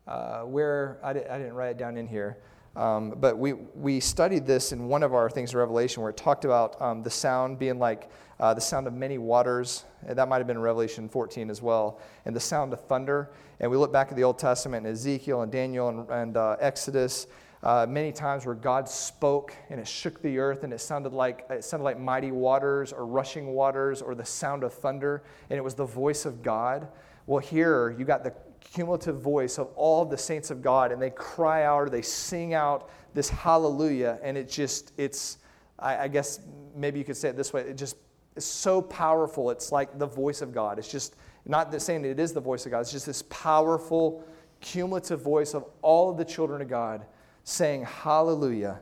uh 0.07 0.41
where 0.41 0.99
I, 1.03 1.13
di- 1.13 1.25
I, 1.25 1.37
didn't 1.37 1.53
write 1.53 1.71
it 1.71 1.77
down 1.77 1.95
in 1.95 2.07
here. 2.07 2.37
Um, 2.77 3.15
but 3.17 3.39
we, 3.39 3.53
we 3.53 3.99
studied 3.99 4.45
this 4.45 4.71
in 4.71 4.87
one 4.87 5.01
of 5.01 5.15
our 5.15 5.31
things 5.31 5.51
in 5.51 5.57
Revelation 5.57 6.03
where 6.03 6.11
it 6.11 6.17
talked 6.17 6.45
about 6.45 6.79
um, 6.79 7.01
the 7.01 7.09
sound 7.09 7.57
being 7.57 7.79
like 7.79 8.11
uh, 8.39 8.53
the 8.53 8.61
sound 8.61 8.85
of 8.85 8.93
many 8.93 9.17
waters. 9.17 9.83
That 10.07 10.29
might 10.29 10.37
have 10.37 10.45
been 10.45 10.59
Revelation 10.59 11.09
14 11.09 11.49
as 11.49 11.59
well. 11.59 11.99
And 12.25 12.35
the 12.35 12.39
sound 12.39 12.73
of 12.73 12.81
thunder. 12.81 13.31
And 13.59 13.71
we 13.71 13.77
look 13.77 13.91
back 13.91 14.09
at 14.11 14.15
the 14.15 14.23
Old 14.23 14.37
Testament 14.37 14.85
and 14.85 14.93
Ezekiel 14.93 15.41
and 15.41 15.51
Daniel 15.51 15.89
and, 15.89 16.09
and 16.09 16.37
uh, 16.37 16.55
Exodus. 16.59 17.25
Uh, 17.63 17.87
many 17.89 18.11
times 18.11 18.45
where 18.45 18.53
God 18.53 18.87
spoke 18.87 19.55
and 19.71 19.79
it 19.79 19.87
shook 19.87 20.21
the 20.21 20.37
earth 20.37 20.63
and 20.63 20.71
it 20.71 20.79
sounded 20.79 21.11
like 21.11 21.47
it 21.49 21.63
sounded 21.63 21.83
like 21.83 21.99
mighty 21.99 22.31
waters 22.31 22.93
or 22.93 23.07
rushing 23.07 23.47
waters 23.47 24.03
or 24.03 24.13
the 24.13 24.23
sound 24.23 24.63
of 24.63 24.71
thunder 24.71 25.23
and 25.49 25.57
it 25.57 25.63
was 25.63 25.73
the 25.73 25.85
voice 25.85 26.25
of 26.25 26.43
God. 26.43 26.87
Well, 27.25 27.39
here 27.39 27.95
you 27.97 28.05
got 28.05 28.23
the 28.23 28.33
cumulative 28.73 29.21
voice 29.21 29.57
of 29.57 29.69
all 29.75 30.05
the 30.05 30.17
saints 30.17 30.51
of 30.51 30.61
God, 30.61 30.91
and 30.91 31.01
they 31.01 31.09
cry 31.09 31.63
out 31.63 31.83
or 31.83 31.89
they 31.89 32.01
sing 32.01 32.53
out 32.53 32.89
this 33.13 33.29
hallelujah, 33.29 34.19
and 34.21 34.37
it 34.37 34.49
just, 34.49 34.93
it's, 34.97 35.37
I, 35.79 35.97
I 35.97 36.07
guess 36.07 36.39
maybe 36.75 36.99
you 36.99 37.05
could 37.05 37.17
say 37.17 37.29
it 37.29 37.37
this 37.37 37.53
way, 37.53 37.61
it 37.61 37.77
just 37.77 37.97
is 38.35 38.45
so 38.45 38.81
powerful. 38.81 39.49
It's 39.49 39.71
like 39.71 39.97
the 39.97 40.05
voice 40.05 40.41
of 40.41 40.53
God. 40.53 40.77
It's 40.77 40.91
just 40.91 41.15
not 41.45 41.71
the, 41.71 41.79
saying 41.79 42.05
it 42.05 42.19
is 42.19 42.33
the 42.33 42.41
voice 42.41 42.65
of 42.65 42.71
God, 42.71 42.81
it's 42.81 42.91
just 42.91 43.05
this 43.05 43.23
powerful, 43.23 44.23
cumulative 44.59 45.21
voice 45.21 45.53
of 45.53 45.65
all 45.81 46.11
of 46.11 46.17
the 46.17 46.25
children 46.25 46.61
of 46.61 46.67
God 46.67 47.05
saying 47.43 47.85
hallelujah 47.85 48.79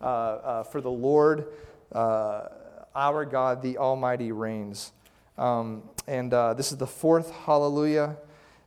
uh, 0.00 0.04
uh, 0.04 0.62
for 0.64 0.80
the 0.80 0.90
Lord, 0.90 1.46
uh, 1.92 2.48
our 2.94 3.24
God, 3.24 3.62
the 3.62 3.78
Almighty 3.78 4.32
reigns. 4.32 4.92
Um, 5.38 5.84
and 6.06 6.34
uh, 6.34 6.54
this 6.54 6.72
is 6.72 6.78
the 6.78 6.86
fourth 6.86 7.30
hallelujah. 7.30 8.16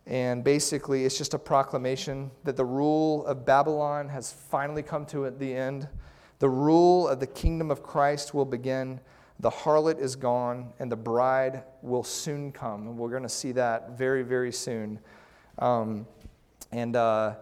And 0.06 0.44
basically, 0.44 1.06
it's 1.06 1.18
just 1.18 1.34
a 1.34 1.40
proclamation 1.40 2.30
that 2.44 2.58
the 2.58 2.66
rule 2.66 3.26
of 3.26 3.46
Babylon 3.46 4.10
has 4.10 4.34
finally 4.34 4.84
come 4.84 5.06
to 5.08 5.30
the 5.30 5.54
end. 5.54 5.88
The 6.40 6.50
rule 6.50 7.08
of 7.08 7.22
the 7.22 7.28
kingdom 7.28 7.72
of 7.72 7.84
Christ 7.84 8.34
will 8.34 8.46
begin. 8.46 9.00
The 9.40 9.50
harlot 9.50 10.00
is 10.00 10.16
gone, 10.16 10.74
and 10.80 10.92
the 10.92 10.98
bride 10.98 11.64
will 11.82 12.04
soon 12.04 12.52
come. 12.52 12.88
And 12.88 12.98
we're 12.98 13.10
going 13.10 13.24
to 13.24 13.30
see 13.30 13.54
that 13.54 13.98
very, 13.98 14.24
very 14.24 14.52
soon. 14.52 15.00
Um, 15.60 16.06
and, 16.72 16.96
uh, 16.98 17.36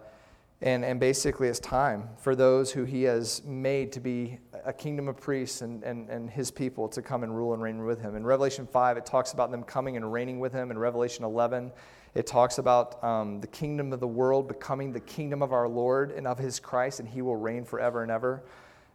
and, 0.60 0.84
and 0.84 1.00
basically, 1.00 1.48
it's 1.48 1.58
time 1.58 2.10
for 2.16 2.36
those 2.36 2.70
who 2.70 2.84
he 2.84 3.02
has 3.02 3.42
made 3.44 3.90
to 3.92 4.00
be 4.00 4.38
a 4.64 4.72
kingdom 4.72 5.08
of 5.08 5.16
priests 5.16 5.62
and, 5.62 5.82
and, 5.82 6.08
and 6.08 6.30
his 6.30 6.52
people 6.52 6.88
to 6.90 7.02
come 7.02 7.24
and 7.24 7.36
rule 7.36 7.54
and 7.54 7.62
reign 7.62 7.84
with 7.84 8.00
him. 8.00 8.14
In 8.14 8.24
Revelation 8.24 8.68
5, 8.68 8.96
it 8.96 9.04
talks 9.04 9.32
about 9.32 9.50
them 9.50 9.64
coming 9.64 9.96
and 9.96 10.12
reigning 10.12 10.38
with 10.38 10.52
him. 10.52 10.70
In 10.70 10.78
Revelation 10.78 11.24
11, 11.24 11.72
it 12.14 12.26
talks 12.26 12.58
about 12.58 13.02
um, 13.02 13.40
the 13.40 13.46
kingdom 13.46 13.92
of 13.92 14.00
the 14.00 14.06
world 14.06 14.46
becoming 14.46 14.92
the 14.92 15.00
kingdom 15.00 15.42
of 15.42 15.52
our 15.52 15.68
Lord 15.68 16.10
and 16.10 16.26
of 16.26 16.38
his 16.38 16.60
Christ, 16.60 17.00
and 17.00 17.08
he 17.08 17.22
will 17.22 17.36
reign 17.36 17.64
forever 17.64 18.02
and 18.02 18.10
ever. 18.10 18.42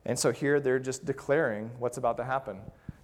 And 0.06 0.18
so 0.18 0.32
here 0.32 0.60
they're 0.60 0.80
just 0.80 1.04
declaring 1.04 1.72
what's 1.80 1.98
about 1.98 2.18
to 2.18 2.24
happen. 2.24 2.60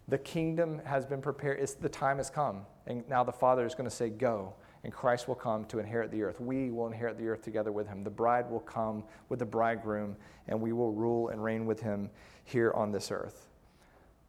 The 0.08 0.18
kingdom 0.18 0.82
has 0.86 1.06
been 1.06 1.22
prepared, 1.22 1.60
it's, 1.60 1.74
the 1.74 1.90
time 1.90 2.18
has 2.18 2.30
come. 2.30 2.66
And 2.86 3.08
now 3.10 3.24
the 3.24 3.32
Father 3.32 3.66
is 3.66 3.74
going 3.74 3.90
to 3.90 3.96
say, 3.96 4.10
Go, 4.10 4.54
and 4.84 4.94
Christ 4.94 5.28
will 5.28 5.36
come 5.36 5.66
to 5.66 5.80
inherit 5.80 6.12
the 6.12 6.22
earth. 6.24 6.40
We 6.40 6.70
will 6.70 6.88
inherit 6.88 7.18
the 7.18 7.28
earth 7.28 7.42
together 7.42 7.72
with 7.72 7.88
him. 7.88 8.04
The 8.04 8.10
bride 8.10 8.50
will 8.52 8.60
come 8.60 9.04
with 9.30 9.40
the 9.40 9.46
bridegroom, 9.46 10.16
and 10.48 10.62
we 10.62 10.74
will 10.74 10.92
rule 10.92 11.30
and 11.30 11.44
reign 11.44 11.66
with 11.66 11.80
him 11.80 12.10
here 12.44 12.72
on 12.74 12.92
this 12.92 13.10
earth. 13.10 13.48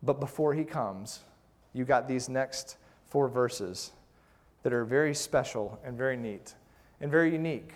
But 0.02 0.20
before 0.20 0.54
he 0.54 0.64
comes, 0.64 1.20
you 1.72 1.84
got 1.84 2.08
these 2.08 2.28
next 2.28 2.76
four 3.06 3.28
verses 3.28 3.92
that 4.64 4.72
are 4.72 4.84
very 4.84 5.14
special 5.14 5.78
and 5.84 5.96
very 5.96 6.16
neat 6.16 6.54
and 7.00 7.10
very 7.10 7.30
unique. 7.30 7.74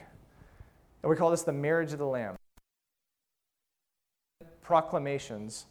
And 1.02 1.10
we 1.10 1.16
call 1.16 1.30
this 1.30 1.42
the 1.42 1.52
marriage 1.52 1.92
of 1.92 1.98
the 1.98 2.06
Lamb. 2.06 2.34
Proclamations 4.62 5.66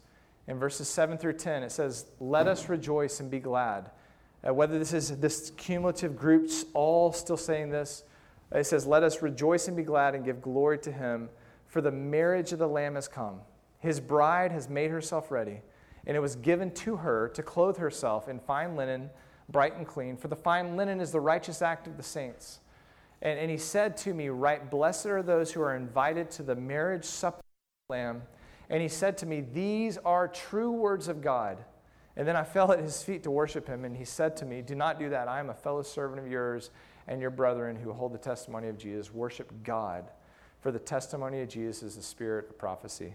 in 0.46 0.58
verses 0.58 0.88
7 0.88 1.18
through 1.18 1.34
10, 1.34 1.64
it 1.64 1.72
says, 1.72 2.06
Let 2.20 2.46
us 2.46 2.68
rejoice 2.68 3.20
and 3.20 3.30
be 3.30 3.40
glad. 3.40 3.90
Uh, 4.46 4.54
whether 4.54 4.78
this 4.78 4.92
is 4.92 5.18
this 5.18 5.52
cumulative 5.56 6.16
groups 6.16 6.64
all 6.72 7.12
still 7.12 7.36
saying 7.36 7.70
this, 7.70 8.04
it 8.52 8.64
says, 8.64 8.86
Let 8.86 9.02
us 9.02 9.20
rejoice 9.20 9.68
and 9.68 9.76
be 9.76 9.82
glad 9.82 10.14
and 10.14 10.24
give 10.24 10.40
glory 10.40 10.78
to 10.78 10.92
him, 10.92 11.28
for 11.66 11.80
the 11.80 11.90
marriage 11.90 12.52
of 12.52 12.60
the 12.60 12.68
Lamb 12.68 12.94
has 12.94 13.08
come. 13.08 13.40
His 13.80 14.00
bride 14.00 14.52
has 14.52 14.68
made 14.68 14.90
herself 14.90 15.30
ready, 15.30 15.60
and 16.06 16.16
it 16.16 16.20
was 16.20 16.36
given 16.36 16.70
to 16.74 16.96
her 16.96 17.28
to 17.34 17.42
clothe 17.42 17.76
herself 17.76 18.28
in 18.28 18.38
fine 18.38 18.76
linen 18.76 19.10
bright 19.48 19.76
and 19.76 19.86
clean, 19.86 20.16
for 20.16 20.28
the 20.28 20.36
fine 20.36 20.76
linen 20.76 21.00
is 21.00 21.10
the 21.10 21.20
righteous 21.20 21.62
act 21.62 21.86
of 21.86 21.96
the 21.96 22.02
saints. 22.02 22.60
And, 23.22 23.38
and 23.38 23.50
he 23.50 23.56
said 23.56 23.96
to 23.98 24.14
me, 24.14 24.28
Right, 24.28 24.70
blessed 24.70 25.06
are 25.06 25.22
those 25.22 25.52
who 25.52 25.60
are 25.60 25.74
invited 25.74 26.30
to 26.32 26.42
the 26.42 26.54
marriage 26.54 27.04
supper 27.04 27.38
of 27.38 27.88
the 27.88 27.94
Lamb. 27.94 28.22
And 28.70 28.82
he 28.82 28.88
said 28.88 29.18
to 29.18 29.26
me, 29.26 29.40
These 29.40 29.98
are 29.98 30.28
true 30.28 30.70
words 30.70 31.08
of 31.08 31.20
God. 31.20 31.58
And 32.16 32.26
then 32.26 32.36
I 32.36 32.44
fell 32.44 32.72
at 32.72 32.80
his 32.80 33.02
feet 33.02 33.22
to 33.24 33.30
worship 33.30 33.66
him, 33.66 33.84
and 33.84 33.96
he 33.96 34.04
said 34.04 34.36
to 34.38 34.44
me, 34.44 34.62
Do 34.62 34.74
not 34.74 34.98
do 34.98 35.08
that. 35.10 35.28
I 35.28 35.40
am 35.40 35.50
a 35.50 35.54
fellow 35.54 35.82
servant 35.82 36.20
of 36.20 36.30
yours 36.30 36.70
and 37.06 37.20
your 37.20 37.30
brethren 37.30 37.74
who 37.76 37.92
hold 37.92 38.12
the 38.12 38.18
testimony 38.18 38.68
of 38.68 38.76
Jesus. 38.76 39.12
Worship 39.12 39.50
God, 39.64 40.10
for 40.60 40.70
the 40.70 40.78
testimony 40.78 41.40
of 41.40 41.48
Jesus 41.48 41.82
is 41.82 41.96
the 41.96 42.02
spirit 42.02 42.50
of 42.50 42.58
prophecy. 42.58 43.14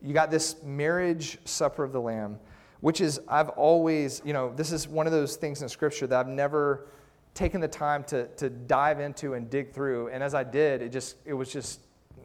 You 0.00 0.14
got 0.14 0.30
this 0.30 0.62
marriage 0.62 1.38
supper 1.44 1.84
of 1.84 1.92
the 1.92 2.00
Lamb 2.00 2.38
which 2.82 3.00
is, 3.00 3.20
I've 3.28 3.48
always, 3.50 4.20
you 4.24 4.32
know, 4.32 4.52
this 4.54 4.72
is 4.72 4.88
one 4.88 5.06
of 5.06 5.12
those 5.12 5.36
things 5.36 5.62
in 5.62 5.68
Scripture 5.68 6.08
that 6.08 6.18
I've 6.18 6.28
never 6.28 6.88
taken 7.32 7.60
the 7.60 7.68
time 7.68 8.02
to, 8.04 8.26
to 8.36 8.50
dive 8.50 8.98
into 8.98 9.34
and 9.34 9.48
dig 9.48 9.72
through. 9.72 10.08
And 10.08 10.20
as 10.20 10.34
I 10.34 10.42
did, 10.42 10.82
it 10.82 10.90
just, 10.90 11.16
it 11.24 11.32
was 11.32 11.50
just 11.50 11.78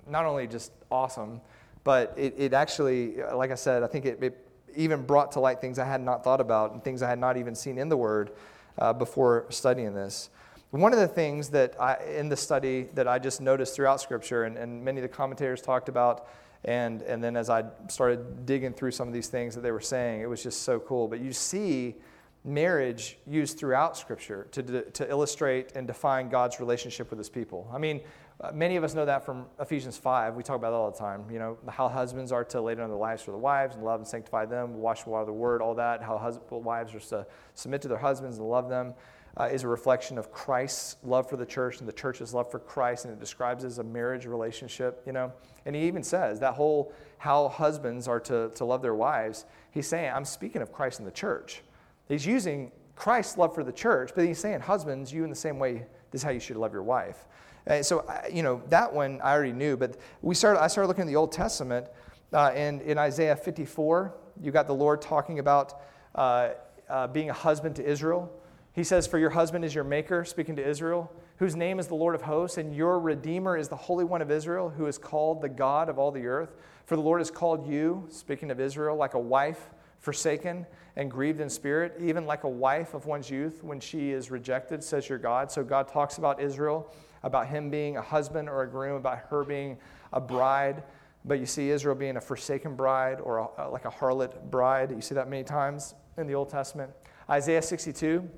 not 0.07 0.25
only 0.25 0.47
just 0.47 0.71
awesome, 0.91 1.41
but 1.83 2.11
it, 2.17 2.33
it 2.37 2.53
actually, 2.53 3.21
like 3.35 3.51
I 3.51 3.55
said, 3.55 3.83
I 3.83 3.87
think 3.87 4.05
it, 4.05 4.21
it 4.21 4.47
even 4.75 5.03
brought 5.03 5.31
to 5.33 5.39
light 5.39 5.61
things 5.61 5.77
I 5.77 5.85
had 5.85 6.01
not 6.01 6.23
thought 6.23 6.41
about 6.41 6.73
and 6.73 6.83
things 6.83 7.03
I 7.03 7.09
had 7.09 7.19
not 7.19 7.37
even 7.37 7.53
seen 7.53 7.77
in 7.77 7.87
the 7.87 7.97
Word 7.97 8.31
uh, 8.79 8.93
before 8.93 9.45
studying 9.49 9.93
this. 9.93 10.31
One 10.71 10.91
of 10.91 10.97
the 10.97 11.07
things 11.07 11.49
that 11.49 11.79
I, 11.79 11.97
in 12.03 12.29
the 12.29 12.35
study 12.35 12.89
that 12.95 13.07
I 13.07 13.19
just 13.19 13.41
noticed 13.41 13.75
throughout 13.75 14.01
Scripture, 14.01 14.45
and, 14.45 14.57
and 14.57 14.83
many 14.83 14.97
of 14.97 15.03
the 15.03 15.15
commentators 15.15 15.61
talked 15.61 15.87
about, 15.87 16.27
and, 16.63 17.01
and 17.03 17.23
then 17.23 17.35
as 17.35 17.49
I 17.49 17.65
started 17.87 18.45
digging 18.45 18.73
through 18.73 18.91
some 18.91 19.07
of 19.07 19.13
these 19.13 19.27
things 19.27 19.55
that 19.55 19.61
they 19.61 19.71
were 19.71 19.81
saying, 19.81 20.21
it 20.21 20.29
was 20.29 20.43
just 20.43 20.63
so 20.63 20.79
cool. 20.79 21.07
But 21.07 21.19
you 21.19 21.33
see 21.33 21.95
marriage 22.43 23.17
used 23.27 23.57
throughout 23.57 23.97
Scripture 23.97 24.47
to, 24.51 24.81
to 24.91 25.09
illustrate 25.09 25.73
and 25.75 25.85
define 25.85 26.29
God's 26.29 26.59
relationship 26.59 27.09
with 27.09 27.19
his 27.19 27.29
people. 27.29 27.69
I 27.73 27.77
mean, 27.77 28.01
uh, 28.39 28.51
many 28.53 28.75
of 28.75 28.83
us 28.83 28.93
know 28.93 29.05
that 29.05 29.25
from 29.25 29.47
Ephesians 29.59 29.97
5. 29.97 30.35
We 30.35 30.43
talk 30.43 30.55
about 30.55 30.69
that 30.71 30.77
all 30.77 30.91
the 30.91 30.97
time. 30.97 31.25
You 31.31 31.39
know, 31.39 31.57
how 31.67 31.89
husbands 31.89 32.31
are 32.31 32.43
to 32.45 32.61
lay 32.61 32.75
down 32.75 32.89
their 32.89 32.97
lives 32.97 33.23
for 33.23 33.31
the 33.31 33.37
wives 33.37 33.75
and 33.75 33.83
love 33.83 33.99
and 33.99 34.07
sanctify 34.07 34.45
them, 34.45 34.75
wash 34.75 35.03
the 35.03 35.09
water 35.09 35.21
of 35.21 35.27
the 35.27 35.33
word, 35.33 35.61
all 35.61 35.73
that. 35.75 36.03
How 36.03 36.17
husband, 36.17 36.63
wives 36.63 36.93
are 36.93 36.99
to 36.99 37.25
submit 37.55 37.81
to 37.81 37.87
their 37.87 37.97
husbands 37.97 38.37
and 38.37 38.47
love 38.47 38.69
them 38.69 38.93
uh, 39.39 39.45
is 39.45 39.63
a 39.63 39.67
reflection 39.67 40.17
of 40.17 40.31
Christ's 40.31 40.97
love 41.03 41.29
for 41.29 41.37
the 41.37 41.45
church 41.45 41.79
and 41.79 41.87
the 41.87 41.93
church's 41.93 42.33
love 42.33 42.49
for 42.49 42.59
Christ, 42.59 43.05
and 43.05 43.13
it 43.13 43.19
describes 43.19 43.63
it 43.63 43.67
as 43.67 43.77
a 43.77 43.83
marriage 43.83 44.25
relationship, 44.25 45.03
you 45.05 45.11
know. 45.11 45.31
And 45.65 45.75
he 45.75 45.83
even 45.83 46.03
says 46.03 46.39
that 46.39 46.55
whole 46.55 46.91
how 47.19 47.49
husbands 47.49 48.07
are 48.07 48.19
to, 48.21 48.49
to 48.55 48.65
love 48.65 48.81
their 48.81 48.95
wives, 48.95 49.45
he's 49.71 49.87
saying, 49.87 50.11
I'm 50.13 50.25
speaking 50.25 50.61
of 50.61 50.71
Christ 50.71 50.99
and 50.99 51.07
the 51.07 51.11
church. 51.11 51.61
He's 52.07 52.25
using 52.25 52.71
Christ's 52.95 53.37
love 53.37 53.53
for 53.53 53.63
the 53.63 53.71
church, 53.71 54.11
but 54.15 54.25
he's 54.25 54.39
saying, 54.39 54.61
husbands, 54.61 55.13
you 55.13 55.23
in 55.23 55.29
the 55.29 55.35
same 55.35 55.59
way, 55.59 55.85
this 56.11 56.21
is 56.21 56.23
how 56.23 56.31
you 56.31 56.39
should 56.39 56.57
love 56.57 56.73
your 56.73 56.83
wife. 56.83 57.25
And 57.67 57.85
so, 57.85 58.09
you 58.31 58.43
know, 58.43 58.61
that 58.69 58.91
one 58.91 59.19
I 59.21 59.33
already 59.33 59.51
knew, 59.51 59.77
but 59.77 59.97
we 60.21 60.33
started, 60.33 60.61
I 60.61 60.67
started 60.67 60.87
looking 60.87 61.03
at 61.03 61.07
the 61.07 61.15
Old 61.15 61.31
Testament, 61.31 61.87
uh, 62.33 62.51
and 62.55 62.81
in 62.81 62.97
Isaiah 62.97 63.35
54, 63.35 64.15
you 64.41 64.51
got 64.51 64.67
the 64.67 64.73
Lord 64.73 65.01
talking 65.01 65.39
about 65.39 65.81
uh, 66.15 66.49
uh, 66.89 67.07
being 67.07 67.29
a 67.29 67.33
husband 67.33 67.75
to 67.75 67.85
Israel 67.85 68.31
He 68.77 68.83
says, 68.83 69.07
For 69.07 69.17
your 69.17 69.31
husband 69.31 69.65
is 69.65 69.73
your 69.73 69.83
maker, 69.83 70.23
speaking 70.23 70.55
to 70.57 70.63
Israel, 70.63 71.11
whose 71.37 71.55
name 71.55 71.79
is 71.79 71.87
the 71.87 71.95
Lord 71.95 72.13
of 72.13 72.21
hosts, 72.21 72.59
and 72.59 72.75
your 72.75 72.99
Redeemer 72.99 73.57
is 73.57 73.67
the 73.67 73.75
Holy 73.75 74.05
One 74.05 74.21
of 74.21 74.29
Israel, 74.29 74.69
who 74.69 74.85
is 74.85 74.99
called 74.99 75.41
the 75.41 75.49
God 75.49 75.89
of 75.89 75.97
all 75.97 76.11
the 76.11 76.27
earth. 76.27 76.55
For 76.85 76.95
the 76.95 77.01
Lord 77.01 77.19
has 77.19 77.31
called 77.31 77.67
you, 77.67 78.05
speaking 78.11 78.51
of 78.51 78.59
Israel, 78.59 78.95
like 78.95 79.15
a 79.15 79.19
wife 79.19 79.71
forsaken 79.99 80.67
and 80.95 81.09
grieved 81.09 81.39
in 81.39 81.49
spirit, 81.49 81.95
even 81.99 82.27
like 82.27 82.43
a 82.43 82.49
wife 82.49 82.93
of 82.93 83.07
one's 83.07 83.31
youth 83.31 83.63
when 83.63 83.79
she 83.79 84.11
is 84.11 84.29
rejected, 84.29 84.83
says 84.83 85.09
your 85.09 85.17
God. 85.17 85.51
So 85.51 85.63
God 85.63 85.87
talks 85.87 86.19
about 86.19 86.39
Israel, 86.39 86.93
about 87.23 87.47
him 87.47 87.71
being 87.71 87.97
a 87.97 88.01
husband 88.03 88.47
or 88.47 88.61
a 88.61 88.69
groom, 88.69 88.95
about 88.97 89.21
her 89.29 89.43
being 89.43 89.79
a 90.13 90.21
bride. 90.21 90.83
But 91.25 91.39
you 91.39 91.47
see 91.47 91.71
Israel 91.71 91.95
being 91.95 92.17
a 92.17 92.21
forsaken 92.21 92.75
bride 92.75 93.21
or 93.21 93.39
a, 93.57 93.69
like 93.71 93.85
a 93.85 93.91
harlot 93.91 94.51
bride. 94.51 94.91
You 94.91 95.01
see 95.01 95.15
that 95.15 95.27
many 95.27 95.43
times 95.43 95.95
in 96.15 96.27
the 96.27 96.35
Old 96.35 96.49
Testament. 96.49 96.91
Isaiah 97.27 97.63
62, 97.63 98.29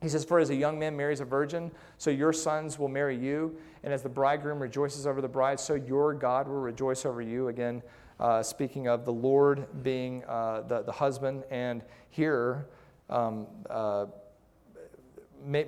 he 0.00 0.08
says, 0.08 0.24
For 0.24 0.38
as 0.38 0.50
a 0.50 0.54
young 0.54 0.78
man 0.78 0.96
marries 0.96 1.20
a 1.20 1.24
virgin, 1.24 1.70
so 1.96 2.10
your 2.10 2.32
sons 2.32 2.78
will 2.78 2.88
marry 2.88 3.16
you. 3.16 3.56
And 3.82 3.92
as 3.92 4.02
the 4.02 4.08
bridegroom 4.08 4.60
rejoices 4.60 5.06
over 5.06 5.20
the 5.20 5.28
bride, 5.28 5.58
so 5.58 5.74
your 5.74 6.14
God 6.14 6.46
will 6.48 6.60
rejoice 6.60 7.04
over 7.04 7.22
you. 7.22 7.48
Again, 7.48 7.82
uh, 8.20 8.42
speaking 8.42 8.88
of 8.88 9.04
the 9.04 9.12
Lord 9.12 9.66
being 9.82 10.24
uh, 10.24 10.62
the, 10.62 10.82
the 10.82 10.92
husband. 10.92 11.44
And 11.50 11.82
here, 12.10 12.66
um, 13.08 13.46
uh, 13.70 14.06
may, 15.44 15.66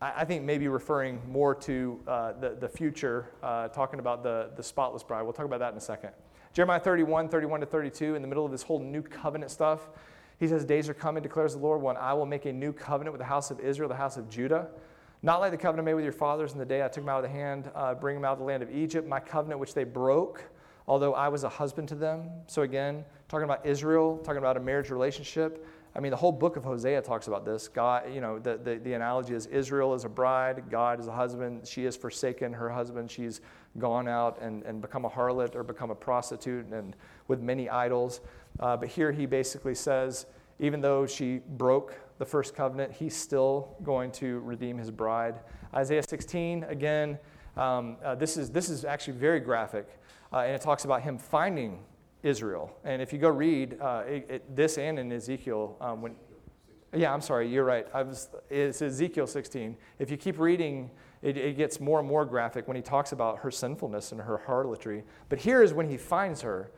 I 0.00 0.24
think 0.24 0.44
maybe 0.44 0.68
referring 0.68 1.20
more 1.28 1.54
to 1.54 2.00
uh, 2.06 2.32
the, 2.32 2.56
the 2.60 2.68
future, 2.68 3.30
uh, 3.42 3.68
talking 3.68 3.98
about 3.98 4.22
the, 4.22 4.50
the 4.56 4.62
spotless 4.62 5.02
bride. 5.02 5.22
We'll 5.22 5.32
talk 5.32 5.46
about 5.46 5.60
that 5.60 5.72
in 5.72 5.78
a 5.78 5.80
second. 5.80 6.10
Jeremiah 6.52 6.80
31, 6.80 7.28
31 7.28 7.60
to 7.60 7.66
32, 7.66 8.14
in 8.14 8.22
the 8.22 8.28
middle 8.28 8.44
of 8.44 8.50
this 8.50 8.62
whole 8.62 8.78
new 8.78 9.02
covenant 9.02 9.50
stuff, 9.50 9.88
he 10.38 10.46
says, 10.46 10.64
Days 10.64 10.88
are 10.88 10.94
coming, 10.94 11.22
declares 11.22 11.54
the 11.54 11.60
Lord, 11.60 11.82
when 11.82 11.96
I 11.96 12.12
will 12.12 12.26
make 12.26 12.44
a 12.44 12.52
new 12.52 12.72
covenant 12.72 13.12
with 13.12 13.20
the 13.20 13.26
house 13.26 13.50
of 13.50 13.60
Israel, 13.60 13.88
the 13.88 13.94
house 13.94 14.16
of 14.16 14.28
Judah. 14.28 14.68
Not 15.22 15.40
like 15.40 15.50
the 15.50 15.58
covenant 15.58 15.86
made 15.86 15.94
with 15.94 16.04
your 16.04 16.12
fathers 16.12 16.52
in 16.52 16.58
the 16.58 16.64
day 16.64 16.84
I 16.84 16.88
took 16.88 17.02
them 17.04 17.08
out 17.08 17.24
of 17.24 17.30
the 17.30 17.36
hand, 17.36 17.70
uh, 17.74 17.94
bring 17.94 18.14
them 18.16 18.24
out 18.24 18.34
of 18.34 18.38
the 18.38 18.44
land 18.44 18.62
of 18.62 18.70
Egypt, 18.70 19.08
my 19.08 19.18
covenant 19.18 19.58
which 19.60 19.74
they 19.74 19.84
broke, 19.84 20.44
although 20.86 21.14
I 21.14 21.28
was 21.28 21.44
a 21.44 21.48
husband 21.48 21.88
to 21.88 21.94
them. 21.94 22.30
So 22.46 22.62
again, 22.62 23.04
talking 23.28 23.44
about 23.44 23.64
Israel, 23.64 24.18
talking 24.18 24.38
about 24.38 24.56
a 24.56 24.60
marriage 24.60 24.90
relationship. 24.90 25.66
I 25.96 26.00
mean, 26.00 26.10
the 26.10 26.16
whole 26.16 26.32
book 26.32 26.56
of 26.56 26.64
Hosea 26.64 27.00
talks 27.00 27.26
about 27.26 27.46
this. 27.46 27.68
God, 27.68 28.12
you 28.12 28.20
know, 28.20 28.38
the, 28.38 28.58
the, 28.58 28.76
the 28.76 28.92
analogy 28.92 29.32
is 29.32 29.46
Israel 29.46 29.94
is 29.94 30.04
a 30.04 30.10
bride, 30.10 30.64
God 30.70 31.00
is 31.00 31.06
a 31.06 31.12
husband. 31.12 31.66
She 31.66 31.84
has 31.84 31.96
forsaken 31.96 32.52
her 32.52 32.68
husband. 32.68 33.10
She's 33.10 33.40
gone 33.78 34.06
out 34.06 34.38
and, 34.42 34.62
and 34.64 34.82
become 34.82 35.06
a 35.06 35.08
harlot 35.08 35.54
or 35.54 35.62
become 35.62 35.90
a 35.90 35.94
prostitute 35.94 36.66
and 36.66 36.94
with 37.28 37.40
many 37.40 37.70
idols. 37.70 38.20
Uh, 38.60 38.76
but 38.76 38.90
here 38.90 39.10
he 39.10 39.24
basically 39.24 39.74
says, 39.74 40.26
even 40.58 40.82
though 40.82 41.06
she 41.06 41.40
broke 41.56 41.94
the 42.18 42.26
first 42.26 42.54
covenant, 42.54 42.92
he's 42.92 43.16
still 43.16 43.74
going 43.82 44.10
to 44.12 44.40
redeem 44.40 44.76
his 44.76 44.90
bride. 44.90 45.36
Isaiah 45.74 46.02
16, 46.02 46.64
again, 46.64 47.18
um, 47.56 47.96
uh, 48.04 48.14
this, 48.14 48.36
is, 48.36 48.50
this 48.50 48.68
is 48.68 48.84
actually 48.84 49.16
very 49.16 49.40
graphic, 49.40 49.88
uh, 50.30 50.38
and 50.40 50.52
it 50.52 50.60
talks 50.60 50.84
about 50.84 51.00
him 51.00 51.16
finding 51.16 51.78
Israel. 52.26 52.76
And 52.84 53.00
if 53.00 53.12
you 53.12 53.18
go 53.18 53.28
read 53.28 53.78
uh, 53.80 54.02
it, 54.06 54.26
it, 54.28 54.56
this 54.56 54.78
and 54.78 54.98
in 54.98 55.12
Ezekiel, 55.12 55.76
um, 55.80 56.02
when, 56.02 56.16
yeah, 56.94 57.12
I'm 57.12 57.20
sorry, 57.20 57.48
you're 57.48 57.64
right. 57.64 57.86
Was, 57.94 58.28
it's 58.50 58.82
Ezekiel 58.82 59.26
16. 59.26 59.76
If 59.98 60.10
you 60.10 60.16
keep 60.16 60.38
reading, 60.38 60.90
it, 61.22 61.36
it 61.36 61.56
gets 61.56 61.78
more 61.80 62.00
and 62.00 62.08
more 62.08 62.24
graphic 62.24 62.66
when 62.66 62.76
he 62.76 62.82
talks 62.82 63.12
about 63.12 63.38
her 63.38 63.50
sinfulness 63.50 64.12
and 64.12 64.20
her 64.20 64.38
harlotry. 64.38 65.04
But 65.28 65.38
here 65.38 65.62
is 65.62 65.72
when 65.72 65.88
he 65.88 65.96
finds 65.96 66.40
her. 66.42 66.70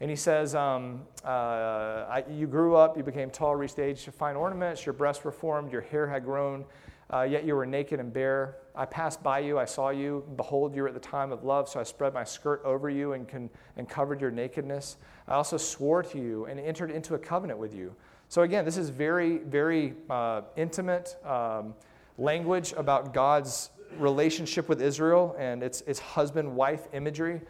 And 0.00 0.10
he 0.10 0.16
says, 0.16 0.54
um, 0.54 1.02
uh, 1.24 1.28
I, 1.28 2.24
You 2.30 2.46
grew 2.46 2.74
up, 2.74 2.96
you 2.96 3.02
became 3.02 3.30
tall, 3.30 3.54
reached 3.54 3.78
age 3.78 4.08
fine 4.16 4.36
ornaments, 4.36 4.84
your 4.84 4.92
breasts 4.92 5.22
were 5.22 5.32
formed, 5.32 5.70
your 5.70 5.82
hair 5.82 6.08
had 6.08 6.24
grown, 6.24 6.64
uh, 7.12 7.22
yet 7.22 7.44
you 7.44 7.54
were 7.54 7.66
naked 7.66 8.00
and 8.00 8.12
bare. 8.12 8.56
I 8.74 8.86
passed 8.86 9.22
by 9.22 9.38
you, 9.40 9.58
I 9.58 9.64
saw 9.64 9.90
you. 9.90 10.24
Behold, 10.36 10.74
you 10.74 10.82
were 10.82 10.88
at 10.88 10.94
the 10.94 11.00
time 11.00 11.32
of 11.32 11.44
love, 11.44 11.68
so 11.68 11.78
I 11.78 11.82
spread 11.82 12.14
my 12.14 12.24
skirt 12.24 12.62
over 12.64 12.90
you 12.90 13.12
and, 13.12 13.28
con- 13.28 13.50
and 13.76 13.88
covered 13.88 14.20
your 14.20 14.30
nakedness. 14.30 14.96
I 15.28 15.34
also 15.34 15.56
swore 15.56 16.02
to 16.02 16.18
you 16.18 16.46
and 16.46 16.58
entered 16.58 16.90
into 16.90 17.14
a 17.14 17.18
covenant 17.18 17.58
with 17.58 17.74
you. 17.74 17.94
So, 18.28 18.42
again, 18.42 18.64
this 18.64 18.76
is 18.76 18.88
very, 18.88 19.38
very 19.38 19.94
uh, 20.10 20.42
intimate 20.56 21.16
um, 21.24 21.74
language 22.18 22.72
about 22.76 23.12
God's 23.14 23.70
relationship 23.98 24.68
with 24.68 24.82
Israel 24.82 25.36
and 25.38 25.62
its, 25.62 25.82
its 25.82 26.00
husband 26.00 26.56
wife 26.56 26.88
imagery. 26.92 27.40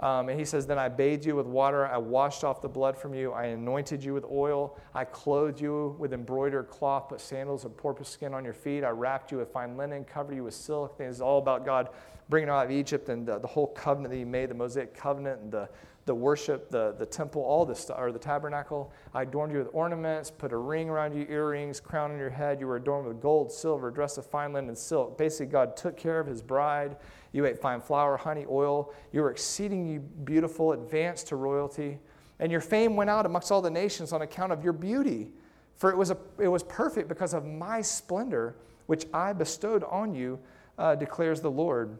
Um, 0.00 0.28
and 0.28 0.38
he 0.38 0.44
says, 0.44 0.66
Then 0.66 0.78
I 0.78 0.88
bathed 0.88 1.24
you 1.24 1.36
with 1.36 1.46
water, 1.46 1.86
I 1.86 1.98
washed 1.98 2.42
off 2.42 2.60
the 2.60 2.68
blood 2.68 2.96
from 2.96 3.14
you, 3.14 3.32
I 3.32 3.46
anointed 3.46 4.02
you 4.02 4.12
with 4.12 4.24
oil, 4.24 4.76
I 4.92 5.04
clothed 5.04 5.60
you 5.60 5.94
with 5.98 6.12
embroidered 6.12 6.68
cloth, 6.68 7.08
put 7.10 7.20
sandals 7.20 7.64
of 7.64 7.76
porpoise 7.76 8.08
skin 8.08 8.34
on 8.34 8.44
your 8.44 8.54
feet, 8.54 8.82
I 8.82 8.90
wrapped 8.90 9.30
you 9.30 9.38
with 9.38 9.52
fine 9.52 9.76
linen, 9.76 10.04
covered 10.04 10.34
you 10.34 10.44
with 10.44 10.54
silk. 10.54 10.96
It's 10.98 11.20
all 11.20 11.38
about 11.38 11.64
God 11.64 11.90
bringing 12.28 12.48
out 12.48 12.64
of 12.64 12.70
Egypt 12.70 13.08
and 13.08 13.26
the, 13.26 13.38
the, 13.38 13.46
whole 13.46 13.68
covenant 13.68 14.10
that 14.10 14.16
he 14.16 14.24
made, 14.24 14.50
the 14.50 14.54
Mosaic 14.54 14.94
covenant 14.94 15.40
and 15.42 15.52
the, 15.52 15.68
the 16.06 16.14
worship, 16.14 16.70
the, 16.70 16.94
the 16.98 17.06
temple, 17.06 17.42
all 17.42 17.64
this 17.64 17.80
stuff, 17.80 17.98
or 17.98 18.12
the 18.12 18.18
tabernacle. 18.18 18.92
I 19.14 19.22
adorned 19.22 19.52
you 19.52 19.58
with 19.58 19.68
ornaments, 19.72 20.30
put 20.30 20.52
a 20.52 20.56
ring 20.56 20.88
around 20.88 21.14
you, 21.14 21.26
earrings, 21.28 21.80
crown 21.80 22.12
on 22.12 22.18
your 22.18 22.30
head. 22.30 22.60
You 22.60 22.66
were 22.66 22.76
adorned 22.76 23.08
with 23.08 23.20
gold, 23.20 23.52
silver, 23.52 23.90
dress 23.90 24.18
of 24.18 24.26
fine 24.26 24.52
linen, 24.52 24.68
and 24.68 24.78
silk. 24.78 25.16
Basically, 25.16 25.46
God 25.46 25.76
took 25.76 25.96
care 25.96 26.20
of 26.20 26.26
his 26.26 26.42
bride. 26.42 26.96
You 27.34 27.44
ate 27.46 27.58
fine 27.58 27.80
flour, 27.80 28.16
honey, 28.16 28.46
oil. 28.48 28.94
You 29.12 29.22
were 29.22 29.32
exceedingly 29.32 29.98
beautiful, 29.98 30.70
advanced 30.70 31.26
to 31.28 31.36
royalty. 31.36 31.98
And 32.38 32.50
your 32.50 32.60
fame 32.60 32.94
went 32.94 33.10
out 33.10 33.26
amongst 33.26 33.50
all 33.50 33.60
the 33.60 33.70
nations 33.70 34.12
on 34.12 34.22
account 34.22 34.52
of 34.52 34.62
your 34.62 34.72
beauty. 34.72 35.32
For 35.74 35.90
it 35.90 35.96
was, 35.96 36.12
a, 36.12 36.16
it 36.38 36.46
was 36.46 36.62
perfect 36.62 37.08
because 37.08 37.34
of 37.34 37.44
my 37.44 37.82
splendor, 37.82 38.54
which 38.86 39.06
I 39.12 39.32
bestowed 39.32 39.82
on 39.82 40.14
you, 40.14 40.38
uh, 40.78 40.94
declares 40.94 41.40
the 41.40 41.50
Lord. 41.50 41.98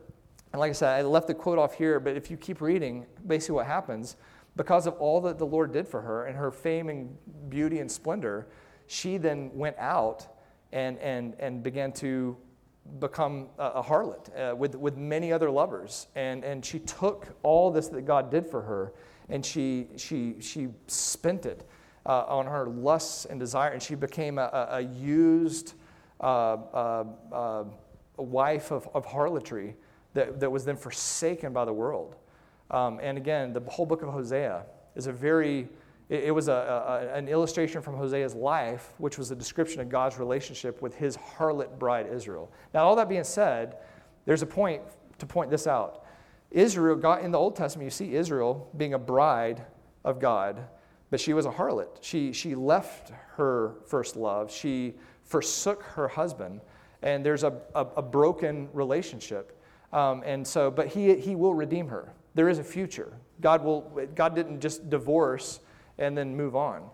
And 0.52 0.60
like 0.60 0.70
I 0.70 0.72
said, 0.72 1.00
I 1.00 1.02
left 1.02 1.26
the 1.26 1.34
quote 1.34 1.58
off 1.58 1.74
here, 1.74 1.98
but 1.98 2.16
if 2.16 2.30
you 2.30 2.36
keep 2.36 2.60
reading, 2.60 3.04
basically 3.26 3.56
what 3.56 3.66
happens, 3.66 4.14
because 4.54 4.86
of 4.86 4.94
all 4.94 5.20
that 5.22 5.38
the 5.38 5.46
Lord 5.46 5.72
did 5.72 5.88
for 5.88 6.00
her 6.00 6.26
and 6.26 6.36
her 6.36 6.52
fame 6.52 6.88
and 6.88 7.16
beauty 7.50 7.80
and 7.80 7.90
splendor, 7.90 8.46
she 8.86 9.16
then 9.16 9.50
went 9.52 9.76
out 9.78 10.28
and, 10.70 10.96
and, 10.98 11.34
and 11.40 11.60
began 11.64 11.90
to 11.94 12.36
become 13.00 13.48
a, 13.58 13.82
harlot 13.82 14.28
uh, 14.36 14.54
with, 14.54 14.74
with 14.74 14.96
many 14.96 15.32
other 15.32 15.50
lovers. 15.50 16.08
And, 16.14 16.44
and 16.44 16.64
she 16.64 16.78
took 16.80 17.28
all 17.42 17.70
this 17.70 17.88
that 17.88 18.02
God 18.02 18.30
did 18.30 18.46
for 18.46 18.62
her 18.62 18.92
and 19.28 19.44
she, 19.44 19.88
she, 19.96 20.36
she 20.40 20.68
spent 20.86 21.46
it 21.46 21.66
uh, 22.06 22.24
on 22.26 22.46
her 22.46 22.66
lusts 22.66 23.24
and 23.24 23.40
desire, 23.40 23.70
and 23.70 23.82
she 23.82 23.94
became 23.94 24.38
a, 24.38 24.68
a, 24.70 24.80
used 24.80 25.74
uh, 26.20 26.24
uh, 26.24 27.04
uh 27.32 27.64
wife 28.16 28.70
of, 28.70 28.88
of 28.94 29.04
harlotry 29.04 29.74
that, 30.12 30.38
that 30.38 30.50
was 30.50 30.64
then 30.64 30.76
forsaken 30.76 31.52
by 31.52 31.64
the 31.64 31.72
world. 31.72 32.14
Um, 32.70 33.00
and 33.02 33.18
again, 33.18 33.52
the 33.52 33.60
whole 33.60 33.86
book 33.86 34.02
of 34.02 34.10
Hosea 34.10 34.64
is 34.94 35.08
a 35.08 35.12
very 35.12 35.68
it, 36.14 36.34
was 36.34 36.48
a, 36.48 36.52
a, 36.52 37.16
an 37.16 37.28
illustration 37.28 37.82
from 37.82 37.96
Hosea's 37.96 38.34
life, 38.34 38.92
which 38.98 39.18
was 39.18 39.30
a 39.30 39.36
description 39.36 39.80
of 39.80 39.88
God's 39.88 40.18
relationship 40.18 40.82
with 40.82 40.94
his 40.94 41.16
harlot 41.16 41.78
bride, 41.78 42.06
Israel. 42.12 42.50
Now, 42.72 42.84
all 42.84 42.96
that 42.96 43.08
being 43.08 43.24
said, 43.24 43.76
there's 44.26 44.42
a 44.42 44.46
point 44.46 44.82
to 45.18 45.26
point 45.26 45.50
this 45.50 45.66
out. 45.66 46.04
Israel, 46.50 46.96
God, 46.96 47.24
in 47.24 47.30
the 47.30 47.38
Old 47.38 47.56
Testament, 47.56 47.86
you 47.86 47.90
see 47.90 48.14
Israel 48.14 48.70
being 48.76 48.94
a 48.94 48.98
bride 48.98 49.64
of 50.04 50.20
God, 50.20 50.64
but 51.10 51.20
she 51.20 51.32
was 51.32 51.46
a 51.46 51.50
harlot. 51.50 51.98
She, 52.00 52.32
she 52.32 52.54
left 52.54 53.12
her 53.36 53.74
first 53.86 54.16
love, 54.16 54.52
she 54.52 54.94
forsook 55.22 55.82
her 55.82 56.08
husband, 56.08 56.60
and 57.02 57.24
there's 57.24 57.44
a, 57.44 57.60
a, 57.74 57.86
a 57.96 58.02
broken 58.02 58.68
relationship. 58.72 59.60
Um, 59.92 60.22
and 60.24 60.46
so, 60.46 60.70
but 60.70 60.88
he, 60.88 61.14
he 61.16 61.34
will 61.34 61.54
redeem 61.54 61.88
her. 61.88 62.12
There 62.34 62.48
is 62.48 62.58
a 62.58 62.64
future. 62.64 63.12
God, 63.40 63.62
will, 63.62 64.08
God 64.14 64.34
didn't 64.34 64.60
just 64.60 64.90
divorce 64.90 65.60
and 65.98 66.16
then 66.16 66.36
move 66.36 66.56
on. 66.56 66.88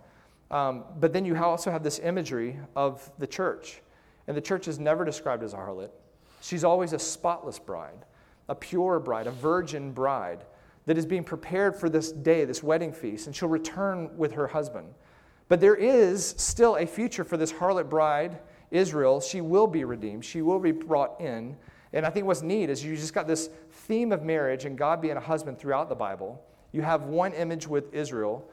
Um, 0.51 0.85
but 0.99 1.13
then 1.13 1.25
you 1.25 1.37
also 1.37 1.71
have 1.71 1.83
this 1.83 1.99
imagery 2.01 2.59
of 2.75 3.11
the 3.19 3.27
church. 3.27 3.83
And 4.27 4.37
the 4.37 4.41
church 4.41 4.69
is 4.69 4.79
never 4.79 5.05
described 5.05 5.43
as 5.43 5.55
a 5.55 5.57
harlot. 5.57 5.91
She's 6.41 6.65
always 6.65 6.93
a 6.93 6.99
spotless 6.99 7.59
bride, 7.59 8.05
a 8.49 8.55
pure 8.55 8.99
bride, 8.99 9.27
a 9.27 9.31
virgin 9.31 9.93
bride 9.93 10.45
that 10.87 10.99
is 10.99 11.07
being 11.07 11.25
prepared 11.25 11.77
for 11.77 11.89
this 11.89 12.11
day, 12.11 12.45
this 12.45 12.63
wedding 12.63 12.93
feast, 12.93 13.27
and 13.27 13.37
she'll 13.37 13.49
return 13.49 14.17
with 14.17 14.33
her 14.33 14.47
husband. 14.47 14.95
But 15.49 15.61
there 15.61 15.75
is 15.75 16.35
still 16.39 16.77
a 16.77 16.87
future 16.87 17.25
for 17.25 17.37
this 17.37 17.53
harlot 17.53 17.89
bride, 17.89 18.39
Israel. 18.71 19.21
She 19.21 19.41
will 19.41 19.67
be 19.67 19.85
redeemed, 19.85 20.25
she 20.25 20.43
will 20.43 20.61
be 20.61 20.73
brought 20.73 21.21
in. 21.21 21.57
And 21.93 22.07
I 22.07 22.11
think 22.11 22.27
what's 22.27 22.43
neat 22.43 22.71
is 22.71 22.85
you 22.85 22.97
just 22.97 23.15
got 23.15 23.27
this 23.27 23.51
theme 23.71 24.13
of 24.13 24.23
marriage 24.23 24.65
and 24.65 24.79
God 24.79 25.03
being 25.03 25.17
a 25.17 25.21
husband 25.21 25.59
throughout 25.59 25.89
the 25.89 25.95
Bible. 25.95 26.43
You 26.73 26.83
have 26.83 27.05
one 27.05 27.33
image 27.33 27.67
with 27.67 27.93
Israel, 27.93 28.49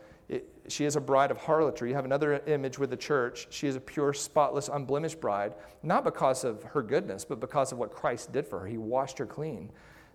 she 0.68 0.86
is 0.86 0.96
a 0.96 1.02
bride 1.02 1.32
of 1.32 1.38
harlotry. 1.38 1.90
You 1.90 1.96
have 1.96 2.06
another 2.06 2.42
image 2.48 2.78
with 2.78 2.90
the 2.90 2.98
church. 2.98 3.48
She 3.50 3.68
is 3.68 3.76
a 3.76 3.80
pure, 3.80 4.14
spotless, 4.14 4.70
unblemished 4.70 5.22
bride, 5.22 5.56
not 5.84 6.04
because 6.04 6.44
of 6.44 6.64
her 6.64 6.82
goodness, 6.82 7.24
but 7.26 7.40
because 7.40 7.72
of 7.72 7.78
what 7.78 7.92
Christ 7.92 8.32
did 8.32 8.46
for 8.46 8.60
her. 8.60 8.68
He 8.68 8.78
washed 8.78 9.18
her 9.18 9.26
clean. 9.26 9.72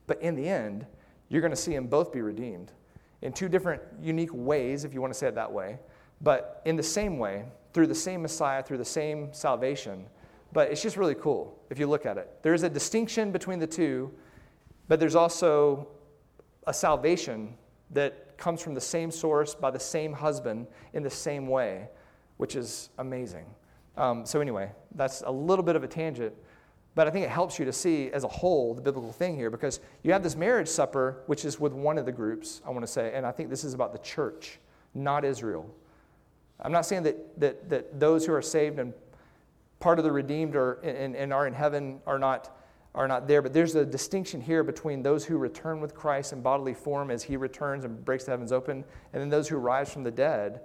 But 0.06 0.20
in 0.20 0.34
the 0.34 0.48
end, 0.48 0.86
you're 1.28 1.40
going 1.40 1.52
to 1.52 1.56
see 1.56 1.74
them 1.74 1.86
both 1.86 2.12
be 2.12 2.20
redeemed 2.20 2.72
in 3.22 3.32
two 3.32 3.48
different 3.48 3.80
unique 4.00 4.32
ways, 4.32 4.84
if 4.84 4.92
you 4.92 5.00
want 5.00 5.12
to 5.12 5.18
say 5.18 5.28
it 5.28 5.34
that 5.34 5.50
way. 5.50 5.78
But 6.20 6.60
in 6.64 6.76
the 6.76 6.82
same 6.82 7.18
way, 7.18 7.44
through 7.72 7.86
the 7.86 7.94
same 7.94 8.22
Messiah, 8.22 8.62
through 8.62 8.78
the 8.78 8.84
same 8.84 9.32
salvation, 9.32 10.06
but 10.52 10.70
it's 10.70 10.82
just 10.82 10.96
really 10.96 11.14
cool 11.14 11.58
if 11.70 11.78
you 11.78 11.86
look 11.86 12.04
at 12.04 12.18
it. 12.18 12.28
There's 12.42 12.62
a 12.62 12.68
distinction 12.68 13.32
between 13.32 13.58
the 13.58 13.66
two, 13.66 14.12
but 14.88 15.00
there's 15.00 15.14
also 15.14 15.88
a 16.66 16.74
salvation 16.74 17.54
that 17.90 18.31
comes 18.42 18.60
from 18.60 18.74
the 18.74 18.80
same 18.80 19.12
source 19.12 19.54
by 19.54 19.70
the 19.70 19.78
same 19.78 20.12
husband 20.12 20.66
in 20.94 21.04
the 21.04 21.10
same 21.10 21.46
way, 21.46 21.88
which 22.38 22.56
is 22.56 22.90
amazing. 22.98 23.46
Um, 23.96 24.26
so, 24.26 24.40
anyway, 24.40 24.72
that's 24.96 25.22
a 25.24 25.30
little 25.30 25.64
bit 25.64 25.76
of 25.76 25.84
a 25.84 25.86
tangent, 25.86 26.34
but 26.96 27.06
I 27.06 27.10
think 27.10 27.24
it 27.24 27.30
helps 27.30 27.56
you 27.60 27.64
to 27.64 27.72
see 27.72 28.10
as 28.10 28.24
a 28.24 28.28
whole 28.28 28.74
the 28.74 28.82
biblical 28.82 29.12
thing 29.12 29.36
here 29.36 29.48
because 29.48 29.78
you 30.02 30.12
have 30.12 30.24
this 30.24 30.34
marriage 30.34 30.66
supper, 30.66 31.22
which 31.26 31.44
is 31.44 31.60
with 31.60 31.72
one 31.72 31.98
of 31.98 32.04
the 32.04 32.10
groups, 32.10 32.60
I 32.66 32.70
want 32.70 32.82
to 32.82 32.90
say, 32.90 33.12
and 33.14 33.24
I 33.24 33.30
think 33.30 33.48
this 33.48 33.62
is 33.62 33.74
about 33.74 33.92
the 33.92 34.00
church, 34.00 34.58
not 34.92 35.24
Israel. 35.24 35.72
I'm 36.58 36.72
not 36.72 36.84
saying 36.84 37.04
that, 37.04 37.40
that, 37.40 37.68
that 37.70 38.00
those 38.00 38.26
who 38.26 38.34
are 38.34 38.42
saved 38.42 38.80
and 38.80 38.92
part 39.78 40.00
of 40.00 40.04
the 40.04 40.10
redeemed 40.10 40.56
are, 40.56 40.80
and, 40.82 41.14
and 41.14 41.32
are 41.32 41.46
in 41.46 41.54
heaven 41.54 42.00
are 42.08 42.18
not, 42.18 42.56
are 42.94 43.08
not 43.08 43.26
there, 43.26 43.40
but 43.40 43.52
there's 43.52 43.74
a 43.74 43.84
distinction 43.86 44.40
here 44.40 44.62
between 44.62 45.02
those 45.02 45.24
who 45.24 45.38
return 45.38 45.80
with 45.80 45.94
Christ 45.94 46.32
in 46.32 46.42
bodily 46.42 46.74
form 46.74 47.10
as 47.10 47.22
he 47.22 47.36
returns 47.36 47.84
and 47.84 48.04
breaks 48.04 48.24
the 48.24 48.32
heavens 48.32 48.52
open, 48.52 48.84
and 49.12 49.22
then 49.22 49.30
those 49.30 49.48
who 49.48 49.56
rise 49.56 49.90
from 49.92 50.04
the 50.04 50.10
dead 50.10 50.60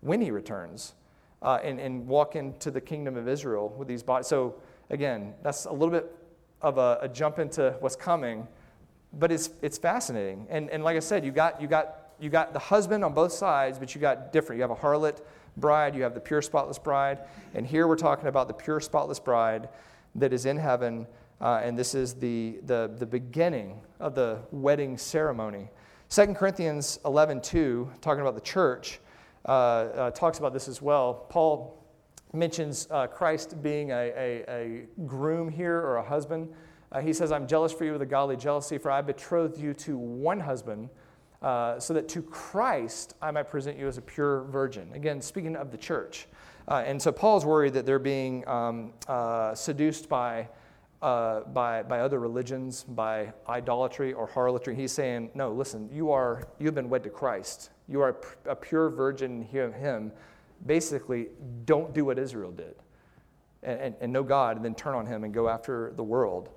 when 0.00 0.20
he 0.20 0.30
returns 0.30 0.94
uh, 1.42 1.58
and, 1.64 1.80
and 1.80 2.06
walk 2.06 2.36
into 2.36 2.70
the 2.70 2.80
kingdom 2.80 3.16
of 3.16 3.26
Israel 3.26 3.74
with 3.76 3.88
these 3.88 4.02
bodies. 4.02 4.28
So, 4.28 4.54
again, 4.90 5.34
that's 5.42 5.64
a 5.64 5.72
little 5.72 5.90
bit 5.90 6.14
of 6.62 6.78
a, 6.78 6.98
a 7.02 7.08
jump 7.08 7.38
into 7.38 7.74
what's 7.80 7.96
coming, 7.96 8.46
but 9.12 9.32
it's, 9.32 9.50
it's 9.60 9.76
fascinating. 9.76 10.46
And, 10.50 10.70
and 10.70 10.84
like 10.84 10.96
I 10.96 11.00
said, 11.00 11.24
you 11.24 11.32
got, 11.32 11.60
you, 11.60 11.66
got, 11.66 12.12
you 12.20 12.30
got 12.30 12.52
the 12.52 12.58
husband 12.58 13.04
on 13.04 13.14
both 13.14 13.32
sides, 13.32 13.78
but 13.78 13.94
you 13.94 14.00
got 14.00 14.32
different. 14.32 14.58
You 14.58 14.62
have 14.62 14.70
a 14.70 14.76
harlot 14.76 15.20
bride, 15.56 15.94
you 15.94 16.02
have 16.02 16.14
the 16.14 16.20
pure, 16.20 16.40
spotless 16.40 16.78
bride. 16.78 17.18
And 17.54 17.66
here 17.66 17.86
we're 17.86 17.96
talking 17.96 18.28
about 18.28 18.48
the 18.48 18.54
pure, 18.54 18.80
spotless 18.80 19.18
bride 19.18 19.68
that 20.14 20.32
is 20.32 20.46
in 20.46 20.56
heaven. 20.56 21.06
Uh, 21.44 21.60
and 21.62 21.78
this 21.78 21.94
is 21.94 22.14
the, 22.14 22.58
the, 22.64 22.90
the 22.96 23.04
beginning 23.04 23.78
of 24.00 24.14
the 24.14 24.38
wedding 24.50 24.96
ceremony. 24.96 25.68
2 26.08 26.28
Corinthians 26.28 26.98
11 27.04 27.42
2, 27.42 27.90
talking 28.00 28.22
about 28.22 28.34
the 28.34 28.40
church, 28.40 28.98
uh, 29.44 29.50
uh, 29.50 30.10
talks 30.12 30.38
about 30.38 30.54
this 30.54 30.68
as 30.68 30.80
well. 30.80 31.26
Paul 31.28 31.84
mentions 32.32 32.88
uh, 32.90 33.08
Christ 33.08 33.62
being 33.62 33.90
a, 33.90 33.94
a, 33.94 34.44
a, 34.48 34.86
groom 35.04 35.50
here 35.50 35.76
or 35.76 35.96
a 35.96 36.02
husband. 36.02 36.48
Uh, 36.90 37.02
he 37.02 37.12
says, 37.12 37.30
I'm 37.30 37.46
jealous 37.46 37.74
for 37.74 37.84
you 37.84 37.92
with 37.92 38.00
a 38.00 38.06
godly 38.06 38.38
jealousy, 38.38 38.78
for 38.78 38.90
I 38.90 39.02
betrothed 39.02 39.58
you 39.58 39.74
to 39.74 39.98
one 39.98 40.40
husband 40.40 40.88
uh, 41.42 41.78
so 41.78 41.92
that 41.92 42.08
to 42.08 42.22
Christ 42.22 43.16
I 43.20 43.30
might 43.30 43.50
present 43.50 43.78
you 43.78 43.86
as 43.86 43.98
a 43.98 44.02
pure 44.02 44.44
virgin. 44.44 44.90
Again, 44.94 45.20
speaking 45.20 45.56
of 45.56 45.70
the 45.70 45.78
church. 45.78 46.26
And 46.68 47.02
so 47.02 47.12
Paul's 47.12 47.44
worried 47.44 47.74
that 47.74 47.84
they're 47.84 47.98
being 47.98 48.48
um, 48.48 48.94
seduced 49.54 50.08
by, 50.08 50.48
uh, 51.04 51.40
by, 51.40 51.82
by 51.82 52.00
other 52.00 52.18
religions, 52.18 52.82
by 52.82 53.30
idolatry 53.46 54.14
or 54.14 54.26
harlotry. 54.26 54.74
He's 54.74 54.90
saying, 54.90 55.30
no, 55.34 55.52
listen, 55.52 55.90
you 55.92 56.10
are, 56.10 56.48
you've 56.58 56.74
been 56.74 56.88
wed 56.88 57.02
to 57.04 57.10
Christ. 57.10 57.70
You 57.88 58.00
are 58.00 58.16
a 58.46 58.56
pure 58.56 58.88
virgin 58.88 59.46
in 59.52 59.72
Him. 59.74 60.12
Basically, 60.64 61.26
don't 61.66 61.92
do 61.92 62.06
what 62.06 62.18
Israel 62.18 62.50
did 62.52 62.76
and, 63.62 63.80
and, 63.80 63.94
and 64.00 64.12
know 64.14 64.22
God 64.22 64.56
and 64.56 64.64
then 64.64 64.74
turn 64.74 64.94
on 64.94 65.04
Him 65.04 65.24
and 65.24 65.34
go 65.34 65.46
after 65.46 65.92
the 65.94 66.02
world. 66.02 66.48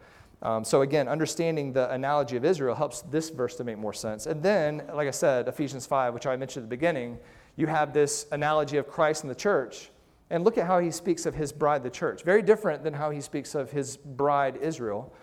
Um, 0.42 0.64
so, 0.64 0.82
again, 0.82 1.10
understanding 1.10 1.74
the 1.74 1.92
analogy 1.92 2.38
of 2.38 2.46
Israel 2.46 2.74
helps 2.74 3.02
this 3.02 3.30
verse 3.30 3.58
to 3.58 3.66
make 3.66 3.78
more 3.78 3.92
sense. 3.92 4.28
And 4.28 4.42
then, 4.42 4.84
like 4.94 5.10
I 5.10 5.12
said, 5.12 5.50
Ephesians 5.50 5.86
5, 5.86 6.14
which 6.14 6.26
I 6.26 6.38
mentioned 6.38 6.64
at 6.64 6.70
the 6.70 6.74
beginning, 6.74 7.18
you 7.58 7.68
have 7.68 7.92
this 7.92 8.28
analogy 8.32 8.78
of 8.78 8.88
Christ 8.88 9.24
and 9.24 9.30
the 9.32 9.36
church. 9.36 9.90
And 10.30 10.44
look 10.44 10.58
at 10.58 10.68
how 10.68 10.80
he 10.80 10.92
speaks 10.92 11.26
of 11.26 11.36
his 11.36 11.52
bride, 11.52 11.84
the 11.84 11.90
church. 11.90 12.24
Very 12.24 12.42
different 12.42 12.84
than 12.84 12.94
how 12.94 13.12
he 13.12 13.22
speaks 13.22 13.56
of 13.56 13.72
his 13.72 13.98
bride, 13.98 14.58
Israel. 14.58 15.14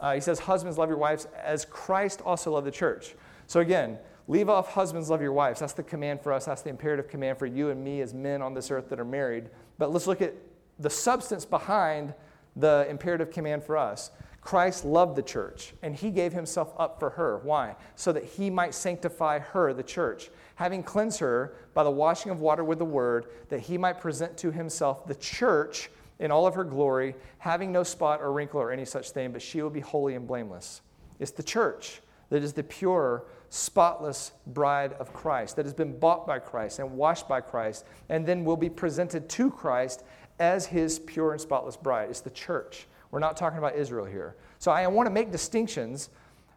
Uh, 0.00 0.14
he 0.14 0.20
says, 0.20 0.38
Husbands, 0.38 0.78
love 0.78 0.88
your 0.88 0.98
wives 0.98 1.26
as 1.36 1.64
Christ 1.64 2.22
also 2.24 2.52
loved 2.52 2.66
the 2.66 2.70
church. 2.70 3.14
So, 3.46 3.60
again, 3.60 3.98
leave 4.28 4.48
off 4.48 4.72
husbands, 4.72 5.10
love 5.10 5.20
your 5.20 5.32
wives. 5.32 5.60
That's 5.60 5.72
the 5.72 5.82
command 5.82 6.20
for 6.20 6.32
us. 6.32 6.46
That's 6.46 6.62
the 6.62 6.70
imperative 6.70 7.08
command 7.08 7.38
for 7.38 7.46
you 7.46 7.70
and 7.70 7.82
me 7.82 8.00
as 8.00 8.14
men 8.14 8.42
on 8.42 8.54
this 8.54 8.70
earth 8.70 8.88
that 8.88 8.98
are 8.98 9.04
married. 9.04 9.50
But 9.78 9.92
let's 9.92 10.06
look 10.06 10.22
at 10.22 10.34
the 10.78 10.90
substance 10.90 11.44
behind 11.44 12.14
the 12.56 12.86
imperative 12.88 13.30
command 13.30 13.62
for 13.62 13.76
us. 13.76 14.10
Christ 14.40 14.84
loved 14.84 15.16
the 15.16 15.22
church 15.22 15.74
and 15.82 15.94
he 15.94 16.10
gave 16.10 16.32
himself 16.32 16.72
up 16.78 17.00
for 17.00 17.10
her. 17.10 17.38
Why? 17.38 17.74
So 17.96 18.12
that 18.12 18.24
he 18.24 18.48
might 18.48 18.74
sanctify 18.74 19.40
her, 19.40 19.72
the 19.72 19.82
church, 19.82 20.30
having 20.56 20.82
cleansed 20.82 21.20
her 21.20 21.54
by 21.74 21.84
the 21.84 21.90
washing 21.90 22.32
of 22.32 22.40
water 22.40 22.64
with 22.64 22.78
the 22.78 22.84
word, 22.84 23.26
that 23.48 23.60
he 23.60 23.78
might 23.78 24.00
present 24.00 24.36
to 24.38 24.50
himself 24.50 25.06
the 25.06 25.14
church 25.14 25.90
in 26.18 26.30
all 26.30 26.46
of 26.46 26.54
her 26.54 26.64
glory, 26.64 27.14
having 27.38 27.70
no 27.70 27.82
spot 27.82 28.20
or 28.20 28.32
wrinkle 28.32 28.60
or 28.60 28.72
any 28.72 28.84
such 28.84 29.10
thing, 29.10 29.32
but 29.32 29.42
she 29.42 29.62
will 29.62 29.70
be 29.70 29.80
holy 29.80 30.14
and 30.14 30.26
blameless. 30.26 30.80
It's 31.20 31.30
the 31.30 31.42
church 31.42 32.00
that 32.30 32.42
is 32.42 32.52
the 32.52 32.62
pure, 32.62 33.24
spotless 33.50 34.32
bride 34.46 34.94
of 34.94 35.12
Christ, 35.12 35.56
that 35.56 35.66
has 35.66 35.74
been 35.74 35.98
bought 35.98 36.26
by 36.26 36.38
Christ 36.38 36.78
and 36.78 36.90
washed 36.92 37.28
by 37.28 37.40
Christ, 37.40 37.84
and 38.08 38.26
then 38.26 38.44
will 38.44 38.56
be 38.56 38.70
presented 38.70 39.28
to 39.28 39.50
Christ 39.50 40.04
as 40.38 40.66
his 40.66 40.98
pure 40.98 41.32
and 41.32 41.40
spotless 41.40 41.76
bride. 41.76 42.10
It's 42.10 42.20
the 42.20 42.30
church. 42.30 42.86
We're 43.10 43.20
not 43.20 43.36
talking 43.36 43.58
about 43.58 43.76
Israel 43.76 44.06
here. 44.06 44.36
So 44.58 44.72
I 44.72 44.86
want 44.88 45.06
to 45.06 45.12
make 45.12 45.30
distinctions, 45.30 46.10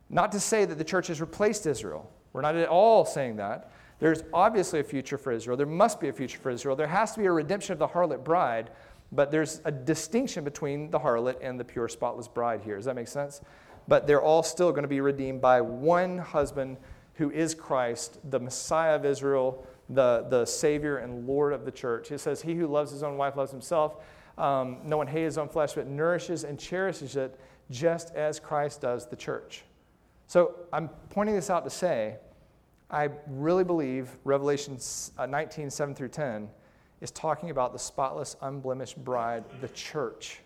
not 0.09 0.31
to 0.31 0.39
say 0.39 0.65
that 0.65 0.77
the 0.77 0.83
church 0.83 1.07
has 1.07 1.21
replaced 1.21 1.65
Israel. 1.65 2.09
We're 2.33 2.41
not 2.41 2.55
at 2.55 2.69
all 2.69 3.05
saying 3.05 3.35
that. 3.37 3.71
There's 3.99 4.23
obviously 4.33 4.79
a 4.79 4.83
future 4.83 5.17
for 5.17 5.31
Israel. 5.31 5.57
There 5.57 5.65
must 5.65 5.99
be 5.99 6.07
a 6.07 6.13
future 6.13 6.39
for 6.39 6.49
Israel. 6.49 6.75
There 6.75 6.87
has 6.87 7.13
to 7.13 7.19
be 7.19 7.25
a 7.25 7.31
redemption 7.31 7.73
of 7.73 7.79
the 7.79 7.87
harlot 7.87 8.23
bride, 8.23 8.71
but 9.11 9.29
there's 9.31 9.61
a 9.65 9.71
distinction 9.71 10.43
between 10.43 10.89
the 10.89 10.99
harlot 10.99 11.35
and 11.41 11.59
the 11.59 11.65
pure, 11.65 11.89
spotless 11.89 12.27
bride 12.27 12.61
here. 12.61 12.77
Does 12.77 12.85
that 12.85 12.95
make 12.95 13.07
sense? 13.07 13.41
But 13.87 14.07
they're 14.07 14.21
all 14.21 14.43
still 14.43 14.71
going 14.71 14.83
to 14.83 14.89
be 14.89 15.01
redeemed 15.01 15.41
by 15.41 15.61
one 15.61 16.17
husband 16.17 16.77
who 17.15 17.29
is 17.31 17.53
Christ, 17.53 18.19
the 18.31 18.39
Messiah 18.39 18.95
of 18.95 19.03
Israel, 19.03 19.67
the, 19.89 20.25
the 20.29 20.45
Savior 20.45 20.97
and 20.97 21.27
Lord 21.27 21.51
of 21.51 21.65
the 21.65 21.71
church. 21.71 22.11
It 22.11 22.19
says, 22.19 22.41
He 22.41 22.55
who 22.55 22.67
loves 22.67 22.91
his 22.91 23.03
own 23.03 23.17
wife 23.17 23.35
loves 23.35 23.51
himself. 23.51 23.97
Um, 24.37 24.77
no 24.85 24.95
one 24.95 25.07
hates 25.07 25.25
his 25.25 25.37
own 25.37 25.49
flesh, 25.49 25.73
but 25.73 25.87
nourishes 25.87 26.45
and 26.45 26.57
cherishes 26.57 27.17
it 27.17 27.37
just 27.69 28.15
as 28.15 28.39
Christ 28.39 28.81
does 28.81 29.07
the 29.07 29.17
church. 29.17 29.63
So 30.27 30.55
I'm 30.71 30.89
pointing 31.09 31.35
this 31.35 31.49
out 31.49 31.65
to 31.65 31.69
say, 31.69 32.17
I 32.91 33.09
really 33.27 33.63
believe 33.63 34.09
Revelation 34.23 34.79
uh, 35.17 35.25
19, 35.25 35.69
7 35.69 35.93
through 35.93 36.09
10 36.09 36.49
is 37.01 37.11
talking 37.11 37.51
about 37.51 37.71
the 37.71 37.79
spotless, 37.79 38.35
unblemished 38.41 38.97
bride, 39.03 39.43
the 39.61 39.69
church, 39.69 40.41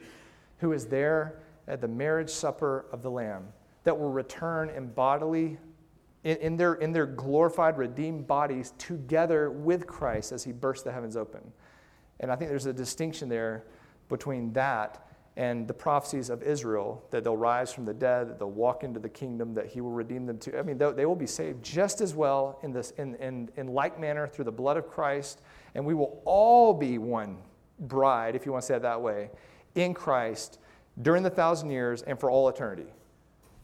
who 0.57 0.73
is 0.73 0.85
there 0.85 1.39
at 1.67 1.79
the 1.79 1.87
marriage 1.87 2.29
supper 2.29 2.85
of 2.91 3.01
the 3.01 3.09
Lamb, 3.09 3.47
that 3.85 3.97
will 3.97 4.11
return 4.11 4.69
in 4.69 4.87
bodily, 4.87 5.57
in, 6.25 6.37
in, 6.37 6.57
their, 6.57 6.75
in 6.75 6.91
their 6.91 7.05
glorified, 7.05 7.77
redeemed 7.77 8.27
bodies 8.27 8.73
together 8.77 9.49
with 9.49 9.87
Christ 9.87 10.31
as 10.31 10.43
he 10.43 10.51
bursts 10.51 10.83
the 10.83 10.91
heavens 10.91 11.15
open. 11.15 11.41
And 12.19 12.29
I 12.31 12.35
think 12.35 12.49
there's 12.49 12.65
a 12.65 12.73
distinction 12.73 13.29
there 13.29 13.63
between 14.09 14.51
that 14.53 15.07
and 15.35 15.67
the 15.67 15.73
prophecies 15.73 16.29
of 16.29 16.43
Israel 16.43 17.03
that 17.09 17.23
they'll 17.23 17.35
rise 17.35 17.73
from 17.73 17.85
the 17.85 17.93
dead, 17.93 18.29
that 18.29 18.37
they'll 18.37 18.51
walk 18.51 18.83
into 18.83 18.99
the 18.99 19.09
kingdom, 19.09 19.53
that 19.55 19.65
he 19.65 19.81
will 19.81 19.91
redeem 19.91 20.25
them 20.25 20.37
to. 20.37 20.59
I 20.59 20.61
mean, 20.61 20.77
they 20.77 21.05
will 21.05 21.15
be 21.15 21.27
saved 21.27 21.63
just 21.63 22.01
as 22.01 22.13
well 22.13 22.59
in, 22.61 22.71
this, 22.71 22.91
in, 22.91 23.15
in, 23.15 23.49
in 23.57 23.67
like 23.67 23.99
manner 23.99 24.27
through 24.27 24.45
the 24.45 24.51
blood 24.51 24.77
of 24.77 24.87
Christ, 24.87 25.41
and 25.73 25.83
we 25.85 25.95
will 25.95 26.21
all 26.25 26.73
be 26.73 26.99
one 26.99 27.37
bride, 27.79 28.35
if 28.35 28.45
you 28.45 28.51
want 28.51 28.61
to 28.61 28.67
say 28.67 28.75
it 28.75 28.83
that 28.83 29.01
way, 29.01 29.31
in 29.75 29.93
Christ 29.93 30.59
during 31.01 31.23
the 31.23 31.29
thousand 31.29 31.71
years 31.71 32.03
and 32.03 32.19
for 32.19 32.29
all 32.29 32.47
eternity. 32.47 32.85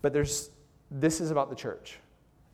But 0.01 0.13
there's, 0.13 0.49
this 0.89 1.21
is 1.21 1.29
about 1.29 1.49
the 1.49 1.55
church. 1.55 1.99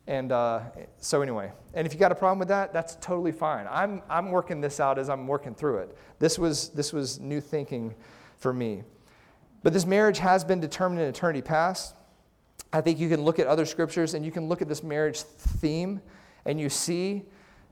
And 0.06 0.30
uh, 0.30 0.60
so, 0.98 1.22
anyway, 1.22 1.50
and 1.74 1.86
if 1.86 1.92
you 1.92 1.98
got 1.98 2.12
a 2.12 2.14
problem 2.16 2.38
with 2.38 2.48
that, 2.48 2.72
that's 2.72 2.96
totally 2.96 3.32
fine. 3.32 3.66
I'm, 3.68 4.02
I'm 4.08 4.30
working 4.30 4.60
this 4.60 4.78
out 4.78 4.98
as 4.98 5.08
I'm 5.08 5.26
working 5.26 5.54
through 5.54 5.78
it. 5.78 5.96
This 6.18 6.38
was, 6.38 6.68
this 6.68 6.92
was 6.92 7.18
new 7.18 7.40
thinking 7.40 7.94
for 8.38 8.52
me. 8.52 8.84
But 9.66 9.72
this 9.72 9.84
marriage 9.84 10.20
has 10.20 10.44
been 10.44 10.60
determined 10.60 11.00
in 11.00 11.08
eternity 11.08 11.42
past. 11.42 11.96
I 12.72 12.80
think 12.80 13.00
you 13.00 13.08
can 13.08 13.22
look 13.22 13.40
at 13.40 13.48
other 13.48 13.66
scriptures 13.66 14.14
and 14.14 14.24
you 14.24 14.30
can 14.30 14.46
look 14.48 14.62
at 14.62 14.68
this 14.68 14.84
marriage 14.84 15.22
theme 15.22 16.00
and 16.44 16.60
you 16.60 16.68
see 16.68 17.24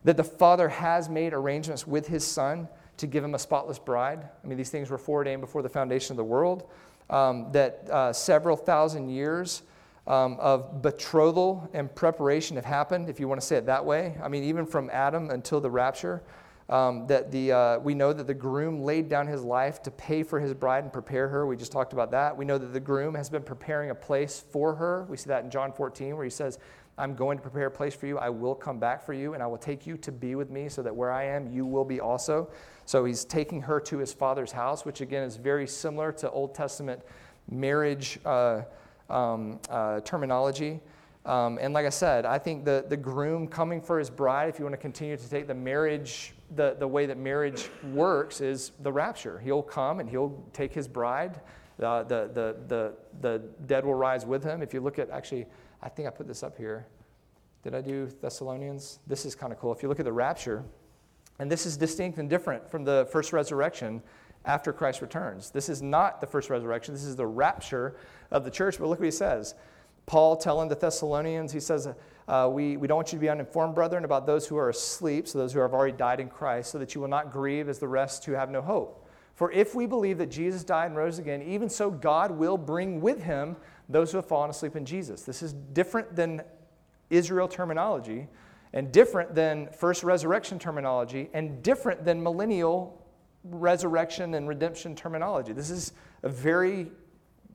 that 0.03 0.17
the 0.17 0.25
Father 0.25 0.69
has 0.69 1.09
made 1.09 1.33
arrangements 1.33 1.87
with 1.87 2.09
his 2.09 2.27
Son 2.27 2.67
to 2.97 3.07
give 3.07 3.23
him 3.23 3.37
a 3.37 3.39
spotless 3.39 3.79
bride. 3.79 4.29
I 4.43 4.47
mean, 4.49 4.59
these 4.59 4.71
things 4.71 4.91
were 4.91 4.99
foreordained 4.99 5.41
before 5.41 5.63
the 5.63 5.69
foundation 5.69 6.15
of 6.15 6.17
the 6.17 6.25
world. 6.25 6.69
Um, 7.11 7.53
that 7.53 7.89
uh, 7.89 8.13
several 8.13 8.57
thousand 8.57 9.11
years 9.11 9.63
um, 10.09 10.37
of 10.41 10.83
betrothal 10.83 11.71
and 11.75 11.95
preparation 11.95 12.57
have 12.57 12.65
happened, 12.65 13.09
if 13.09 13.21
you 13.21 13.29
want 13.29 13.41
to 13.41 13.47
say 13.47 13.55
it 13.55 13.67
that 13.67 13.85
way. 13.85 14.17
I 14.21 14.27
mean, 14.27 14.43
even 14.43 14.67
from 14.67 14.91
Adam 14.93 15.31
until 15.31 15.61
the 15.61 15.71
rapture. 15.71 16.25
Um, 16.71 17.07
that 17.09 17.31
the, 17.31 17.53
uh, 17.53 17.79
we 17.81 17.95
know 17.95 18.15
that 18.15 18.27
the 18.27 18.33
groom 18.33 18.81
laid 18.83 19.11
down 19.11 19.27
his 19.27 19.43
life 19.43 19.83
to 19.83 19.91
pay 19.91 20.23
for 20.23 20.41
his 20.41 20.55
bride 20.55 20.83
and 20.85 20.91
prepare 20.91 21.29
her. 21.29 21.47
We 21.47 21.57
just 21.57 21.73
talked 21.73 21.93
about 21.93 22.11
that. 22.13 22.35
We 22.35 22.47
know 22.47 22.57
that 22.57 22.73
the 22.73 22.81
groom 22.81 23.15
has 23.15 23.29
been 23.29 23.43
preparing 23.43 23.91
a 23.91 23.95
place 23.95 24.43
for 24.51 24.75
her. 24.75 25.05
We 25.11 25.19
see 25.19 25.29
that 25.29 25.45
in 25.45 25.51
John 25.51 25.73
14, 25.73 26.17
where 26.17 26.25
he 26.25 26.31
says, 26.31 26.59
I'm 26.97 27.15
going 27.15 27.37
to 27.39 27.43
prepare 27.43 27.67
a 27.67 27.71
place 27.71 27.95
for 27.95 28.07
you. 28.07 28.19
I 28.19 28.29
will 28.31 28.55
come 28.55 28.79
back 28.79 29.05
for 29.05 29.13
you, 29.13 29.35
and 29.35 29.43
I 29.43 29.47
will 29.47 29.59
take 29.59 29.87
you 29.87 29.97
to 29.99 30.13
be 30.13 30.37
with 30.37 30.51
me 30.51 30.69
so 30.69 30.83
that 30.83 30.95
where 30.95 31.11
I 31.11 31.25
am, 31.25 31.53
you 31.53 31.67
will 31.67 31.85
be 31.85 32.01
also. 32.01 32.49
So 32.87 33.05
he's 33.05 33.25
taking 33.25 33.61
her 33.63 33.81
to 33.81 33.99
his 33.99 34.13
father's 34.13 34.53
house, 34.53 34.85
which 34.85 35.01
again 35.01 35.25
is 35.25 35.37
very 35.37 35.67
similar 35.67 36.13
to 36.13 36.31
Old 36.31 36.55
Testament 36.55 37.03
marriage 37.51 38.19
uh, 38.25 38.63
um, 39.11 39.61
uh, 39.69 40.01
terminology. 40.01 40.81
Um, 41.27 41.59
and 41.61 41.75
like 41.75 41.87
I 41.87 41.91
said, 41.91 42.27
I 42.27 42.39
think 42.39 42.65
the, 42.65 42.85
the 42.89 42.97
groom 42.97 43.49
coming 43.49 43.81
for 43.81 43.99
his 43.99 44.11
bride, 44.11 44.49
if 44.49 44.59
you 44.59 44.65
want 44.65 44.75
to 44.75 44.81
continue 44.81 45.17
to 45.17 45.31
take 45.31 45.47
the 45.47 45.55
marriage, 45.55 46.34
the, 46.55 46.77
the 46.79 46.89
way 46.89 47.07
that 47.07 47.19
marriage 47.19 47.69
works, 47.93 48.41
is 48.41 48.73
the 48.81 48.93
rapture. 48.93 49.39
He'll 49.39 49.63
come 49.63 50.01
and 50.01 50.09
he'll 50.09 50.43
take 50.53 50.73
his 50.73 50.89
bride. 50.89 51.41
Uh, 51.83 52.05
the, 52.05 52.31
the, 52.33 52.57
the, 52.69 52.95
the 53.21 53.39
dead 53.67 53.85
will 53.85 53.95
rise 53.95 54.25
with 54.25 54.45
him. 54.45 54.63
If 54.63 54.73
you 54.73 54.81
look 54.81 54.99
at, 54.99 55.11
actually, 55.11 55.47
I 55.83 55.89
think 55.89 56.07
I 56.09 56.11
put 56.11 56.27
this 56.29 56.43
up 56.43 56.57
here. 56.57 56.87
Did 57.63 57.75
I 57.75 57.81
do 57.81 58.09
Thessalonians? 58.21 59.01
This 59.07 59.25
is 59.25 59.35
kind 59.35 59.53
of 59.53 59.59
cool. 59.59 59.73
If 59.73 59.83
you 59.83 59.89
look 59.89 59.99
at 59.99 60.05
the 60.05 60.13
rapture, 60.13 60.65
and 61.39 61.51
this 61.51 61.67
is 61.67 61.77
distinct 61.77 62.19
and 62.19 62.31
different 62.31 62.71
from 62.71 62.85
the 62.85 63.09
first 63.11 63.33
resurrection 63.33 64.03
after 64.45 64.73
Christ 64.73 65.01
returns. 65.01 65.51
This 65.51 65.69
is 65.69 65.83
not 65.83 66.21
the 66.21 66.27
first 66.27 66.51
resurrection, 66.51 66.95
this 66.95 67.05
is 67.05 67.17
the 67.17 67.27
rapture 67.27 67.97
of 68.31 68.45
the 68.45 68.51
church. 68.51 68.79
But 68.79 68.89
look 68.89 68.99
what 69.01 69.07
he 69.07 69.11
says 69.11 69.55
Paul 70.07 70.37
telling 70.37 70.69
the 70.69 70.75
Thessalonians, 70.75 71.53
he 71.53 71.61
says, 71.61 71.89
uh, 72.27 72.49
we, 72.51 72.77
we 72.77 72.89
don't 72.89 72.97
want 72.97 73.13
you 73.13 73.19
to 73.19 73.21
be 73.21 73.29
uninformed, 73.29 73.75
brethren, 73.75 74.05
about 74.05 74.27
those 74.27 74.47
who 74.47 74.57
are 74.57 74.71
asleep, 74.71 75.29
so 75.29 75.39
those 75.39 75.53
who 75.53 75.61
have 75.61 75.75
already 75.75 75.97
died 75.97 76.21
in 76.21 76.29
Christ, 76.29 76.71
so 76.71 76.79
that 76.79 76.95
you 76.95 77.01
will 77.01 77.09
not 77.09 77.31
grieve 77.31 77.69
as 77.69 77.79
the 77.79 77.89
rest 77.89 78.25
who 78.25 78.33
have 78.33 78.51
no 78.51 78.63
hope. 78.63 79.07
For 79.35 79.51
if 79.53 79.75
we 79.75 79.87
believe 79.87 80.19
that 80.19 80.31
Jesus 80.31 80.65
died 80.65 80.87
and 80.87 80.97
rose 80.97 81.19
again, 81.19 81.43
even 81.43 81.69
so 81.69 81.91
God 81.91 82.31
will 82.31 82.57
bring 82.57 83.01
with 83.01 83.23
him 83.23 83.57
those 83.89 84.13
who 84.13 84.19
have 84.19 84.27
fallen 84.27 84.49
asleep 84.49 84.77
in 84.77 84.85
Jesus. 84.85 85.23
This 85.23 85.43
is 85.43 85.53
different 85.53 86.15
than 86.17 86.43
Israel 87.11 87.49
terminology, 87.49 88.29
and 88.73 88.91
different 88.91 89.35
than 89.35 89.69
first 89.69 90.03
resurrection 90.03 90.59
terminology, 90.59 91.31
and 91.35 91.63
different 91.63 92.05
than 92.05 92.23
millennial 92.23 93.01
resurrection 93.45 94.35
and 94.35 94.49
redemption 94.49 94.97
terminology. 94.97 95.53
This 95.53 95.71
is 95.71 95.93
a 96.23 96.29
very 96.29 96.91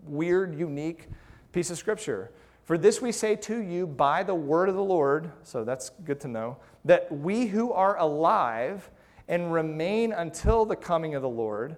weird, 0.03 0.57
unique 0.57 1.07
piece 1.51 1.71
of 1.71 1.77
scripture. 1.77 2.31
For 2.69 2.77
this 2.77 3.01
we 3.01 3.11
say 3.11 3.35
to 3.35 3.63
you 3.63 3.87
by 3.87 4.21
the 4.21 4.35
word 4.35 4.69
of 4.69 4.75
the 4.75 4.83
Lord, 4.83 5.31
so 5.41 5.63
that's 5.63 5.89
good 5.89 6.19
to 6.19 6.27
know, 6.27 6.57
that 6.85 7.11
we 7.11 7.47
who 7.47 7.73
are 7.73 7.97
alive 7.97 8.91
and 9.27 9.51
remain 9.51 10.11
until 10.13 10.65
the 10.65 10.75
coming 10.75 11.15
of 11.15 11.23
the 11.23 11.29
Lord, 11.29 11.77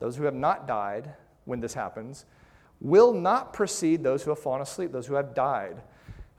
those 0.00 0.16
who 0.16 0.24
have 0.24 0.34
not 0.34 0.66
died 0.66 1.14
when 1.44 1.60
this 1.60 1.74
happens, 1.74 2.24
will 2.80 3.12
not 3.12 3.52
precede 3.52 4.02
those 4.02 4.24
who 4.24 4.30
have 4.30 4.38
fallen 4.40 4.62
asleep, 4.62 4.90
those 4.90 5.06
who 5.06 5.14
have 5.14 5.32
died. 5.32 5.80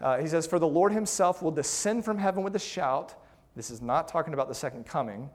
Uh, 0.02 0.18
he 0.18 0.28
says, 0.28 0.46
For 0.46 0.60
the 0.60 0.68
Lord 0.68 0.92
himself 0.92 1.42
will 1.42 1.52
descend 1.52 2.04
from 2.04 2.18
heaven 2.18 2.44
with 2.44 2.58
a 2.58 2.60
shout. 2.60 3.16
This 3.56 3.72
is 3.72 3.82
not 3.82 4.10
talking 4.10 4.34
about 4.34 4.50
the 4.50 4.54
second 4.54 4.86
coming. 4.86 5.30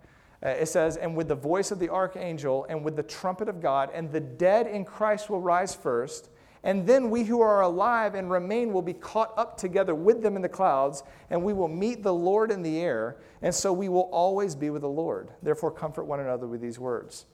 Uh, 0.45 0.51
it 0.51 0.67
says, 0.67 0.99
And 0.99 1.17
with 1.17 1.29
the 1.29 1.35
voice 1.35 1.71
of 1.71 1.79
the 1.79 1.89
archangel 1.89 2.67
and 2.69 2.85
with 2.85 2.97
the 2.97 3.03
trumpet 3.03 3.49
of 3.49 3.63
God, 3.63 3.89
and 3.95 4.13
the 4.13 4.21
dead 4.21 4.67
in 4.67 4.85
Christ 4.85 5.31
will 5.31 5.41
rise 5.41 5.75
first. 5.75 6.29
And 6.65 6.87
then 6.87 7.11
we 7.11 7.25
who 7.25 7.41
are 7.41 7.63
alive 7.63 8.15
and 8.15 8.31
remain 8.31 8.73
will 8.73 8.83
be 8.83 8.95
caught 8.95 9.33
up 9.37 9.57
together 9.57 9.95
with 9.95 10.23
them 10.23 10.37
in 10.37 10.43
the 10.43 10.49
clouds, 10.49 11.03
and 11.31 11.43
we 11.43 11.53
will 11.53 11.69
meet 11.69 12.03
the 12.03 12.15
Lord 12.15 12.51
in 12.51 12.63
the 12.63 12.81
air, 12.81 13.17
and 13.43 13.55
so 13.55 13.73
we 13.73 13.89
will 13.89 14.09
always 14.13 14.55
be 14.55 14.71
with 14.71 14.83
the 14.83 14.89
Lord. 14.89 15.31
Therefore, 15.43 15.71
comfort 15.71 16.05
one 16.05 16.21
another 16.21 16.47
with 16.47 16.61
these 16.61 16.79
words. 16.79 17.27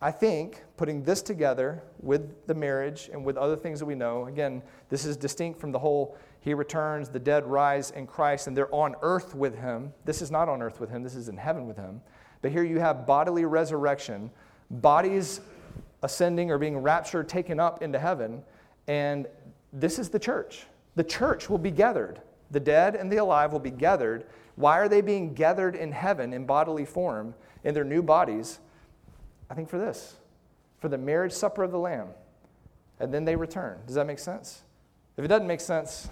I 0.00 0.10
think 0.10 0.62
putting 0.76 1.02
this 1.02 1.22
together 1.22 1.82
with 2.00 2.46
the 2.46 2.54
marriage 2.54 3.08
and 3.12 3.24
with 3.24 3.36
other 3.36 3.56
things 3.56 3.78
that 3.78 3.86
we 3.86 3.94
know, 3.94 4.26
again, 4.26 4.62
this 4.90 5.06
is 5.06 5.16
distinct 5.16 5.58
from 5.58 5.72
the 5.72 5.78
whole 5.78 6.16
he 6.40 6.54
returns, 6.54 7.08
the 7.08 7.18
dead 7.18 7.44
rise 7.46 7.90
in 7.90 8.06
Christ, 8.06 8.46
and 8.46 8.56
they're 8.56 8.72
on 8.72 8.94
earth 9.02 9.34
with 9.34 9.58
him. 9.58 9.92
This 10.04 10.22
is 10.22 10.30
not 10.30 10.48
on 10.48 10.62
earth 10.62 10.78
with 10.78 10.90
him, 10.90 11.02
this 11.02 11.16
is 11.16 11.28
in 11.28 11.36
heaven 11.36 11.66
with 11.66 11.76
him. 11.76 12.02
But 12.42 12.52
here 12.52 12.62
you 12.62 12.78
have 12.78 13.06
bodily 13.06 13.44
resurrection, 13.46 14.30
bodies 14.70 15.40
ascending 16.02 16.50
or 16.50 16.58
being 16.58 16.78
raptured, 16.78 17.28
taken 17.28 17.58
up 17.58 17.82
into 17.82 17.98
heaven. 17.98 18.42
And 18.88 19.26
this 19.72 19.98
is 19.98 20.08
the 20.08 20.18
church. 20.18 20.66
The 20.94 21.04
church 21.04 21.50
will 21.50 21.58
be 21.58 21.70
gathered. 21.70 22.20
The 22.50 22.60
dead 22.60 22.94
and 22.94 23.10
the 23.10 23.16
alive 23.16 23.52
will 23.52 23.60
be 23.60 23.70
gathered. 23.70 24.26
Why 24.54 24.78
are 24.78 24.88
they 24.88 25.00
being 25.00 25.34
gathered 25.34 25.74
in 25.74 25.92
heaven 25.92 26.32
in 26.32 26.46
bodily 26.46 26.84
form 26.84 27.34
in 27.64 27.74
their 27.74 27.84
new 27.84 28.02
bodies? 28.02 28.60
I 29.50 29.54
think 29.54 29.68
for 29.68 29.78
this 29.78 30.16
for 30.80 30.88
the 30.88 30.98
marriage 30.98 31.32
supper 31.32 31.62
of 31.62 31.72
the 31.72 31.78
Lamb. 31.78 32.08
And 33.00 33.12
then 33.12 33.24
they 33.24 33.36
return. 33.36 33.78
Does 33.86 33.96
that 33.96 34.06
make 34.06 34.18
sense? 34.18 34.62
If 35.16 35.24
it 35.24 35.28
doesn't 35.28 35.46
make 35.46 35.60
sense, 35.60 36.08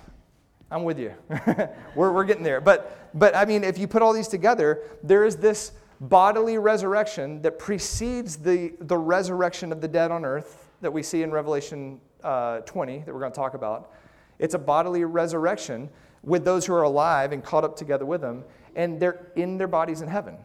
I'm 0.70 0.84
with 0.84 0.98
you. 0.98 1.14
we're, 1.94 2.12
we're 2.12 2.24
getting 2.24 2.42
there. 2.42 2.60
But, 2.60 3.08
but 3.14 3.36
I 3.36 3.44
mean, 3.44 3.64
if 3.64 3.78
you 3.78 3.86
put 3.86 4.02
all 4.02 4.12
these 4.12 4.28
together, 4.28 4.82
there 5.02 5.24
is 5.24 5.36
this 5.36 5.72
bodily 6.00 6.58
resurrection 6.58 7.42
that 7.42 7.58
precedes 7.58 8.36
the, 8.36 8.72
the 8.80 8.98
resurrection 8.98 9.72
of 9.72 9.80
the 9.80 9.88
dead 9.88 10.10
on 10.10 10.24
earth 10.24 10.68
that 10.80 10.92
we 10.92 11.02
see 11.02 11.22
in 11.22 11.30
Revelation 11.30 12.00
uh, 12.22 12.60
20 12.60 12.98
that 13.00 13.12
we're 13.12 13.20
going 13.20 13.32
to 13.32 13.36
talk 13.36 13.54
about. 13.54 13.92
It's 14.38 14.54
a 14.54 14.58
bodily 14.58 15.04
resurrection 15.04 15.88
with 16.22 16.44
those 16.44 16.66
who 16.66 16.74
are 16.74 16.82
alive 16.82 17.32
and 17.32 17.42
caught 17.44 17.64
up 17.64 17.76
together 17.76 18.04
with 18.04 18.20
them, 18.20 18.44
and 18.74 18.98
they're 18.98 19.26
in 19.36 19.58
their 19.58 19.68
bodies 19.68 20.00
in 20.00 20.08
heaven. 20.08 20.36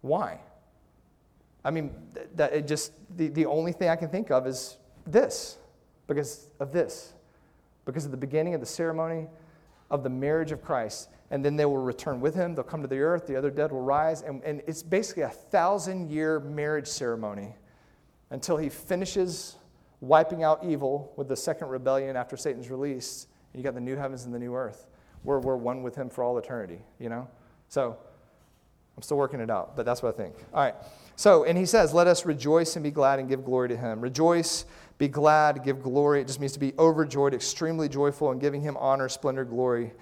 Why? 0.00 0.40
I 1.64 1.70
mean, 1.70 1.92
that 2.36 2.52
it 2.52 2.66
just 2.66 2.92
the, 3.16 3.28
the 3.28 3.46
only 3.46 3.72
thing 3.72 3.88
I 3.88 3.96
can 3.96 4.08
think 4.08 4.30
of 4.30 4.46
is 4.46 4.78
this, 5.06 5.58
because 6.06 6.48
of 6.60 6.72
this, 6.72 7.12
because 7.84 8.04
of 8.04 8.10
the 8.10 8.16
beginning 8.16 8.54
of 8.54 8.60
the 8.60 8.66
ceremony 8.66 9.26
of 9.90 10.02
the 10.02 10.10
marriage 10.10 10.52
of 10.52 10.62
Christ 10.62 11.08
and 11.30 11.44
then 11.44 11.56
they 11.56 11.64
will 11.64 11.78
return 11.78 12.20
with 12.20 12.34
him. 12.34 12.54
They'll 12.54 12.64
come 12.64 12.82
to 12.82 12.88
the 12.88 13.00
earth, 13.00 13.26
the 13.26 13.36
other 13.36 13.50
dead 13.50 13.72
will 13.72 13.82
rise. 13.82 14.22
And, 14.22 14.42
and 14.44 14.62
it's 14.66 14.82
basically 14.82 15.24
a 15.24 15.28
thousand 15.28 16.10
year 16.10 16.40
marriage 16.40 16.86
ceremony 16.86 17.54
until 18.30 18.56
he 18.56 18.68
finishes 18.68 19.56
wiping 20.00 20.42
out 20.42 20.64
evil 20.64 21.12
with 21.16 21.28
the 21.28 21.36
second 21.36 21.68
rebellion 21.68 22.16
after 22.16 22.36
Satan's 22.36 22.70
release. 22.70 23.26
And 23.52 23.60
you 23.60 23.64
got 23.64 23.74
the 23.74 23.80
new 23.80 23.96
heavens 23.96 24.24
and 24.24 24.34
the 24.34 24.38
new 24.38 24.54
earth. 24.54 24.86
Where 25.22 25.40
we're 25.40 25.56
one 25.56 25.82
with 25.82 25.96
him 25.96 26.08
for 26.08 26.22
all 26.22 26.38
eternity, 26.38 26.78
you 27.00 27.08
know? 27.08 27.28
So 27.68 27.98
I'm 28.96 29.02
still 29.02 29.16
working 29.16 29.40
it 29.40 29.50
out, 29.50 29.76
but 29.76 29.84
that's 29.84 30.02
what 30.02 30.14
I 30.14 30.16
think. 30.16 30.34
All 30.54 30.62
right. 30.62 30.74
So, 31.16 31.44
and 31.44 31.58
he 31.58 31.66
says, 31.66 31.92
let 31.92 32.06
us 32.06 32.24
rejoice 32.24 32.76
and 32.76 32.82
be 32.82 32.92
glad 32.92 33.18
and 33.18 33.28
give 33.28 33.44
glory 33.44 33.68
to 33.68 33.76
him. 33.76 34.00
Rejoice, 34.00 34.64
be 34.98 35.08
glad, 35.08 35.64
give 35.64 35.82
glory. 35.82 36.20
It 36.20 36.28
just 36.28 36.38
means 36.38 36.52
to 36.52 36.60
be 36.60 36.72
overjoyed, 36.78 37.34
extremely 37.34 37.88
joyful, 37.88 38.30
and 38.30 38.40
giving 38.40 38.60
him 38.60 38.76
honor, 38.76 39.08
splendor, 39.08 39.44
glory. 39.44 39.92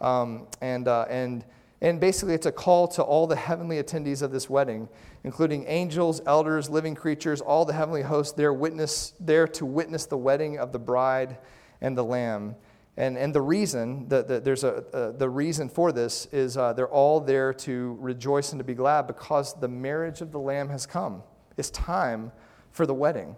Um, 0.00 0.46
and, 0.60 0.88
uh, 0.88 1.06
and, 1.08 1.44
and 1.80 2.00
basically, 2.00 2.34
it's 2.34 2.46
a 2.46 2.52
call 2.52 2.88
to 2.88 3.02
all 3.02 3.26
the 3.26 3.36
heavenly 3.36 3.82
attendees 3.82 4.22
of 4.22 4.32
this 4.32 4.48
wedding, 4.48 4.88
including 5.22 5.64
angels, 5.66 6.20
elders, 6.26 6.70
living 6.70 6.94
creatures, 6.94 7.40
all 7.40 7.64
the 7.64 7.72
heavenly 7.72 8.02
hosts 8.02 8.32
there, 8.32 8.52
witness, 8.52 9.14
there 9.20 9.46
to 9.48 9.66
witness 9.66 10.06
the 10.06 10.16
wedding 10.16 10.58
of 10.58 10.72
the 10.72 10.78
bride 10.78 11.38
and 11.80 11.96
the 11.96 12.04
lamb. 12.04 12.56
And, 12.96 13.18
and 13.18 13.34
the 13.34 13.40
reason 13.40 14.08
that 14.08 14.28
the, 14.28 14.40
there's 14.40 14.62
a, 14.62 14.84
uh, 14.94 15.12
the 15.12 15.28
reason 15.28 15.68
for 15.68 15.90
this 15.90 16.26
is 16.26 16.56
uh, 16.56 16.72
they're 16.72 16.88
all 16.88 17.20
there 17.20 17.52
to 17.52 17.98
rejoice 18.00 18.52
and 18.52 18.60
to 18.60 18.64
be 18.64 18.74
glad 18.74 19.08
because 19.08 19.54
the 19.54 19.68
marriage 19.68 20.20
of 20.20 20.30
the 20.30 20.38
lamb 20.38 20.68
has 20.68 20.86
come. 20.86 21.22
It's 21.56 21.70
time 21.70 22.30
for 22.70 22.86
the 22.86 22.94
wedding 22.94 23.36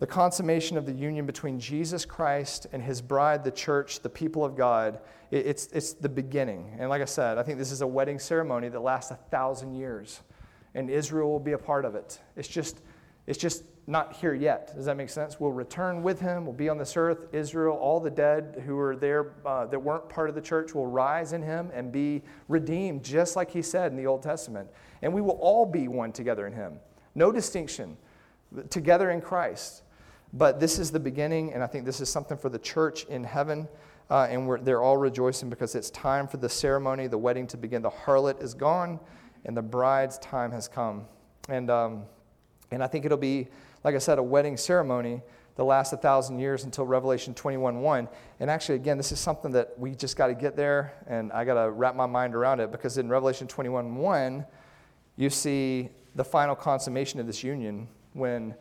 the 0.00 0.06
consummation 0.06 0.76
of 0.76 0.86
the 0.86 0.92
union 0.92 1.24
between 1.24 1.58
Jesus 1.60 2.04
Christ 2.04 2.66
and 2.72 2.82
his 2.82 3.00
bride, 3.00 3.44
the 3.44 3.50
church, 3.50 4.00
the 4.00 4.08
people 4.08 4.44
of 4.44 4.56
God, 4.56 4.98
it's, 5.30 5.68
it's 5.68 5.92
the 5.92 6.08
beginning. 6.08 6.76
And 6.78 6.90
like 6.90 7.00
I 7.00 7.06
said, 7.06 7.38
I 7.38 7.42
think 7.42 7.58
this 7.58 7.70
is 7.70 7.80
a 7.80 7.86
wedding 7.86 8.18
ceremony 8.18 8.68
that 8.68 8.80
lasts 8.80 9.10
a 9.10 9.16
thousand 9.30 9.74
years, 9.74 10.20
and 10.74 10.90
Israel 10.90 11.30
will 11.30 11.40
be 11.40 11.52
a 11.52 11.58
part 11.58 11.84
of 11.84 11.94
it. 11.94 12.18
It's 12.36 12.48
just, 12.48 12.82
it's 13.26 13.38
just 13.38 13.64
not 13.86 14.14
here 14.14 14.34
yet. 14.34 14.74
Does 14.74 14.86
that 14.86 14.96
make 14.96 15.10
sense? 15.10 15.38
We'll 15.38 15.52
return 15.52 16.02
with 16.02 16.20
him. 16.20 16.44
We'll 16.44 16.54
be 16.54 16.68
on 16.68 16.78
this 16.78 16.96
earth. 16.96 17.26
Israel, 17.32 17.76
all 17.76 18.00
the 18.00 18.10
dead 18.10 18.62
who 18.66 18.78
are 18.78 18.96
there 18.96 19.34
uh, 19.44 19.66
that 19.66 19.78
weren't 19.78 20.08
part 20.08 20.28
of 20.28 20.34
the 20.34 20.40
church, 20.40 20.74
will 20.74 20.86
rise 20.86 21.32
in 21.32 21.42
him 21.42 21.70
and 21.72 21.92
be 21.92 22.22
redeemed, 22.48 23.04
just 23.04 23.36
like 23.36 23.50
he 23.50 23.62
said 23.62 23.92
in 23.92 23.96
the 23.96 24.06
Old 24.06 24.22
Testament. 24.22 24.68
And 25.02 25.12
we 25.12 25.20
will 25.20 25.38
all 25.40 25.66
be 25.66 25.86
one 25.86 26.12
together 26.12 26.46
in 26.46 26.52
him. 26.52 26.80
No 27.14 27.30
distinction. 27.30 27.96
Together 28.70 29.10
in 29.10 29.20
Christ. 29.20 29.82
But 30.36 30.58
this 30.58 30.80
is 30.80 30.90
the 30.90 30.98
beginning, 30.98 31.54
and 31.54 31.62
I 31.62 31.68
think 31.68 31.84
this 31.84 32.00
is 32.00 32.08
something 32.08 32.36
for 32.36 32.48
the 32.48 32.58
church 32.58 33.04
in 33.04 33.22
heaven. 33.22 33.68
Uh, 34.10 34.26
and 34.28 34.66
they're 34.66 34.82
all 34.82 34.96
rejoicing 34.96 35.48
because 35.48 35.74
it's 35.74 35.90
time 35.90 36.26
for 36.26 36.36
the 36.36 36.48
ceremony, 36.48 37.06
the 37.06 37.16
wedding 37.16 37.46
to 37.46 37.56
begin. 37.56 37.82
The 37.82 37.90
harlot 37.90 38.42
is 38.42 38.52
gone, 38.52 38.98
and 39.44 39.56
the 39.56 39.62
bride's 39.62 40.18
time 40.18 40.50
has 40.50 40.66
come. 40.68 41.06
And, 41.48 41.70
um, 41.70 42.02
and 42.72 42.82
I 42.82 42.88
think 42.88 43.04
it'll 43.04 43.16
be, 43.16 43.48
like 43.84 43.94
I 43.94 43.98
said, 43.98 44.18
a 44.18 44.22
wedding 44.22 44.56
ceremony 44.56 45.22
that 45.54 45.64
lasts 45.64 45.92
a 45.92 45.96
thousand 45.96 46.40
years 46.40 46.64
until 46.64 46.84
Revelation 46.84 47.32
21 47.32 47.80
1. 47.80 48.08
And 48.40 48.50
actually, 48.50 48.74
again, 48.74 48.96
this 48.96 49.12
is 49.12 49.20
something 49.20 49.52
that 49.52 49.78
we 49.78 49.94
just 49.94 50.16
got 50.16 50.26
to 50.26 50.34
get 50.34 50.56
there, 50.56 50.94
and 51.06 51.32
I 51.32 51.44
got 51.44 51.62
to 51.62 51.70
wrap 51.70 51.94
my 51.94 52.06
mind 52.06 52.34
around 52.34 52.58
it 52.58 52.72
because 52.72 52.98
in 52.98 53.08
Revelation 53.08 53.46
21 53.46 53.94
1, 53.94 54.46
You 55.16 55.30
see 55.30 55.90
the 56.16 56.24
final 56.24 56.56
consummation 56.56 57.20
of 57.20 57.26
this 57.26 57.44
union 57.44 57.86
when 58.14 58.54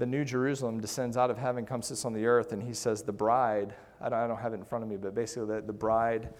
the 0.00 0.06
new 0.06 0.24
Jerusalem 0.24 0.80
descends 0.80 1.18
out 1.18 1.30
of 1.30 1.36
heaven, 1.36 1.66
comes 1.66 1.88
sits 1.88 2.06
on 2.06 2.14
the 2.14 2.24
earth, 2.24 2.52
and 2.52 2.62
he 2.62 2.72
says, 2.72 3.02
The 3.02 3.12
bride, 3.12 3.74
I 4.00 4.08
don't, 4.08 4.18
I 4.18 4.26
don't 4.26 4.38
have 4.38 4.54
it 4.54 4.56
in 4.56 4.64
front 4.64 4.82
of 4.82 4.88
me, 4.88 4.96
but 4.96 5.14
basically 5.14 5.54
the, 5.54 5.60
the 5.60 5.74
bride 5.74 6.30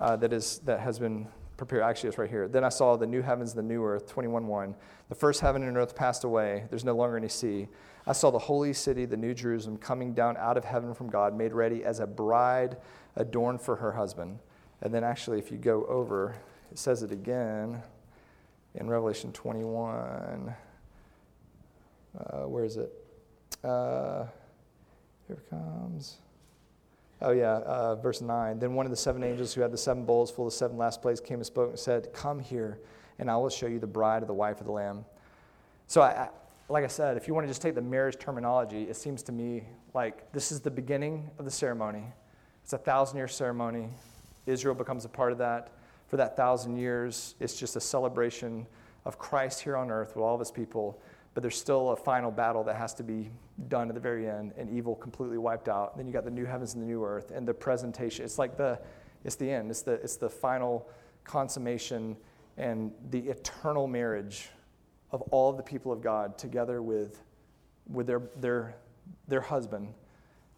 uh, 0.00 0.16
that, 0.16 0.32
is, 0.32 0.58
that 0.64 0.80
has 0.80 0.98
been 0.98 1.28
prepared, 1.56 1.84
actually 1.84 2.08
it's 2.08 2.18
right 2.18 2.28
here. 2.28 2.48
Then 2.48 2.64
I 2.64 2.70
saw 2.70 2.96
the 2.96 3.06
new 3.06 3.22
heavens, 3.22 3.54
the 3.54 3.62
new 3.62 3.84
earth, 3.84 4.08
21 4.08 4.48
1. 4.48 4.74
The 5.10 5.14
first 5.14 5.40
heaven 5.40 5.62
and 5.62 5.76
earth 5.76 5.94
passed 5.94 6.24
away, 6.24 6.64
there's 6.70 6.84
no 6.84 6.96
longer 6.96 7.16
any 7.16 7.28
sea. 7.28 7.68
I 8.04 8.14
saw 8.14 8.32
the 8.32 8.38
holy 8.38 8.72
city, 8.72 9.04
the 9.04 9.16
new 9.16 9.32
Jerusalem, 9.32 9.76
coming 9.76 10.12
down 10.12 10.36
out 10.36 10.56
of 10.56 10.64
heaven 10.64 10.92
from 10.92 11.08
God, 11.08 11.38
made 11.38 11.52
ready 11.52 11.84
as 11.84 12.00
a 12.00 12.08
bride 12.08 12.78
adorned 13.14 13.60
for 13.60 13.76
her 13.76 13.92
husband. 13.92 14.40
And 14.82 14.92
then 14.92 15.04
actually, 15.04 15.38
if 15.38 15.52
you 15.52 15.56
go 15.56 15.86
over, 15.86 16.34
it 16.72 16.80
says 16.80 17.04
it 17.04 17.12
again 17.12 17.80
in 18.74 18.90
Revelation 18.90 19.30
21. 19.30 20.52
Uh, 22.18 22.46
where 22.46 22.64
is 22.64 22.76
it? 22.76 22.92
Uh, 23.62 24.24
here 25.26 25.36
it 25.36 25.50
comes. 25.50 26.18
Oh, 27.22 27.30
yeah, 27.30 27.58
uh, 27.58 27.96
verse 27.96 28.20
9. 28.20 28.58
Then 28.58 28.74
one 28.74 28.86
of 28.86 28.90
the 28.90 28.96
seven 28.96 29.22
angels 29.24 29.54
who 29.54 29.60
had 29.60 29.72
the 29.72 29.78
seven 29.78 30.04
bowls 30.04 30.30
full 30.30 30.46
of 30.46 30.52
seven 30.52 30.76
last 30.76 31.00
plagues 31.00 31.20
came 31.20 31.38
and 31.38 31.46
spoke 31.46 31.70
and 31.70 31.78
said, 31.78 32.12
Come 32.12 32.38
here, 32.38 32.78
and 33.18 33.30
I 33.30 33.36
will 33.36 33.48
show 33.48 33.66
you 33.66 33.78
the 33.78 33.86
bride 33.86 34.22
of 34.22 34.28
the 34.28 34.34
wife 34.34 34.60
of 34.60 34.66
the 34.66 34.72
Lamb. 34.72 35.04
So, 35.86 36.02
I, 36.02 36.28
like 36.68 36.84
I 36.84 36.88
said, 36.88 37.16
if 37.16 37.28
you 37.28 37.34
want 37.34 37.44
to 37.44 37.48
just 37.48 37.62
take 37.62 37.74
the 37.74 37.82
marriage 37.82 38.18
terminology, 38.18 38.84
it 38.84 38.96
seems 38.96 39.22
to 39.24 39.32
me 39.32 39.64
like 39.92 40.30
this 40.32 40.50
is 40.50 40.60
the 40.60 40.70
beginning 40.70 41.30
of 41.38 41.44
the 41.44 41.50
ceremony. 41.50 42.04
It's 42.62 42.72
a 42.72 42.78
thousand 42.78 43.18
year 43.18 43.28
ceremony. 43.28 43.88
Israel 44.46 44.74
becomes 44.74 45.04
a 45.04 45.08
part 45.08 45.32
of 45.32 45.38
that. 45.38 45.72
For 46.08 46.16
that 46.16 46.36
thousand 46.36 46.76
years, 46.76 47.34
it's 47.40 47.58
just 47.58 47.76
a 47.76 47.80
celebration 47.80 48.66
of 49.04 49.18
Christ 49.18 49.62
here 49.62 49.76
on 49.76 49.90
earth 49.90 50.16
with 50.16 50.22
all 50.24 50.34
of 50.34 50.40
his 50.40 50.50
people 50.50 51.00
but 51.34 51.42
there's 51.42 51.58
still 51.58 51.90
a 51.90 51.96
final 51.96 52.30
battle 52.30 52.62
that 52.64 52.76
has 52.76 52.94
to 52.94 53.02
be 53.02 53.30
done 53.68 53.88
at 53.88 53.94
the 53.94 54.00
very 54.00 54.28
end 54.28 54.52
and 54.56 54.70
evil 54.70 54.94
completely 54.94 55.38
wiped 55.38 55.68
out. 55.68 55.90
And 55.92 55.98
then 55.98 56.06
you 56.06 56.12
got 56.12 56.24
the 56.24 56.30
new 56.30 56.44
heavens 56.44 56.74
and 56.74 56.82
the 56.82 56.86
new 56.86 57.04
earth 57.04 57.32
and 57.32 57.46
the 57.46 57.54
presentation 57.54 58.24
it's 58.24 58.38
like 58.38 58.56
the 58.56 58.80
it's 59.24 59.36
the 59.36 59.50
end. 59.50 59.70
It's 59.70 59.82
the 59.82 59.94
it's 59.94 60.16
the 60.16 60.28
final 60.28 60.88
consummation 61.24 62.16
and 62.56 62.92
the 63.10 63.18
eternal 63.18 63.86
marriage 63.86 64.50
of 65.10 65.22
all 65.22 65.50
of 65.50 65.56
the 65.56 65.62
people 65.62 65.90
of 65.90 66.00
god 66.00 66.38
together 66.38 66.82
with 66.82 67.22
with 67.88 68.06
their 68.06 68.22
their 68.36 68.76
their 69.28 69.40
husband 69.40 69.92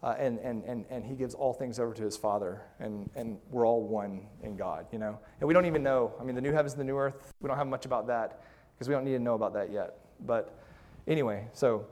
uh, 0.03 0.13
and, 0.19 0.37
and, 0.39 0.63
and, 0.65 0.85
and 0.91 1.03
he 1.03 1.15
gives 1.15 1.33
all 1.33 1.53
things 1.53 1.79
over 1.79 1.91
to 1.91 2.03
his 2.03 2.15
father 2.15 2.61
and, 2.79 3.09
and 3.15 3.39
we're 3.49 3.65
all 3.65 3.81
one 3.81 4.27
in 4.43 4.55
god 4.55 4.85
you 4.91 4.99
know? 4.99 5.17
And 5.39 5.47
we 5.47 5.53
don't 5.53 5.65
even 5.65 5.81
know. 5.81 6.13
I 6.19 6.23
mean 6.23 6.35
the 6.35 6.41
new 6.41 6.51
heavens 6.51 6.73
and 6.73 6.79
the 6.79 6.85
new 6.85 6.97
earth 6.97 7.33
we 7.39 7.47
don't 7.47 7.57
have 7.57 7.67
much 7.67 7.85
about 7.85 8.07
that 8.07 8.43
because 8.75 8.87
we 8.87 8.93
don't 8.93 9.05
need 9.05 9.13
to 9.13 9.19
know 9.19 9.33
about 9.33 9.53
that 9.53 9.71
yet. 9.71 9.95
But 10.25 10.59
Anyway, 11.07 11.47
so 11.53 11.85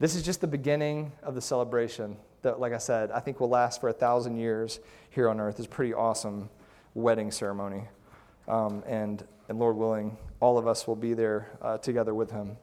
this 0.00 0.16
is 0.16 0.24
just 0.24 0.40
the 0.40 0.46
beginning 0.46 1.12
of 1.22 1.36
the 1.36 1.40
celebration 1.40 2.16
that, 2.42 2.58
like 2.58 2.72
I 2.72 2.78
said, 2.78 3.12
I 3.12 3.20
think 3.20 3.38
will 3.38 3.48
last 3.48 3.80
for 3.80 3.88
a 3.88 3.92
thousand 3.92 4.38
years 4.38 4.80
here 5.10 5.28
on 5.28 5.38
earth. 5.38 5.58
It's 5.58 5.66
a 5.66 5.70
pretty 5.70 5.94
awesome 5.94 6.50
wedding 6.94 7.30
ceremony. 7.30 7.84
Um, 8.48 8.82
and, 8.86 9.24
and 9.48 9.60
Lord 9.60 9.76
willing, 9.76 10.16
all 10.40 10.58
of 10.58 10.66
us 10.66 10.86
will 10.88 10.96
be 10.96 11.14
there 11.14 11.56
uh, 11.62 11.78
together 11.78 12.12
with 12.12 12.30
him. 12.30 12.56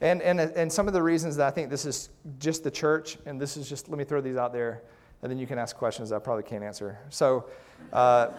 And, 0.00 0.20
and, 0.22 0.40
and 0.40 0.72
some 0.72 0.88
of 0.88 0.92
the 0.92 1.02
reasons 1.02 1.36
that 1.36 1.46
I 1.46 1.50
think 1.52 1.70
this 1.70 1.86
is 1.86 2.10
just 2.40 2.64
the 2.64 2.70
church, 2.70 3.16
and 3.24 3.40
this 3.40 3.56
is 3.56 3.68
just, 3.68 3.88
let 3.88 3.96
me 3.96 4.04
throw 4.04 4.20
these 4.20 4.36
out 4.36 4.52
there, 4.52 4.82
and 5.22 5.30
then 5.30 5.38
you 5.38 5.46
can 5.46 5.58
ask 5.58 5.76
questions 5.76 6.10
I 6.10 6.18
probably 6.18 6.42
can't 6.42 6.64
answer. 6.64 6.98
So 7.10 7.48
uh, 7.92 8.30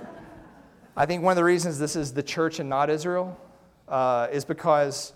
I 0.97 1.05
think 1.05 1.24
one 1.24 1.32
of 1.32 1.38
the 1.38 1.45
reasons 1.45 1.80
this 1.80 1.95
is 1.95 2.13
the 2.13 2.24
church 2.24 2.59
and 2.59 2.70
not 2.70 2.89
Israel 2.89 3.39
uh, 3.88 4.28
is 4.32 4.43
because 4.43 5.13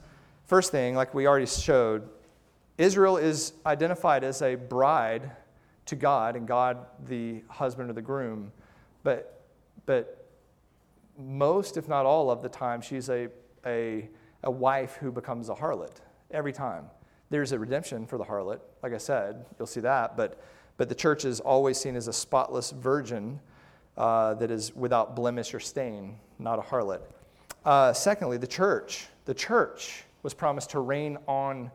First 0.50 0.72
thing, 0.72 0.96
like 0.96 1.14
we 1.14 1.28
already 1.28 1.46
showed, 1.46 2.10
Israel 2.80 3.18
is 3.18 3.54
identified 3.68 4.24
as 4.24 4.42
a 4.42 4.56
bride 4.56 5.30
to 5.86 5.96
God, 5.96 6.36
and 6.36 6.48
God 6.48 6.88
the 7.08 7.44
husband 7.50 7.92
or 7.92 7.94
the 7.94 8.02
groom. 8.02 8.52
But, 9.04 9.44
but 9.86 10.28
most, 11.20 11.78
if 11.78 11.88
not 11.88 12.08
all 12.08 12.32
of 12.32 12.42
the 12.42 12.50
time, 12.50 12.82
she's 12.82 13.10
a, 13.10 13.28
a, 13.64 14.10
a 14.44 14.50
wife 14.50 14.96
who 14.96 15.12
becomes 15.12 15.50
a 15.50 15.54
harlot 15.54 15.98
every 16.32 16.52
time. 16.52 16.86
There's 17.30 17.52
a 17.52 17.60
redemption 17.60 18.08
for 18.08 18.18
the 18.18 18.26
harlot, 18.26 18.60
like 18.82 18.96
I 18.96 18.98
said, 18.98 19.46
you'll 19.60 19.68
see 19.68 19.82
that, 19.82 20.18
but, 20.18 20.42
but 20.78 20.90
the 20.90 20.96
church 20.96 21.26
is 21.26 21.40
always 21.40 21.80
seen 21.80 21.96
as 21.96 22.08
a 22.08 22.14
spotless 22.14 22.72
virgin 22.72 23.40
uh, 23.98 24.34
that 24.34 24.50
is 24.50 24.76
without 24.76 25.16
blemish 25.16 25.54
or 25.54 25.60
stain, 25.60 26.18
not 26.40 26.58
a 26.58 26.64
harlot. 26.64 27.02
Uh, 27.64 27.94
secondly, 27.94 28.38
the 28.38 28.48
church. 28.48 29.10
The 29.26 29.36
church 29.36 30.06
was 30.24 30.34
promised 30.34 30.72
to 30.72 30.80
reign 30.80 31.18
on 31.28 31.72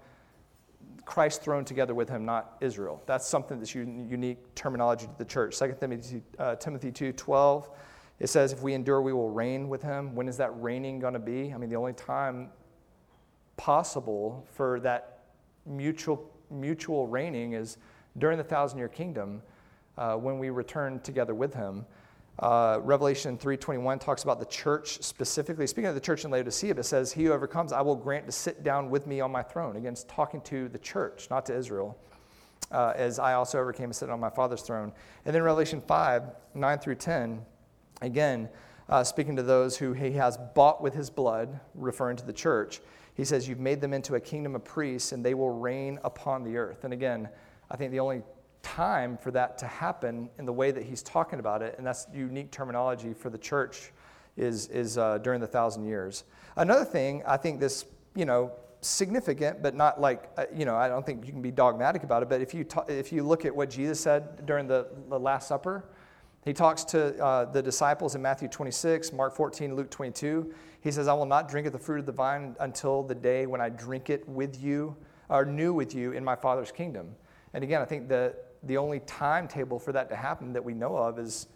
Christ's 1.05 1.45
throne 1.45 1.64
together 1.64 1.95
with 1.95 2.09
him, 2.09 2.24
not 2.24 2.57
Israel. 2.61 3.03
That's 3.07 3.26
something 3.26 3.59
that's 3.59 3.74
unique 3.74 4.55
terminology 4.55 5.07
to 5.07 5.12
the 5.18 5.24
church. 5.24 5.59
2 5.59 5.76
Timothy, 5.78 6.22
uh, 6.38 6.57
Timothy 6.57 6.90
2 6.90 7.12
12, 7.12 7.70
it 8.20 8.28
says, 8.28 8.53
If 8.53 8.62
we 8.62 8.74
endure, 8.74 9.03
we 9.03 9.12
will 9.12 9.30
reign 9.30 9.68
with 9.68 9.82
him. 9.82 10.14
When 10.14 10.28
is 10.28 10.36
that 10.38 10.51
reigning 10.61 10.99
going 10.99 11.14
to 11.14 11.18
be? 11.18 11.53
I 11.53 11.59
mean, 11.59 11.68
the 11.68 11.76
only 11.76 11.92
time 11.92 12.51
possible 13.57 14.47
for 14.53 14.80
that 14.80 15.20
mutual, 15.66 16.30
mutual 16.51 17.07
reigning 17.07 17.53
is 17.53 17.78
during 18.18 18.38
the 18.38 18.45
thousand 18.45 18.78
year 18.78 18.88
kingdom 18.88 19.42
uh, 19.99 20.14
when 20.16 20.38
we 20.38 20.51
return 20.51 21.01
together 21.01 21.34
with 21.34 21.55
him. 21.55 21.84
Uh, 22.39 22.80
Revelation 22.82 23.39
3.21 23.39 24.01
talks 24.01 24.24
about 24.24 24.41
the 24.41 24.47
church 24.47 25.03
specifically. 25.03 25.66
Speaking 25.66 25.89
of 25.89 25.95
the 25.95 26.01
church 26.01 26.24
in 26.24 26.30
Laodicea, 26.30 26.74
it 26.74 26.85
says, 26.85 27.12
He 27.12 27.24
who 27.24 27.32
overcomes, 27.32 27.72
I 27.72 27.80
will 27.80 27.95
grant 27.95 28.26
to 28.26 28.32
sit 28.32 28.64
down 28.64 28.91
with 28.91 29.07
me 29.07 29.20
on 29.20 29.30
my 29.30 29.43
throne. 29.43 29.76
Again, 29.76 29.93
it's 29.93 30.05
talking 30.05 30.41
to 30.43 30.68
the 30.68 30.78
church, 30.78 31.28
not 31.30 31.47
to 31.47 31.57
Israel, 31.57 31.97
uh, 32.72 32.93
as 32.97 33.20
I 33.20 33.35
also 33.35 33.61
overcame 33.61 33.87
and 33.87 33.97
sit 33.97 34.11
on 34.11 34.18
my 34.18 34.30
Father's 34.30 34.62
throne. 34.62 34.93
And 35.24 35.35
then 35.35 35.43
Revelation 35.43 35.80
5, 35.80 36.22
9 36.55 36.78
through 36.78 36.97
10, 36.97 37.41
again, 38.03 38.49
uh, 38.89 39.05
speaking 39.05 39.37
to 39.37 39.43
those 39.43 39.78
who 39.78 39.93
he 39.93 40.11
has 40.12 40.37
bought 40.55 40.82
with 40.82 40.93
his 40.93 41.11
blood, 41.11 41.61
referring 41.74 42.16
to 42.16 42.26
the 42.26 42.32
church, 42.32 42.80
he 43.14 43.24
says, 43.24 43.49
You've 43.49 43.61
made 43.61 43.80
them 43.80 43.95
into 43.95 44.16
a 44.16 44.20
kingdom 44.20 44.57
of 44.57 44.64
priests, 44.64 45.12
and 45.12 45.24
they 45.24 45.35
will 45.35 45.51
reign 45.51 46.01
upon 46.03 46.43
the 46.43 46.57
earth. 46.57 46.82
And 46.82 46.93
again, 46.93 47.28
I 47.70 47.76
think 47.76 47.93
the 47.93 48.01
only 48.01 48.22
time 48.64 49.16
for 49.16 49.30
that 49.30 49.58
to 49.58 49.66
happen 49.66 50.28
in 50.38 50.46
the 50.46 50.52
way 50.52 50.72
that 50.72 50.82
he's 50.82 51.02
talking 51.02 51.38
about 51.38 51.62
it, 51.62 51.76
and 51.78 51.86
that's 51.86 52.08
unique 52.12 52.50
terminology 52.50 53.12
for 53.12 53.30
the 53.30 53.38
church, 53.38 53.92
is, 54.36 54.66
is 54.68 54.98
uh, 54.98 55.18
during 55.18 55.40
the 55.40 55.46
thousand 55.46 55.84
years. 55.84 56.24
Another 56.56 56.84
thing, 56.84 57.22
I 57.26 57.36
think 57.36 57.60
this, 57.60 57.84
you 58.16 58.24
know, 58.24 58.52
significant, 58.80 59.62
but 59.62 59.74
not 59.74 60.00
like, 60.00 60.28
uh, 60.36 60.46
you 60.52 60.64
know, 60.64 60.74
I 60.74 60.88
don't 60.88 61.06
think 61.06 61.24
you 61.24 61.32
can 61.32 61.42
be 61.42 61.50
dogmatic 61.50 62.02
about 62.02 62.22
it, 62.22 62.28
but 62.28 62.40
if 62.40 62.52
you, 62.52 62.64
ta- 62.64 62.84
if 62.88 63.12
you 63.12 63.22
look 63.22 63.44
at 63.44 63.54
what 63.54 63.70
Jesus 63.70 64.00
said 64.00 64.44
during 64.46 64.66
the, 64.66 64.88
the 65.08 65.18
Last 65.18 65.46
Supper, 65.46 65.84
he 66.44 66.52
talks 66.52 66.84
to 66.84 67.16
uh, 67.22 67.44
the 67.46 67.62
disciples 67.62 68.14
in 68.14 68.22
Matthew 68.22 68.48
26, 68.48 69.12
Mark 69.12 69.34
14, 69.34 69.76
Luke 69.76 69.90
22. 69.90 70.52
He 70.80 70.90
says, 70.90 71.08
I 71.08 71.14
will 71.14 71.26
not 71.26 71.48
drink 71.48 71.66
of 71.66 71.72
the 71.72 71.78
fruit 71.78 72.00
of 72.00 72.06
the 72.06 72.12
vine 72.12 72.54
until 72.60 73.02
the 73.02 73.14
day 73.14 73.46
when 73.46 73.60
I 73.60 73.70
drink 73.70 74.10
it 74.10 74.28
with 74.28 74.60
you, 74.60 74.96
or 75.30 75.44
new 75.46 75.72
with 75.72 75.94
you 75.94 76.12
in 76.12 76.22
my 76.22 76.36
Father's 76.36 76.70
kingdom. 76.70 77.14
And 77.54 77.64
again, 77.64 77.80
I 77.80 77.86
think 77.86 78.08
the, 78.08 78.34
the 78.66 78.76
only 78.76 79.00
timetable 79.00 79.78
for 79.78 79.92
that 79.92 80.08
to 80.10 80.16
happen 80.16 80.52
that 80.52 80.64
we 80.64 80.74
know 80.74 80.96
of 80.96 81.18
is 81.18 81.46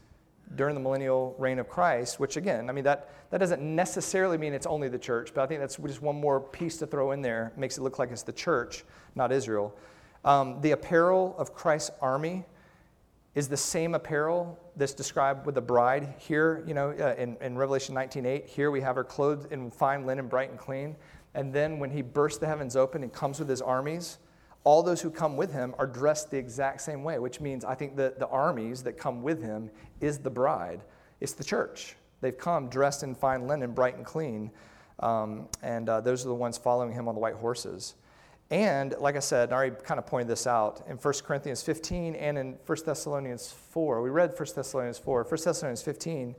during 0.55 0.75
the 0.75 0.81
millennial 0.81 1.35
reign 1.39 1.59
of 1.59 1.69
Christ, 1.69 2.19
which 2.19 2.37
again, 2.37 2.71
I 2.71 2.73
mean, 2.73 2.85
that, 2.85 3.11
that 3.31 3.39
doesn't 3.39 3.61
necessarily 3.61 4.39
mean 4.39 4.55
it's 4.55 4.67
only 4.67 4.89
the 4.89 4.99
church, 4.99 5.33
but 5.35 5.43
I 5.43 5.47
think 5.47 5.61
that's 5.61 5.77
just 5.77 6.03
one 6.03 6.17
more 6.17 6.41
piece 6.41 6.79
to 6.79 6.87
throw 6.87 7.13
in 7.13 7.21
there. 7.21 7.53
Makes 7.57 7.79
it 7.79 7.83
look 7.83 7.99
like 7.99 8.11
it's 8.11 8.23
the 8.23 8.33
church, 8.33 8.85
not 9.15 9.31
Israel. 9.31 9.77
Um, 10.25 10.61
the 10.61 10.73
apparel 10.73 11.35
of 11.39 11.55
Christ's 11.55 11.91
army 12.01 12.45
is 13.35 13.49
the 13.49 13.57
same 13.57 13.95
apparel 13.95 14.59
that's 14.77 14.95
described 14.95 15.47
with 15.47 15.55
the 15.55 15.61
bride 15.61 16.15
here, 16.19 16.65
you 16.67 16.75
know, 16.75 16.91
uh, 16.91 17.15
in, 17.19 17.37
in 17.41 17.57
Revelation 17.57 17.95
19.8. 17.95 18.47
Here 18.47 18.71
we 18.71 18.81
have 18.81 18.97
her 18.97 19.05
clothed 19.05 19.53
in 19.53 19.71
fine 19.71 20.07
linen, 20.07 20.29
bright 20.29 20.51
and 20.51 20.59
clean. 20.59 20.97
And 21.35 21.53
then 21.53 21.79
when 21.79 21.91
he 21.91 22.03
bursts 22.03 22.39
the 22.39 22.47
heavens 22.47 22.75
open 22.75 23.03
and 23.03 23.13
comes 23.13 23.39
with 23.39 23.49
his 23.49 23.63
armies, 23.63 24.19
all 24.65 24.83
those 24.83 25.01
who 25.01 25.11
come 25.11 25.37
with 25.37 25.53
him 25.53 25.75
are 25.79 25.87
dressed 25.87 26.31
the 26.31 26.37
exact 26.37 26.81
same 26.81 27.05
way, 27.05 27.19
which 27.19 27.41
means 27.41 27.65
I 27.65 27.75
think 27.75 27.97
that 27.97 28.19
the 28.19 28.29
armies 28.29 28.83
that 28.83 28.99
come 28.99 29.23
with 29.23 29.43
him 29.43 29.71
is 30.01 30.19
the 30.19 30.31
bride. 30.31 30.83
It's 31.21 31.33
the 31.33 31.45
church. 31.45 31.97
They've 32.21 32.37
come 32.37 32.69
dressed 32.69 33.03
in 33.03 33.15
fine 33.15 33.47
linen, 33.47 33.73
bright 33.73 33.97
and 33.97 34.05
clean. 34.05 34.51
Um, 35.01 35.49
and 35.63 35.89
uh, 35.89 36.01
those 36.01 36.25
are 36.25 36.29
the 36.29 36.35
ones 36.35 36.59
following 36.59 36.93
him 36.93 37.09
on 37.09 37.15
the 37.15 37.21
white 37.21 37.35
horses. 37.35 37.95
And 38.51 38.95
like 38.99 39.15
I 39.15 39.21
said, 39.21 39.53
I 39.53 39.57
already 39.57 39.77
kind 39.85 39.99
of 39.99 40.07
pointed 40.07 40.29
this 40.29 40.47
out 40.47 40.83
in 40.89 40.97
1 40.97 41.15
Corinthians 41.23 41.63
15 41.63 42.15
and 42.15 42.39
in 42.39 42.59
1 42.65 42.79
Thessalonians 42.85 43.53
4. 43.71 44.01
We 44.01 44.11
read 44.11 44.31
1 44.31 44.49
Thessalonians 44.55 44.99
4. 44.99 45.25
1 45.25 45.31
Thessalonians 45.45 45.83
15 45.83 46.35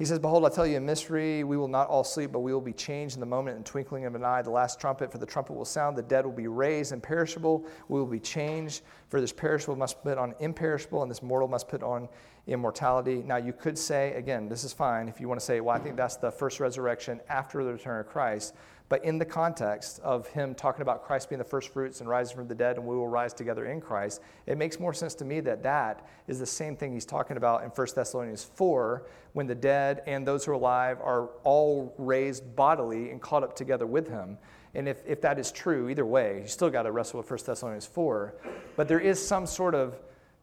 he 0.00 0.06
says, 0.06 0.18
Behold, 0.18 0.46
I 0.46 0.48
tell 0.48 0.66
you 0.66 0.78
a 0.78 0.80
mystery. 0.80 1.44
We 1.44 1.58
will 1.58 1.68
not 1.68 1.88
all 1.88 2.04
sleep, 2.04 2.32
but 2.32 2.38
we 2.40 2.54
will 2.54 2.60
be 2.62 2.72
changed 2.72 3.16
in 3.16 3.20
the 3.20 3.26
moment 3.26 3.58
and 3.58 3.66
twinkling 3.66 4.06
of 4.06 4.14
an 4.14 4.24
eye. 4.24 4.40
The 4.40 4.48
last 4.48 4.80
trumpet, 4.80 5.12
for 5.12 5.18
the 5.18 5.26
trumpet 5.26 5.52
will 5.52 5.66
sound. 5.66 5.94
The 5.94 6.02
dead 6.02 6.24
will 6.24 6.32
be 6.32 6.48
raised 6.48 6.92
imperishable. 6.92 7.66
We 7.88 8.00
will 8.00 8.06
be 8.06 8.18
changed. 8.18 8.80
For 9.10 9.20
this 9.20 9.30
perishable 9.30 9.76
must 9.76 10.02
put 10.02 10.16
on 10.16 10.34
imperishable, 10.40 11.02
and 11.02 11.10
this 11.10 11.22
mortal 11.22 11.48
must 11.48 11.68
put 11.68 11.82
on 11.82 12.08
immortality. 12.46 13.22
Now, 13.26 13.36
you 13.36 13.52
could 13.52 13.76
say, 13.76 14.14
again, 14.14 14.48
this 14.48 14.64
is 14.64 14.72
fine 14.72 15.06
if 15.06 15.20
you 15.20 15.28
want 15.28 15.38
to 15.38 15.44
say, 15.44 15.60
well, 15.60 15.76
I 15.76 15.78
think 15.78 15.96
that's 15.98 16.16
the 16.16 16.30
first 16.30 16.60
resurrection 16.60 17.20
after 17.28 17.62
the 17.62 17.74
return 17.74 18.00
of 18.00 18.08
Christ. 18.08 18.54
But 18.90 19.04
in 19.04 19.18
the 19.18 19.24
context 19.24 20.00
of 20.00 20.26
him 20.26 20.52
talking 20.52 20.82
about 20.82 21.04
Christ 21.04 21.28
being 21.28 21.38
the 21.38 21.44
first 21.44 21.72
fruits 21.72 22.00
and 22.00 22.08
rising 22.08 22.36
from 22.36 22.48
the 22.48 22.56
dead, 22.56 22.76
and 22.76 22.84
we 22.84 22.96
will 22.96 23.06
rise 23.06 23.32
together 23.32 23.66
in 23.66 23.80
Christ, 23.80 24.20
it 24.46 24.58
makes 24.58 24.80
more 24.80 24.92
sense 24.92 25.14
to 25.14 25.24
me 25.24 25.38
that 25.40 25.62
that 25.62 26.08
is 26.26 26.40
the 26.40 26.46
same 26.46 26.74
thing 26.74 26.92
he's 26.92 27.06
talking 27.06 27.36
about 27.36 27.62
in 27.62 27.70
1 27.70 27.86
Thessalonians 27.94 28.42
4, 28.42 29.06
when 29.32 29.46
the 29.46 29.54
dead 29.54 30.02
and 30.08 30.26
those 30.26 30.44
who 30.44 30.50
are 30.50 30.54
alive 30.54 30.98
are 31.00 31.28
all 31.44 31.94
raised 31.98 32.56
bodily 32.56 33.12
and 33.12 33.22
caught 33.22 33.44
up 33.44 33.54
together 33.54 33.86
with 33.86 34.08
him. 34.08 34.36
And 34.74 34.88
if, 34.88 35.02
if 35.06 35.20
that 35.20 35.38
is 35.38 35.52
true, 35.52 35.88
either 35.88 36.04
way, 36.04 36.40
you 36.42 36.48
still 36.48 36.68
got 36.68 36.82
to 36.82 36.90
wrestle 36.90 37.20
with 37.20 37.30
1 37.30 37.38
Thessalonians 37.46 37.86
4. 37.86 38.34
But 38.74 38.88
there 38.88 38.98
is 38.98 39.24
some 39.24 39.46
sort 39.46 39.76
of 39.76 40.00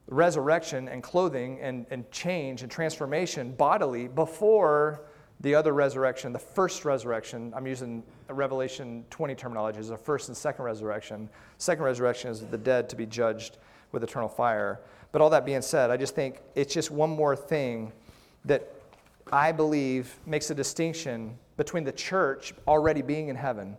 resurrection 0.07 0.87
and 0.87 1.03
clothing 1.03 1.59
and, 1.59 1.85
and 1.91 2.09
change 2.11 2.61
and 2.61 2.71
transformation 2.71 3.51
bodily 3.51 4.07
before 4.07 5.01
the 5.41 5.53
other 5.53 5.73
resurrection, 5.73 6.33
the 6.33 6.39
first 6.39 6.83
resurrection. 6.83 7.53
I'm 7.55 7.67
using 7.67 8.03
Revelation 8.27 9.05
20 9.09 9.35
terminology 9.35 9.79
as 9.79 9.91
a 9.91 9.97
first 9.97 10.29
and 10.29 10.37
second 10.37 10.65
resurrection. 10.65 11.29
Second 11.57 11.83
resurrection 11.83 12.31
is 12.31 12.41
the 12.41 12.57
dead 12.57 12.89
to 12.89 12.95
be 12.95 13.05
judged 13.05 13.57
with 13.91 14.03
eternal 14.03 14.29
fire. 14.29 14.79
But 15.11 15.21
all 15.21 15.29
that 15.29 15.45
being 15.45 15.61
said, 15.61 15.91
I 15.91 15.97
just 15.97 16.15
think 16.15 16.41
it's 16.55 16.73
just 16.73 16.91
one 16.91 17.09
more 17.09 17.35
thing 17.35 17.91
that 18.45 18.73
I 19.31 19.51
believe 19.51 20.15
makes 20.25 20.49
a 20.49 20.55
distinction 20.55 21.37
between 21.55 21.83
the 21.83 21.91
church 21.91 22.53
already 22.67 23.01
being 23.01 23.29
in 23.29 23.35
heaven 23.35 23.77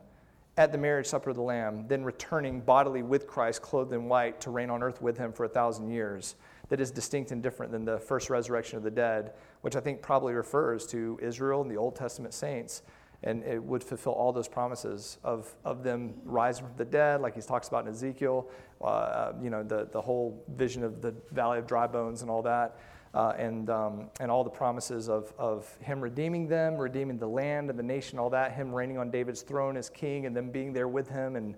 at 0.57 0.73
the 0.73 0.79
marriage 0.79 1.07
supper 1.07 1.31
of 1.31 1.37
the 1.37 1.43
Lamb, 1.43 1.87
then 1.87 2.03
returning 2.03 2.61
bodily 2.61 3.03
with 3.03 3.27
Christ, 3.27 3.63
clothed 3.63 3.93
in 3.93 4.07
white, 4.07 4.41
to 4.41 4.51
reign 4.51 4.71
on 4.71 4.83
earth 4.83 5.01
with 5.01 5.17
him 5.17 5.33
for 5.33 5.45
a 5.45 5.49
thousand 5.49 5.89
years, 5.89 6.35
that 6.69 6.81
is 6.81 6.91
distinct 6.91 7.31
and 7.31 7.43
different 7.43 7.73
than 7.73 7.85
the 7.85 7.99
first 7.99 8.31
resurrection 8.31 8.77
of 8.77 8.83
the 8.83 8.91
dead, 8.91 9.33
which 9.63 9.77
I 9.77 9.81
think 9.81 10.03
probably 10.03 10.35
refers 10.35 10.87
to 10.89 11.19
Israel 11.23 11.63
and 11.63 11.71
the 11.71 11.77
Old 11.77 11.97
Testament 11.97 12.35
saints. 12.35 12.83
And 13.25 13.43
it 13.43 13.61
would 13.61 13.83
fulfill 13.83 14.13
all 14.13 14.33
those 14.33 14.47
promises 14.47 15.19
of, 15.25 15.53
of 15.65 15.83
them 15.83 16.15
rising 16.25 16.67
from 16.67 16.77
the 16.77 16.85
dead, 16.85 17.21
like 17.21 17.35
he 17.35 17.41
talks 17.41 17.67
about 17.67 17.85
in 17.85 17.91
Ezekiel, 17.91 18.49
uh, 18.81 19.33
you 19.43 19.51
know, 19.51 19.65
the, 19.65 19.89
the 19.91 20.01
whole 20.01 20.45
vision 20.55 20.85
of 20.85 21.03
the 21.03 21.13
valley 21.33 21.59
of 21.59 21.67
dry 21.67 21.87
bones 21.89 22.23
and 22.23 22.31
all 22.31 22.43
that 22.43 22.79
uh, 23.15 23.33
and, 23.39 23.71
um, 23.71 24.11
and 24.21 24.31
all 24.31 24.45
the 24.45 24.51
promises 24.51 25.09
of, 25.09 25.33
of 25.39 25.77
him 25.81 26.01
redeeming 26.01 26.47
them, 26.47 26.77
redeeming 26.77 27.19
the 27.19 27.27
land 27.27 27.71
and 27.71 27.79
the 27.79 27.83
nation, 27.83 28.19
all 28.19 28.31
that, 28.31 28.53
him 28.53 28.75
reigning 28.75 28.99
on 28.99 29.11
David's 29.11 29.43
throne 29.43 29.77
as 29.77 29.89
king, 29.89 30.27
and 30.27 30.37
them 30.37 30.51
being 30.51 30.73
there 30.73 30.89
with 30.89 31.09
him 31.09 31.37
and 31.37 31.55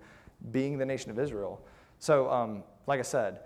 being 0.52 0.78
the 0.78 0.86
nation 0.86 1.10
of 1.10 1.18
Israel. 1.18 1.60
So, 1.98 2.30
um, 2.30 2.62
like 2.86 2.98
I 2.98 3.02
said, 3.02 3.40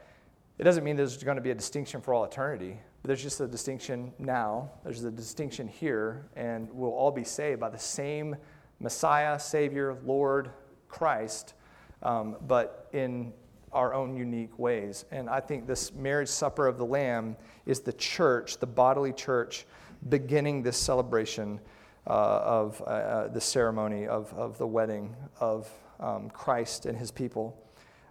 it 0.58 0.64
doesn't 0.64 0.84
mean 0.84 0.96
there's 0.96 1.22
going 1.22 1.36
to 1.36 1.42
be 1.42 1.50
a 1.50 1.54
distinction 1.54 2.00
for 2.00 2.14
all 2.14 2.24
eternity. 2.24 2.78
There's 3.02 3.22
just 3.22 3.40
a 3.40 3.46
distinction 3.46 4.12
now. 4.18 4.70
There's 4.82 5.04
a 5.04 5.10
distinction 5.10 5.68
here, 5.68 6.26
and 6.36 6.68
we'll 6.72 6.92
all 6.92 7.10
be 7.10 7.24
saved 7.24 7.60
by 7.60 7.70
the 7.70 7.78
same 7.78 8.36
Messiah, 8.80 9.38
Savior, 9.38 9.98
Lord, 10.04 10.50
Christ, 10.88 11.54
um, 12.02 12.36
but 12.46 12.88
in 12.92 13.32
our 13.72 13.92
own 13.92 14.16
unique 14.16 14.58
ways. 14.58 15.04
And 15.10 15.28
I 15.28 15.40
think 15.40 15.66
this 15.66 15.92
marriage 15.92 16.28
supper 16.28 16.66
of 16.66 16.78
the 16.78 16.86
Lamb 16.86 17.36
is 17.66 17.80
the 17.80 17.92
church, 17.92 18.58
the 18.58 18.66
bodily 18.66 19.12
church, 19.12 19.66
beginning 20.08 20.62
this 20.62 20.76
celebration 20.76 21.60
uh, 22.06 22.10
of 22.10 22.80
uh, 22.82 22.84
uh, 22.84 23.28
the 23.28 23.40
ceremony 23.40 24.06
of, 24.06 24.32
of 24.34 24.56
the 24.58 24.66
wedding 24.66 25.16
of 25.40 25.68
um, 25.98 26.30
Christ 26.30 26.86
and 26.86 26.96
his 26.96 27.10
people. 27.10 27.63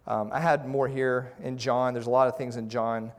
Um, 0.05 0.29
I 0.33 0.39
had 0.39 0.67
more 0.67 0.87
here 0.87 1.33
in 1.41 1.57
John. 1.57 1.93
There's 1.93 2.07
a 2.07 2.11
lot 2.11 2.27
of 2.27 2.37
things 2.37 2.57
in 2.57 2.69
John 2.69 3.11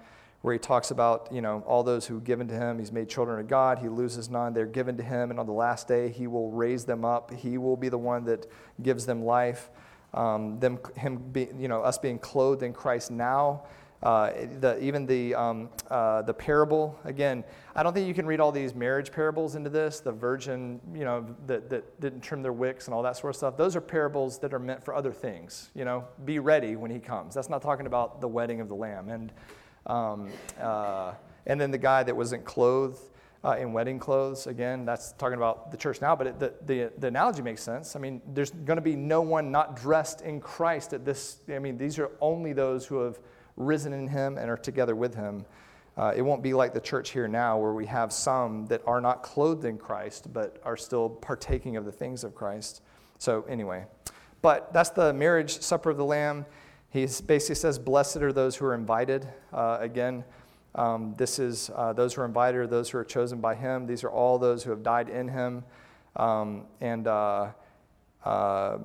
where 0.42 0.52
he 0.52 0.58
talks 0.58 0.90
about, 0.90 1.28
you 1.32 1.40
know, 1.40 1.62
all 1.66 1.82
those 1.82 2.06
who 2.06 2.20
given 2.20 2.46
to 2.48 2.54
him, 2.54 2.78
he's 2.78 2.92
made 2.92 3.08
children 3.08 3.40
of 3.40 3.48
God. 3.48 3.78
He 3.78 3.88
loses 3.88 4.28
none. 4.28 4.52
They're 4.52 4.66
given 4.66 4.96
to 4.98 5.02
him, 5.02 5.30
and 5.30 5.40
on 5.40 5.46
the 5.46 5.52
last 5.52 5.88
day, 5.88 6.10
he 6.10 6.26
will 6.26 6.50
raise 6.50 6.84
them 6.84 7.04
up. 7.04 7.32
He 7.32 7.56
will 7.56 7.78
be 7.78 7.88
the 7.88 7.96
one 7.98 8.24
that 8.24 8.46
gives 8.82 9.06
them 9.06 9.24
life 9.24 9.70
um, 10.14 10.58
them, 10.60 10.78
him 10.96 11.16
be, 11.16 11.48
you 11.58 11.68
know, 11.68 11.82
us 11.82 11.98
being 11.98 12.18
clothed 12.18 12.62
in 12.62 12.72
Christ 12.72 13.10
now. 13.10 13.64
Uh, 14.02 14.32
the, 14.60 14.78
even 14.82 15.06
the, 15.06 15.34
um, 15.34 15.70
uh, 15.90 16.20
the 16.22 16.34
parable, 16.34 16.98
again, 17.04 17.42
I 17.74 17.82
don't 17.82 17.94
think 17.94 18.06
you 18.06 18.12
can 18.12 18.26
read 18.26 18.38
all 18.38 18.52
these 18.52 18.74
marriage 18.74 19.10
parables 19.10 19.54
into 19.54 19.70
this. 19.70 20.00
The 20.00 20.12
virgin, 20.12 20.78
you 20.92 21.04
know, 21.04 21.34
that, 21.46 21.70
that 21.70 22.00
didn't 22.00 22.20
trim 22.20 22.42
their 22.42 22.52
wicks 22.52 22.86
and 22.86 22.94
all 22.94 23.02
that 23.02 23.16
sort 23.16 23.30
of 23.30 23.36
stuff. 23.36 23.56
Those 23.56 23.76
are 23.76 23.80
parables 23.80 24.38
that 24.40 24.52
are 24.52 24.58
meant 24.58 24.84
for 24.84 24.94
other 24.94 25.12
things. 25.12 25.70
You 25.74 25.86
know, 25.86 26.04
be 26.26 26.38
ready 26.38 26.76
when 26.76 26.90
he 26.90 26.98
comes. 26.98 27.34
That's 27.34 27.48
not 27.48 27.62
talking 27.62 27.86
about 27.86 28.20
the 28.20 28.28
wedding 28.28 28.60
of 28.60 28.68
the 28.68 28.74
lamb. 28.74 29.08
And, 29.08 29.32
um, 29.86 30.30
uh, 30.60 31.14
and 31.46 31.58
then 31.58 31.70
the 31.70 31.78
guy 31.78 32.02
that 32.02 32.14
wasn't 32.14 32.44
clothed 32.44 33.00
uh, 33.44 33.56
in 33.58 33.72
wedding 33.72 33.98
clothes. 33.98 34.46
Again, 34.46 34.84
that's 34.84 35.12
talking 35.12 35.36
about 35.36 35.70
the 35.70 35.76
church 35.76 36.00
now, 36.00 36.16
but 36.16 36.26
it, 36.26 36.38
the, 36.38 36.54
the, 36.64 36.92
the 36.98 37.06
analogy 37.08 37.42
makes 37.42 37.62
sense. 37.62 37.94
I 37.94 37.98
mean, 37.98 38.22
there's 38.32 38.50
going 38.50 38.76
to 38.76 38.82
be 38.82 38.96
no 38.96 39.20
one 39.20 39.50
not 39.50 39.76
dressed 39.76 40.22
in 40.22 40.40
Christ 40.40 40.94
at 40.94 41.04
this. 41.04 41.38
I 41.48 41.58
mean, 41.58 41.76
these 41.76 41.98
are 41.98 42.10
only 42.20 42.52
those 42.52 42.86
who 42.86 43.00
have 43.00 43.18
risen 43.56 43.92
in 43.92 44.08
him 44.08 44.38
and 44.38 44.50
are 44.50 44.56
together 44.56 44.94
with 44.96 45.14
him. 45.14 45.44
Uh, 45.96 46.12
it 46.16 46.22
won't 46.22 46.42
be 46.42 46.54
like 46.54 46.74
the 46.74 46.80
church 46.80 47.10
here 47.10 47.28
now, 47.28 47.56
where 47.56 47.72
we 47.72 47.86
have 47.86 48.12
some 48.12 48.66
that 48.66 48.82
are 48.86 49.00
not 49.00 49.22
clothed 49.22 49.64
in 49.64 49.78
Christ, 49.78 50.32
but 50.32 50.60
are 50.64 50.76
still 50.76 51.08
partaking 51.08 51.76
of 51.76 51.84
the 51.84 51.92
things 51.92 52.24
of 52.24 52.34
Christ. 52.34 52.82
So, 53.18 53.44
anyway, 53.48 53.84
but 54.42 54.72
that's 54.72 54.90
the 54.90 55.12
marriage 55.12 55.60
supper 55.60 55.90
of 55.90 55.96
the 55.96 56.04
Lamb. 56.04 56.46
He 56.90 57.06
basically 57.26 57.54
says, 57.54 57.78
Blessed 57.78 58.18
are 58.18 58.32
those 58.32 58.56
who 58.56 58.66
are 58.66 58.74
invited. 58.74 59.28
Uh, 59.52 59.78
again, 59.80 60.24
um, 60.74 61.14
this 61.16 61.38
is 61.38 61.70
uh, 61.74 61.92
those 61.92 62.14
who 62.14 62.22
are 62.22 62.24
invited 62.24 62.58
or 62.58 62.66
those 62.66 62.90
who 62.90 62.98
are 62.98 63.04
chosen 63.04 63.40
by 63.40 63.54
him. 63.54 63.86
These 63.86 64.02
are 64.02 64.10
all 64.10 64.38
those 64.38 64.64
who 64.64 64.70
have 64.70 64.82
died 64.82 65.08
in 65.08 65.28
him. 65.28 65.64
Um, 66.16 66.66
and 66.80 67.06
uh, 67.06 67.50
uh, 68.24 68.78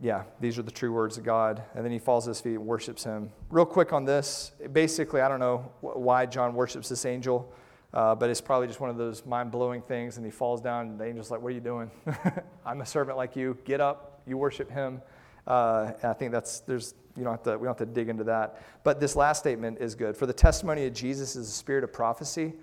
yeah, 0.00 0.24
these 0.40 0.58
are 0.58 0.62
the 0.62 0.70
true 0.70 0.92
words 0.92 1.16
of 1.16 1.24
God. 1.24 1.62
And 1.74 1.84
then 1.84 1.92
he 1.92 1.98
falls 1.98 2.26
at 2.28 2.32
his 2.32 2.40
feet 2.40 2.54
and 2.54 2.66
worships 2.66 3.04
him. 3.04 3.30
Real 3.50 3.64
quick 3.64 3.92
on 3.92 4.04
this 4.04 4.52
basically, 4.72 5.20
I 5.20 5.28
don't 5.28 5.40
know 5.40 5.72
why 5.80 6.26
John 6.26 6.54
worships 6.54 6.88
this 6.88 7.04
angel. 7.04 7.52
Uh, 7.94 8.14
but 8.14 8.28
it's 8.28 8.42
probably 8.42 8.66
just 8.66 8.78
one 8.78 8.90
of 8.90 8.98
those 8.98 9.24
mind 9.24 9.50
blowing 9.50 9.80
things. 9.80 10.18
And 10.18 10.26
he 10.26 10.30
falls 10.30 10.60
down, 10.60 10.88
and 10.88 11.00
the 11.00 11.04
angel's 11.04 11.30
like, 11.30 11.40
What 11.40 11.48
are 11.48 11.54
you 11.54 11.60
doing? 11.60 11.90
I'm 12.66 12.82
a 12.82 12.86
servant 12.86 13.16
like 13.16 13.36
you. 13.36 13.56
Get 13.64 13.80
up. 13.80 14.20
You 14.26 14.36
worship 14.36 14.70
him. 14.70 15.00
Uh, 15.46 15.92
I 16.02 16.12
think 16.12 16.32
that's, 16.32 16.60
there's 16.60 16.94
you 17.16 17.24
don't 17.24 17.32
have 17.32 17.42
to, 17.44 17.56
we 17.56 17.64
don't 17.64 17.78
have 17.78 17.88
to 17.88 17.92
dig 17.94 18.08
into 18.08 18.24
that. 18.24 18.62
But 18.84 19.00
this 19.00 19.16
last 19.16 19.38
statement 19.38 19.78
is 19.80 19.94
good. 19.94 20.16
For 20.16 20.26
the 20.26 20.32
testimony 20.32 20.84
of 20.86 20.92
Jesus 20.92 21.36
is 21.36 21.46
the 21.46 21.52
spirit 21.52 21.84
of 21.84 21.92
prophecy. 21.92 22.54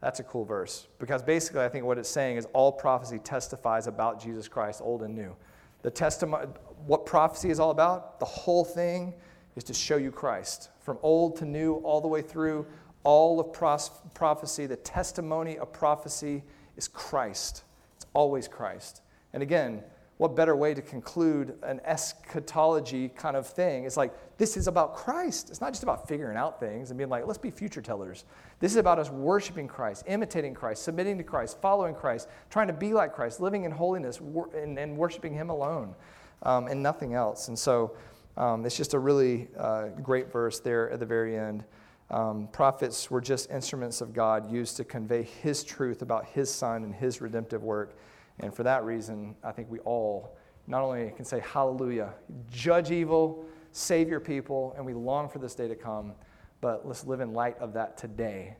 That's 0.00 0.20
a 0.20 0.24
cool 0.24 0.44
verse 0.44 0.88
because 0.98 1.22
basically, 1.22 1.62
I 1.62 1.68
think 1.68 1.84
what 1.84 1.96
it's 1.96 2.08
saying 2.08 2.36
is 2.36 2.46
all 2.52 2.72
prophecy 2.72 3.18
testifies 3.20 3.86
about 3.86 4.20
Jesus 4.20 4.48
Christ, 4.48 4.80
old 4.82 5.02
and 5.02 5.14
new. 5.14 5.34
The 5.82 5.90
testimony, 5.90 6.48
what 6.86 7.06
prophecy 7.06 7.50
is 7.50 7.60
all 7.60 7.70
about, 7.70 8.18
the 8.18 8.26
whole 8.26 8.64
thing 8.64 9.14
is 9.56 9.64
to 9.64 9.74
show 9.74 9.96
you 9.96 10.10
Christ. 10.10 10.70
From 10.80 10.98
old 11.02 11.36
to 11.36 11.44
new, 11.44 11.74
all 11.76 12.00
the 12.00 12.08
way 12.08 12.22
through, 12.22 12.66
all 13.04 13.40
of 13.40 13.52
prophecy, 13.52 14.66
the 14.66 14.76
testimony 14.76 15.58
of 15.58 15.72
prophecy 15.72 16.42
is 16.76 16.88
Christ. 16.88 17.64
It's 17.96 18.06
always 18.14 18.48
Christ. 18.48 19.02
And 19.32 19.42
again, 19.42 19.82
what 20.18 20.36
better 20.36 20.54
way 20.54 20.72
to 20.72 20.82
conclude 20.82 21.56
an 21.64 21.80
eschatology 21.84 23.08
kind 23.08 23.36
of 23.36 23.46
thing? 23.46 23.84
It's 23.84 23.96
like, 23.96 24.12
this 24.38 24.56
is 24.56 24.68
about 24.68 24.94
Christ. 24.94 25.50
It's 25.50 25.60
not 25.60 25.72
just 25.72 25.82
about 25.82 26.06
figuring 26.06 26.36
out 26.36 26.60
things 26.60 26.90
and 26.90 26.98
being 26.98 27.10
like, 27.10 27.26
let's 27.26 27.38
be 27.38 27.50
future 27.50 27.82
tellers. 27.82 28.24
This 28.60 28.70
is 28.70 28.76
about 28.76 28.98
us 28.98 29.10
worshiping 29.10 29.66
Christ, 29.66 30.04
imitating 30.06 30.54
Christ, 30.54 30.84
submitting 30.84 31.18
to 31.18 31.24
Christ, 31.24 31.60
following 31.60 31.94
Christ, 31.94 32.28
trying 32.50 32.68
to 32.68 32.72
be 32.72 32.94
like 32.94 33.14
Christ, 33.14 33.40
living 33.40 33.64
in 33.64 33.72
holiness, 33.72 34.20
and, 34.54 34.78
and 34.78 34.96
worshiping 34.96 35.34
Him 35.34 35.50
alone 35.50 35.94
um, 36.42 36.66
and 36.66 36.82
nothing 36.82 37.14
else. 37.14 37.48
And 37.48 37.58
so 37.58 37.96
um, 38.36 38.64
it's 38.64 38.76
just 38.76 38.94
a 38.94 38.98
really 38.98 39.48
uh, 39.58 39.88
great 40.02 40.32
verse 40.32 40.60
there 40.60 40.90
at 40.90 41.00
the 41.00 41.06
very 41.06 41.36
end. 41.36 41.64
Um, 42.10 42.48
prophets 42.52 43.10
were 43.10 43.20
just 43.20 43.50
instruments 43.50 44.00
of 44.00 44.12
God 44.12 44.50
used 44.50 44.76
to 44.76 44.84
convey 44.84 45.22
His 45.22 45.64
truth 45.64 46.02
about 46.02 46.26
His 46.26 46.52
Son 46.52 46.84
and 46.84 46.94
His 46.94 47.20
redemptive 47.20 47.62
work. 47.62 47.96
And 48.40 48.54
for 48.54 48.62
that 48.64 48.84
reason, 48.84 49.34
I 49.42 49.52
think 49.52 49.70
we 49.70 49.78
all 49.80 50.36
not 50.66 50.82
only 50.82 51.10
can 51.16 51.24
say 51.24 51.40
hallelujah, 51.40 52.14
judge 52.50 52.90
evil, 52.90 53.44
save 53.72 54.08
your 54.08 54.20
people, 54.20 54.74
and 54.76 54.84
we 54.84 54.94
long 54.94 55.28
for 55.28 55.38
this 55.38 55.54
day 55.54 55.68
to 55.68 55.74
come, 55.74 56.12
but 56.60 56.86
let's 56.86 57.06
live 57.06 57.20
in 57.20 57.32
light 57.32 57.58
of 57.58 57.72
that 57.72 57.96
today. 57.96 58.56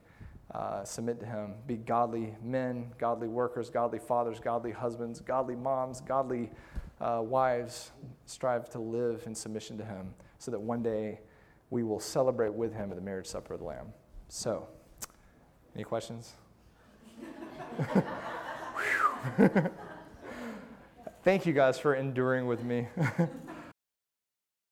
Uh, 0.53 0.83
submit 0.83 1.19
to 1.19 1.25
Him. 1.25 1.55
Be 1.65 1.77
godly 1.77 2.35
men, 2.43 2.91
godly 2.99 3.27
workers, 3.27 3.69
godly 3.69 3.99
fathers, 3.99 4.39
godly 4.39 4.71
husbands, 4.71 5.19
godly 5.19 5.55
moms, 5.55 6.01
godly 6.01 6.51
uh, 7.03 7.21
wives. 7.21 7.91
Strive 8.25 8.69
to 8.71 8.79
live 8.79 9.23
in 9.25 9.35
submission 9.35 9.77
to 9.77 9.85
Him 9.85 10.13
so 10.39 10.49
that 10.51 10.59
one 10.59 10.81
day 10.81 11.19
we 11.69 11.83
will 11.83 11.99
celebrate 11.99 12.53
with 12.53 12.73
Him 12.73 12.89
at 12.89 12.95
the 12.95 13.01
marriage 13.01 13.27
supper 13.27 13.53
of 13.53 13.59
the 13.59 13.65
Lamb. 13.65 13.93
So, 14.29 14.67
any 15.75 15.83
questions? 15.83 16.33
Thank 21.23 21.45
you 21.45 21.53
guys 21.53 21.79
for 21.79 21.95
enduring 21.95 22.47
with 22.47 22.63
me. 22.63 22.87